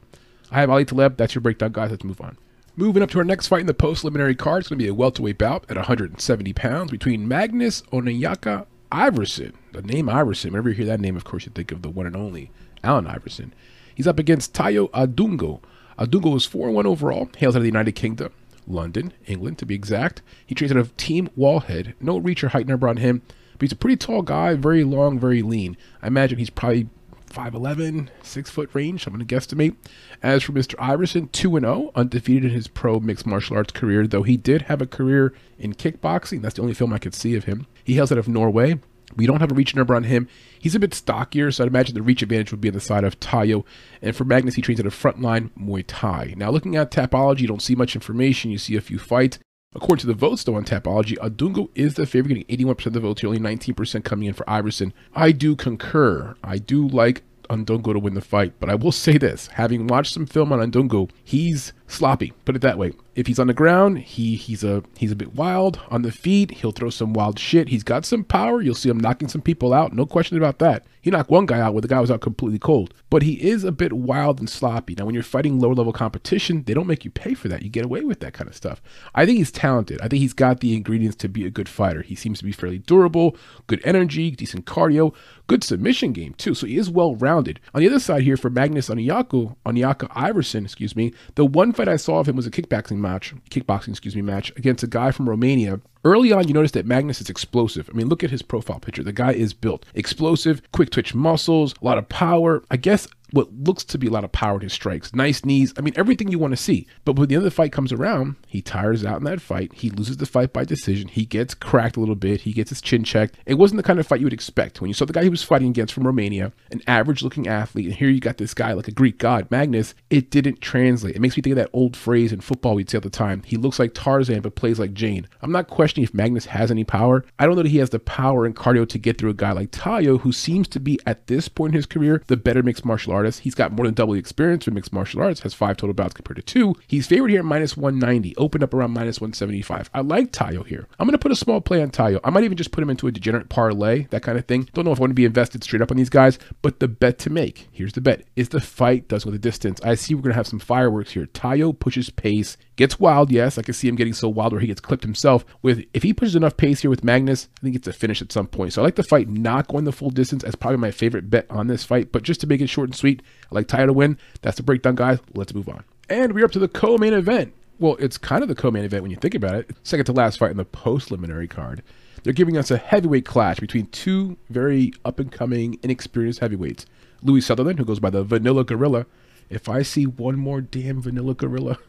I 0.51 0.59
have 0.59 0.69
Ali 0.69 0.85
Taleb. 0.85 1.17
That's 1.17 1.35
your 1.35 1.41
breakdown, 1.41 1.71
guys. 1.71 1.91
Let's 1.91 2.03
move 2.03 2.21
on. 2.21 2.37
Moving 2.75 3.03
up 3.03 3.09
to 3.11 3.17
our 3.17 3.23
next 3.23 3.47
fight 3.47 3.61
in 3.61 3.67
the 3.67 3.73
post 3.73 4.01
preliminary 4.01 4.35
card, 4.35 4.61
it's 4.61 4.69
going 4.69 4.79
to 4.79 4.83
be 4.83 4.89
a 4.89 4.93
welterweight 4.93 5.37
bout 5.37 5.65
at 5.69 5.75
170 5.75 6.53
pounds 6.53 6.91
between 6.91 7.27
Magnus 7.27 7.81
Onyeka 7.91 8.65
Iverson, 8.91 9.53
the 9.73 9.81
name 9.81 10.09
Iverson, 10.09 10.51
whenever 10.51 10.69
you 10.69 10.75
hear 10.75 10.85
that 10.85 10.99
name, 10.99 11.15
of 11.15 11.23
course, 11.23 11.45
you 11.45 11.51
think 11.53 11.71
of 11.71 11.81
the 11.81 11.89
one 11.89 12.07
and 12.07 12.15
only 12.15 12.51
Allen 12.83 13.05
Iverson. 13.05 13.53
He's 13.93 14.07
up 14.07 14.17
against 14.17 14.53
Tayo 14.53 14.89
Adungo. 14.91 15.61
Adungo 15.97 16.35
is 16.35 16.45
4 16.45 16.71
1 16.71 16.85
overall, 16.85 17.29
hails 17.37 17.55
out 17.55 17.57
of 17.57 17.63
the 17.63 17.69
United 17.69 17.91
Kingdom, 17.91 18.31
London, 18.67 19.13
England 19.25 19.57
to 19.59 19.65
be 19.65 19.75
exact. 19.75 20.21
He 20.45 20.55
trains 20.55 20.71
out 20.71 20.77
of 20.77 20.95
Team 20.97 21.29
Wallhead. 21.37 21.93
No 21.99 22.17
reach 22.17 22.43
or 22.43 22.49
height 22.49 22.67
number 22.67 22.87
on 22.87 22.97
him, 22.97 23.21
but 23.53 23.61
he's 23.61 23.71
a 23.71 23.75
pretty 23.75 23.97
tall 23.97 24.21
guy, 24.21 24.55
very 24.55 24.83
long, 24.83 25.19
very 25.19 25.41
lean. 25.41 25.77
I 26.01 26.07
imagine 26.07 26.37
he's 26.37 26.49
probably 26.49 26.89
5'11, 27.29 28.09
6 28.23 28.49
foot 28.49 28.69
range, 28.73 29.05
I'm 29.05 29.13
going 29.13 29.25
to 29.25 29.35
guesstimate. 29.35 29.75
As 30.21 30.43
for 30.43 30.51
Mr. 30.51 30.75
Iverson, 30.79 31.29
2 31.29 31.59
0, 31.59 31.91
undefeated 31.95 32.45
in 32.45 32.51
his 32.51 32.67
pro 32.67 32.99
mixed 32.99 33.25
martial 33.25 33.57
arts 33.57 33.71
career, 33.71 34.07
though 34.07 34.23
he 34.23 34.37
did 34.37 34.63
have 34.63 34.81
a 34.81 34.87
career 34.87 35.33
in 35.57 35.73
kickboxing. 35.73 36.41
That's 36.41 36.55
the 36.55 36.61
only 36.61 36.73
film 36.73 36.93
I 36.93 36.99
could 36.99 37.13
see 37.13 37.35
of 37.35 37.45
him. 37.45 37.67
He 37.83 37.95
hails 37.95 38.11
out 38.11 38.17
of 38.17 38.27
Norway. 38.27 38.79
We 39.15 39.25
don't 39.25 39.41
have 39.41 39.51
a 39.51 39.55
reach 39.55 39.75
number 39.75 39.95
on 39.95 40.03
him. 40.03 40.27
He's 40.59 40.75
a 40.75 40.79
bit 40.79 40.93
stockier, 40.93 41.51
so 41.51 41.63
I'd 41.63 41.69
imagine 41.69 41.95
the 41.95 42.01
reach 42.01 42.21
advantage 42.21 42.51
would 42.51 42.61
be 42.61 42.69
on 42.69 42.73
the 42.73 42.79
side 42.79 43.03
of 43.03 43.19
Tayo. 43.19 43.65
And 44.01 44.15
for 44.15 44.25
Magnus, 44.25 44.55
he 44.55 44.61
trains 44.61 44.79
at 44.79 44.85
a 44.85 44.89
frontline 44.89 45.51
Muay 45.59 45.83
Thai. 45.87 46.33
Now, 46.37 46.51
looking 46.51 46.75
at 46.75 46.91
Tapology, 46.91 47.41
you 47.41 47.47
don't 47.47 47.61
see 47.61 47.75
much 47.75 47.95
information. 47.95 48.51
You 48.51 48.57
see 48.57 48.75
a 48.75 48.81
few 48.81 48.99
fights. 48.99 49.39
According 49.75 50.01
to 50.01 50.07
the 50.07 50.13
votes, 50.13 50.43
though, 50.43 50.55
on 50.55 50.65
Tapology, 50.65 51.15
Adungo 51.17 51.69
is 51.75 51.93
the 51.93 52.07
favorite, 52.07 52.33
getting 52.33 52.65
81% 52.65 52.87
of 52.87 52.93
the 52.93 52.99
votes, 52.99 53.23
only 53.23 53.39
19% 53.39 54.03
coming 54.03 54.27
in 54.27 54.33
for 54.33 54.49
Iverson. 54.49 54.93
I 55.13 55.31
do 55.31 55.55
concur. 55.55 56.35
I 56.43 56.57
do 56.57 56.87
like 56.87 57.21
Andungo 57.49 57.93
to 57.93 57.99
win 57.99 58.13
the 58.13 58.21
fight, 58.21 58.53
but 58.59 58.69
I 58.69 58.75
will 58.75 58.91
say 58.91 59.17
this 59.17 59.47
having 59.47 59.87
watched 59.87 60.13
some 60.13 60.25
film 60.25 60.51
on 60.51 60.59
Andungo, 60.59 61.09
he's 61.23 61.73
sloppy. 61.89 62.31
Put 62.45 62.55
it 62.55 62.61
that 62.61 62.77
way. 62.77 62.93
If 63.15 63.27
he's 63.27 63.39
on 63.39 63.47
the 63.47 63.53
ground, 63.53 63.99
he 63.99 64.35
he's 64.35 64.63
a 64.63 64.81
he's 64.97 65.11
a 65.11 65.15
bit 65.15 65.35
wild. 65.35 65.81
On 65.89 66.03
the 66.03 66.11
feet, 66.11 66.51
he'll 66.51 66.71
throw 66.71 66.89
some 66.89 67.11
wild 67.11 67.37
shit. 67.37 67.67
He's 67.67 67.83
got 67.83 68.05
some 68.05 68.23
power. 68.23 68.61
You'll 68.61 68.75
see 68.75 68.89
him 68.89 68.99
knocking 68.99 69.27
some 69.27 69.41
people 69.41 69.73
out. 69.73 69.91
No 69.91 70.05
question 70.05 70.37
about 70.37 70.59
that. 70.59 70.85
He 71.01 71.11
knocked 71.11 71.29
one 71.29 71.45
guy 71.45 71.59
out 71.59 71.73
where 71.73 71.81
the 71.81 71.87
guy 71.87 71.99
was 71.99 72.11
out 72.11 72.21
completely 72.21 72.59
cold. 72.59 72.93
But 73.09 73.23
he 73.23 73.33
is 73.41 73.63
a 73.63 73.71
bit 73.71 73.93
wild 73.93 74.39
and 74.39 74.49
sloppy. 74.49 74.95
Now, 74.95 75.05
when 75.05 75.13
you're 75.13 75.23
fighting 75.23 75.59
lower 75.59 75.73
level 75.73 75.93
competition, 75.93 76.63
they 76.63 76.73
don't 76.73 76.87
make 76.87 77.05
you 77.05 77.11
pay 77.11 77.33
for 77.33 77.47
that. 77.47 77.61
You 77.61 77.69
get 77.69 77.85
away 77.85 78.01
with 78.03 78.19
that 78.19 78.33
kind 78.33 78.49
of 78.49 78.55
stuff. 78.55 78.81
I 79.15 79.25
think 79.25 79.37
he's 79.37 79.51
talented. 79.51 80.01
I 80.01 80.07
think 80.07 80.21
he's 80.21 80.33
got 80.33 80.59
the 80.59 80.75
ingredients 80.75 81.15
to 81.17 81.29
be 81.29 81.45
a 81.45 81.49
good 81.49 81.69
fighter. 81.69 82.01
He 82.01 82.15
seems 82.15 82.39
to 82.39 82.45
be 82.45 82.51
fairly 82.51 82.79
durable, 82.79 83.37
good 83.67 83.81
energy, 83.85 84.31
decent 84.31 84.65
cardio, 84.65 85.13
good 85.47 85.63
submission 85.63 86.11
game 86.11 86.33
too. 86.33 86.53
So 86.53 86.67
he 86.67 86.77
is 86.77 86.89
well 86.89 87.15
rounded. 87.15 87.59
On 87.73 87.81
the 87.81 87.87
other 87.87 87.99
side 87.99 88.23
here 88.23 88.37
for 88.37 88.49
Magnus 88.49 88.89
Onyako, 88.89 89.55
Onyaka 89.65 90.11
Iverson, 90.11 90.65
excuse 90.65 90.95
me, 90.95 91.13
the 91.35 91.45
one 91.45 91.71
fight 91.79 91.87
I 91.87 91.95
saw 91.95 92.19
of 92.19 92.27
him 92.27 92.35
was 92.35 92.45
a 92.45 92.51
kickboxing 92.51 92.97
match, 92.97 93.33
kickboxing, 93.49 93.89
excuse 93.89 94.13
me, 94.13 94.21
match 94.21 94.51
against 94.57 94.83
a 94.83 94.87
guy 94.87 95.11
from 95.11 95.29
Romania. 95.29 95.79
Early 96.03 96.33
on, 96.33 96.47
you 96.47 96.53
notice 96.53 96.71
that 96.71 96.85
Magnus 96.85 97.21
is 97.21 97.29
explosive. 97.29 97.89
I 97.89 97.95
mean, 97.95 98.09
look 98.09 98.21
at 98.21 98.31
his 98.31 98.41
profile 98.41 98.79
picture. 98.79 99.01
The 99.01 99.13
guy 99.13 99.31
is 99.31 99.53
built 99.53 99.85
explosive, 99.93 100.61
quick 100.73 100.89
twitch 100.89 101.15
muscles, 101.15 101.73
a 101.81 101.85
lot 101.85 101.97
of 101.97 102.09
power. 102.09 102.63
I 102.69 102.75
guess 102.75 103.07
what 103.31 103.53
looks 103.53 103.83
to 103.85 103.97
be 103.97 104.07
a 104.07 104.11
lot 104.11 104.23
of 104.23 104.31
power 104.31 104.59
his 104.59 104.73
strikes. 104.73 105.13
Nice 105.13 105.45
knees. 105.45 105.73
I 105.77 105.81
mean, 105.81 105.93
everything 105.95 106.29
you 106.29 106.39
want 106.39 106.51
to 106.51 106.57
see. 106.57 106.87
But 107.05 107.17
when 107.17 107.27
the 107.27 107.35
other 107.35 107.49
fight 107.49 107.71
comes 107.71 107.91
around, 107.91 108.35
he 108.47 108.61
tires 108.61 109.05
out 109.05 109.17
in 109.17 109.25
that 109.25 109.41
fight. 109.41 109.73
He 109.73 109.89
loses 109.89 110.17
the 110.17 110.25
fight 110.25 110.53
by 110.53 110.65
decision. 110.65 111.07
He 111.07 111.25
gets 111.25 111.53
cracked 111.53 111.97
a 111.97 111.99
little 111.99 112.15
bit. 112.15 112.41
He 112.41 112.53
gets 112.53 112.69
his 112.69 112.81
chin 112.81 113.03
checked. 113.03 113.37
It 113.45 113.55
wasn't 113.55 113.77
the 113.77 113.83
kind 113.83 113.99
of 113.99 114.07
fight 114.07 114.19
you 114.19 114.25
would 114.25 114.33
expect 114.33 114.81
when 114.81 114.89
you 114.89 114.93
saw 114.93 115.05
the 115.05 115.13
guy 115.13 115.23
he 115.23 115.29
was 115.29 115.43
fighting 115.43 115.69
against 115.69 115.93
from 115.93 116.05
Romania, 116.05 116.51
an 116.71 116.81
average 116.87 117.21
looking 117.21 117.47
athlete, 117.47 117.85
and 117.85 117.95
here 117.95 118.09
you 118.09 118.19
got 118.19 118.37
this 118.37 118.53
guy 118.53 118.73
like 118.73 118.87
a 118.87 118.91
Greek 118.91 119.17
god, 119.17 119.49
Magnus. 119.51 119.93
It 120.09 120.31
didn't 120.31 120.61
translate. 120.61 121.15
It 121.15 121.21
makes 121.21 121.37
me 121.37 121.41
think 121.41 121.53
of 121.53 121.57
that 121.57 121.69
old 121.73 121.95
phrase 121.95 122.31
in 122.31 122.41
football 122.41 122.75
we'd 122.75 122.89
say 122.89 122.97
at 122.97 123.03
the 123.03 123.09
time. 123.09 123.43
He 123.45 123.57
looks 123.57 123.79
like 123.79 123.93
Tarzan 123.93 124.41
but 124.41 124.55
plays 124.55 124.79
like 124.79 124.93
Jane. 124.93 125.27
I'm 125.41 125.51
not 125.51 125.67
questioning 125.67 126.03
if 126.03 126.13
Magnus 126.13 126.45
has 126.47 126.71
any 126.71 126.83
power. 126.83 127.25
I 127.37 127.45
don't 127.45 127.55
know 127.55 127.63
that 127.63 127.69
he 127.69 127.77
has 127.77 127.89
the 127.89 127.99
power 127.99 128.45
and 128.45 128.55
cardio 128.55 128.87
to 128.89 128.97
get 128.97 129.17
through 129.17 129.31
a 129.31 129.35
guy 129.35 129.51
like 129.51 129.71
Tayo, 129.71 130.19
who 130.19 130.31
seems 130.31 130.67
to 130.69 130.79
be 130.79 130.99
at 131.05 131.27
this 131.27 131.47
point 131.47 131.73
in 131.73 131.77
his 131.77 131.85
career 131.85 132.23
the 132.27 132.37
better 132.37 132.63
mixed 132.63 132.85
martial 132.85 133.13
artist. 133.13 133.18
He's 133.25 133.55
got 133.55 133.71
more 133.71 133.85
than 133.85 133.93
double 133.93 134.13
the 134.13 134.19
experience 134.19 134.65
with 134.65 134.75
mixed 134.75 134.93
martial 134.93 135.21
arts, 135.21 135.41
has 135.41 135.53
five 135.53 135.77
total 135.77 135.93
bouts 135.93 136.13
compared 136.13 136.37
to 136.37 136.41
two. 136.41 136.75
He's 136.87 137.07
favored 137.07 137.29
here 137.29 137.39
at 137.39 137.45
minus 137.45 137.75
190, 137.75 138.35
opened 138.37 138.63
up 138.63 138.73
around 138.73 138.91
minus 138.91 139.19
175. 139.19 139.89
I 139.93 140.01
like 140.01 140.31
Tayo 140.31 140.65
here. 140.65 140.87
I'm 140.99 141.07
going 141.07 141.13
to 141.13 141.17
put 141.17 141.31
a 141.31 141.35
small 141.35 141.61
play 141.61 141.81
on 141.81 141.91
Tayo. 141.91 142.19
I 142.23 142.29
might 142.29 142.43
even 142.43 142.57
just 142.57 142.71
put 142.71 142.81
him 142.81 142.89
into 142.89 143.07
a 143.07 143.11
degenerate 143.11 143.49
parlay, 143.49 144.07
that 144.11 144.23
kind 144.23 144.37
of 144.37 144.45
thing. 144.45 144.69
Don't 144.73 144.85
know 144.85 144.91
if 144.91 144.99
I 144.99 145.01
want 145.01 145.11
to 145.11 145.15
be 145.15 145.25
invested 145.25 145.63
straight 145.63 145.81
up 145.81 145.91
on 145.91 145.97
these 145.97 146.09
guys, 146.09 146.39
but 146.61 146.79
the 146.79 146.87
bet 146.87 147.19
to 147.19 147.29
make, 147.29 147.67
here's 147.71 147.93
the 147.93 148.01
bet, 148.01 148.23
is 148.35 148.49
the 148.49 148.61
fight 148.61 149.07
does 149.07 149.25
with 149.25 149.33
the 149.33 149.39
distance. 149.39 149.81
I 149.81 149.95
see 149.95 150.15
we're 150.15 150.21
going 150.21 150.31
to 150.31 150.37
have 150.37 150.47
some 150.47 150.59
fireworks 150.59 151.11
here. 151.11 151.25
Tayo 151.27 151.77
pushes 151.77 152.09
pace, 152.09 152.57
gets 152.75 152.99
wild, 152.99 153.31
yes. 153.31 153.57
I 153.57 153.61
can 153.61 153.73
see 153.73 153.87
him 153.87 153.95
getting 153.95 154.13
so 154.13 154.29
wild 154.29 154.53
where 154.53 154.61
he 154.61 154.67
gets 154.67 154.81
clipped 154.81 155.03
himself. 155.03 155.45
With 155.61 155.83
If 155.93 156.03
he 156.03 156.13
pushes 156.13 156.35
enough 156.35 156.57
pace 156.57 156.81
here 156.81 156.89
with 156.89 157.03
Magnus, 157.03 157.49
I 157.59 157.63
think 157.63 157.75
it's 157.75 157.87
a 157.87 157.93
finish 157.93 158.21
at 158.21 158.31
some 158.31 158.47
point. 158.47 158.73
So 158.73 158.81
I 158.81 158.85
like 158.85 158.95
the 158.95 159.03
fight 159.03 159.27
not 159.27 159.67
going 159.67 159.83
the 159.83 159.91
full 159.91 160.11
distance 160.11 160.43
as 160.43 160.55
probably 160.55 160.77
my 160.77 160.91
favorite 160.91 161.29
bet 161.29 161.45
on 161.49 161.67
this 161.67 161.83
fight, 161.83 162.11
but 162.11 162.23
just 162.23 162.41
to 162.41 162.47
make 162.47 162.61
it 162.61 162.67
short 162.67 162.89
and 162.89 162.95
sweet, 162.95 163.08
I 163.17 163.55
like 163.55 163.67
Tayo 163.67 163.87
to 163.87 163.93
win. 163.93 164.17
That's 164.41 164.57
the 164.57 164.63
breakdown, 164.63 164.95
guys. 164.95 165.19
Let's 165.33 165.53
move 165.53 165.69
on. 165.69 165.83
And 166.09 166.33
we're 166.33 166.45
up 166.45 166.51
to 166.51 166.59
the 166.59 166.67
co-main 166.67 167.13
event. 167.13 167.53
Well, 167.79 167.95
it's 167.99 168.17
kind 168.17 168.41
of 168.43 168.49
the 168.49 168.55
co-main 168.55 168.83
event 168.83 169.03
when 169.03 169.11
you 169.11 169.17
think 169.17 169.35
about 169.35 169.55
it. 169.55 169.71
Second 169.83 170.05
to 170.05 170.11
last 170.11 170.37
fight 170.37 170.51
in 170.51 170.57
the 170.57 170.65
post-preliminary 170.65 171.47
card. 171.47 171.81
they're 172.23 172.33
giving 172.33 172.57
us 172.57 172.69
a 172.71 172.77
heavyweight 172.77 173.25
clash 173.25 173.59
between 173.59 173.87
two 173.87 174.37
very 174.49 174.91
up 175.05 175.19
and 175.19 175.31
coming, 175.31 175.79
inexperienced 175.83 176.39
heavyweights. 176.39 176.85
Louis 177.23 177.41
Sutherland, 177.41 177.79
who 177.79 177.85
goes 177.85 177.99
by 177.99 178.09
the 178.09 178.23
Vanilla 178.23 178.63
Gorilla. 178.63 179.05
If 179.49 179.67
I 179.69 179.81
see 179.81 180.05
one 180.05 180.37
more 180.37 180.61
damn 180.61 181.01
Vanilla 181.01 181.33
Gorilla, 181.33 181.77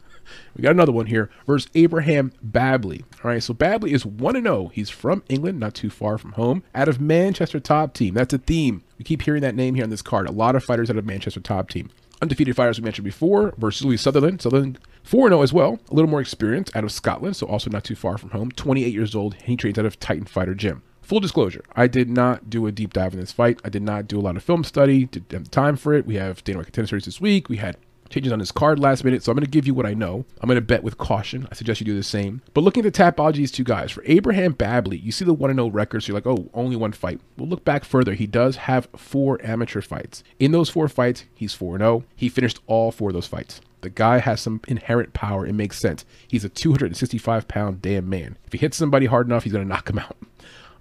we 0.55 0.61
got 0.61 0.71
another 0.71 0.91
one 0.91 1.07
here 1.07 1.29
versus 1.45 1.69
Abraham 1.75 2.31
Babley. 2.45 3.03
All 3.23 3.31
right, 3.31 3.43
so 3.43 3.53
Babley 3.53 3.91
is 3.91 4.05
1 4.05 4.41
0. 4.41 4.71
He's 4.73 4.89
from 4.89 5.23
England, 5.29 5.59
not 5.59 5.73
too 5.73 5.89
far 5.89 6.17
from 6.17 6.33
home, 6.33 6.63
out 6.75 6.87
of 6.87 7.01
Manchester 7.01 7.59
top 7.59 7.93
team. 7.93 8.13
That's 8.13 8.33
a 8.33 8.37
theme. 8.37 8.83
We 8.97 9.03
keep 9.03 9.21
hearing 9.23 9.41
that 9.41 9.55
name 9.55 9.75
here 9.75 9.83
on 9.83 9.89
this 9.89 10.01
card. 10.01 10.27
A 10.27 10.31
lot 10.31 10.55
of 10.55 10.63
fighters 10.63 10.89
out 10.89 10.97
of 10.97 11.05
Manchester 11.05 11.39
top 11.39 11.69
team. 11.69 11.89
Undefeated 12.21 12.55
fighters 12.55 12.79
we 12.79 12.83
mentioned 12.83 13.05
before 13.05 13.53
versus 13.57 13.83
Louis 13.83 13.97
Sutherland. 13.97 14.41
Sutherland 14.41 14.79
4 15.03 15.29
0 15.29 15.41
as 15.41 15.51
well, 15.51 15.79
a 15.89 15.93
little 15.93 16.09
more 16.09 16.21
experience 16.21 16.69
out 16.75 16.83
of 16.83 16.91
Scotland, 16.91 17.35
so 17.35 17.47
also 17.47 17.69
not 17.69 17.83
too 17.83 17.95
far 17.95 18.17
from 18.17 18.29
home. 18.29 18.51
28 18.51 18.93
years 18.93 19.15
old. 19.15 19.35
He 19.35 19.55
trains 19.55 19.79
out 19.79 19.85
of 19.85 19.99
Titan 19.99 20.25
Fighter 20.25 20.53
Gym. 20.53 20.83
Full 21.01 21.19
disclosure, 21.19 21.63
I 21.75 21.87
did 21.87 22.09
not 22.09 22.49
do 22.49 22.67
a 22.67 22.71
deep 22.71 22.93
dive 22.93 23.13
in 23.13 23.19
this 23.19 23.31
fight. 23.31 23.59
I 23.65 23.69
did 23.69 23.81
not 23.81 24.07
do 24.07 24.19
a 24.19 24.21
lot 24.21 24.37
of 24.37 24.43
film 24.43 24.63
study. 24.63 25.05
Didn't 25.05 25.31
have 25.31 25.51
time 25.51 25.75
for 25.75 25.93
it. 25.93 26.05
We 26.05 26.15
have 26.15 26.43
Dana 26.43 26.59
White 26.59 26.67
Contender 26.67 26.87
Series 26.87 27.05
this 27.05 27.19
week. 27.19 27.49
We 27.49 27.57
had 27.57 27.75
changes 28.11 28.31
on 28.31 28.39
his 28.39 28.51
card 28.51 28.79
last 28.79 29.03
minute. 29.03 29.23
So 29.23 29.31
I'm 29.31 29.35
going 29.35 29.45
to 29.45 29.49
give 29.51 29.65
you 29.65 29.73
what 29.73 29.85
I 29.85 29.93
know. 29.93 30.25
I'm 30.39 30.47
going 30.47 30.55
to 30.55 30.61
bet 30.61 30.83
with 30.83 30.97
caution. 30.97 31.47
I 31.51 31.55
suggest 31.55 31.79
you 31.79 31.85
do 31.85 31.95
the 31.95 32.03
same. 32.03 32.41
But 32.53 32.63
looking 32.63 32.85
at 32.85 32.93
the 32.93 33.03
tapology, 33.03 33.37
these 33.37 33.51
two 33.51 33.63
guys, 33.63 33.91
for 33.91 34.03
Abraham 34.05 34.53
Babley, 34.53 35.01
you 35.01 35.11
see 35.11 35.25
the 35.25 35.33
1 35.33 35.53
0 35.53 35.69
record. 35.69 36.01
So 36.01 36.07
you're 36.07 36.17
like, 36.17 36.27
oh, 36.27 36.49
only 36.53 36.75
one 36.75 36.91
fight. 36.91 37.19
We'll 37.37 37.49
look 37.49 37.65
back 37.65 37.83
further. 37.83 38.13
He 38.13 38.27
does 38.27 38.55
have 38.57 38.87
four 38.95 39.39
amateur 39.43 39.81
fights. 39.81 40.23
In 40.39 40.51
those 40.51 40.69
four 40.69 40.87
fights, 40.87 41.25
he's 41.33 41.53
4 41.53 41.77
0. 41.77 42.03
He 42.15 42.29
finished 42.29 42.59
all 42.67 42.91
four 42.91 43.09
of 43.09 43.13
those 43.13 43.27
fights. 43.27 43.61
The 43.81 43.89
guy 43.89 44.19
has 44.19 44.39
some 44.41 44.61
inherent 44.67 45.13
power. 45.13 45.45
It 45.45 45.53
makes 45.53 45.79
sense. 45.79 46.05
He's 46.27 46.45
a 46.45 46.49
265 46.49 47.47
pound 47.47 47.81
damn 47.81 48.07
man. 48.09 48.37
If 48.45 48.53
he 48.53 48.59
hits 48.59 48.77
somebody 48.77 49.07
hard 49.07 49.27
enough, 49.27 49.43
he's 49.43 49.53
going 49.53 49.65
to 49.65 49.69
knock 49.69 49.89
him 49.89 49.99
out. 49.99 50.17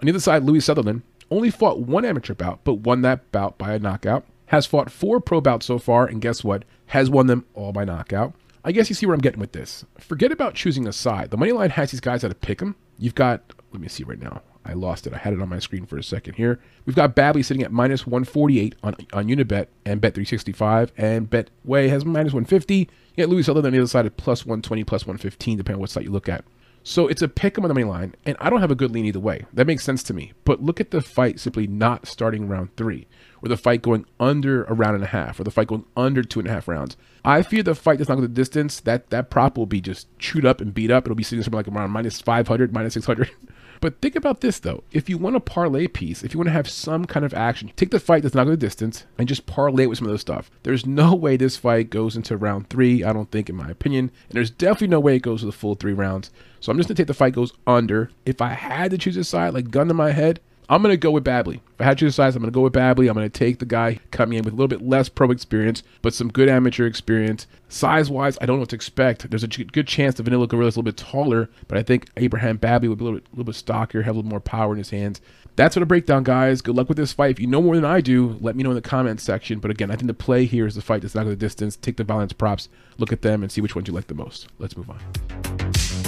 On 0.00 0.06
the 0.06 0.10
other 0.10 0.20
side, 0.20 0.44
Louis 0.44 0.60
Sutherland 0.60 1.02
only 1.30 1.50
fought 1.50 1.80
one 1.80 2.04
amateur 2.04 2.34
bout, 2.34 2.60
but 2.64 2.74
won 2.74 3.02
that 3.02 3.30
bout 3.32 3.56
by 3.56 3.72
a 3.72 3.78
knockout. 3.78 4.24
Has 4.46 4.66
fought 4.66 4.90
four 4.90 5.20
pro 5.20 5.40
bouts 5.40 5.66
so 5.66 5.78
far, 5.78 6.06
and 6.06 6.20
guess 6.20 6.42
what? 6.42 6.64
Has 6.90 7.08
won 7.08 7.28
them 7.28 7.46
all 7.54 7.72
by 7.72 7.84
knockout. 7.84 8.34
I 8.64 8.72
guess 8.72 8.88
you 8.88 8.94
see 8.94 9.06
where 9.06 9.14
I'm 9.14 9.20
getting 9.20 9.40
with 9.40 9.52
this. 9.52 9.84
Forget 9.98 10.32
about 10.32 10.54
choosing 10.54 10.88
a 10.88 10.92
side. 10.92 11.30
The 11.30 11.36
money 11.36 11.52
line 11.52 11.70
has 11.70 11.92
these 11.92 12.00
guys 12.00 12.24
at 12.24 12.32
a 12.32 12.34
pick 12.34 12.60
'em. 12.60 12.74
You've 12.98 13.14
got, 13.14 13.52
let 13.72 13.80
me 13.80 13.88
see 13.88 14.02
right 14.04 14.20
now. 14.20 14.42
I 14.64 14.72
lost 14.74 15.06
it. 15.06 15.14
I 15.14 15.18
had 15.18 15.32
it 15.32 15.40
on 15.40 15.48
my 15.48 15.60
screen 15.60 15.86
for 15.86 15.96
a 15.96 16.02
second 16.02 16.34
here. 16.34 16.60
We've 16.84 16.96
got 16.96 17.16
Babley 17.16 17.44
sitting 17.44 17.62
at 17.62 17.72
minus 17.72 18.06
148 18.06 18.74
on, 18.82 18.94
on 19.12 19.28
Unibet 19.28 19.68
and 19.86 20.02
Bet365, 20.02 20.90
and 20.96 21.30
Betway 21.30 21.88
has 21.88 22.04
minus 22.04 22.32
150. 22.32 22.74
You 22.76 22.86
get 23.16 23.28
Louis 23.28 23.44
Sutherland 23.44 23.66
on 23.66 23.72
the 23.72 23.78
other 23.78 23.88
side 23.88 24.04
at 24.06 24.16
plus 24.16 24.44
120, 24.44 24.84
plus 24.84 25.06
115, 25.06 25.58
depending 25.58 25.76
on 25.76 25.80
what 25.80 25.90
site 25.90 26.04
you 26.04 26.10
look 26.10 26.28
at. 26.28 26.44
So 26.82 27.08
it's 27.08 27.22
a 27.22 27.28
pick 27.28 27.58
'em 27.58 27.64
on 27.64 27.68
the 27.68 27.74
money 27.74 27.84
line, 27.84 28.14
and 28.24 28.36
I 28.40 28.48
don't 28.48 28.60
have 28.60 28.70
a 28.70 28.74
good 28.74 28.90
lean 28.90 29.04
either 29.04 29.20
way. 29.20 29.44
That 29.52 29.66
makes 29.66 29.84
sense 29.84 30.02
to 30.04 30.14
me. 30.14 30.32
But 30.44 30.62
look 30.62 30.80
at 30.80 30.90
the 30.90 31.00
fight 31.00 31.38
simply 31.38 31.66
not 31.66 32.06
starting 32.06 32.48
round 32.48 32.74
three, 32.76 33.06
or 33.42 33.48
the 33.48 33.56
fight 33.56 33.82
going 33.82 34.06
under 34.18 34.64
a 34.64 34.74
round 34.74 34.94
and 34.94 35.04
a 35.04 35.08
half, 35.08 35.38
or 35.38 35.44
the 35.44 35.50
fight 35.50 35.68
going 35.68 35.84
under 35.96 36.22
two 36.22 36.40
and 36.40 36.48
a 36.48 36.52
half 36.52 36.68
rounds. 36.68 36.96
I 37.24 37.42
fear 37.42 37.62
the 37.62 37.74
fight 37.74 37.98
does 37.98 38.08
not 38.08 38.14
go 38.16 38.22
the 38.22 38.28
distance. 38.28 38.80
That 38.80 39.10
that 39.10 39.30
prop 39.30 39.58
will 39.58 39.66
be 39.66 39.80
just 39.80 40.06
chewed 40.18 40.46
up 40.46 40.60
and 40.60 40.72
beat 40.72 40.90
up. 40.90 41.04
It'll 41.04 41.14
be 41.14 41.22
sitting 41.22 41.42
somewhere 41.42 41.62
like 41.62 41.68
around 41.68 41.90
minus 41.90 42.20
500, 42.20 42.72
minus 42.72 42.94
600. 42.94 43.30
But 43.80 44.00
think 44.02 44.14
about 44.14 44.42
this 44.42 44.58
though. 44.58 44.84
If 44.92 45.08
you 45.08 45.16
want 45.16 45.36
a 45.36 45.40
parlay 45.40 45.86
piece, 45.86 46.22
if 46.22 46.34
you 46.34 46.38
want 46.38 46.48
to 46.48 46.52
have 46.52 46.68
some 46.68 47.06
kind 47.06 47.24
of 47.24 47.32
action, 47.32 47.72
take 47.76 47.90
the 47.90 47.98
fight 47.98 48.22
that's 48.22 48.34
not 48.34 48.44
going 48.44 48.52
the 48.52 48.58
distance 48.58 49.06
and 49.16 49.26
just 49.26 49.46
parlay 49.46 49.84
it 49.84 49.86
with 49.86 49.98
some 49.98 50.06
of 50.06 50.12
those 50.12 50.20
stuff. 50.20 50.50
There's 50.64 50.84
no 50.84 51.14
way 51.14 51.38
this 51.38 51.56
fight 51.56 51.88
goes 51.88 52.14
into 52.14 52.36
round 52.36 52.68
three, 52.68 53.02
I 53.02 53.14
don't 53.14 53.30
think, 53.30 53.48
in 53.48 53.56
my 53.56 53.70
opinion. 53.70 54.10
And 54.28 54.36
there's 54.36 54.50
definitely 54.50 54.88
no 54.88 55.00
way 55.00 55.16
it 55.16 55.22
goes 55.22 55.40
to 55.40 55.46
the 55.46 55.52
full 55.52 55.76
three 55.76 55.94
rounds. 55.94 56.30
So 56.60 56.70
I'm 56.70 56.78
just 56.78 56.88
gonna 56.88 56.96
take 56.96 57.06
the 57.06 57.14
fight 57.14 57.32
goes 57.32 57.52
under. 57.66 58.10
If 58.24 58.40
I 58.40 58.50
had 58.50 58.90
to 58.92 58.98
choose 58.98 59.16
a 59.16 59.24
side, 59.24 59.54
like 59.54 59.70
gun 59.70 59.88
to 59.88 59.94
my 59.94 60.12
head, 60.12 60.40
I'm 60.70 60.84
to 60.84 60.96
go 60.96 61.10
with 61.10 61.24
Babley. 61.24 61.56
If 61.56 61.80
I 61.80 61.84
had 61.84 61.98
to 61.98 62.04
choose 62.06 62.14
sides, 62.14 62.36
I'm 62.36 62.42
going 62.42 62.52
to 62.52 62.54
go 62.54 62.60
with 62.60 62.74
Babley. 62.74 63.10
I'm 63.10 63.16
to 63.16 63.28
take 63.28 63.58
the 63.58 63.66
guy 63.66 63.98
coming 64.12 64.38
in 64.38 64.44
with 64.44 64.54
a 64.54 64.56
little 64.56 64.68
bit 64.68 64.80
less 64.80 65.08
pro 65.08 65.32
experience, 65.32 65.82
but 66.00 66.14
some 66.14 66.30
good 66.30 66.48
amateur 66.48 66.86
experience. 66.86 67.48
Size 67.68 68.08
wise, 68.08 68.38
I 68.40 68.46
don't 68.46 68.56
know 68.56 68.60
what 68.60 68.68
to 68.68 68.76
expect. 68.76 69.28
There's 69.28 69.42
a 69.42 69.48
good 69.48 69.88
chance 69.88 70.14
the 70.14 70.22
Vanilla 70.22 70.46
Gorilla 70.46 70.68
is 70.68 70.76
a 70.76 70.78
little 70.78 70.92
bit 70.92 70.96
taller, 70.96 71.50
but 71.66 71.76
I 71.76 71.82
think 71.82 72.08
Abraham 72.18 72.56
Babley 72.56 72.88
would 72.88 72.98
be 72.98 73.04
a 73.04 73.08
little 73.08 73.18
bit, 73.18 73.26
a 73.26 73.30
little 73.32 73.44
bit 73.46 73.56
stockier, 73.56 74.02
have 74.02 74.14
a 74.14 74.18
little 74.18 74.30
more 74.30 74.38
power 74.38 74.70
in 74.70 74.78
his 74.78 74.90
hands. 74.90 75.20
That's 75.56 75.74
what 75.74 75.82
a 75.82 75.86
breakdown, 75.86 76.22
guys. 76.22 76.62
Good 76.62 76.76
luck 76.76 76.86
with 76.86 76.98
this 76.98 77.12
fight. 77.12 77.32
If 77.32 77.40
you 77.40 77.48
know 77.48 77.60
more 77.60 77.74
than 77.74 77.84
I 77.84 78.00
do, 78.00 78.38
let 78.40 78.54
me 78.54 78.62
know 78.62 78.70
in 78.70 78.76
the 78.76 78.80
comments 78.80 79.24
section. 79.24 79.58
But 79.58 79.72
again, 79.72 79.90
I 79.90 79.96
think 79.96 80.06
the 80.06 80.14
play 80.14 80.44
here 80.44 80.68
is 80.68 80.76
the 80.76 80.82
fight 80.82 81.02
that's 81.02 81.16
not 81.16 81.24
going 81.24 81.30
the 81.30 81.36
distance. 81.36 81.74
Take 81.74 81.96
the 81.96 82.04
balance 82.04 82.32
props, 82.32 82.68
look 82.96 83.12
at 83.12 83.22
them, 83.22 83.42
and 83.42 83.50
see 83.50 83.60
which 83.60 83.74
ones 83.74 83.88
you 83.88 83.94
like 83.94 84.06
the 84.06 84.14
most. 84.14 84.46
Let's 84.60 84.76
move 84.76 84.88
on. 84.88 85.99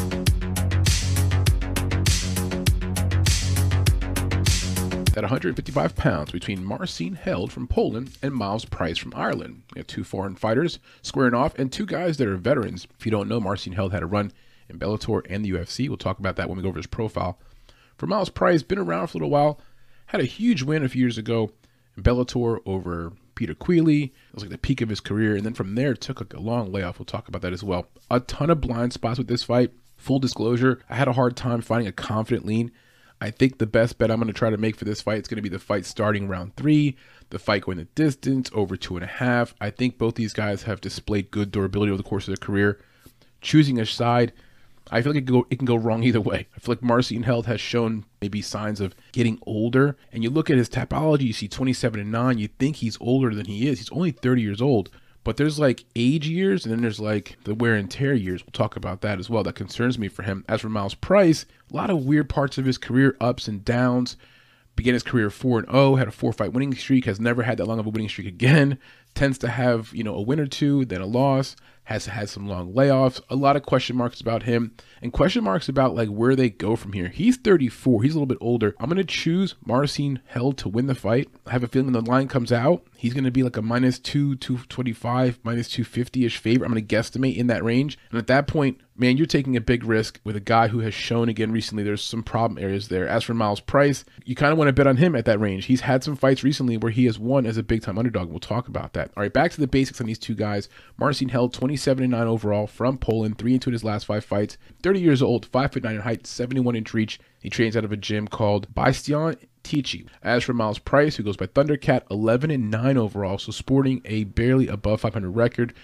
At 5.14 5.24
155 5.24 5.94
pounds 5.94 6.30
between 6.30 6.64
Marcin 6.64 7.14
Held 7.16 7.52
from 7.52 7.68
Poland 7.68 8.16
and 8.22 8.32
Myles 8.32 8.64
Price 8.64 8.96
from 8.96 9.12
Ireland. 9.14 9.62
Have 9.76 9.86
two 9.86 10.04
foreign 10.04 10.36
fighters 10.36 10.78
squaring 11.02 11.34
off 11.34 11.54
and 11.58 11.70
two 11.70 11.84
guys 11.84 12.16
that 12.16 12.26
are 12.26 12.38
veterans. 12.38 12.88
If 12.98 13.04
you 13.04 13.12
don't 13.12 13.28
know, 13.28 13.38
Marcin 13.38 13.74
Held 13.74 13.92
had 13.92 14.02
a 14.02 14.06
run 14.06 14.32
in 14.70 14.78
Bellator 14.78 15.20
and 15.28 15.44
the 15.44 15.50
UFC. 15.50 15.86
We'll 15.86 15.98
talk 15.98 16.18
about 16.18 16.36
that 16.36 16.48
when 16.48 16.56
we 16.56 16.62
go 16.62 16.70
over 16.70 16.78
his 16.78 16.86
profile. 16.86 17.38
For 17.98 18.06
Myles 18.06 18.30
Price, 18.30 18.62
been 18.62 18.78
around 18.78 19.08
for 19.08 19.12
a 19.12 19.20
little 19.20 19.30
while, 19.30 19.60
had 20.06 20.22
a 20.22 20.24
huge 20.24 20.62
win 20.62 20.82
a 20.82 20.88
few 20.88 21.02
years 21.02 21.18
ago 21.18 21.52
in 21.94 22.02
Bellator 22.02 22.60
over 22.64 23.12
Peter 23.34 23.54
Queally. 23.54 24.04
It 24.04 24.34
was 24.34 24.44
like 24.44 24.50
the 24.50 24.56
peak 24.56 24.80
of 24.80 24.88
his 24.88 25.00
career, 25.00 25.36
and 25.36 25.44
then 25.44 25.54
from 25.54 25.74
there 25.74 25.92
took 25.92 26.32
a 26.32 26.40
long 26.40 26.72
layoff. 26.72 26.98
We'll 26.98 27.04
talk 27.04 27.28
about 27.28 27.42
that 27.42 27.52
as 27.52 27.62
well. 27.62 27.86
A 28.10 28.20
ton 28.20 28.48
of 28.48 28.62
blind 28.62 28.94
spots 28.94 29.18
with 29.18 29.28
this 29.28 29.42
fight. 29.42 29.72
Full 29.98 30.20
disclosure, 30.20 30.80
I 30.88 30.96
had 30.96 31.06
a 31.06 31.12
hard 31.12 31.36
time 31.36 31.60
finding 31.60 31.86
a 31.86 31.92
confident 31.92 32.46
lean 32.46 32.72
I 33.22 33.30
think 33.30 33.58
the 33.58 33.66
best 33.66 33.98
bet 33.98 34.10
I'm 34.10 34.18
going 34.18 34.26
to 34.26 34.32
try 34.32 34.50
to 34.50 34.56
make 34.56 34.74
for 34.74 34.84
this 34.84 35.00
fight 35.00 35.20
is 35.20 35.28
going 35.28 35.36
to 35.36 35.42
be 35.42 35.48
the 35.48 35.60
fight 35.60 35.86
starting 35.86 36.26
round 36.26 36.56
three, 36.56 36.96
the 37.30 37.38
fight 37.38 37.62
going 37.62 37.76
the 37.76 37.84
distance 37.84 38.50
over 38.52 38.76
two 38.76 38.96
and 38.96 39.04
a 39.04 39.06
half. 39.06 39.54
I 39.60 39.70
think 39.70 39.96
both 39.96 40.16
these 40.16 40.32
guys 40.32 40.64
have 40.64 40.80
displayed 40.80 41.30
good 41.30 41.52
durability 41.52 41.92
over 41.92 42.02
the 42.02 42.08
course 42.08 42.26
of 42.26 42.34
their 42.34 42.44
career. 42.44 42.80
Choosing 43.40 43.78
a 43.78 43.86
side, 43.86 44.32
I 44.90 45.02
feel 45.02 45.12
like 45.12 45.22
it 45.22 45.26
can 45.26 45.34
go, 45.36 45.46
it 45.50 45.56
can 45.60 45.66
go 45.66 45.76
wrong 45.76 46.02
either 46.02 46.20
way. 46.20 46.48
I 46.56 46.58
feel 46.58 46.74
like 46.74 46.82
Marcin 46.82 47.22
Held 47.22 47.46
has 47.46 47.60
shown 47.60 48.06
maybe 48.20 48.42
signs 48.42 48.80
of 48.80 48.92
getting 49.12 49.38
older. 49.46 49.96
And 50.10 50.24
you 50.24 50.30
look 50.30 50.50
at 50.50 50.56
his 50.56 50.68
tapology, 50.68 51.22
you 51.22 51.32
see 51.32 51.46
27 51.46 52.00
and 52.00 52.10
9, 52.10 52.38
you 52.38 52.48
think 52.48 52.74
he's 52.74 52.98
older 53.00 53.32
than 53.32 53.46
he 53.46 53.68
is. 53.68 53.78
He's 53.78 53.92
only 53.92 54.10
30 54.10 54.42
years 54.42 54.60
old. 54.60 54.90
But 55.24 55.36
there's 55.36 55.58
like 55.58 55.84
age 55.94 56.26
years, 56.26 56.64
and 56.64 56.72
then 56.72 56.82
there's 56.82 57.00
like 57.00 57.36
the 57.44 57.54
wear 57.54 57.74
and 57.76 57.90
tear 57.90 58.12
years. 58.14 58.44
We'll 58.44 58.52
talk 58.52 58.76
about 58.76 59.02
that 59.02 59.18
as 59.18 59.30
well. 59.30 59.42
That 59.42 59.54
concerns 59.54 59.98
me 59.98 60.08
for 60.08 60.22
him. 60.22 60.44
As 60.48 60.60
for 60.60 60.68
Myles 60.68 60.94
Price, 60.94 61.46
a 61.70 61.76
lot 61.76 61.90
of 61.90 62.04
weird 62.04 62.28
parts 62.28 62.58
of 62.58 62.64
his 62.64 62.78
career, 62.78 63.16
ups 63.20 63.48
and 63.48 63.64
downs. 63.64 64.16
Began 64.74 64.94
his 64.94 65.02
career 65.02 65.28
4 65.28 65.60
and 65.60 65.70
0, 65.70 65.96
had 65.96 66.08
a 66.08 66.10
four 66.10 66.32
fight 66.32 66.54
winning 66.54 66.74
streak, 66.74 67.04
has 67.04 67.20
never 67.20 67.42
had 67.42 67.58
that 67.58 67.66
long 67.66 67.78
of 67.78 67.86
a 67.86 67.90
winning 67.90 68.08
streak 68.08 68.26
again. 68.26 68.78
Tends 69.14 69.36
to 69.38 69.48
have, 69.48 69.92
you 69.92 70.02
know, 70.02 70.14
a 70.14 70.22
win 70.22 70.40
or 70.40 70.46
two, 70.46 70.86
then 70.86 71.02
a 71.02 71.06
loss 71.06 71.54
has 71.84 72.06
had 72.06 72.28
some 72.28 72.48
long 72.48 72.72
layoffs, 72.72 73.20
a 73.28 73.36
lot 73.36 73.56
of 73.56 73.62
question 73.62 73.96
marks 73.96 74.20
about 74.20 74.44
him, 74.44 74.72
and 75.02 75.12
question 75.12 75.42
marks 75.42 75.68
about 75.68 75.94
like 75.94 76.08
where 76.08 76.36
they 76.36 76.48
go 76.48 76.76
from 76.76 76.92
here. 76.92 77.08
He's 77.08 77.36
34, 77.36 78.02
he's 78.02 78.12
a 78.12 78.14
little 78.14 78.26
bit 78.26 78.38
older. 78.40 78.74
I'm 78.78 78.88
gonna 78.88 79.04
choose 79.04 79.56
Marcin 79.64 80.20
Held 80.26 80.58
to 80.58 80.68
win 80.68 80.86
the 80.86 80.94
fight. 80.94 81.28
I 81.46 81.50
have 81.50 81.64
a 81.64 81.68
feeling 81.68 81.92
when 81.92 82.04
the 82.04 82.10
line 82.10 82.28
comes 82.28 82.52
out, 82.52 82.86
he's 83.02 83.14
gonna 83.14 83.32
be 83.32 83.42
like 83.42 83.56
a 83.56 83.62
minus 83.62 83.98
two, 83.98 84.36
225, 84.36 85.40
minus 85.42 85.68
250 85.68 86.24
ish 86.24 86.38
favorite. 86.38 86.64
I'm 86.64 86.70
gonna 86.70 86.86
guesstimate 86.86 87.36
in 87.36 87.48
that 87.48 87.64
range. 87.64 87.98
And 88.10 88.18
at 88.18 88.28
that 88.28 88.46
point, 88.46 88.80
man, 88.96 89.16
you're 89.16 89.26
taking 89.26 89.56
a 89.56 89.60
big 89.60 89.82
risk 89.82 90.20
with 90.22 90.36
a 90.36 90.40
guy 90.40 90.68
who 90.68 90.78
has 90.78 90.94
shown 90.94 91.28
again 91.28 91.50
recently 91.50 91.82
there's 91.82 92.04
some 92.04 92.22
problem 92.22 92.62
areas 92.62 92.86
there. 92.86 93.08
As 93.08 93.24
for 93.24 93.34
Myles 93.34 93.58
Price, 93.58 94.04
you 94.24 94.36
kind 94.36 94.52
of 94.52 94.58
want 94.58 94.68
to 94.68 94.72
bet 94.72 94.86
on 94.86 94.98
him 94.98 95.16
at 95.16 95.24
that 95.24 95.40
range. 95.40 95.64
He's 95.64 95.80
had 95.80 96.04
some 96.04 96.14
fights 96.14 96.44
recently 96.44 96.76
where 96.76 96.92
he 96.92 97.06
has 97.06 97.18
won 97.18 97.44
as 97.44 97.56
a 97.56 97.64
big 97.64 97.82
time 97.82 97.98
underdog. 97.98 98.30
We'll 98.30 98.38
talk 98.38 98.68
about 98.68 98.92
that. 98.92 99.10
All 99.16 99.24
right, 99.24 99.32
back 99.32 99.50
to 99.50 99.60
the 99.60 99.66
basics 99.66 100.00
on 100.00 100.06
these 100.06 100.20
two 100.20 100.36
guys. 100.36 100.68
Marcin 100.96 101.28
Held 101.28 101.52
27 101.52 102.04
and 102.04 102.12
9 102.12 102.28
overall 102.28 102.68
from 102.68 102.98
Poland, 102.98 103.36
3 103.36 103.54
and 103.54 103.62
2 103.62 103.70
in 103.70 103.74
his 103.74 103.82
last 103.82 104.06
five 104.06 104.24
fights. 104.24 104.58
30 104.84 105.00
years 105.00 105.22
old, 105.22 105.46
5 105.46 105.72
foot 105.72 105.82
9 105.82 105.96
in 105.96 106.00
height, 106.02 106.24
71 106.24 106.76
inch 106.76 106.94
reach. 106.94 107.18
He 107.40 107.50
trains 107.50 107.76
out 107.76 107.84
of 107.84 107.90
a 107.90 107.96
gym 107.96 108.28
called 108.28 108.72
Bastion 108.72 109.34
Tichy. 109.62 110.06
As 110.22 110.44
for 110.44 110.52
Myles 110.52 110.78
Price, 110.78 111.16
who 111.16 111.22
goes 111.22 111.36
by 111.36 111.46
Thundercat, 111.46 112.02
11 112.10 112.50
and 112.50 112.70
9 112.70 112.96
overall, 112.96 113.38
so 113.38 113.52
sporting 113.52 114.02
a 114.04 114.24
barely 114.24 114.68
above 114.68 115.00
500 115.00 115.30
record, 115.30 115.74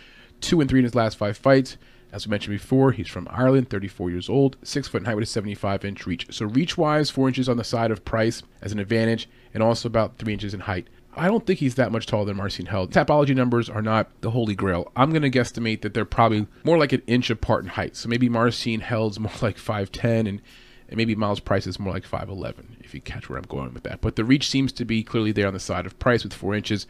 2 0.41 0.61
and 0.61 0.71
3 0.71 0.81
in 0.81 0.85
his 0.85 0.95
last 0.95 1.17
five 1.17 1.37
fights. 1.37 1.77
As 2.11 2.27
we 2.27 2.31
mentioned 2.31 2.57
before, 2.57 2.93
he's 2.93 3.09
from 3.09 3.29
Ireland, 3.31 3.69
34 3.69 4.11
years 4.11 4.29
old, 4.29 4.57
6 4.63 4.89
foot 4.89 5.03
in 5.03 5.05
height 5.05 5.17
with 5.17 5.25
a 5.25 5.27
75 5.27 5.85
inch 5.85 6.07
reach. 6.07 6.27
So 6.31 6.47
reach 6.47 6.79
wise, 6.79 7.11
4 7.11 7.29
inches 7.29 7.49
on 7.49 7.59
the 7.59 7.65
side 7.65 7.91
of 7.91 8.05
Price 8.05 8.43
as 8.63 8.73
an 8.73 8.79
advantage, 8.79 9.29
and 9.53 9.63
also 9.63 9.89
about 9.89 10.17
3 10.19 10.33
inches 10.33 10.55
in 10.55 10.61
height. 10.61 10.89
I 11.19 11.27
don't 11.27 11.45
think 11.45 11.59
he's 11.59 11.75
that 11.75 11.91
much 11.91 12.07
taller 12.07 12.27
than 12.27 12.37
Marcin 12.37 12.67
Held. 12.67 12.93
Tapology 12.93 13.35
numbers 13.35 13.69
are 13.69 13.83
not 13.83 14.09
the 14.21 14.31
holy 14.31 14.55
grail. 14.55 14.93
I'm 14.95 15.11
going 15.11 15.23
to 15.23 15.31
guesstimate 15.31 15.81
that 15.83 15.93
they're 15.93 16.05
probably 16.05 16.47
more 16.65 16.79
like 16.79 16.93
an 16.93 17.03
inch 17.07 17.29
apart 17.29 17.65
in 17.65 17.71
height. 17.71 17.97
So 17.97 18.09
maybe 18.09 18.29
Marcin 18.29 18.81
Held's 18.81 19.19
more 19.19 19.33
like 19.43 19.57
5'10 19.57 20.05
and, 20.05 20.29
and 20.29 20.97
maybe 20.97 21.17
Myles 21.17 21.41
Price 21.41 21.67
is 21.67 21.81
more 21.81 21.93
like 21.93 22.09
5'11, 22.09 22.78
if 22.89 22.95
you 22.95 23.01
catch 23.01 23.29
where 23.29 23.39
I'm 23.39 23.45
going 23.45 23.75
with 23.75 23.83
that. 23.85 24.01
But 24.01 24.17
the 24.17 24.25
reach 24.25 24.49
seems 24.49 24.73
to 24.73 24.85
be 24.85 25.03
clearly 25.03 25.31
there 25.31 25.47
on 25.47 25.55
the 25.55 25.61
side 25.61 25.87
of 25.87 25.99
Price 25.99 26.25
with 26.25 26.33
4 26.33 26.55
inches. 26.55 26.87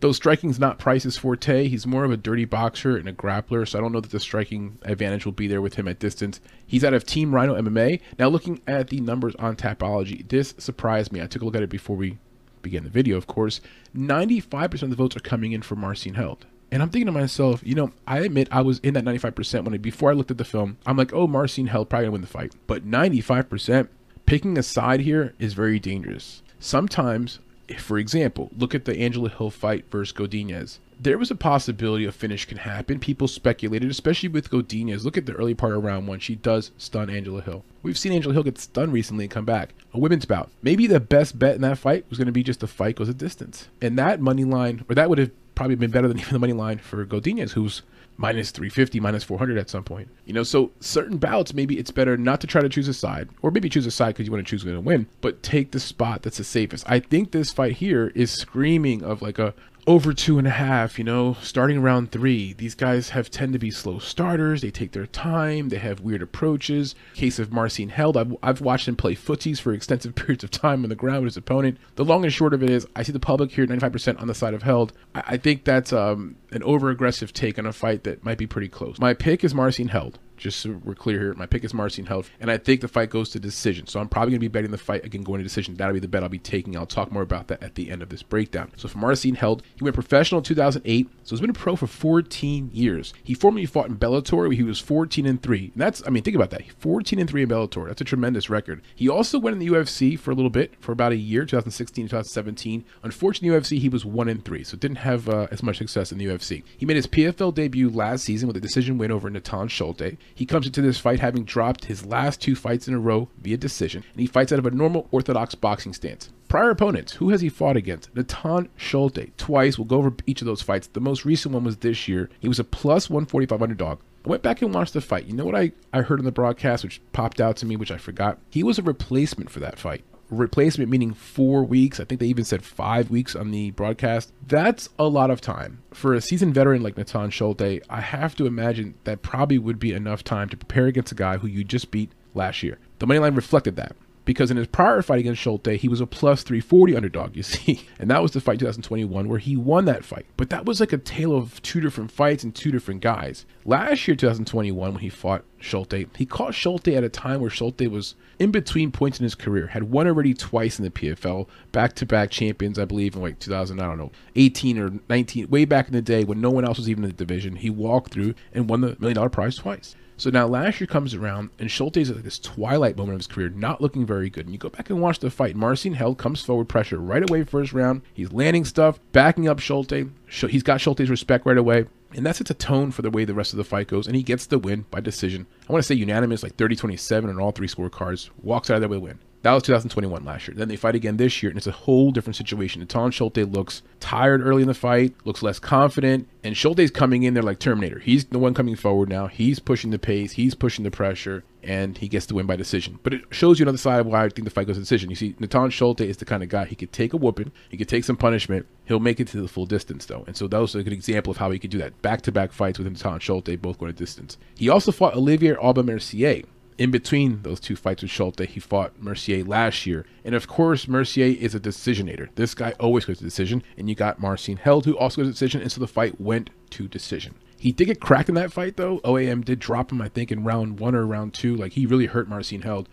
Though 0.00 0.12
striking's 0.12 0.58
not 0.58 0.78
Price's 0.78 1.18
forte, 1.18 1.68
he's 1.68 1.86
more 1.86 2.04
of 2.04 2.10
a 2.10 2.16
dirty 2.16 2.46
boxer 2.46 2.96
and 2.96 3.06
a 3.06 3.12
grappler, 3.12 3.68
so 3.68 3.78
I 3.78 3.82
don't 3.82 3.92
know 3.92 4.00
that 4.00 4.10
the 4.10 4.18
striking 4.18 4.78
advantage 4.82 5.26
will 5.26 5.32
be 5.32 5.46
there 5.46 5.60
with 5.60 5.74
him 5.74 5.86
at 5.86 5.98
distance. 5.98 6.40
He's 6.66 6.84
out 6.84 6.94
of 6.94 7.04
Team 7.04 7.34
Rhino 7.34 7.54
MMA. 7.54 8.00
Now, 8.18 8.28
looking 8.28 8.60
at 8.66 8.88
the 8.88 9.00
numbers 9.00 9.34
on 9.36 9.56
Tapology, 9.56 10.26
this 10.26 10.54
surprised 10.58 11.12
me. 11.12 11.20
I 11.20 11.26
took 11.26 11.42
a 11.42 11.44
look 11.44 11.54
at 11.54 11.62
it 11.62 11.70
before 11.70 11.96
we 11.96 12.18
began 12.62 12.84
the 12.84 12.90
video, 12.90 13.16
of 13.16 13.26
course. 13.26 13.60
95% 13.94 14.82
of 14.82 14.90
the 14.90 14.96
votes 14.96 15.16
are 15.16 15.20
coming 15.20 15.52
in 15.52 15.62
for 15.62 15.76
Marcin 15.76 16.14
Held. 16.14 16.46
And 16.72 16.82
I'm 16.82 16.88
thinking 16.88 17.06
to 17.06 17.12
myself, 17.12 17.62
you 17.64 17.74
know, 17.74 17.92
I 18.06 18.20
admit 18.20 18.48
I 18.50 18.62
was 18.62 18.78
in 18.78 18.94
that 18.94 19.04
95% 19.04 19.64
when 19.64 19.74
I, 19.74 19.76
before 19.76 20.10
I 20.10 20.14
looked 20.14 20.30
at 20.30 20.38
the 20.38 20.44
film. 20.44 20.78
I'm 20.86 20.96
like, 20.96 21.12
oh, 21.12 21.26
Marcin 21.26 21.66
Held 21.66 21.90
probably 21.90 22.06
gonna 22.06 22.12
win 22.12 22.20
the 22.20 22.26
fight. 22.26 22.54
But 22.66 22.88
95%, 22.88 23.88
picking 24.30 24.56
a 24.56 24.62
side 24.62 25.00
here 25.00 25.34
is 25.40 25.54
very 25.54 25.80
dangerous. 25.80 26.40
Sometimes, 26.60 27.40
for 27.78 27.98
example, 27.98 28.48
look 28.56 28.76
at 28.76 28.84
the 28.84 28.96
Angela 28.96 29.28
Hill 29.28 29.50
fight 29.50 29.86
versus 29.90 30.16
Godinez. 30.16 30.78
There 31.00 31.18
was 31.18 31.32
a 31.32 31.34
possibility 31.34 32.04
a 32.04 32.12
finish 32.12 32.44
can 32.44 32.58
happen. 32.58 33.00
People 33.00 33.26
speculated, 33.26 33.90
especially 33.90 34.28
with 34.28 34.48
Godinez. 34.48 35.02
Look 35.02 35.18
at 35.18 35.26
the 35.26 35.32
early 35.32 35.54
part 35.54 35.72
of 35.72 35.82
round 35.82 36.06
one. 36.06 36.20
She 36.20 36.36
does 36.36 36.70
stun 36.78 37.10
Angela 37.10 37.40
Hill. 37.40 37.64
We've 37.82 37.98
seen 37.98 38.12
Angela 38.12 38.34
Hill 38.34 38.44
get 38.44 38.58
stunned 38.58 38.92
recently 38.92 39.24
and 39.24 39.32
come 39.32 39.44
back. 39.44 39.70
A 39.92 39.98
women's 39.98 40.26
bout. 40.26 40.48
Maybe 40.62 40.86
the 40.86 41.00
best 41.00 41.36
bet 41.36 41.56
in 41.56 41.62
that 41.62 41.78
fight 41.78 42.04
was 42.08 42.16
going 42.16 42.26
to 42.26 42.32
be 42.32 42.44
just 42.44 42.60
the 42.60 42.68
fight 42.68 42.94
goes 42.94 43.08
a 43.08 43.14
distance. 43.14 43.66
And 43.82 43.98
that 43.98 44.20
money 44.20 44.44
line, 44.44 44.84
or 44.88 44.94
that 44.94 45.08
would 45.08 45.18
have 45.18 45.32
probably 45.56 45.74
been 45.74 45.90
better 45.90 46.06
than 46.06 46.18
even 46.20 46.34
the 46.34 46.38
money 46.38 46.52
line 46.52 46.78
for 46.78 47.04
Godinez, 47.04 47.50
who's 47.50 47.82
minus 48.20 48.50
350, 48.50 49.00
minus 49.00 49.24
400 49.24 49.56
at 49.56 49.70
some 49.70 49.82
point. 49.82 50.08
You 50.26 50.34
know, 50.34 50.42
so 50.42 50.70
certain 50.80 51.16
bouts, 51.16 51.54
maybe 51.54 51.78
it's 51.78 51.90
better 51.90 52.18
not 52.18 52.42
to 52.42 52.46
try 52.46 52.60
to 52.60 52.68
choose 52.68 52.86
a 52.86 52.92
side, 52.92 53.30
or 53.40 53.50
maybe 53.50 53.70
choose 53.70 53.86
a 53.86 53.90
side 53.90 54.08
because 54.08 54.26
you 54.26 54.32
want 54.32 54.46
to 54.46 54.50
choose 54.50 54.62
going 54.62 54.76
to 54.76 54.80
win, 54.80 55.06
but 55.22 55.42
take 55.42 55.70
the 55.70 55.80
spot 55.80 56.22
that's 56.22 56.36
the 56.36 56.44
safest. 56.44 56.84
I 56.86 57.00
think 57.00 57.30
this 57.30 57.50
fight 57.50 57.72
here 57.72 58.12
is 58.14 58.30
screaming 58.30 59.02
of 59.02 59.22
like 59.22 59.38
a 59.38 59.54
over 59.86 60.12
two 60.12 60.38
and 60.38 60.46
a 60.46 60.50
half, 60.50 60.98
you 60.98 61.04
know, 61.04 61.36
starting 61.42 61.78
around 61.78 62.12
three. 62.12 62.52
These 62.52 62.74
guys 62.74 63.10
have 63.10 63.30
tend 63.30 63.52
to 63.52 63.58
be 63.58 63.70
slow 63.70 63.98
starters. 63.98 64.62
They 64.62 64.70
take 64.70 64.92
their 64.92 65.06
time. 65.06 65.68
They 65.68 65.78
have 65.78 66.00
weird 66.00 66.22
approaches. 66.22 66.94
Case 67.14 67.38
of 67.38 67.52
Marcin 67.52 67.88
Held, 67.88 68.16
I've, 68.16 68.36
I've 68.42 68.60
watched 68.60 68.88
him 68.88 68.96
play 68.96 69.14
footsies 69.14 69.60
for 69.60 69.72
extensive 69.72 70.14
periods 70.16 70.44
of 70.44 70.50
time 70.50 70.82
on 70.82 70.88
the 70.88 70.94
ground 70.94 71.22
with 71.22 71.32
his 71.32 71.36
opponent. 71.36 71.78
The 71.96 72.04
long 72.04 72.24
and 72.24 72.32
short 72.32 72.54
of 72.54 72.62
it 72.62 72.70
is, 72.70 72.86
I 72.94 73.02
see 73.02 73.12
the 73.12 73.20
public 73.20 73.52
here 73.52 73.66
95% 73.66 74.20
on 74.20 74.26
the 74.26 74.34
side 74.34 74.54
of 74.54 74.62
Held. 74.62 74.92
I, 75.14 75.22
I 75.28 75.36
think 75.36 75.64
that's 75.64 75.92
um, 75.92 76.36
an 76.52 76.62
over 76.62 76.90
aggressive 76.90 77.32
take 77.32 77.58
on 77.58 77.66
a 77.66 77.72
fight 77.72 78.04
that 78.04 78.24
might 78.24 78.38
be 78.38 78.46
pretty 78.46 78.68
close. 78.68 78.98
My 78.98 79.14
pick 79.14 79.44
is 79.44 79.54
Marcin 79.54 79.88
Held 79.88 80.18
just 80.40 80.60
so 80.60 80.80
we're 80.84 80.94
clear 80.94 81.18
here. 81.18 81.34
My 81.34 81.46
pick 81.46 81.64
is 81.64 81.74
Marcin 81.74 82.06
Held, 82.06 82.28
and 82.40 82.50
I 82.50 82.58
think 82.58 82.80
the 82.80 82.88
fight 82.88 83.10
goes 83.10 83.30
to 83.30 83.40
decision. 83.40 83.86
So 83.86 84.00
I'm 84.00 84.08
probably 84.08 84.32
going 84.32 84.40
to 84.40 84.44
be 84.44 84.48
betting 84.48 84.70
the 84.70 84.78
fight 84.78 85.04
again 85.04 85.22
going 85.22 85.38
to 85.38 85.44
decision. 85.44 85.74
That'll 85.74 85.94
be 85.94 86.00
the 86.00 86.08
bet 86.08 86.22
I'll 86.22 86.28
be 86.28 86.38
taking. 86.38 86.76
I'll 86.76 86.86
talk 86.86 87.12
more 87.12 87.22
about 87.22 87.48
that 87.48 87.62
at 87.62 87.74
the 87.74 87.90
end 87.90 88.02
of 88.02 88.08
this 88.08 88.22
breakdown. 88.22 88.72
So 88.76 88.88
for 88.88 88.98
Marcin 88.98 89.34
Held, 89.34 89.62
he 89.76 89.84
went 89.84 89.94
professional 89.94 90.38
in 90.38 90.44
2008, 90.44 91.08
so 91.24 91.30
he's 91.30 91.40
been 91.40 91.50
a 91.50 91.54
pro 91.54 91.76
for 91.76 91.86
14 91.86 92.70
years. 92.72 93.14
He 93.22 93.34
formerly 93.34 93.66
fought 93.66 93.88
in 93.88 93.96
Bellator, 93.96 94.36
where 94.36 94.52
he 94.52 94.62
was 94.62 94.80
14 94.80 95.26
and 95.26 95.42
three. 95.42 95.70
And 95.74 95.82
that's, 95.82 96.02
I 96.06 96.10
mean, 96.10 96.22
think 96.22 96.36
about 96.36 96.50
that. 96.50 96.62
14 96.78 97.18
and 97.18 97.28
three 97.28 97.42
in 97.42 97.48
Bellator. 97.48 97.86
That's 97.86 98.00
a 98.00 98.04
tremendous 98.04 98.50
record. 98.50 98.82
He 98.94 99.08
also 99.08 99.38
went 99.38 99.54
in 99.54 99.58
the 99.60 99.68
UFC 99.68 100.18
for 100.18 100.30
a 100.30 100.34
little 100.34 100.50
bit, 100.50 100.74
for 100.80 100.92
about 100.92 101.12
a 101.12 101.16
year, 101.16 101.44
2016 101.44 102.08
2017. 102.08 102.84
Unfortunately, 103.02 103.58
UFC 103.58 103.78
he 103.78 103.88
was 103.88 104.04
one 104.04 104.28
and 104.28 104.44
three, 104.44 104.64
so 104.64 104.76
didn't 104.76 104.98
have 104.98 105.28
uh, 105.28 105.46
as 105.50 105.62
much 105.62 105.78
success 105.78 106.12
in 106.12 106.18
the 106.18 106.26
UFC. 106.26 106.62
He 106.76 106.86
made 106.86 106.96
his 106.96 107.06
PFL 107.06 107.54
debut 107.54 107.88
last 107.88 108.24
season 108.24 108.46
with 108.46 108.56
a 108.56 108.60
decision 108.60 108.98
win 108.98 109.10
over 109.10 109.30
Natan 109.30 109.68
Schulte. 109.68 110.16
He 110.34 110.46
comes 110.46 110.66
into 110.66 110.82
this 110.82 110.98
fight 110.98 111.20
having 111.20 111.44
dropped 111.44 111.86
his 111.86 112.06
last 112.06 112.40
two 112.40 112.54
fights 112.54 112.88
in 112.88 112.94
a 112.94 112.98
row 112.98 113.28
via 113.38 113.56
decision, 113.56 114.04
and 114.12 114.20
he 114.20 114.26
fights 114.26 114.52
out 114.52 114.58
of 114.58 114.66
a 114.66 114.70
normal 114.70 115.08
orthodox 115.10 115.54
boxing 115.54 115.92
stance. 115.92 116.30
Prior 116.48 116.70
opponents, 116.70 117.12
who 117.14 117.30
has 117.30 117.40
he 117.40 117.48
fought 117.48 117.76
against? 117.76 118.14
Natan 118.14 118.68
Schulte, 118.76 119.36
twice. 119.36 119.78
We'll 119.78 119.84
go 119.84 119.98
over 119.98 120.14
each 120.26 120.40
of 120.40 120.46
those 120.46 120.62
fights. 120.62 120.88
The 120.88 121.00
most 121.00 121.24
recent 121.24 121.54
one 121.54 121.64
was 121.64 121.76
this 121.76 122.08
year. 122.08 122.28
He 122.40 122.48
was 122.48 122.58
a 122.58 122.64
plus 122.64 123.08
145 123.08 123.62
underdog. 123.62 124.00
I 124.24 124.28
went 124.28 124.42
back 124.42 124.60
and 124.60 124.74
watched 124.74 124.94
the 124.94 125.00
fight. 125.00 125.26
You 125.26 125.34
know 125.34 125.44
what 125.44 125.54
I, 125.54 125.72
I 125.92 126.02
heard 126.02 126.18
on 126.18 126.24
the 126.24 126.32
broadcast, 126.32 126.82
which 126.82 127.00
popped 127.12 127.40
out 127.40 127.56
to 127.58 127.66
me, 127.66 127.76
which 127.76 127.92
I 127.92 127.98
forgot? 127.98 128.38
He 128.50 128.62
was 128.62 128.78
a 128.78 128.82
replacement 128.82 129.50
for 129.50 129.60
that 129.60 129.78
fight 129.78 130.04
replacement 130.30 130.90
meaning 130.90 131.12
four 131.12 131.64
weeks. 131.64 132.00
I 132.00 132.04
think 132.04 132.20
they 132.20 132.26
even 132.26 132.44
said 132.44 132.62
five 132.62 133.10
weeks 133.10 133.36
on 133.36 133.50
the 133.50 133.72
broadcast. 133.72 134.32
That's 134.46 134.88
a 134.98 135.04
lot 135.04 135.30
of 135.30 135.40
time. 135.40 135.82
For 135.92 136.14
a 136.14 136.20
seasoned 136.20 136.54
veteran 136.54 136.82
like 136.82 136.96
Nathan 136.96 137.30
Schulte, 137.30 137.82
I 137.88 138.00
have 138.00 138.34
to 138.36 138.46
imagine 138.46 138.94
that 139.04 139.22
probably 139.22 139.58
would 139.58 139.78
be 139.78 139.92
enough 139.92 140.24
time 140.24 140.48
to 140.48 140.56
prepare 140.56 140.86
against 140.86 141.12
a 141.12 141.16
guy 141.16 141.38
who 141.38 141.48
you 141.48 141.64
just 141.64 141.90
beat 141.90 142.12
last 142.34 142.62
year. 142.62 142.78
The 142.98 143.06
money 143.06 143.18
line 143.20 143.34
reflected 143.34 143.76
that 143.76 143.96
because 144.30 144.52
in 144.52 144.56
his 144.56 144.68
prior 144.68 145.02
fight 145.02 145.18
against 145.18 145.42
Schulte, 145.42 145.72
he 145.72 145.88
was 145.88 146.00
a 146.00 146.06
plus 146.06 146.44
340 146.44 146.94
underdog, 146.94 147.34
you 147.34 147.42
see. 147.42 147.88
And 147.98 148.08
that 148.12 148.22
was 148.22 148.30
the 148.30 148.40
fight 148.40 148.60
2021 148.60 149.28
where 149.28 149.40
he 149.40 149.56
won 149.56 149.86
that 149.86 150.04
fight. 150.04 150.24
But 150.36 150.50
that 150.50 150.64
was 150.64 150.78
like 150.78 150.92
a 150.92 150.98
tale 150.98 151.36
of 151.36 151.60
two 151.62 151.80
different 151.80 152.12
fights 152.12 152.44
and 152.44 152.54
two 152.54 152.70
different 152.70 153.00
guys. 153.00 153.44
Last 153.64 154.06
year, 154.06 154.14
2021, 154.16 154.92
when 154.92 155.00
he 155.00 155.08
fought 155.08 155.42
Schulte, 155.58 156.06
he 156.16 156.26
caught 156.26 156.54
Schulte 156.54 156.86
at 156.86 157.02
a 157.02 157.08
time 157.08 157.40
where 157.40 157.50
Schulte 157.50 157.88
was 157.88 158.14
in 158.38 158.52
between 158.52 158.92
points 158.92 159.18
in 159.18 159.24
his 159.24 159.34
career, 159.34 159.66
had 159.66 159.90
won 159.90 160.06
already 160.06 160.32
twice 160.32 160.78
in 160.78 160.84
the 160.84 160.92
PFL, 160.92 161.48
back 161.72 161.94
to 161.94 162.06
back 162.06 162.30
champions, 162.30 162.78
I 162.78 162.84
believe, 162.84 163.16
in 163.16 163.22
like 163.22 163.40
2000, 163.40 163.80
I 163.80 163.86
don't 163.86 163.98
know, 163.98 164.12
18 164.36 164.78
or 164.78 164.92
19, 165.08 165.50
way 165.50 165.64
back 165.64 165.88
in 165.88 165.92
the 165.92 166.02
day 166.02 166.22
when 166.22 166.40
no 166.40 166.50
one 166.50 166.64
else 166.64 166.78
was 166.78 166.88
even 166.88 167.02
in 167.02 167.10
the 167.10 167.16
division. 167.16 167.56
He 167.56 167.68
walked 167.68 168.12
through 168.12 168.34
and 168.54 168.70
won 168.70 168.80
the 168.80 168.96
million 169.00 169.16
dollar 169.16 169.28
prize 169.28 169.56
twice. 169.56 169.96
So 170.20 170.28
now 170.28 170.46
last 170.46 170.78
year 170.78 170.86
comes 170.86 171.14
around, 171.14 171.48
and 171.58 171.70
Schulte 171.70 171.96
is 171.96 172.10
at 172.10 172.22
this 172.22 172.38
twilight 172.38 172.94
moment 172.94 173.14
of 173.14 173.20
his 173.20 173.26
career, 173.26 173.48
not 173.48 173.80
looking 173.80 174.04
very 174.04 174.28
good. 174.28 174.44
And 174.44 174.52
you 174.52 174.58
go 174.58 174.68
back 174.68 174.90
and 174.90 175.00
watch 175.00 175.18
the 175.18 175.30
fight. 175.30 175.56
Marcin 175.56 175.94
Held 175.94 176.18
comes 176.18 176.42
forward, 176.42 176.68
pressure 176.68 176.98
right 176.98 177.22
away 177.22 177.42
first 177.42 177.72
round. 177.72 178.02
He's 178.12 178.30
landing 178.30 178.66
stuff, 178.66 179.00
backing 179.12 179.48
up 179.48 179.60
Schulte. 179.60 180.10
He's 180.28 180.62
got 180.62 180.82
Schulte's 180.82 181.08
respect 181.08 181.46
right 181.46 181.56
away. 181.56 181.86
And 182.14 182.26
that 182.26 182.36
sets 182.36 182.50
a 182.50 182.54
tone 182.54 182.90
for 182.90 183.00
the 183.00 183.08
way 183.08 183.24
the 183.24 183.32
rest 183.32 183.54
of 183.54 183.56
the 183.56 183.64
fight 183.64 183.88
goes. 183.88 184.06
And 184.06 184.14
he 184.14 184.22
gets 184.22 184.44
the 184.44 184.58
win 184.58 184.84
by 184.90 185.00
decision. 185.00 185.46
I 185.66 185.72
want 185.72 185.82
to 185.82 185.86
say 185.86 185.94
unanimous, 185.94 186.42
like 186.42 186.56
30 186.56 186.76
27 186.76 187.30
on 187.30 187.40
all 187.40 187.52
three 187.52 187.66
scorecards. 187.66 188.28
Walks 188.42 188.68
out 188.68 188.74
of 188.74 188.80
there 188.82 188.90
with 188.90 188.98
a 188.98 189.00
win. 189.00 189.20
That 189.42 189.52
was 189.54 189.62
2021 189.62 190.22
last 190.24 190.48
year. 190.48 190.54
Then 190.54 190.68
they 190.68 190.76
fight 190.76 190.94
again 190.94 191.16
this 191.16 191.42
year, 191.42 191.48
and 191.48 191.56
it's 191.56 191.66
a 191.66 191.72
whole 191.72 192.10
different 192.10 192.36
situation. 192.36 192.80
Natan 192.80 193.10
Schulte 193.10 193.38
looks 193.38 193.80
tired 193.98 194.46
early 194.46 194.60
in 194.62 194.68
the 194.68 194.74
fight, 194.74 195.14
looks 195.24 195.42
less 195.42 195.58
confident, 195.58 196.28
and 196.44 196.54
Schulte's 196.54 196.90
coming 196.90 197.22
in 197.22 197.32
there 197.32 197.42
like 197.42 197.58
Terminator. 197.58 198.00
He's 198.00 198.26
the 198.26 198.38
one 198.38 198.52
coming 198.52 198.76
forward 198.76 199.08
now. 199.08 199.28
He's 199.28 199.58
pushing 199.58 199.92
the 199.92 199.98
pace, 199.98 200.32
he's 200.32 200.54
pushing 200.54 200.84
the 200.84 200.90
pressure, 200.90 201.42
and 201.62 201.96
he 201.96 202.06
gets 202.06 202.26
the 202.26 202.34
win 202.34 202.44
by 202.44 202.56
decision. 202.56 202.98
But 203.02 203.14
it 203.14 203.22
shows 203.30 203.58
you 203.58 203.64
another 203.64 203.78
side 203.78 204.00
of 204.00 204.06
why 204.06 204.24
I 204.24 204.28
think 204.28 204.44
the 204.44 204.50
fight 204.50 204.66
goes 204.66 204.76
to 204.76 204.80
decision. 204.80 205.08
You 205.08 205.16
see, 205.16 205.34
Natan 205.38 205.70
Schulte 205.70 206.02
is 206.02 206.18
the 206.18 206.26
kind 206.26 206.42
of 206.42 206.50
guy 206.50 206.66
he 206.66 206.76
could 206.76 206.92
take 206.92 207.14
a 207.14 207.16
whooping, 207.16 207.50
he 207.70 207.78
could 207.78 207.88
take 207.88 208.04
some 208.04 208.16
punishment, 208.16 208.66
he'll 208.84 209.00
make 209.00 209.20
it 209.20 209.28
to 209.28 209.40
the 209.40 209.48
full 209.48 209.66
distance 209.66 210.04
though. 210.04 210.24
And 210.26 210.36
so 210.36 210.48
that 210.48 210.58
was 210.58 210.74
a 210.74 210.82
good 210.82 210.92
example 210.92 211.30
of 211.30 211.38
how 211.38 211.50
he 211.50 211.58
could 211.58 211.70
do 211.70 211.78
that. 211.78 212.00
Back 212.02 212.20
to 212.22 212.32
back 212.32 212.52
fights 212.52 212.78
with 212.78 212.88
Natan 212.88 213.20
Schulte, 213.20 213.60
both 213.60 213.78
going 213.78 213.90
to 213.90 213.98
distance. 213.98 214.36
He 214.54 214.68
also 214.68 214.92
fought 214.92 215.14
Olivier 215.16 215.56
Aubin 215.56 215.86
Mercier 215.86 216.42
in 216.80 216.90
between 216.90 217.42
those 217.42 217.60
two 217.60 217.76
fights 217.76 218.00
with 218.00 218.10
Schulte, 218.10 218.40
he 218.40 218.58
fought 218.58 218.98
Mercier 218.98 219.44
last 219.44 219.84
year. 219.84 220.06
And 220.24 220.34
of 220.34 220.48
course, 220.48 220.88
Mercier 220.88 221.36
is 221.38 221.54
a 221.54 221.60
decisionator. 221.60 222.30
This 222.36 222.54
guy 222.54 222.72
always 222.80 223.04
goes 223.04 223.18
to 223.18 223.24
decision. 223.24 223.62
And 223.76 223.90
you 223.90 223.94
got 223.94 224.18
Marcin 224.18 224.56
Held, 224.56 224.86
who 224.86 224.96
also 224.96 225.20
goes 225.20 225.28
to 225.28 225.32
decision. 225.32 225.60
And 225.60 225.70
so 225.70 225.78
the 225.78 225.86
fight 225.86 226.18
went 226.18 226.48
to 226.70 226.88
decision. 226.88 227.34
He 227.58 227.70
did 227.70 227.84
get 227.84 228.00
cracked 228.00 228.30
in 228.30 228.34
that 228.36 228.50
fight, 228.50 228.78
though. 228.78 228.98
OAM 229.00 229.44
did 229.44 229.58
drop 229.58 229.92
him, 229.92 230.00
I 230.00 230.08
think, 230.08 230.32
in 230.32 230.42
round 230.42 230.80
one 230.80 230.94
or 230.94 231.06
round 231.06 231.34
two. 231.34 231.54
Like, 231.54 231.72
he 231.72 231.84
really 231.84 232.06
hurt 232.06 232.30
Marcin 232.30 232.62
Held. 232.62 232.88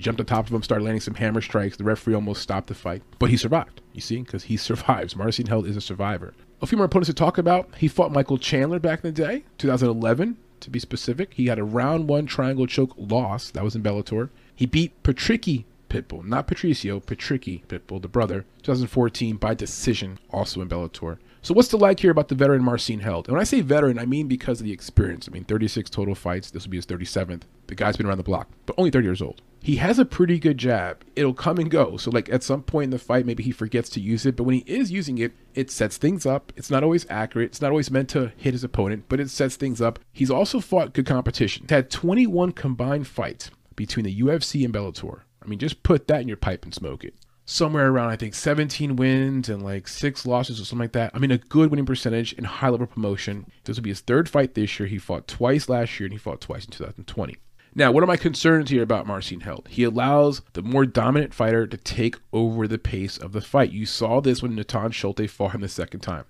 Jumped 0.00 0.18
on 0.18 0.26
top 0.26 0.48
of 0.48 0.52
him, 0.52 0.64
started 0.64 0.82
landing 0.82 1.00
some 1.00 1.14
hammer 1.14 1.40
strikes. 1.40 1.76
The 1.76 1.84
referee 1.84 2.14
almost 2.14 2.42
stopped 2.42 2.66
the 2.66 2.74
fight. 2.74 3.04
But 3.20 3.30
he 3.30 3.36
survived, 3.36 3.80
you 3.92 4.00
see, 4.00 4.22
because 4.22 4.42
he 4.44 4.56
survives. 4.56 5.14
Marcin 5.14 5.46
Held 5.46 5.68
is 5.68 5.76
a 5.76 5.80
survivor. 5.80 6.34
A 6.60 6.66
few 6.66 6.76
more 6.76 6.86
opponents 6.86 7.06
to 7.06 7.14
talk 7.14 7.38
about. 7.38 7.76
He 7.76 7.86
fought 7.86 8.10
Michael 8.10 8.38
Chandler 8.38 8.80
back 8.80 9.04
in 9.04 9.14
the 9.14 9.22
day, 9.22 9.44
2011 9.58 10.36
to 10.60 10.70
be 10.70 10.78
specific. 10.78 11.34
He 11.34 11.46
had 11.46 11.58
a 11.58 11.64
round 11.64 12.08
one 12.08 12.26
triangle 12.26 12.66
choke 12.66 12.94
loss. 12.96 13.50
That 13.50 13.64
was 13.64 13.74
in 13.74 13.82
Bellator. 13.82 14.30
He 14.54 14.66
beat 14.66 15.02
Patricky 15.02 15.64
Pitbull, 15.88 16.24
not 16.24 16.46
Patricio, 16.46 17.00
Patricky 17.00 17.64
Pitbull, 17.66 18.00
the 18.00 18.08
brother, 18.08 18.46
2014 18.62 19.36
by 19.36 19.54
decision, 19.54 20.18
also 20.30 20.60
in 20.60 20.68
Bellator. 20.68 21.18
So 21.42 21.54
what's 21.54 21.68
the 21.68 21.78
like 21.78 22.00
here 22.00 22.10
about 22.10 22.28
the 22.28 22.34
veteran 22.34 22.62
Marcin 22.62 23.00
Held? 23.00 23.26
And 23.26 23.32
when 23.32 23.40
I 23.40 23.44
say 23.44 23.62
veteran, 23.62 23.98
I 23.98 24.04
mean 24.04 24.28
because 24.28 24.60
of 24.60 24.66
the 24.66 24.72
experience. 24.72 25.26
I 25.26 25.32
mean, 25.32 25.44
36 25.44 25.88
total 25.88 26.14
fights. 26.14 26.50
This 26.50 26.64
will 26.64 26.70
be 26.70 26.76
his 26.76 26.84
37th. 26.84 27.42
The 27.66 27.74
guy's 27.74 27.96
been 27.96 28.06
around 28.06 28.18
the 28.18 28.24
block, 28.24 28.48
but 28.66 28.74
only 28.76 28.90
30 28.90 29.06
years 29.06 29.22
old. 29.22 29.40
He 29.62 29.76
has 29.76 29.98
a 29.98 30.04
pretty 30.04 30.38
good 30.38 30.58
jab. 30.58 31.02
It'll 31.16 31.32
come 31.32 31.56
and 31.58 31.70
go. 31.70 31.96
So 31.96 32.10
like 32.10 32.28
at 32.30 32.42
some 32.42 32.62
point 32.62 32.84
in 32.84 32.90
the 32.90 32.98
fight, 32.98 33.24
maybe 33.24 33.42
he 33.42 33.52
forgets 33.52 33.88
to 33.90 34.00
use 34.00 34.26
it, 34.26 34.36
but 34.36 34.44
when 34.44 34.56
he 34.56 34.64
is 34.66 34.90
using 34.90 35.16
it, 35.16 35.32
it 35.54 35.70
sets 35.70 35.96
things 35.96 36.26
up. 36.26 36.52
It's 36.56 36.70
not 36.70 36.84
always 36.84 37.06
accurate. 37.08 37.50
It's 37.50 37.62
not 37.62 37.70
always 37.70 37.90
meant 37.90 38.10
to 38.10 38.32
hit 38.36 38.52
his 38.52 38.64
opponent, 38.64 39.04
but 39.08 39.20
it 39.20 39.30
sets 39.30 39.56
things 39.56 39.80
up. 39.80 39.98
He's 40.12 40.30
also 40.30 40.60
fought 40.60 40.92
good 40.92 41.06
competition. 41.06 41.64
He's 41.64 41.74
had 41.74 41.90
21 41.90 42.52
combined 42.52 43.06
fights 43.06 43.50
between 43.76 44.04
the 44.04 44.20
UFC 44.20 44.62
and 44.62 44.74
Bellator. 44.74 45.20
I 45.42 45.46
mean, 45.46 45.58
just 45.58 45.82
put 45.82 46.06
that 46.08 46.20
in 46.20 46.28
your 46.28 46.36
pipe 46.36 46.64
and 46.64 46.74
smoke 46.74 47.02
it 47.02 47.14
somewhere 47.50 47.88
around 47.88 48.10
I 48.10 48.16
think 48.16 48.34
17 48.34 48.96
wins 48.96 49.48
and 49.48 49.62
like 49.62 49.88
six 49.88 50.24
losses 50.24 50.60
or 50.60 50.64
something 50.64 50.84
like 50.84 50.92
that. 50.92 51.10
I 51.14 51.18
mean, 51.18 51.32
a 51.32 51.38
good 51.38 51.70
winning 51.70 51.86
percentage 51.86 52.32
in 52.32 52.44
high 52.44 52.68
level 52.68 52.86
promotion. 52.86 53.46
This 53.64 53.76
will 53.76 53.82
be 53.82 53.90
his 53.90 54.00
third 54.00 54.28
fight 54.28 54.54
this 54.54 54.78
year. 54.78 54.88
He 54.88 54.98
fought 54.98 55.26
twice 55.26 55.68
last 55.68 55.98
year 55.98 56.06
and 56.06 56.12
he 56.12 56.18
fought 56.18 56.40
twice 56.40 56.64
in 56.64 56.70
2020. 56.70 57.36
Now, 57.74 57.92
what 57.92 58.02
are 58.02 58.08
my 58.08 58.16
concerns 58.16 58.70
here 58.70 58.82
about 58.82 59.06
Marcin 59.06 59.40
Held? 59.40 59.68
He 59.68 59.84
allows 59.84 60.42
the 60.54 60.62
more 60.62 60.86
dominant 60.86 61.34
fighter 61.34 61.66
to 61.66 61.76
take 61.76 62.16
over 62.32 62.66
the 62.66 62.78
pace 62.78 63.16
of 63.16 63.32
the 63.32 63.40
fight. 63.40 63.70
You 63.70 63.86
saw 63.86 64.20
this 64.20 64.42
when 64.42 64.54
Natan 64.54 64.90
Schulte 64.90 65.30
fought 65.30 65.52
him 65.52 65.60
the 65.60 65.68
second 65.68 66.00
time. 66.00 66.24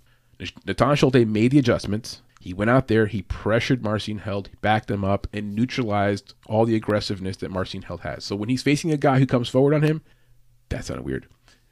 Natan 0.66 0.97
Schulte 0.97 1.26
made 1.26 1.52
the 1.52 1.59
adjustments. 1.59 2.22
He 2.40 2.55
went 2.55 2.70
out 2.70 2.88
there, 2.88 3.06
he 3.06 3.22
pressured 3.22 3.82
Marcin 3.82 4.18
Held, 4.18 4.48
backed 4.62 4.90
him 4.90 5.05
up, 5.05 5.26
and 5.32 5.55
neutralized 5.55 6.32
all 6.47 6.64
the 6.64 6.76
aggressiveness 6.76 7.36
that 7.38 7.51
Marcin 7.51 7.82
Held 7.82 8.01
has. 8.01 8.24
So 8.24 8.36
when 8.36 8.48
he's 8.48 8.62
facing 8.62 8.90
a 8.90 8.97
guy 8.97 9.18
who 9.18 9.26
comes 9.26 9.51
forward 9.51 9.74
on 9.74 9.82
him, 9.82 10.02
that 10.70 10.84
sounded 10.84 11.05
weird. 11.05 11.26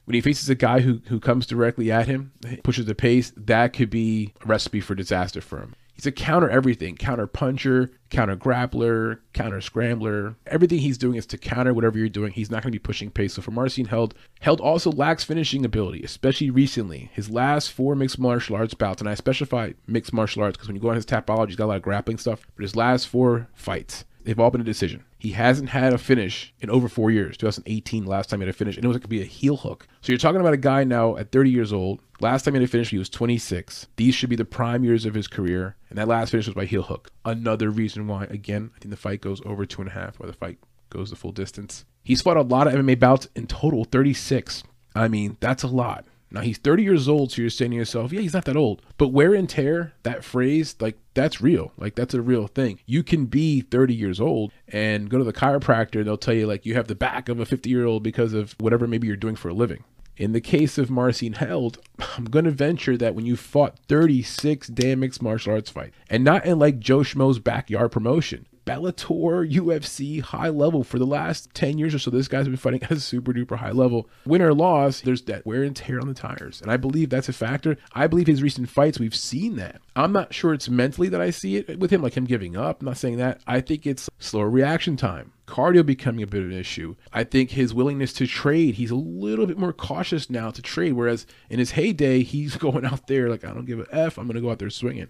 When 0.05 0.15
he 0.15 0.21
faces 0.21 0.49
a 0.49 0.55
guy 0.55 0.81
who, 0.81 1.01
who 1.09 1.21
comes 1.21 1.47
directly 1.47 1.93
at 1.93 2.07
him, 2.07 2.33
pushes 2.63 2.87
the 2.87 2.95
pace, 2.95 3.33
that 3.37 3.75
could 3.75 3.91
be 3.91 4.33
a 4.43 4.47
recipe 4.47 4.81
for 4.81 4.95
disaster 4.95 5.41
for 5.41 5.59
him. 5.59 5.75
He's 5.99 6.07
a 6.07 6.13
counter 6.13 6.49
everything 6.49 6.95
counter 6.95 7.27
puncher, 7.27 7.91
counter 8.09 8.37
grappler, 8.37 9.19
counter 9.33 9.61
scrambler. 9.61 10.37
Everything 10.47 10.79
he's 10.79 10.97
doing 10.97 11.17
is 11.17 11.27
to 11.27 11.37
counter 11.37 11.75
whatever 11.75 11.99
you're 11.99 12.09
doing. 12.09 12.31
He's 12.31 12.53
not 12.53 12.63
going 12.63 12.71
to 12.73 12.79
be 12.79 12.83
pushing 12.83 13.11
pace. 13.11 13.35
So 13.35 13.43
for 13.43 13.51
Marcin 13.51 13.87
Held, 13.87 14.15
Held 14.41 14.61
also 14.61 14.93
lacks 14.93 15.25
finishing 15.25 15.65
ability, 15.65 16.05
especially 16.05 16.51
recently. 16.51 17.11
His 17.13 17.31
last 17.31 17.73
four 17.73 17.97
mixed 17.97 18.17
martial 18.17 18.55
arts 18.55 18.75
bouts, 18.75 19.01
and 19.01 19.11
I 19.11 19.15
specify 19.15 19.73
mixed 19.89 20.13
martial 20.13 20.45
arts 20.45 20.57
because 20.57 20.69
when 20.69 20.77
you 20.77 20.83
go 20.83 20.91
on 20.91 20.95
his 20.95 21.05
tapology, 21.05 21.49
he's 21.49 21.57
got 21.57 21.65
a 21.65 21.67
lot 21.67 21.79
of 21.79 21.83
grappling 21.83 22.19
stuff. 22.19 22.47
But 22.55 22.63
his 22.63 22.77
last 22.77 23.09
four 23.09 23.49
fights, 23.55 24.05
they've 24.23 24.39
all 24.39 24.53
been 24.53 24.61
a 24.61 24.65
decision. 24.65 25.05
He 25.19 25.33
hasn't 25.33 25.71
had 25.71 25.93
a 25.93 25.99
finish 25.99 26.55
in 26.61 26.71
over 26.71 26.89
four 26.89 27.11
years. 27.11 27.37
2018, 27.37 28.07
last 28.07 28.31
time 28.31 28.41
he 28.41 28.47
had 28.47 28.55
a 28.55 28.57
finish, 28.57 28.77
and 28.77 28.85
it 28.85 28.89
was 28.89 28.97
going 28.97 29.03
to 29.03 29.09
be 29.09 29.21
a 29.21 29.25
heel 29.25 29.57
hook. 29.57 29.89
So 30.01 30.13
you're 30.13 30.19
talking 30.19 30.41
about 30.41 30.53
a 30.53 30.59
guy 30.59 30.85
now 30.85 31.17
at 31.17 31.33
30 31.33 31.51
years 31.51 31.73
old. 31.73 32.01
Last 32.21 32.45
time 32.45 32.55
he 32.55 32.61
had 32.61 32.69
a 32.69 32.71
finish, 32.71 32.91
he 32.91 32.99
was 32.99 33.09
26. 33.09 33.89
These 33.97 34.15
should 34.15 34.31
be 34.31 34.37
the 34.37 34.45
prime 34.45 34.85
years 34.85 35.05
of 35.05 35.15
his 35.15 35.27
career, 35.27 35.77
and 35.91 35.99
that 35.99 36.09
last 36.09 36.31
finish 36.31 36.47
was 36.47 36.55
by 36.55 36.67
heel 36.67 36.85
hook. 36.85 37.11
Another 37.25 37.71
reason 37.71 38.07
why, 38.07 38.25
again, 38.25 38.71
I 38.77 38.79
think 38.79 38.91
the 38.91 38.97
fight 38.97 39.21
goes 39.21 39.43
over 39.45 39.67
two 39.67 39.83
and 39.83 39.91
a 39.91 39.95
half, 39.95 40.21
or 40.21 40.27
the 40.27 40.33
fight 40.33 40.59
goes 40.91 41.11
the 41.11 41.17
full 41.17 41.33
distance. 41.33 41.85
He's 42.05 42.23
fought 42.23 42.37
a 42.37 42.43
lot 42.43 42.69
of 42.69 42.75
MMA 42.75 42.99
bouts 42.99 43.29
in 43.35 43.47
total, 43.47 43.85
36. 43.85 44.63
I 44.95 45.09
mean, 45.09 45.37
that's 45.41 45.63
a 45.63 45.69
lot. 45.69 46.05
Now 46.31 46.43
he's 46.43 46.59
30 46.59 46.83
years 46.83 47.09
old, 47.09 47.33
so 47.33 47.43
you're 47.43 47.51
saying 47.51 47.71
to 47.71 47.77
yourself, 47.77 48.13
yeah, 48.13 48.21
he's 48.21 48.35
not 48.35 48.45
that 48.45 48.57
old. 48.57 48.83
But 48.99 49.09
wear 49.09 49.35
and 49.35 49.49
tear, 49.49 49.95
that 50.03 50.25
phrase, 50.25 50.77
like 50.81 50.99
that's 51.15 51.41
real. 51.41 51.73
Like 51.79 51.95
that's 51.95 52.15
a 52.15 52.23
real 52.23 52.47
thing. 52.47 52.81
You 52.87 53.03
can 53.03 53.27
be 53.27 53.63
30 53.63 53.95
years 53.95 54.21
old 54.21 54.53
and 54.69 55.09
go 55.09 55.19
to 55.19 55.25
the 55.25 55.33
chiropractor 55.33 55.97
and 55.97 56.07
they'll 56.07 56.19
tell 56.19 56.35
you 56.35 56.47
like 56.47 56.67
you 56.67 56.75
have 56.75 56.89
the 56.89 56.95
back 56.95 57.29
of 57.29 57.41
a 57.41 57.47
50 57.47 57.69
year 57.71 57.87
old 57.87 58.03
because 58.03 58.33
of 58.33 58.55
whatever 58.59 58.87
maybe 58.87 59.07
you're 59.07 59.17
doing 59.17 59.37
for 59.37 59.49
a 59.49 59.55
living. 59.55 59.85
In 60.17 60.33
the 60.33 60.41
case 60.41 60.79
of 60.79 60.91
Marcin 60.91 61.35
Held, 61.35 61.79
I'm 62.17 62.25
going 62.25 62.45
to 62.45 62.51
venture 62.51 62.97
that 62.97 63.15
when 63.15 63.25
you 63.25 63.37
fought 63.37 63.79
36 63.89 64.69
damn 64.69 65.01
mixed 65.01 65.23
martial 65.23 65.53
arts 65.55 65.71
fight, 65.71 65.93
and 66.11 66.25
not 66.25 66.45
in 66.45 66.59
like 66.59 66.81
Joe 66.81 67.01
Schmo's 67.01 67.39
backyard 67.39 67.93
promotion, 67.93 68.47
Bellator, 68.69 69.51
UFC, 69.51 70.21
high 70.21 70.51
level 70.51 70.85
for 70.85 70.99
the 70.99 71.07
last 71.07 71.55
10 71.55 71.79
years 71.79 71.95
or 71.95 71.99
so. 71.99 72.11
This 72.11 72.29
guy's 72.29 72.47
been 72.47 72.57
fighting 72.57 72.83
at 72.85 72.91
a 72.91 73.01
super 73.01 73.33
duper 73.33 73.57
high 73.57 73.71
level. 73.71 74.09
Win 74.27 74.43
or 74.43 74.53
loss, 74.53 75.01
there's 75.01 75.23
that 75.23 75.47
wear 75.47 75.63
and 75.63 75.75
tear 75.75 76.01
on 76.01 76.09
the 76.09 76.15
tires. 76.15 76.61
And 76.61 76.71
I 76.71 76.77
believe 76.77 77.09
that's 77.09 77.29
a 77.29 77.33
factor. 77.33 77.79
I 77.95 78.07
believe 78.07 78.27
his 78.27 78.43
recent 78.43 78.69
fights, 78.69 78.99
we've 78.99 79.15
seen 79.15 79.57
that. 79.57 79.81
I'm 79.97 80.13
not 80.13 80.35
sure 80.35 80.53
it's 80.53 80.69
mentally 80.69 81.09
that 81.09 81.21
I 81.21 81.31
see 81.31 81.57
it 81.57 81.79
with 81.79 81.91
him, 81.91 82.03
like 82.03 82.15
him 82.15 82.25
giving 82.25 82.57
up. 82.57 82.81
I'm 82.81 82.87
not 82.87 82.99
saying 82.99 83.17
that. 83.17 83.41
I 83.47 83.61
think 83.61 83.87
it's 83.87 84.11
slower 84.19 84.51
reaction 84.51 84.97
time 84.97 85.33
cardio 85.49 85.85
becoming 85.85 86.23
a 86.23 86.27
bit 86.27 86.43
of 86.43 86.51
an 86.51 86.57
issue. 86.57 86.95
I 87.13 87.25
think 87.25 87.51
his 87.51 87.73
willingness 87.73 88.13
to 88.15 88.27
trade, 88.27 88.75
he's 88.75 88.91
a 88.91 88.97
little 88.97 89.47
bit 89.47 89.59
more 89.59 89.73
cautious 89.73 90.29
now 90.29 90.51
to 90.51 90.61
trade. 90.63 90.93
Whereas 90.93 91.27
in 91.49 91.59
his 91.59 91.71
heyday, 91.71 92.23
he's 92.23 92.57
going 92.59 92.85
out 92.85 93.07
there 93.07 93.31
like, 93.31 93.45
I 93.45 93.55
don't 93.55 93.65
give 93.65 93.81
a 93.81 93.87
F, 93.91 94.19
I'm 94.19 94.27
going 94.27 94.37
to 94.37 94.43
go 94.43 94.51
out 94.51 94.59
there 94.59 94.71
swinging. 94.71 95.09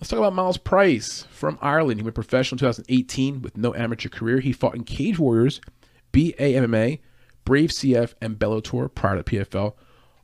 Let's 0.00 0.08
talk 0.08 0.18
about 0.18 0.32
Myles 0.32 0.56
Price 0.56 1.26
from 1.30 1.58
Ireland. 1.60 2.00
He 2.00 2.02
went 2.02 2.14
professional 2.14 2.56
in 2.56 2.72
2018 2.72 3.42
with 3.42 3.58
no 3.58 3.74
amateur 3.74 4.08
career. 4.08 4.40
He 4.40 4.50
fought 4.50 4.74
in 4.74 4.84
Cage 4.84 5.18
Warriors, 5.18 5.60
BAMMA, 6.14 7.00
Brave 7.44 7.68
CF, 7.68 8.14
and 8.22 8.38
Bellator 8.38 8.94
prior 8.94 9.22
to 9.22 9.22
PFL. 9.22 9.74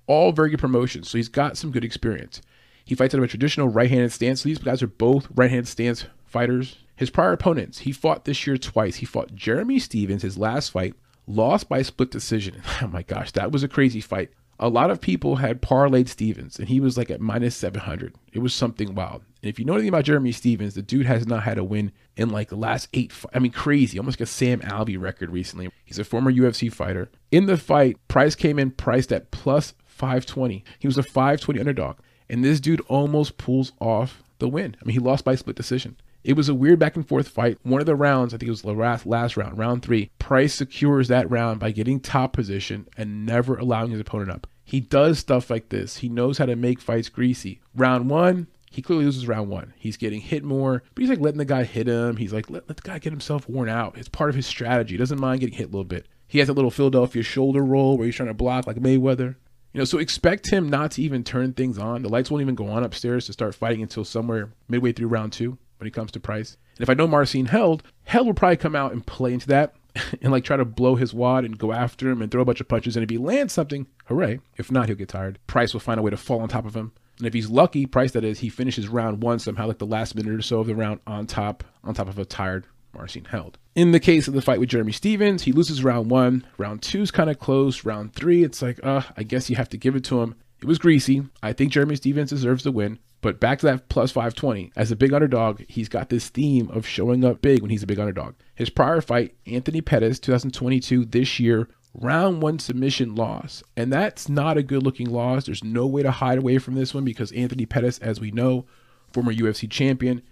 All 0.07 0.33
very 0.33 0.49
good 0.49 0.61
promotions, 0.61 1.11
so 1.11 1.19
he's 1.19 1.29
got 1.29 1.59
some 1.59 1.73
good 1.73 1.85
experience. 1.85 2.41
He 2.87 2.95
fights 2.95 3.15
out 3.15 3.19
of 3.19 3.25
a 3.25 3.29
traditional 3.29 3.69
right-handed 3.69 4.13
stance. 4.13 4.41
So 4.41 4.49
these 4.49 4.57
guys 4.57 4.83
are 4.83 4.87
both 4.87 5.29
right-handed 5.35 5.69
stance 5.69 6.07
fighters. 6.25 6.79
His 6.95 7.11
prior 7.11 7.33
opponents, 7.33 7.81
he 7.81 7.93
fought 7.93 8.25
this 8.25 8.47
year 8.47 8.57
twice. 8.57 8.97
He 8.97 9.05
fought 9.05 9.35
Jeremy 9.35 9.79
Stephens, 9.79 10.23
his 10.23 10.39
last 10.39 10.71
fight, 10.71 10.95
lost 11.27 11.69
by 11.69 11.83
split 11.83 12.11
decision. 12.11 12.63
Oh 12.81 12.87
my 12.87 13.03
gosh, 13.03 13.31
that 13.33 13.53
was 13.53 13.63
a 13.63 13.69
crazy 13.69 14.01
fight. 14.01 14.31
A 14.59 14.71
lot 14.71 14.91
of 14.91 15.03
people 15.03 15.37
had 15.37 15.61
parlayed 15.61 16.09
Stephens, 16.09 16.59
and 16.59 16.69
he 16.69 16.81
was 16.81 16.97
like 16.97 17.11
at 17.11 17.21
minus 17.21 17.55
700. 17.57 18.15
It 18.33 18.39
was 18.39 18.55
something 18.55 18.95
wild. 18.95 19.23
And 19.47 19.53
if 19.53 19.61
you 19.61 19.65
know 19.65 19.75
anything 19.75 19.91
about 19.91 20.07
Jeremy 20.07 20.33
Stephens, 20.33 20.75
the 20.75 20.83
dude 20.83 21.07
has 21.07 21.25
not 21.25 21.45
had 21.45 21.57
a 21.57 21.63
win 21.63 21.93
in 22.17 22.31
like 22.31 22.49
the 22.49 22.57
last 22.57 22.89
eight. 22.93 23.13
I 23.33 23.39
mean, 23.39 23.53
crazy. 23.53 23.97
Almost 23.97 24.19
like 24.19 24.27
a 24.27 24.29
Sam 24.29 24.59
Alvey 24.59 25.01
record 25.01 25.31
recently. 25.31 25.71
He's 25.85 26.01
a 26.01 26.05
former 26.05 26.33
UFC 26.33 26.73
fighter. 26.73 27.13
In 27.31 27.47
the 27.47 27.57
fight, 27.57 27.97
Price 28.09 28.35
came 28.35 28.59
in 28.59 28.73
priced 28.73 29.13
at 29.13 29.31
plus 29.31 29.75
520. 29.87 30.65
He 30.81 30.89
was 30.89 30.99
a 30.99 31.05
520 31.05 31.61
underdog. 31.61 31.99
And 32.29 32.45
this 32.45 32.59
dude 32.59 32.81
almost 32.89 33.39
pulls 33.39 33.71
off 33.79 34.25
the 34.41 34.49
win. 34.49 34.77
I 34.83 34.85
mean, 34.85 34.95
he 34.95 34.99
lost 34.99 35.25
by 35.25 35.37
split 35.37 35.55
decision. 35.55 35.97
It 36.25 36.35
was 36.35 36.49
a 36.49 36.55
weird 36.55 36.81
back 36.81 36.97
and 36.97 37.07
forth 37.07 37.29
fight. 37.29 37.59
One 37.63 37.81
of 37.81 37.87
the 37.87 37.95
rounds, 37.95 38.35
I 38.35 38.39
think 38.39 38.49
it 38.49 38.51
was 38.51 38.63
the 38.63 38.73
last, 38.73 39.07
last 39.07 39.37
round, 39.37 39.57
round 39.59 39.85
three, 39.85 40.11
Price 40.19 40.55
secures 40.55 41.07
that 41.07 41.31
round 41.31 41.61
by 41.61 41.71
getting 41.71 42.01
top 42.01 42.33
position 42.33 42.89
and 42.97 43.25
never 43.25 43.57
allowing 43.57 43.93
his 43.93 44.01
opponent 44.01 44.33
up. 44.33 44.49
He 44.65 44.81
does 44.81 45.21
stuff 45.21 45.51
like 45.51 45.69
this. 45.69 45.99
He 45.99 46.09
knows 46.09 46.39
how 46.39 46.47
to 46.47 46.57
make 46.57 46.81
fights 46.81 47.09
greasy. 47.09 47.61
Round 47.77 48.11
one, 48.11 48.49
he 48.71 48.83
clearly 48.83 49.05
loses 49.05 49.29
round 49.29 49.49
one. 49.49 49.73
He's 49.77 49.97
getting 49.97 50.21
hit 50.21 50.45
more, 50.45 50.83
but 50.95 51.01
he's 51.01 51.11
like 51.11 51.21
letting 51.21 51.39
the 51.39 51.45
guy 51.45 51.65
hit 51.65 51.89
him. 51.89 52.17
He's 52.17 52.33
like, 52.33 52.51
let, 52.51 52.69
let 52.69 52.77
the 52.77 52.89
guy 52.89 52.99
get 52.99 53.13
himself 53.13 53.49
worn 53.49 53.69
out. 53.69 53.97
It's 53.97 54.09
part 54.09 54.31
of 54.31 54.37
his 54.37 54.47
strategy. 54.47 54.95
He 54.95 54.99
doesn't 54.99 55.21
mind 55.21 55.41
getting 55.41 55.57
hit 55.57 55.65
a 55.65 55.71
little 55.71 55.85
bit. 55.85 56.07
He 56.27 56.41
has 56.41 56.49
a 56.49 56.53
little 56.53 56.71
Philadelphia 56.71 57.23
shoulder 57.23 57.65
roll 57.65 57.97
where 57.97 58.07
he's 58.07 58.17
trying 58.17 58.29
to 58.29 58.35
block 58.35 58.67
like 58.67 58.77
Mayweather. 58.77 59.37
You 59.73 59.81
know, 59.81 59.85
so 59.85 59.99
expect 59.99 60.51
him 60.51 60.69
not 60.69 60.93
to 60.93 61.03
even 61.03 61.23
turn 61.23 61.53
things 61.53 61.79
on. 61.79 62.03
The 62.03 62.09
lights 62.09 62.31
won't 62.31 62.41
even 62.41 62.55
go 62.55 62.67
on 62.69 62.83
upstairs 62.83 63.27
to 63.27 63.33
start 63.33 63.55
fighting 63.55 63.83
until 63.83 64.05
somewhere 64.05 64.51
midway 64.69 64.93
through 64.93 65.09
round 65.09 65.33
two 65.33 65.59
when 65.79 65.87
he 65.87 65.91
comes 65.91 66.11
to 66.13 66.21
Price. 66.21 66.57
And 66.77 66.83
if 66.83 66.91
I 66.91 66.95
know 66.95 67.07
Marcin 67.07 67.47
Held, 67.47 67.83
Held 68.05 68.27
will 68.27 68.35
probably 68.35 68.57
come 68.57 68.75
out 68.75 68.93
and 68.93 69.07
play 69.07 69.35
into 69.35 69.49
that 69.49 69.75
and 70.23 70.33
like 70.33 70.45
try 70.45 70.57
to 70.57 70.65
blow 70.65 70.95
his 70.97 71.15
wad 71.15 71.45
and 71.45 71.59
go 71.59 71.73
after 71.73 72.11
him 72.11 72.23
and 72.23 72.31
throw 72.31 72.43
a 72.43 72.45
bunch 72.47 72.61
of 72.61 72.69
punches. 72.69 72.97
And 72.97 73.05
if 73.05 73.11
he 73.11 73.19
lands 73.19 73.53
something, 73.53 73.87
hooray. 74.07 74.41
If 74.57 74.73
not, 74.73 74.87
he'll 74.87 74.97
get 74.97 75.09
tired. 75.09 75.39
Price 75.47 75.73
will 75.73 75.81
find 75.81 76.01
a 76.01 76.03
way 76.03 76.11
to 76.11 76.17
fall 76.17 76.41
on 76.41 76.49
top 76.49 76.67
of 76.67 76.75
him. 76.75 76.93
And 77.19 77.27
if 77.27 77.35
he's 77.35 77.49
lucky, 77.49 77.87
Price 77.87 78.13
that 78.13 78.25
is, 78.25 78.41
he 78.41 78.49
finishes 78.49 78.89
round 78.89 79.23
one 79.23 79.39
somehow, 79.39 79.67
like 79.67 79.79
the 79.79 79.87
last 79.87 80.15
minute 80.15 80.35
or 80.35 80.43
so 80.43 80.61
of 80.61 80.67
the 80.67 80.75
round 80.75 81.01
on 81.07 81.27
top, 81.27 81.65
on 81.83 81.95
top 81.95 82.09
of 82.09 82.19
a 82.19 82.25
tired 82.25 82.67
Marcin 82.95 83.25
Held. 83.25 83.59
In 83.75 83.93
the 83.93 84.01
case 84.01 84.27
of 84.27 84.35
the 84.35 84.43
fight 84.43 84.61
with 84.61 84.71
Jeremy 84.71 84.93
Stephens, 84.93 85.43
he 85.43 85.53
loses 85.53 85.85
round 85.85 86.11
one. 86.11 86.47
Round 86.59 86.83
two 86.83 87.03
is 87.03 87.11
kind 87.11 87.31
of 87.31 87.39
close. 87.39 87.85
Round 87.85 88.13
three, 88.15 88.43
it's 88.43 88.63
like, 88.63 88.81
uh, 88.83 89.03
I 89.17 89.23
guess 89.23 89.51
you 89.51 89.57
have 89.57 89.69
to 89.71 89.77
give 89.77 89.97
it 89.97 90.05
to 90.05 90.23
him. 90.23 90.35
It 90.61 90.67
was 90.67 90.79
greasy. 90.79 91.23
I 91.43 91.53
think 91.53 91.73
Jeremy 91.73 91.97
Stephens 91.97 92.31
deserves 92.31 92.65
the 92.65 92.73
win. 92.73 92.99
But 93.21 93.41
back 93.41 93.59
to 93.61 93.67
that 93.67 93.89
plus 93.89 94.13
520. 94.13 94.73
As 94.77 94.91
a 94.91 94.97
big 94.97 95.13
underdog, 95.13 95.63
he's 95.69 95.89
got 95.89 96.11
this 96.11 96.29
theme 96.29 96.71
of 96.71 96.87
showing 96.87 97.25
up 97.25 97.43
big 97.43 97.61
when 97.61 97.71
he's 97.71 97.83
a 97.83 97.87
big 97.87 97.99
underdog. 97.99 98.35
His 98.55 98.71
prior 98.71 99.01
fight, 99.01 99.35
Anthony 99.47 99.81
Pettis, 99.81 100.21
2022, 100.21 101.07
this 101.07 101.41
year, 101.41 101.69
round 101.99 102.43
one 102.43 102.59
submission 102.59 103.15
loss. 103.15 103.63
And 103.77 103.93
that's 103.93 104.29
not 104.29 104.57
a 104.57 104.63
good 104.63 104.83
looking 104.83 105.11
loss. 105.11 105.47
There's 105.47 105.65
no 105.65 105.87
way 105.87 106.03
to 106.03 106.11
hide 106.11 106.39
away 106.39 106.59
from 106.59 106.75
this 106.75 106.95
one 106.95 107.05
because 107.05 107.33
Anthony 107.33 107.67
Pettis, 107.67 107.99
as 107.99 108.21
we 108.21 108.31
know, 108.31 108.67
former 109.13 109.33
UFC 109.33 109.71
champion, 109.71 110.23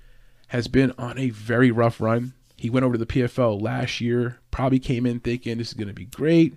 has 0.49 0.69
been 0.69 0.93
on 0.99 1.19
a 1.19 1.31
very 1.31 1.71
rough 1.71 2.01
run. 2.01 2.35
He 2.57 2.71
went 2.71 2.85
over 2.85 2.95
to 2.95 3.05
the 3.05 3.07
PFL 3.07 3.61
last 3.61 4.01
year, 4.01 4.39
probably 4.51 4.79
came 4.79 5.07
in 5.07 5.21
thinking 5.21 5.59
this 5.59 5.69
is 5.69 5.75
going 5.75 5.89
to 5.89 5.95
be 5.95 6.07
great, 6.07 6.55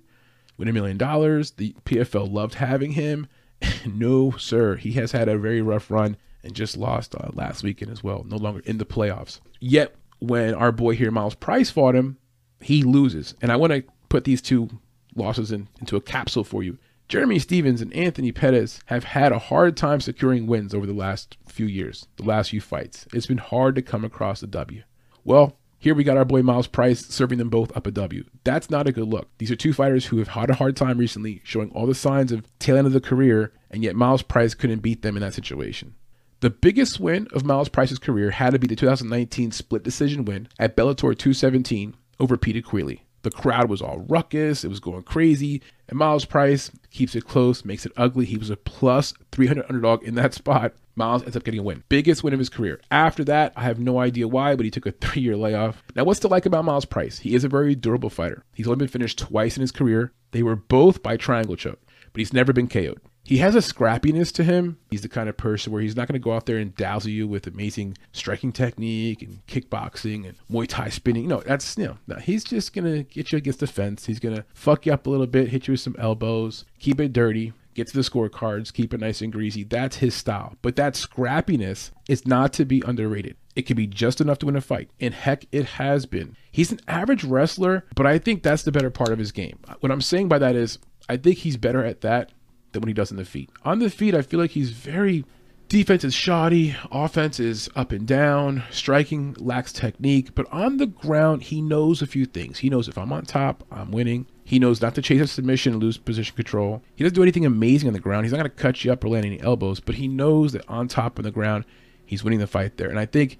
win 0.58 0.68
a 0.68 0.74
million 0.74 0.98
dollars. 0.98 1.52
The 1.52 1.76
PFL 1.86 2.32
loved 2.32 2.56
having 2.56 2.92
him. 2.92 3.28
no, 3.86 4.32
sir. 4.32 4.76
He 4.76 4.92
has 4.94 5.12
had 5.12 5.28
a 5.28 5.38
very 5.38 5.62
rough 5.62 5.90
run 5.90 6.18
and 6.44 6.54
just 6.54 6.78
lost 6.78 7.16
uh, 7.16 7.30
last 7.34 7.64
weekend 7.64 7.92
as 7.92 8.04
well. 8.04 8.24
No 8.24 8.38
longer 8.38 8.62
in 8.66 8.78
the 8.78 8.86
playoffs. 8.86 9.40
Yet, 9.60 9.96
when 10.20 10.54
our 10.54 10.72
boy 10.72 10.96
here, 10.96 11.12
Myles 11.12 11.36
Price, 11.36 11.70
fought 11.70 11.96
him, 11.96 12.18
he 12.62 12.84
loses. 12.84 13.36
And 13.42 13.52
I 13.52 13.56
want 13.56 13.74
to 13.74 13.84
put 14.10 14.24
these 14.24 14.42
two 14.42 14.70
losses 15.18 15.52
in, 15.52 15.68
into 15.80 15.96
a 15.96 16.02
capsule 16.02 16.44
for 16.44 16.64
you. 16.64 16.78
Jeremy 17.08 17.40
Stephens 17.40 17.82
and 17.82 17.94
Anthony 17.94 18.34
Pettis 18.34 18.82
have 18.88 19.06
had 19.06 19.32
a 19.32 19.40
hard 19.40 19.78
time 19.78 20.02
securing 20.02 20.46
wins 20.46 20.74
over 20.74 20.86
the 20.86 20.94
last 20.94 21.38
few 21.48 21.66
years, 21.66 22.06
the 22.18 22.24
last 22.24 22.50
few 22.50 22.60
fights. 22.60 23.08
It's 23.14 23.28
been 23.28 23.38
hard 23.38 23.76
to 23.76 23.82
come 23.82 24.04
across 24.04 24.44
a 24.44 24.48
W. 24.48 24.84
Well, 25.24 25.58
here 25.80 25.96
we 25.96 26.04
got 26.04 26.18
our 26.18 26.26
boy 26.26 26.42
Myles 26.42 26.68
Price 26.68 27.06
serving 27.06 27.38
them 27.38 27.50
both 27.50 27.76
up 27.78 27.88
a 27.88 27.92
W. 27.92 28.26
That's 28.44 28.70
not 28.70 28.88
a 28.88 28.92
good 28.92 29.08
look. 29.08 29.30
These 29.38 29.52
are 29.52 29.56
two 29.56 29.74
fighters 29.74 30.08
who 30.08 30.18
have 30.18 30.30
had 30.30 30.50
a 30.50 30.56
hard 30.56 30.76
time 30.76 30.98
recently, 30.98 31.42
showing 31.46 31.70
all 31.72 31.86
the 31.86 31.96
signs 31.96 32.32
of 32.32 32.46
tail 32.60 32.78
end 32.78 32.88
of 32.88 32.94
the 32.94 33.00
career, 33.00 33.54
and 33.72 33.84
yet 33.84 33.96
Myles 33.96 34.22
Price 34.24 34.54
couldn't 34.54 34.80
beat 34.80 35.02
them 35.02 35.16
in 35.16 35.22
that 35.22 35.34
situation. 35.34 35.96
The 36.40 36.50
biggest 36.50 37.00
win 37.00 37.28
of 37.32 37.46
Myles 37.46 37.70
Price's 37.70 38.00
career 38.00 38.32
had 38.32 38.52
to 38.52 38.60
be 38.60 38.68
the 38.68 38.76
2019 38.76 39.52
split 39.52 39.84
decision 39.84 40.26
win 40.26 40.48
at 40.60 40.76
Bellator 40.76 41.18
217 41.18 41.96
over 42.20 42.38
Peter 42.38 42.62
Queally. 42.62 43.04
The 43.24 43.32
crowd 43.32 43.70
was 43.70 43.82
all 43.82 44.06
ruckus, 44.08 44.64
it 44.64 44.70
was 44.70 44.80
going 44.80 45.04
crazy, 45.04 45.62
and 45.90 45.98
Myles 45.98 46.26
Price 46.26 46.72
keeps 46.92 47.16
it 47.16 47.26
close, 47.26 47.66
makes 47.66 47.86
it 47.86 47.92
ugly. 47.98 48.26
He 48.26 48.38
was 48.38 48.50
a 48.50 48.58
plus 48.58 49.14
300 49.32 49.66
underdog 49.68 50.04
in 50.04 50.16
that 50.16 50.34
spot. 50.36 50.74
Myles 50.96 51.24
ends 51.24 51.36
up 51.36 51.44
getting 51.44 51.60
a 51.60 51.64
win. 51.64 51.84
Biggest 51.90 52.24
win 52.24 52.34
of 52.34 52.40
his 52.40 52.50
career. 52.50 52.82
After 52.90 53.24
that, 53.26 53.54
I 53.56 53.64
have 53.64 53.80
no 53.80 54.00
idea 54.00 54.28
why, 54.28 54.56
but 54.56 54.66
he 54.66 54.72
took 54.72 54.86
a 54.86 54.92
three 55.02 55.22
year 55.22 55.38
layoff. 55.38 55.84
Now, 55.96 56.04
what's 56.04 56.20
to 56.22 56.28
like 56.28 56.46
about 56.46 56.66
Myles 56.66 56.86
Price? 56.86 57.20
He 57.20 57.36
is 57.36 57.44
a 57.44 57.50
very 57.50 57.76
durable 57.76 58.10
fighter. 58.10 58.44
He's 58.54 58.68
only 58.68 58.78
been 58.78 58.88
finished 58.88 59.20
twice 59.20 59.58
in 59.58 59.62
his 59.62 59.72
career. 59.72 60.12
They 60.32 60.44
were 60.44 60.56
both 60.56 61.04
by 61.04 61.18
triangle 61.18 61.56
choke, 61.56 61.80
but 62.14 62.20
he's 62.20 62.34
never 62.34 62.54
been 62.54 62.68
KO'd. 62.68 63.00
He 63.28 63.40
has 63.40 63.56
a 63.56 63.60
scrappiness 63.60 64.32
to 64.36 64.44
him. 64.46 64.78
He's 64.90 65.02
the 65.02 65.10
kind 65.10 65.28
of 65.28 65.36
person 65.36 65.74
where 65.74 65.82
he's 65.82 65.98
not 65.98 66.08
going 66.08 66.14
to 66.14 66.24
go 66.24 66.32
out 66.32 66.46
there 66.46 66.60
and 66.60 66.74
dazzle 66.78 67.12
you 67.12 67.28
with 67.28 67.46
amazing 67.46 67.98
striking 68.14 68.54
technique 68.54 69.22
and 69.22 69.46
kickboxing 69.48 70.26
and 70.26 70.36
Muay 70.50 70.66
Thai 70.66 70.88
spinning. 70.88 71.28
No, 71.28 71.42
that's, 71.42 71.78
you 71.78 71.88
know, 71.88 71.98
no, 72.08 72.16
he's 72.16 72.46
just 72.46 72.74
going 72.74 72.86
to 72.86 73.04
get 73.04 73.34
you 73.34 73.38
against 73.38 73.60
the 73.60 73.68
fence. 73.68 74.06
He's 74.06 74.22
going 74.22 74.38
to 74.38 74.46
fuck 74.54 74.86
you 74.86 74.94
up 74.94 75.08
a 75.08 75.10
little 75.10 75.28
bit, 75.28 75.50
hit 75.50 75.68
you 75.68 75.74
with 75.74 75.82
some 75.82 75.98
elbows, 76.00 76.64
keep 76.80 77.02
it 77.02 77.12
dirty, 77.12 77.52
get 77.76 77.88
to 77.88 77.94
the 77.96 78.00
scorecards, 78.00 78.72
keep 78.72 78.94
it 78.94 79.02
nice 79.02 79.22
and 79.22 79.34
greasy. 79.34 79.66
That's 79.66 79.98
his 79.98 80.16
style. 80.16 80.56
But 80.62 80.78
that 80.78 80.94
scrappiness 80.94 81.92
is 82.08 82.26
not 82.26 82.54
to 82.54 82.64
be 82.64 82.82
underrated. 82.86 83.36
It 83.58 83.64
can 83.64 83.76
be 83.76 83.88
just 83.88 84.22
enough 84.22 84.40
to 84.40 84.46
win 84.46 84.56
a 84.56 84.62
fight. 84.62 84.90
And 85.02 85.14
heck, 85.14 85.48
it 85.52 85.66
has 85.66 86.06
been. 86.06 86.38
He's 86.50 86.72
an 86.72 86.80
average 86.88 87.26
wrestler, 87.26 87.84
but 87.94 88.08
I 88.08 88.20
think 88.20 88.42
that's 88.42 88.64
the 88.64 88.72
better 88.72 88.90
part 88.90 89.10
of 89.10 89.20
his 89.20 89.34
game. 89.34 89.60
What 89.82 89.92
I'm 89.92 90.00
saying 90.00 90.30
by 90.30 90.40
that 90.40 90.56
is, 90.56 90.80
I 91.10 91.18
think 91.18 91.40
he's 91.40 91.58
better 91.58 91.84
at 91.84 92.02
that 92.02 92.32
than 92.72 92.82
what 92.82 92.88
he 92.88 92.94
does 92.94 93.12
in 93.12 93.18
the 93.18 93.26
feet. 93.26 93.50
On 93.64 93.80
the 93.80 93.90
feet, 93.90 94.16
I 94.16 94.22
feel 94.22 94.40
like 94.40 94.52
he's 94.52 94.72
very 94.72 95.26
defense 95.70 96.04
is 96.04 96.14
shoddy, 96.14 96.76
offense 96.92 97.40
is 97.40 97.70
up 97.76 97.92
and 97.92 98.08
down, 98.08 98.64
striking 98.70 99.36
lacks 99.40 99.74
technique, 99.74 100.34
but 100.34 100.52
on 100.52 100.78
the 100.78 100.86
ground, 100.86 101.44
he 101.44 101.62
knows 101.62 102.02
a 102.02 102.08
few 102.08 102.26
things. 102.26 102.60
He 102.60 102.70
knows 102.70 102.88
if 102.88 102.98
I'm 102.98 103.12
on 103.12 103.26
top, 103.26 103.66
I'm 103.72 103.92
winning. 103.92 104.28
He 104.44 104.60
knows 104.60 104.82
not 104.82 104.96
to 104.96 105.02
chase 105.02 105.22
a 105.22 105.28
submission 105.28 105.74
and 105.74 105.84
lose 105.84 105.98
position 105.98 106.36
control. 106.36 106.82
He 106.96 107.04
doesn't 107.04 107.16
do 107.16 107.22
anything 107.22 107.46
amazing 107.46 107.88
on 107.88 107.94
the 107.94 108.00
ground. 108.00 108.26
He's 108.26 108.32
not 108.32 108.40
going 108.40 108.50
to 108.50 108.56
cut 108.56 108.84
you 108.84 108.94
up 108.94 109.04
or 109.04 109.10
land 109.10 109.26
any 109.26 109.42
elbows, 109.42 109.82
but 109.82 109.96
he 109.96 110.08
knows 110.08 110.54
that 110.54 110.68
on 110.70 110.88
top 110.88 111.20
on 111.20 111.24
the 111.24 111.32
ground, 111.32 111.66
he's 112.06 112.24
winning 112.24 112.40
the 112.40 112.48
fight 112.48 112.78
there. 112.78 112.90
And 112.90 113.00
I 113.00 113.06
think 113.06 113.40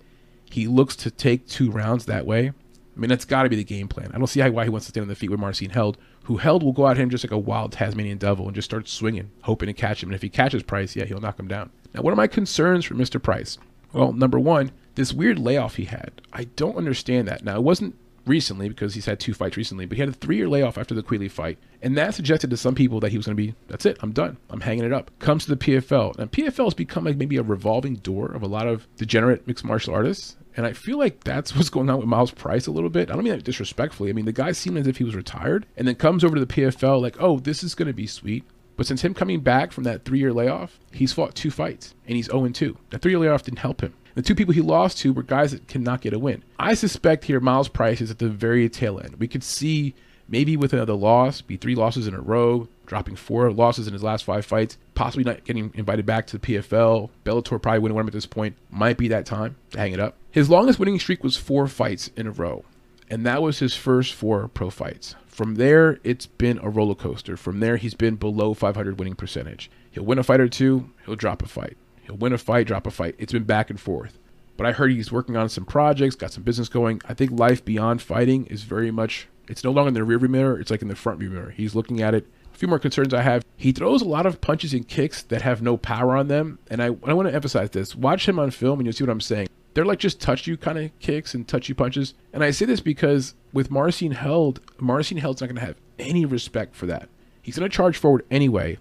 he 0.50 0.68
looks 0.68 0.96
to 0.98 1.12
take 1.12 1.48
two 1.48 1.72
rounds 1.72 2.06
that 2.06 2.26
way. 2.26 2.52
I 2.98 3.00
mean, 3.00 3.10
that's 3.10 3.26
got 3.26 3.44
to 3.44 3.50
be 3.50 3.56
the 3.56 3.64
game 3.64 3.88
plan. 3.88 4.12
I 4.12 4.18
don't 4.18 4.26
see 4.26 4.42
why 4.42 4.64
he 4.64 4.70
wants 4.70 4.88
to 4.88 4.90
stand 4.90 5.04
on 5.04 5.08
the 5.08 5.16
feet 5.16 5.30
with 5.30 5.40
Marcin 5.40 5.70
Held, 5.70 6.00
who 6.24 6.38
Held 6.38 6.64
will 6.64 6.74
go 6.74 6.88
at 6.88 6.98
him 6.98 7.12
just 7.12 7.24
like 7.24 7.32
a 7.32 7.38
wild 7.38 7.72
Tasmanian 7.72 8.18
devil 8.18 8.48
and 8.48 8.56
just 8.56 8.68
start 8.68 8.88
swinging, 8.88 9.30
hoping 9.42 9.68
to 9.68 9.74
catch 9.74 10.02
him. 10.02 10.10
And 10.10 10.16
if 10.16 10.24
he 10.24 10.30
catches 10.30 10.64
Price, 10.64 10.96
yeah, 10.96 11.06
he'll 11.06 11.20
knock 11.20 11.40
him 11.40 11.48
down. 11.48 11.70
Now, 11.94 12.02
what 12.02 12.12
are 12.12 12.18
my 12.18 12.26
concerns 12.28 12.86
for 12.86 12.96
Mr. 12.96 13.22
Price? 13.22 13.60
Well, 13.94 14.14
number 14.14 14.40
one, 14.40 14.72
this 14.96 15.14
weird 15.14 15.38
layoff 15.38 15.76
he 15.76 15.86
had. 15.86 16.12
I 16.34 16.46
don't 16.46 16.76
understand 16.76 17.28
that. 17.28 17.44
Now, 17.44 17.58
it 17.58 17.64
wasn't 17.64 17.96
recently 18.26 18.68
because 18.68 18.94
he's 18.94 19.06
had 19.06 19.20
two 19.20 19.34
fights 19.34 19.58
recently, 19.58 19.86
but 19.86 19.96
he 19.96 20.02
had 20.02 20.10
a 20.10 20.14
three 20.14 20.38
year 20.38 20.50
layoff 20.50 20.78
after 20.78 20.96
the 20.96 21.04
Queally 21.04 21.30
fight. 21.30 21.58
And 21.82 21.98
that 21.98 22.16
suggested 22.16 22.50
to 22.50 22.58
some 22.58 22.76
people 22.76 23.00
that 23.02 23.12
he 23.12 23.18
was 23.18 23.28
going 23.28 23.38
to 23.38 23.44
be, 23.44 23.54
that's 23.68 23.86
it, 23.86 23.98
I'm 24.02 24.12
done. 24.12 24.38
I'm 24.50 24.62
hanging 24.62 24.86
it 24.86 24.94
up. 24.94 25.12
Comes 25.20 25.46
to 25.46 25.56
the 25.56 25.58
PFL. 25.58 26.18
And 26.18 26.32
PFL 26.32 26.66
has 26.66 26.74
become 26.74 27.06
like 27.06 27.18
maybe 27.18 27.38
a 27.38 27.44
revolving 27.44 27.96
door 27.96 28.32
of 28.32 28.42
a 28.42 28.48
lot 28.48 28.68
of 28.68 28.88
degenerate 28.98 29.48
mixed 29.48 29.64
martial 29.64 29.94
artists. 29.94 30.36
And 30.58 30.66
I 30.66 30.74
feel 30.74 30.98
like 30.98 31.24
that's 31.24 31.56
what's 31.56 31.70
going 31.70 31.90
on 31.90 32.00
with 32.00 32.08
Myles 32.08 32.32
Price 32.32 32.68
a 32.68 32.72
little 32.72 32.90
bit. 32.90 33.10
I 33.10 33.14
don't 33.14 33.24
mean 33.24 33.34
that 33.34 33.46
disrespectfully. 33.46 34.10
I 34.10 34.14
mean, 34.14 34.26
the 34.26 34.34
guy 34.34 34.52
seemed 34.52 34.78
as 34.78 34.88
if 34.88 34.98
he 34.98 35.04
was 35.04 35.16
retired 35.16 35.66
and 35.78 35.88
then 35.88 35.96
comes 35.96 36.24
over 36.24 36.36
to 36.36 36.44
the 36.44 36.54
PFL 36.54 37.02
like, 37.02 37.16
oh, 37.22 37.40
this 37.40 37.64
is 37.64 37.76
going 37.76 37.88
to 37.88 37.94
be 37.94 38.08
sweet. 38.08 38.44
But 38.76 38.86
since 38.86 39.02
him 39.02 39.14
coming 39.14 39.40
back 39.40 39.72
from 39.72 39.86
that 39.86 40.04
three 40.04 40.20
year 40.20 40.34
layoff, 40.34 40.80
he's 40.92 41.14
fought 41.14 41.36
two 41.36 41.52
fights 41.52 41.96
and 42.06 42.16
he's 42.16 42.26
0 42.26 42.50
2. 42.50 42.78
That 42.90 43.02
three 43.02 43.12
year 43.14 43.20
layoff 43.20 43.44
didn't 43.44 43.60
help 43.60 43.82
him. 43.82 43.94
The 44.16 44.24
two 44.24 44.36
people 44.36 44.54
he 44.54 44.62
lost 44.62 44.98
to 45.00 45.14
were 45.14 45.24
guys 45.24 45.52
that 45.52 45.68
cannot 45.68 46.02
get 46.02 46.14
a 46.14 46.20
win. 46.20 46.44
I 46.58 46.74
suspect 46.74 47.26
here 47.26 47.40
Myles 47.40 47.70
Price 47.70 48.02
is 48.02 48.10
at 48.10 48.18
the 48.18 48.30
very 48.30 48.68
tail 48.68 49.00
end. 49.00 49.18
We 49.18 49.28
could 49.28 49.44
see 49.44 49.94
maybe 50.28 50.58
with 50.58 50.74
another 50.74 50.94
loss, 50.94 51.42
be 51.42 51.58
three 51.58 51.76
losses 51.76 52.08
in 52.08 52.14
a 52.14 52.20
row, 52.20 52.68
dropping 52.86 53.16
four 53.16 53.52
losses 53.52 53.88
in 53.88 53.94
his 53.94 54.04
last 54.04 54.26
five 54.26 54.46
fights, 54.46 54.78
possibly 54.96 55.24
not 55.24 55.44
getting 55.44 55.72
invited 55.76 56.06
back 56.06 56.28
to 56.28 56.38
the 56.38 56.48
PFL. 56.48 57.10
Bellator 57.26 57.62
probably 57.62 57.80
wouldn't 57.80 57.96
want 57.96 58.06
him 58.06 58.10
at 58.10 58.14
this 58.14 58.26
point. 58.26 58.58
Might 58.72 58.98
be 58.98 59.08
that 59.10 59.26
time 59.26 59.56
to 59.72 59.80
hang 59.80 59.94
it 59.94 60.00
up. 60.00 60.16
His 60.38 60.52
longest 60.52 60.78
winning 60.78 61.00
streak 61.00 61.24
was 61.24 61.36
four 61.36 61.66
fights 61.68 62.12
in 62.16 62.28
a 62.28 62.32
row, 62.32 62.64
and 63.10 63.26
that 63.26 63.42
was 63.42 63.58
his 63.58 63.74
first 63.74 64.14
four 64.14 64.48
pro 64.48 64.70
fights. 64.70 65.16
From 65.26 65.56
there, 65.56 65.98
it's 66.04 66.28
been 66.28 66.60
a 66.60 66.70
roller 66.70 66.94
coaster. 66.94 67.36
From 67.36 67.60
there, 67.60 67.78
he's 67.78 67.96
been 67.96 68.18
below 68.18 68.54
500 68.54 69.00
winning 69.00 69.16
percentage. 69.16 69.72
He'll 69.90 70.06
win 70.06 70.20
a 70.20 70.24
fight 70.24 70.40
or 70.40 70.48
two, 70.48 70.92
he'll 71.08 71.16
drop 71.16 71.42
a 71.42 71.48
fight. 71.48 71.76
He'll 72.04 72.18
win 72.18 72.34
a 72.34 72.38
fight, 72.38 72.68
drop 72.68 72.86
a 72.86 72.92
fight. 72.92 73.16
It's 73.18 73.34
been 73.34 73.46
back 73.46 73.72
and 73.72 73.80
forth. 73.80 74.20
But 74.58 74.68
I 74.68 74.74
heard 74.74 74.92
he's 74.92 75.12
working 75.12 75.36
on 75.36 75.50
some 75.50 75.66
projects, 75.66 76.14
got 76.14 76.34
some 76.34 76.44
business 76.44 76.70
going. 76.70 77.02
I 77.10 77.16
think 77.16 77.32
life 77.32 77.66
beyond 77.66 78.04
fighting 78.04 78.46
is 78.46 78.62
very 78.62 78.92
much, 78.92 79.28
it's 79.48 79.64
no 79.64 79.72
longer 79.72 79.88
in 79.88 79.96
the 79.96 80.02
rearview 80.02 80.30
mirror, 80.30 80.60
it's 80.60 80.70
like 80.70 80.84
in 80.84 80.88
the 80.88 80.96
front 80.96 81.18
view 81.18 81.32
mirror. 81.32 81.50
He's 81.50 81.74
looking 81.74 82.00
at 82.04 82.14
it. 82.14 82.28
A 82.54 82.58
few 82.60 82.68
more 82.68 82.78
concerns 82.78 83.12
I 83.12 83.24
have. 83.24 83.44
He 83.56 83.72
throws 83.72 84.04
a 84.04 84.08
lot 84.08 84.28
of 84.28 84.40
punches 84.40 84.76
and 84.76 84.88
kicks 84.88 85.24
that 85.24 85.42
have 85.42 85.64
no 85.64 85.78
power 85.78 86.16
on 86.16 86.28
them. 86.28 86.60
And 86.70 86.80
I, 86.80 86.86
I 86.86 87.14
want 87.14 87.28
to 87.28 87.34
emphasize 87.34 87.72
this. 87.72 87.96
Watch 87.96 88.28
him 88.28 88.38
on 88.38 88.52
film 88.52 88.80
and 88.80 88.86
you'll 88.86 88.94
see 88.94 89.04
what 89.04 89.10
I'm 89.10 89.20
saying. 89.20 89.48
They're 89.78 89.86
like 89.86 90.00
just 90.00 90.20
touch 90.20 90.48
you 90.48 90.58
kind 90.58 90.80
of 90.80 90.98
kicks 90.98 91.36
and 91.36 91.48
touch 91.48 91.70
you 91.70 91.76
punches. 91.76 92.16
And 92.34 92.44
I 92.44 92.50
say 92.50 92.66
this 92.66 92.80
because 92.80 93.36
with 93.54 93.70
Marcin 93.70 94.12
Held, 94.12 94.60
Marcin 94.80 95.18
Held's 95.18 95.40
not 95.40 95.50
going 95.50 95.60
to 95.60 95.66
have 95.68 95.78
any 96.00 96.26
respect 96.26 96.76
for 96.76 96.88
that. 96.88 97.10
He's 97.44 97.60
going 97.60 97.70
to 97.70 97.76
charge 97.76 97.96
forward 97.96 98.26
anyway. 98.32 98.80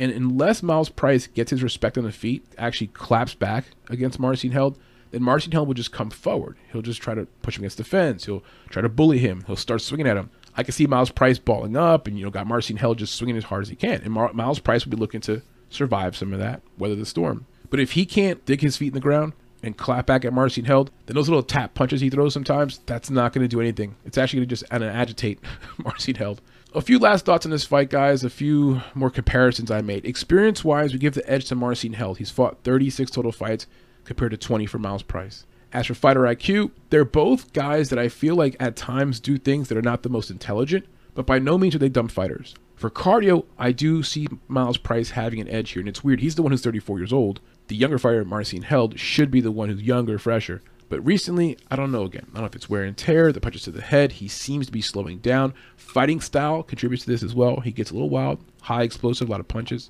And 0.00 0.10
unless 0.10 0.60
Myles 0.60 0.88
Price 0.88 1.28
gets 1.28 1.52
his 1.52 1.62
respect 1.62 1.96
on 1.96 2.02
the 2.02 2.10
feet, 2.10 2.44
actually 2.58 2.88
claps 2.88 3.34
back 3.34 3.66
against 3.88 4.18
Marcin 4.18 4.50
Held, 4.50 4.80
then 5.12 5.22
Marcin 5.22 5.52
Held 5.52 5.68
will 5.68 5.74
just 5.74 5.92
come 5.92 6.10
forward. 6.10 6.56
He'll 6.72 6.82
just 6.82 7.00
try 7.00 7.14
to 7.14 7.26
push 7.42 7.56
him 7.56 7.62
against 7.62 7.78
the 7.78 7.84
fence. 7.84 8.26
He'll 8.26 8.42
try 8.68 8.82
to 8.82 8.88
bully 8.88 9.18
him. 9.18 9.44
He'll 9.46 9.54
start 9.54 9.80
swinging 9.80 10.08
at 10.08 10.16
him. 10.16 10.30
I 10.56 10.64
can 10.64 10.72
see 10.72 10.88
Myles 10.88 11.12
Price 11.12 11.38
balling 11.38 11.76
up 11.76 12.08
and, 12.08 12.18
you 12.18 12.24
know, 12.24 12.32
got 12.32 12.48
Marcin 12.48 12.78
Held 12.78 12.98
just 12.98 13.14
swinging 13.14 13.36
as 13.36 13.44
hard 13.44 13.62
as 13.62 13.68
he 13.68 13.76
can. 13.76 14.00
And 14.02 14.12
Mar- 14.12 14.32
Myles 14.32 14.58
Price 14.58 14.84
will 14.84 14.90
be 14.90 14.96
looking 14.96 15.20
to 15.20 15.42
survive 15.70 16.16
some 16.16 16.32
of 16.32 16.40
that, 16.40 16.62
weather 16.76 16.96
the 16.96 17.06
storm. 17.06 17.46
But 17.70 17.78
if 17.78 17.92
he 17.92 18.04
can't 18.06 18.44
dig 18.44 18.60
his 18.60 18.76
feet 18.76 18.88
in 18.88 18.94
the 18.94 19.00
ground 19.00 19.34
and 19.62 19.76
clap 19.76 20.06
back 20.06 20.24
at 20.24 20.32
Marcin 20.32 20.64
Held, 20.64 20.90
then 21.06 21.14
those 21.14 21.28
little 21.28 21.42
tap 21.42 21.74
punches 21.74 22.00
he 22.00 22.10
throws 22.10 22.34
sometimes, 22.34 22.80
that's 22.86 23.10
not 23.10 23.32
going 23.32 23.44
to 23.44 23.48
do 23.48 23.60
anything. 23.60 23.94
It's 24.04 24.18
actually 24.18 24.40
going 24.40 24.48
to 24.48 24.56
just 24.56 24.64
agitate 24.72 25.40
Marcin 25.78 26.16
Held 26.16 26.40
a 26.74 26.80
few 26.80 26.98
last 26.98 27.24
thoughts 27.24 27.44
on 27.44 27.50
this 27.52 27.64
fight, 27.64 27.90
guys. 27.90 28.24
A 28.24 28.30
few 28.30 28.82
more 28.94 29.10
comparisons 29.10 29.70
I 29.70 29.80
made. 29.82 30.04
Experience 30.04 30.64
wise, 30.64 30.92
we 30.92 30.98
give 30.98 31.14
the 31.14 31.28
edge 31.30 31.46
to 31.46 31.54
Marcin 31.54 31.94
Held. 31.94 32.18
He's 32.18 32.30
fought 32.30 32.58
36 32.64 33.10
total 33.10 33.32
fights 33.32 33.66
compared 34.04 34.30
to 34.32 34.36
20 34.36 34.66
for 34.66 34.78
Myles 34.78 35.02
Price. 35.02 35.46
As 35.72 35.86
for 35.86 35.94
fighter 35.94 36.22
IQ, 36.22 36.70
they're 36.90 37.04
both 37.04 37.52
guys 37.52 37.88
that 37.88 37.98
I 37.98 38.08
feel 38.08 38.34
like 38.34 38.56
at 38.60 38.76
times 38.76 39.20
do 39.20 39.38
things 39.38 39.68
that 39.68 39.78
are 39.78 39.82
not 39.82 40.02
the 40.02 40.10
most 40.10 40.30
intelligent, 40.30 40.86
but 41.14 41.26
by 41.26 41.38
no 41.38 41.56
means 41.56 41.74
are 41.74 41.78
they 41.78 41.88
dumb 41.88 42.08
fighters. 42.08 42.54
For 42.76 42.90
cardio, 42.90 43.44
I 43.58 43.72
do 43.72 44.02
see 44.02 44.26
Myles 44.48 44.76
Price 44.76 45.10
having 45.10 45.40
an 45.40 45.48
edge 45.48 45.70
here, 45.70 45.80
and 45.80 45.88
it's 45.88 46.04
weird. 46.04 46.20
He's 46.20 46.34
the 46.34 46.42
one 46.42 46.52
who's 46.52 46.62
34 46.62 46.98
years 46.98 47.12
old. 47.12 47.40
The 47.72 47.78
younger 47.78 47.98
fighter, 47.98 48.22
Marcin 48.22 48.60
Held, 48.60 49.00
should 49.00 49.30
be 49.30 49.40
the 49.40 49.50
one 49.50 49.70
who's 49.70 49.80
younger, 49.80 50.18
fresher. 50.18 50.60
But 50.90 51.00
recently, 51.06 51.56
I 51.70 51.76
don't 51.76 51.90
know 51.90 52.02
again. 52.02 52.26
I 52.28 52.34
don't 52.34 52.42
know 52.42 52.48
if 52.48 52.54
it's 52.54 52.68
wear 52.68 52.84
and 52.84 52.94
tear, 52.94 53.32
the 53.32 53.40
punches 53.40 53.62
to 53.62 53.70
the 53.70 53.80
head. 53.80 54.12
He 54.12 54.28
seems 54.28 54.66
to 54.66 54.72
be 54.72 54.82
slowing 54.82 55.20
down. 55.20 55.54
Fighting 55.74 56.20
style 56.20 56.62
contributes 56.62 57.04
to 57.04 57.10
this 57.10 57.22
as 57.22 57.34
well. 57.34 57.60
He 57.60 57.72
gets 57.72 57.90
a 57.90 57.94
little 57.94 58.10
wild, 58.10 58.44
high 58.60 58.82
explosive, 58.82 59.26
a 59.26 59.30
lot 59.30 59.40
of 59.40 59.48
punches. 59.48 59.88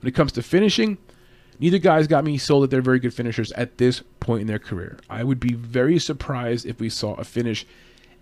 When 0.00 0.08
it 0.08 0.14
comes 0.16 0.32
to 0.32 0.42
finishing, 0.42 0.98
neither 1.60 1.78
guy's 1.78 2.08
got 2.08 2.24
me 2.24 2.36
sold 2.36 2.64
that 2.64 2.70
they're 2.72 2.82
very 2.82 2.98
good 2.98 3.14
finishers 3.14 3.52
at 3.52 3.78
this 3.78 4.02
point 4.18 4.40
in 4.40 4.48
their 4.48 4.58
career. 4.58 4.98
I 5.08 5.22
would 5.22 5.38
be 5.38 5.54
very 5.54 6.00
surprised 6.00 6.66
if 6.66 6.80
we 6.80 6.88
saw 6.88 7.14
a 7.14 7.22
finish, 7.22 7.64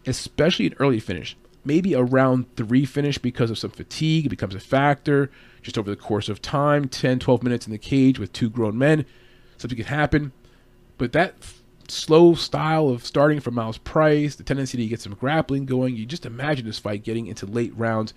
especially 0.05 0.67
an 0.67 0.75
early 0.79 1.01
finish. 1.01 1.35
Maybe 1.65 1.95
a 1.95 2.03
round 2.03 2.55
three 2.57 2.85
finish 2.85 3.17
because 3.17 3.51
of 3.51 3.57
some 3.57 3.71
fatigue. 3.71 4.27
It 4.27 4.29
becomes 4.29 4.55
a 4.55 4.61
factor 4.61 5.31
just 5.63 5.79
over 5.79 5.91
the 5.91 5.97
course 5.97 6.29
of 6.29 6.43
time 6.43 6.89
10, 6.89 7.19
12 7.19 7.43
minutes 7.43 7.67
in 7.67 7.73
the 7.73 7.79
cage 7.79 8.19
with 8.19 8.33
two 8.33 8.51
grown 8.51 8.79
men. 8.79 9.05
Something 9.57 9.77
could 9.77 9.87
happen. 9.87 10.33
But 10.97 11.13
that 11.13 11.35
slow 11.91 12.35
style 12.35 12.89
of 12.89 13.05
starting 13.05 13.41
from 13.41 13.55
Myles 13.55 13.79
Price, 13.79 14.35
the 14.35 14.43
tendency 14.43 14.79
to 14.79 14.87
get 14.87 15.01
some 15.01 15.15
grappling 15.15 15.67
going. 15.67 15.97
You 15.97 16.07
just 16.07 16.27
imagine 16.27 16.67
this 16.67 16.79
fight 16.79 17.05
getting 17.05 17.27
into 17.27 17.47
late 17.47 17.77
rounds, 17.77 18.15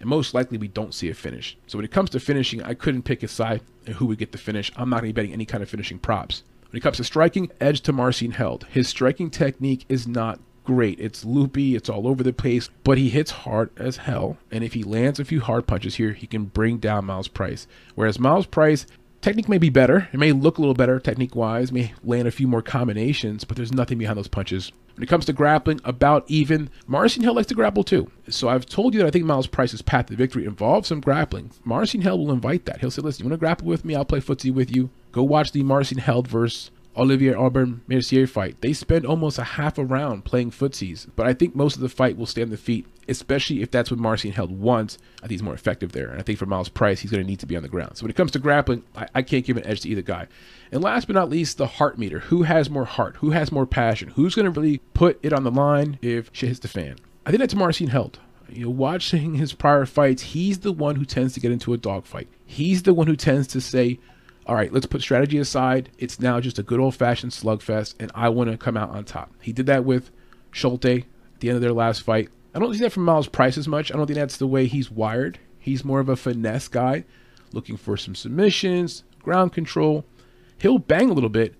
and 0.00 0.08
most 0.08 0.34
likely 0.34 0.58
we 0.58 0.68
don't 0.68 0.94
see 0.94 1.10
a 1.10 1.14
finish. 1.14 1.56
So 1.66 1.78
when 1.78 1.84
it 1.84 1.90
comes 1.90 2.10
to 2.10 2.20
finishing, 2.20 2.62
I 2.62 2.74
couldn't 2.74 3.02
pick 3.02 3.22
a 3.22 3.28
side 3.28 3.60
and 3.86 3.96
who 3.96 4.06
would 4.06 4.18
get 4.18 4.32
the 4.32 4.38
finish. 4.38 4.72
I'm 4.76 4.88
not 4.88 5.00
going 5.00 5.10
to 5.10 5.14
be 5.14 5.20
betting 5.20 5.32
any 5.32 5.46
kind 5.46 5.62
of 5.62 5.68
finishing 5.68 5.98
props. 5.98 6.42
When 6.70 6.78
it 6.78 6.82
comes 6.82 6.96
to 6.96 7.04
striking, 7.04 7.50
edge 7.60 7.82
to 7.82 7.92
Marcin 7.92 8.30
Held. 8.32 8.64
His 8.70 8.88
striking 8.88 9.30
technique 9.30 9.84
is 9.88 10.06
not 10.06 10.40
great. 10.64 10.98
It's 11.00 11.24
loopy, 11.24 11.74
it's 11.74 11.88
all 11.88 12.06
over 12.06 12.22
the 12.22 12.32
place, 12.32 12.70
but 12.84 12.98
he 12.98 13.10
hits 13.10 13.30
hard 13.30 13.70
as 13.76 13.98
hell. 13.98 14.38
And 14.50 14.62
if 14.62 14.74
he 14.74 14.82
lands 14.82 15.18
a 15.18 15.24
few 15.24 15.40
hard 15.40 15.66
punches 15.66 15.96
here, 15.96 16.12
he 16.12 16.26
can 16.26 16.44
bring 16.44 16.78
down 16.78 17.04
Myles 17.04 17.28
Price. 17.28 17.66
Whereas 17.94 18.18
Myles 18.18 18.46
Price 18.46 18.86
Technique 19.22 19.48
may 19.48 19.58
be 19.58 19.70
better. 19.70 20.08
It 20.12 20.18
may 20.18 20.32
look 20.32 20.58
a 20.58 20.60
little 20.60 20.74
better 20.74 20.98
technique 20.98 21.36
wise, 21.36 21.70
may 21.70 21.94
land 22.02 22.26
a 22.26 22.32
few 22.32 22.48
more 22.48 22.60
combinations, 22.60 23.44
but 23.44 23.56
there's 23.56 23.72
nothing 23.72 23.96
behind 23.96 24.18
those 24.18 24.26
punches. 24.26 24.72
When 24.96 25.04
it 25.04 25.08
comes 25.08 25.26
to 25.26 25.32
grappling, 25.32 25.80
about 25.84 26.24
even. 26.26 26.70
Marcin 26.88 27.22
Held 27.22 27.36
likes 27.36 27.46
to 27.46 27.54
grapple 27.54 27.84
too. 27.84 28.10
So 28.28 28.48
I've 28.48 28.66
told 28.66 28.94
you 28.94 29.00
that 29.00 29.06
I 29.06 29.10
think 29.12 29.24
Myles 29.24 29.46
Price's 29.46 29.80
path 29.80 30.06
to 30.06 30.16
victory 30.16 30.44
involves 30.44 30.88
some 30.88 31.00
grappling. 31.00 31.52
Marcin 31.62 32.02
Held 32.02 32.18
will 32.18 32.32
invite 32.32 32.64
that. 32.64 32.80
He'll 32.80 32.90
say, 32.90 33.00
listen, 33.00 33.22
you 33.22 33.30
want 33.30 33.38
to 33.38 33.44
grapple 33.44 33.68
with 33.68 33.84
me? 33.84 33.94
I'll 33.94 34.04
play 34.04 34.18
footsie 34.18 34.52
with 34.52 34.74
you. 34.74 34.90
Go 35.12 35.22
watch 35.22 35.52
the 35.52 35.62
Marcin 35.62 35.98
Held 35.98 36.26
versus 36.26 36.72
Olivier 36.96 37.34
Aubin 37.34 37.80
Mercier 37.86 38.26
fight. 38.26 38.60
They 38.60 38.72
spend 38.72 39.06
almost 39.06 39.38
a 39.38 39.44
half 39.44 39.78
a 39.78 39.84
round 39.84 40.24
playing 40.24 40.50
footsies, 40.50 41.06
but 41.16 41.26
I 41.26 41.32
think 41.32 41.54
most 41.54 41.74
of 41.74 41.80
the 41.80 41.88
fight 41.88 42.16
will 42.16 42.26
stay 42.26 42.42
on 42.42 42.50
the 42.50 42.56
feet, 42.56 42.86
especially 43.08 43.62
if 43.62 43.70
that's 43.70 43.90
what 43.90 43.98
Marcin 43.98 44.32
Held 44.32 44.50
wants. 44.50 44.98
I 45.18 45.20
think 45.22 45.32
he's 45.32 45.42
more 45.42 45.54
effective 45.54 45.92
there. 45.92 46.08
And 46.08 46.20
I 46.20 46.22
think 46.22 46.38
for 46.38 46.46
Myles 46.46 46.68
Price, 46.68 47.00
he's 47.00 47.10
going 47.10 47.22
to 47.22 47.26
need 47.26 47.40
to 47.40 47.46
be 47.46 47.56
on 47.56 47.62
the 47.62 47.68
ground. 47.68 47.96
So 47.96 48.04
when 48.04 48.10
it 48.10 48.16
comes 48.16 48.30
to 48.32 48.38
grappling, 48.38 48.84
I, 48.94 49.08
I 49.14 49.22
can't 49.22 49.44
give 49.44 49.56
an 49.56 49.66
edge 49.66 49.80
to 49.82 49.88
either 49.88 50.02
guy. 50.02 50.28
And 50.70 50.82
last 50.82 51.06
but 51.06 51.14
not 51.14 51.30
least, 51.30 51.58
the 51.58 51.66
heart 51.66 51.98
meter. 51.98 52.18
Who 52.20 52.42
has 52.42 52.68
more 52.68 52.84
heart? 52.84 53.16
Who 53.16 53.30
has 53.30 53.50
more 53.50 53.66
passion? 53.66 54.08
Who's 54.08 54.34
going 54.34 54.52
to 54.52 54.60
really 54.60 54.78
put 54.94 55.18
it 55.22 55.32
on 55.32 55.44
the 55.44 55.50
line 55.50 55.98
if 56.02 56.30
shit 56.32 56.48
hits 56.48 56.60
the 56.60 56.68
fan? 56.68 56.96
I 57.24 57.30
think 57.30 57.40
that's 57.40 57.54
Marcin 57.54 57.88
Held. 57.88 58.18
You 58.48 58.64
know, 58.64 58.70
watching 58.70 59.34
his 59.34 59.54
prior 59.54 59.86
fights, 59.86 60.22
he's 60.22 60.58
the 60.58 60.72
one 60.72 60.96
who 60.96 61.06
tends 61.06 61.32
to 61.34 61.40
get 61.40 61.52
into 61.52 61.72
a 61.72 61.78
dogfight. 61.78 62.28
He's 62.44 62.82
the 62.82 62.92
one 62.92 63.06
who 63.06 63.16
tends 63.16 63.46
to 63.48 63.62
say, 63.62 63.98
all 64.46 64.56
right, 64.56 64.72
let's 64.72 64.86
put 64.86 65.02
strategy 65.02 65.38
aside. 65.38 65.90
It's 65.98 66.18
now 66.18 66.40
just 66.40 66.58
a 66.58 66.62
good 66.62 66.80
old 66.80 66.96
fashioned 66.96 67.32
slugfest, 67.32 67.94
and 68.00 68.10
I 68.14 68.28
want 68.28 68.50
to 68.50 68.56
come 68.56 68.76
out 68.76 68.90
on 68.90 69.04
top. 69.04 69.32
He 69.40 69.52
did 69.52 69.66
that 69.66 69.84
with 69.84 70.10
Schulte 70.50 70.84
at 70.84 71.04
the 71.40 71.48
end 71.48 71.56
of 71.56 71.62
their 71.62 71.72
last 71.72 72.02
fight. 72.02 72.28
I 72.54 72.58
don't 72.58 72.72
see 72.74 72.80
that 72.80 72.92
from 72.92 73.04
Myles 73.04 73.28
Price 73.28 73.56
as 73.56 73.68
much. 73.68 73.92
I 73.92 73.96
don't 73.96 74.06
think 74.06 74.18
that's 74.18 74.36
the 74.36 74.46
way 74.46 74.66
he's 74.66 74.90
wired. 74.90 75.38
He's 75.58 75.84
more 75.84 76.00
of 76.00 76.08
a 76.08 76.16
finesse 76.16 76.68
guy, 76.68 77.04
looking 77.52 77.76
for 77.76 77.96
some 77.96 78.14
submissions, 78.14 79.04
ground 79.22 79.52
control. 79.52 80.04
He'll 80.58 80.78
bang 80.78 81.08
a 81.08 81.14
little 81.14 81.30
bit, 81.30 81.54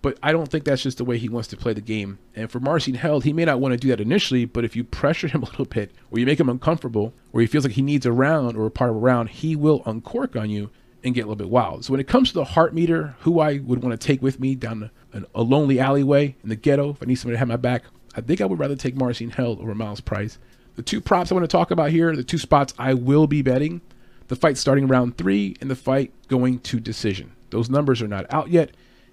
but 0.00 0.16
I 0.22 0.30
don't 0.30 0.48
think 0.48 0.64
that's 0.64 0.84
just 0.84 0.98
the 0.98 1.04
way 1.04 1.18
he 1.18 1.28
wants 1.28 1.48
to 1.48 1.56
play 1.56 1.72
the 1.72 1.80
game. 1.80 2.18
And 2.36 2.50
for 2.50 2.60
Marcin 2.60 2.94
Held, 2.94 3.24
he 3.24 3.32
may 3.32 3.44
not 3.44 3.60
want 3.60 3.72
to 3.72 3.78
do 3.78 3.88
that 3.88 4.00
initially, 4.00 4.44
but 4.44 4.64
if 4.64 4.76
you 4.76 4.84
pressure 4.84 5.26
him 5.26 5.42
a 5.42 5.46
little 5.46 5.64
bit, 5.64 5.90
or 6.10 6.20
you 6.20 6.26
make 6.26 6.38
him 6.38 6.48
uncomfortable, 6.48 7.12
or 7.32 7.40
he 7.40 7.48
feels 7.48 7.64
like 7.64 7.74
he 7.74 7.82
needs 7.82 8.06
a 8.06 8.12
round 8.12 8.56
or 8.56 8.66
a 8.66 8.70
part 8.70 8.90
of 8.90 8.96
a 8.96 9.00
round, 9.00 9.30
he 9.30 9.56
will 9.56 9.82
uncork 9.86 10.36
on 10.36 10.50
you 10.50 10.70
and 11.08 11.14
get 11.14 11.22
a 11.22 11.24
little 11.24 11.36
bit 11.36 11.50
wild. 11.50 11.84
So 11.84 11.92
when 11.92 12.00
it 12.00 12.08
comes 12.08 12.28
to 12.28 12.34
the 12.34 12.44
heart 12.44 12.74
meter, 12.74 13.16
who 13.20 13.40
I 13.40 13.58
would 13.58 13.82
want 13.82 13.98
to 13.98 14.06
take 14.06 14.22
with 14.22 14.38
me 14.40 14.54
down 14.54 14.90
a, 15.12 15.22
a 15.34 15.42
lonely 15.42 15.80
alleyway 15.80 16.36
in 16.42 16.48
the 16.48 16.56
ghetto, 16.56 16.90
if 16.90 17.02
I 17.02 17.06
need 17.06 17.16
somebody 17.16 17.34
to 17.34 17.38
have 17.38 17.48
my 17.48 17.56
back, 17.56 17.84
I 18.14 18.20
think 18.20 18.40
I 18.40 18.46
would 18.46 18.58
rather 18.58 18.76
take 18.76 18.96
Marcin 18.96 19.30
Held 19.30 19.60
over 19.60 19.74
Myles 19.74 20.00
Price. 20.00 20.38
The 20.76 20.82
two 20.82 21.00
props 21.00 21.30
I 21.30 21.34
want 21.34 21.44
to 21.44 21.48
talk 21.48 21.70
about 21.70 21.90
here, 21.90 22.14
the 22.14 22.22
two 22.22 22.38
spots 22.38 22.72
I 22.78 22.94
will 22.94 23.26
be 23.26 23.42
betting, 23.42 23.80
the 24.28 24.36
fight 24.36 24.56
starting 24.56 24.86
round 24.86 25.16
three 25.16 25.56
and 25.60 25.70
the 25.70 25.76
fight 25.76 26.12
going 26.28 26.60
to 26.60 26.78
decision. 26.78 27.32
Those 27.50 27.70
numbers 27.70 28.00
are 28.02 28.08
not 28.08 28.26
out 28.32 28.48
yet. 28.48 28.70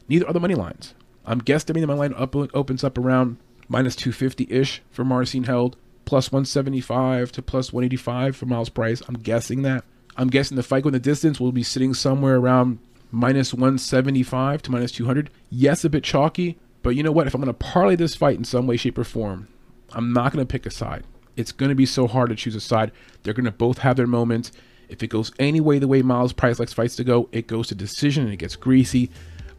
Neither 0.08 0.28
are 0.28 0.34
the 0.34 0.40
money 0.40 0.56
lines. 0.56 0.94
I'm 1.26 1.42
guesstimating 1.42 1.82
the 1.82 1.88
money 1.88 2.00
line 2.00 2.14
up, 2.14 2.36
opens 2.36 2.84
up 2.84 2.98
around 2.98 3.38
minus 3.68 3.96
250 3.96 4.48
ish 4.50 4.82
for 4.92 5.04
Marcin 5.04 5.46
Held, 5.46 5.76
plus 6.06 6.32
175 6.32 7.32
to 7.32 7.42
plus 7.42 7.74
185 7.74 8.36
for 8.36 8.46
Myles 8.46 8.70
Price. 8.70 9.02
I'm 9.08 9.16
guessing 9.16 9.64
that. 9.64 9.84
I'm 10.18 10.30
guessing 10.30 10.56
the 10.56 10.64
fight 10.64 10.84
going 10.84 10.94
the 10.94 11.00
distance 11.00 11.40
will 11.40 11.52
be 11.52 11.64
sitting 11.64 11.94
somewhere 11.94 12.38
around 12.38 12.80
minus 13.12 13.54
175 13.54 14.62
to 14.64 14.72
minus 14.72 14.92
200. 14.92 15.30
Yes, 15.50 15.84
a 15.84 15.90
bit 15.90 16.04
chalky, 16.04 16.58
but 16.84 16.96
you 16.96 17.04
know 17.04 17.12
what? 17.12 17.28
If 17.28 17.34
I'm 17.34 17.42
going 17.42 17.54
to 17.54 17.60
parlay 17.66 17.96
this 17.96 18.16
fight 18.16 18.38
in 18.38 18.44
some 18.44 18.68
way, 18.68 18.78
shape, 18.78 18.98
or 18.98 19.04
form, 19.04 19.48
I'm 19.92 20.14
not 20.14 20.32
going 20.32 20.46
to 20.46 20.52
pick 20.52 20.66
a 20.66 20.72
side. 20.72 21.04
It's 21.36 21.52
going 21.52 21.70
to 21.70 21.76
be 21.76 21.86
so 21.86 22.08
hard 22.08 22.30
to 22.30 22.36
choose 22.36 22.56
a 22.56 22.62
side. 22.62 22.92
They're 23.24 23.34
going 23.34 23.46
to 23.46 23.52
both 23.52 23.80
have 23.80 23.98
their 23.98 24.08
moments. 24.08 24.52
If 24.88 25.02
it 25.04 25.08
goes 25.08 25.32
any 25.40 25.60
way 25.60 25.80
the 25.80 25.88
way 25.88 26.02
Myles 26.02 26.34
Price 26.34 26.60
likes 26.60 26.74
fights 26.74 26.96
to 26.98 27.04
go, 27.04 27.28
it 27.32 27.48
goes 27.48 27.68
to 27.68 27.76
decision 27.76 28.24
and 28.24 28.34
it 28.34 28.38
gets 28.38 28.56
greasy. 28.56 29.10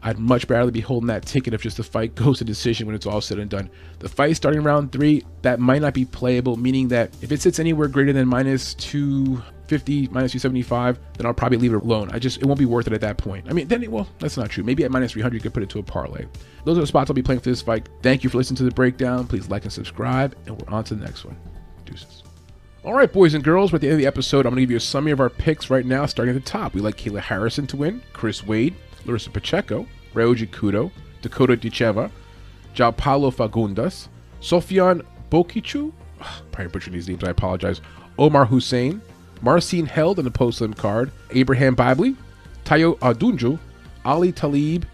I'd 0.03 0.19
much 0.19 0.47
rather 0.49 0.71
be 0.71 0.81
holding 0.81 1.07
that 1.07 1.25
ticket 1.25 1.53
if 1.53 1.61
just 1.61 1.77
the 1.77 1.83
fight 1.83 2.15
goes 2.15 2.39
to 2.39 2.45
decision 2.45 2.87
when 2.87 2.95
it's 2.95 3.05
all 3.05 3.21
said 3.21 3.39
and 3.39 3.49
done. 3.49 3.69
The 3.99 4.09
fight 4.09 4.35
starting 4.35 4.63
round 4.63 4.91
three, 4.91 5.25
that 5.41 5.59
might 5.59 5.81
not 5.81 5.93
be 5.93 6.05
playable, 6.05 6.55
meaning 6.55 6.87
that 6.89 7.11
if 7.21 7.31
it 7.31 7.41
sits 7.41 7.59
anywhere 7.59 7.87
greater 7.87 8.13
than 8.13 8.27
minus 8.27 8.73
250, 8.75 10.07
minus 10.09 10.31
275, 10.31 10.99
then 11.17 11.25
I'll 11.25 11.33
probably 11.33 11.57
leave 11.57 11.73
it 11.73 11.83
alone. 11.83 12.09
I 12.11 12.19
just, 12.19 12.41
it 12.41 12.45
won't 12.45 12.59
be 12.59 12.65
worth 12.65 12.87
it 12.87 12.93
at 12.93 13.01
that 13.01 13.17
point. 13.17 13.47
I 13.49 13.53
mean, 13.53 13.67
then, 13.67 13.83
it, 13.83 13.91
well, 13.91 14.07
that's 14.19 14.37
not 14.37 14.49
true. 14.49 14.63
Maybe 14.63 14.83
at 14.83 14.91
minus 14.91 15.13
300, 15.13 15.33
you 15.33 15.41
could 15.41 15.53
put 15.53 15.63
it 15.63 15.69
to 15.71 15.79
a 15.79 15.83
parlay. 15.83 16.25
Those 16.63 16.77
are 16.77 16.81
the 16.81 16.87
spots 16.87 17.09
I'll 17.09 17.15
be 17.15 17.23
playing 17.23 17.41
for 17.41 17.49
this 17.49 17.61
fight. 17.61 17.89
Thank 18.01 18.23
you 18.23 18.29
for 18.29 18.37
listening 18.37 18.57
to 18.57 18.63
the 18.63 18.71
breakdown. 18.71 19.25
Please 19.25 19.49
like 19.49 19.63
and 19.63 19.73
subscribe, 19.73 20.35
and 20.45 20.61
we're 20.61 20.73
on 20.73 20.83
to 20.85 20.95
the 20.95 21.03
next 21.03 21.25
one. 21.25 21.37
Deuces. 21.85 22.23
All 22.83 22.93
right, 22.93 23.11
boys 23.11 23.33
and 23.33 23.43
girls, 23.43 23.73
we're 23.73 23.77
at 23.77 23.81
the 23.81 23.87
end 23.87 23.95
of 23.95 23.99
the 23.99 24.07
episode. 24.07 24.45
I'm 24.45 24.51
going 24.51 24.57
to 24.57 24.61
give 24.61 24.71
you 24.71 24.77
a 24.77 24.79
summary 24.79 25.11
of 25.11 25.19
our 25.19 25.29
picks 25.29 25.69
right 25.69 25.85
now, 25.85 26.05
starting 26.05 26.33
at 26.33 26.41
the 26.41 26.49
top. 26.49 26.73
We 26.73 26.79
like 26.79 26.95
Kayla 26.95 27.19
Harrison 27.19 27.67
to 27.67 27.75
win, 27.75 28.01
Chris 28.13 28.45
Wade, 28.45 28.75
Larissa 29.07 29.29
Pacheco, 29.29 29.87
Ryoji 30.13 30.49
Kudo, 30.49 30.91
Dakota 31.21 31.55
Ditcheva, 31.55 32.11
João 32.75 32.95
Paulo 32.95 33.31
Fagundes, 33.31 34.07
Sofian 34.41 35.01
Bokichu, 35.29 35.91
ah, 36.21 36.41
probably 36.51 36.71
butchering 36.71 36.93
these 36.93 37.07
names, 37.07 37.23
I 37.23 37.29
apologize, 37.29 37.81
Omar 38.19 38.45
Hussein, 38.45 39.01
Marcin 39.41 39.85
Held 39.85 40.19
in 40.19 40.25
the 40.25 40.31
post-lim 40.31 40.73
card, 40.73 41.11
Abraham 41.31 41.75
Bibli, 41.75 42.15
Tayo 42.65 42.97
Adunju, 42.99 43.59
Ali 44.05 44.31
Taleb, 44.31 44.85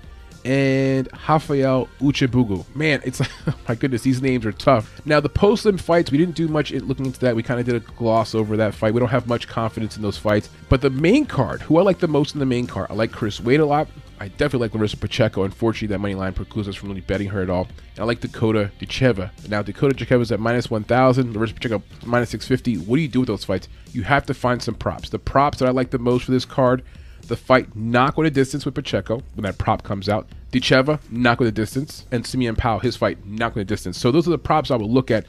and 0.45 1.07
Rafael 1.27 1.87
Uchebugu. 1.99 2.65
Man, 2.75 3.01
it's 3.03 3.21
oh 3.47 3.53
my 3.67 3.75
goodness, 3.75 4.01
these 4.01 4.21
names 4.21 4.45
are 4.45 4.51
tough. 4.51 5.01
Now 5.05 5.19
the 5.19 5.29
post-lim 5.29 5.77
fights, 5.77 6.11
we 6.11 6.17
didn't 6.17 6.35
do 6.35 6.47
much 6.47 6.71
looking 6.71 7.05
into 7.05 7.19
that. 7.21 7.35
We 7.35 7.43
kind 7.43 7.59
of 7.59 7.65
did 7.65 7.75
a 7.75 7.79
gloss 7.79 8.35
over 8.35 8.57
that 8.57 8.73
fight. 8.73 8.93
We 8.93 8.99
don't 8.99 9.09
have 9.09 9.27
much 9.27 9.47
confidence 9.47 9.95
in 9.95 10.01
those 10.01 10.17
fights. 10.17 10.49
But 10.69 10.81
the 10.81 10.89
main 10.89 11.25
card, 11.25 11.61
who 11.61 11.77
I 11.77 11.81
like 11.83 11.99
the 11.99 12.07
most 12.07 12.33
in 12.33 12.39
the 12.39 12.45
main 12.45 12.67
card, 12.67 12.87
I 12.89 12.93
like 12.93 13.11
Chris 13.11 13.39
Wade 13.39 13.59
a 13.59 13.65
lot. 13.65 13.87
I 14.19 14.29
definitely 14.29 14.59
like 14.59 14.73
Larissa 14.75 14.97
Pacheco. 14.97 15.43
Unfortunately, 15.43 15.87
that 15.89 15.99
money 15.99 16.15
line 16.15 16.33
precludes 16.33 16.69
us 16.69 16.75
from 16.75 16.89
really 16.89 17.01
betting 17.01 17.27
her 17.29 17.41
at 17.41 17.49
all. 17.49 17.67
And 17.95 17.99
I 17.99 18.03
like 18.03 18.21
Dakota 18.21 18.71
Ditcheva. 18.79 19.49
Now, 19.49 19.61
Dakota 19.61 19.93
Ditcheva 19.95 20.21
is 20.21 20.31
at 20.31 20.39
minus 20.39 20.71
1,000. 20.71 21.33
Larissa 21.33 21.55
Pacheco 21.55 21.83
minus 22.05 22.29
650. 22.29 22.85
What 22.85 22.95
do 22.95 23.01
you 23.01 23.09
do 23.09 23.19
with 23.21 23.27
those 23.27 23.43
fights? 23.43 23.67
You 23.91 24.03
have 24.03 24.25
to 24.27 24.33
find 24.33 24.61
some 24.61 24.75
props. 24.75 25.09
The 25.09 25.19
props 25.19 25.59
that 25.59 25.67
I 25.67 25.71
like 25.71 25.89
the 25.89 25.99
most 25.99 26.25
for 26.25 26.31
this 26.31 26.45
card, 26.45 26.83
the 27.27 27.35
fight 27.35 27.75
not 27.75 28.15
going 28.15 28.25
to 28.25 28.31
distance 28.31 28.65
with 28.65 28.75
Pacheco 28.75 29.21
when 29.35 29.43
that 29.43 29.57
prop 29.57 29.83
comes 29.83 30.09
out. 30.09 30.27
Ditcheva, 30.51 30.99
not 31.09 31.37
going 31.37 31.47
to 31.47 31.53
distance. 31.53 32.05
And 32.11 32.25
Simeon 32.25 32.55
Powell, 32.55 32.79
his 32.79 32.95
fight, 32.95 33.25
not 33.25 33.53
going 33.53 33.65
to 33.65 33.73
distance. 33.73 33.97
So 33.97 34.11
those 34.11 34.27
are 34.27 34.31
the 34.31 34.37
props 34.37 34.71
I 34.71 34.75
will 34.75 34.91
look 34.91 35.09
at. 35.11 35.25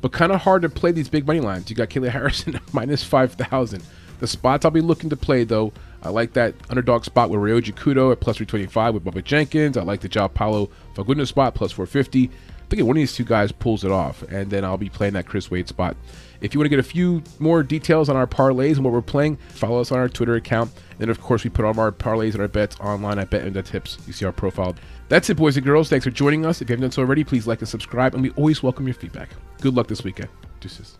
But 0.00 0.12
kind 0.12 0.32
of 0.32 0.42
hard 0.42 0.62
to 0.62 0.68
play 0.68 0.92
these 0.92 1.08
big 1.08 1.26
money 1.26 1.40
lines. 1.40 1.70
You 1.70 1.76
got 1.76 1.88
Kayla 1.88 2.08
Harrison 2.10 2.60
minus 2.72 3.02
5,000. 3.02 3.82
The 4.18 4.26
spots 4.26 4.64
I'll 4.64 4.70
be 4.70 4.80
looking 4.80 5.10
to 5.10 5.16
play, 5.16 5.44
though, 5.44 5.72
I 6.02 6.08
like 6.08 6.32
that 6.34 6.54
underdog 6.70 7.04
spot 7.04 7.30
with 7.30 7.40
Ryoji 7.40 7.74
Kudo 7.74 8.12
at 8.12 8.20
plus 8.20 8.36
325 8.36 8.94
with 8.94 9.04
Bubba 9.04 9.24
Jenkins. 9.24 9.76
I 9.76 9.82
like 9.82 10.00
the 10.00 10.08
João 10.08 10.32
Paulo 10.32 10.70
Fagundes 10.94 11.28
spot 11.28 11.54
plus 11.54 11.72
450. 11.72 12.30
I 12.30 12.68
think 12.68 12.82
one 12.82 12.96
of 12.96 13.00
these 13.00 13.12
two 13.12 13.24
guys 13.24 13.52
pulls 13.52 13.84
it 13.84 13.90
off, 13.90 14.22
and 14.22 14.50
then 14.50 14.64
I'll 14.64 14.78
be 14.78 14.88
playing 14.88 15.14
that 15.14 15.26
Chris 15.26 15.50
Wade 15.50 15.68
spot. 15.68 15.96
If 16.40 16.54
you 16.54 16.60
want 16.60 16.66
to 16.66 16.70
get 16.70 16.78
a 16.78 16.82
few 16.82 17.22
more 17.38 17.62
details 17.62 18.08
on 18.08 18.16
our 18.16 18.26
parlays 18.26 18.76
and 18.76 18.84
what 18.84 18.92
we're 18.92 19.02
playing, 19.02 19.36
follow 19.36 19.80
us 19.80 19.92
on 19.92 19.98
our 19.98 20.08
Twitter 20.08 20.34
account. 20.34 20.70
And 21.00 21.10
of 21.10 21.20
course, 21.20 21.44
we 21.44 21.50
put 21.50 21.64
all 21.64 21.78
our 21.78 21.92
parlays 21.92 22.32
and 22.32 22.40
our 22.40 22.48
bets 22.48 22.78
online 22.80 23.18
at 23.18 23.30
Bet 23.30 23.64
Tips. 23.66 23.98
You 24.06 24.12
see 24.12 24.24
our 24.24 24.32
profile. 24.32 24.74
That's 25.08 25.30
it, 25.30 25.36
boys 25.36 25.56
and 25.56 25.64
girls. 25.64 25.88
Thanks 25.88 26.04
for 26.04 26.10
joining 26.10 26.46
us. 26.46 26.60
If 26.60 26.68
you 26.68 26.74
haven't 26.74 26.82
done 26.82 26.92
so 26.92 27.02
already, 27.02 27.24
please 27.24 27.46
like 27.46 27.60
and 27.60 27.68
subscribe, 27.68 28.14
and 28.14 28.22
we 28.22 28.30
always 28.30 28.62
welcome 28.62 28.86
your 28.86 28.94
feedback. 28.94 29.30
Good 29.60 29.74
luck 29.74 29.86
this 29.86 30.02
weekend. 30.02 30.28
Deuces. 30.60 30.98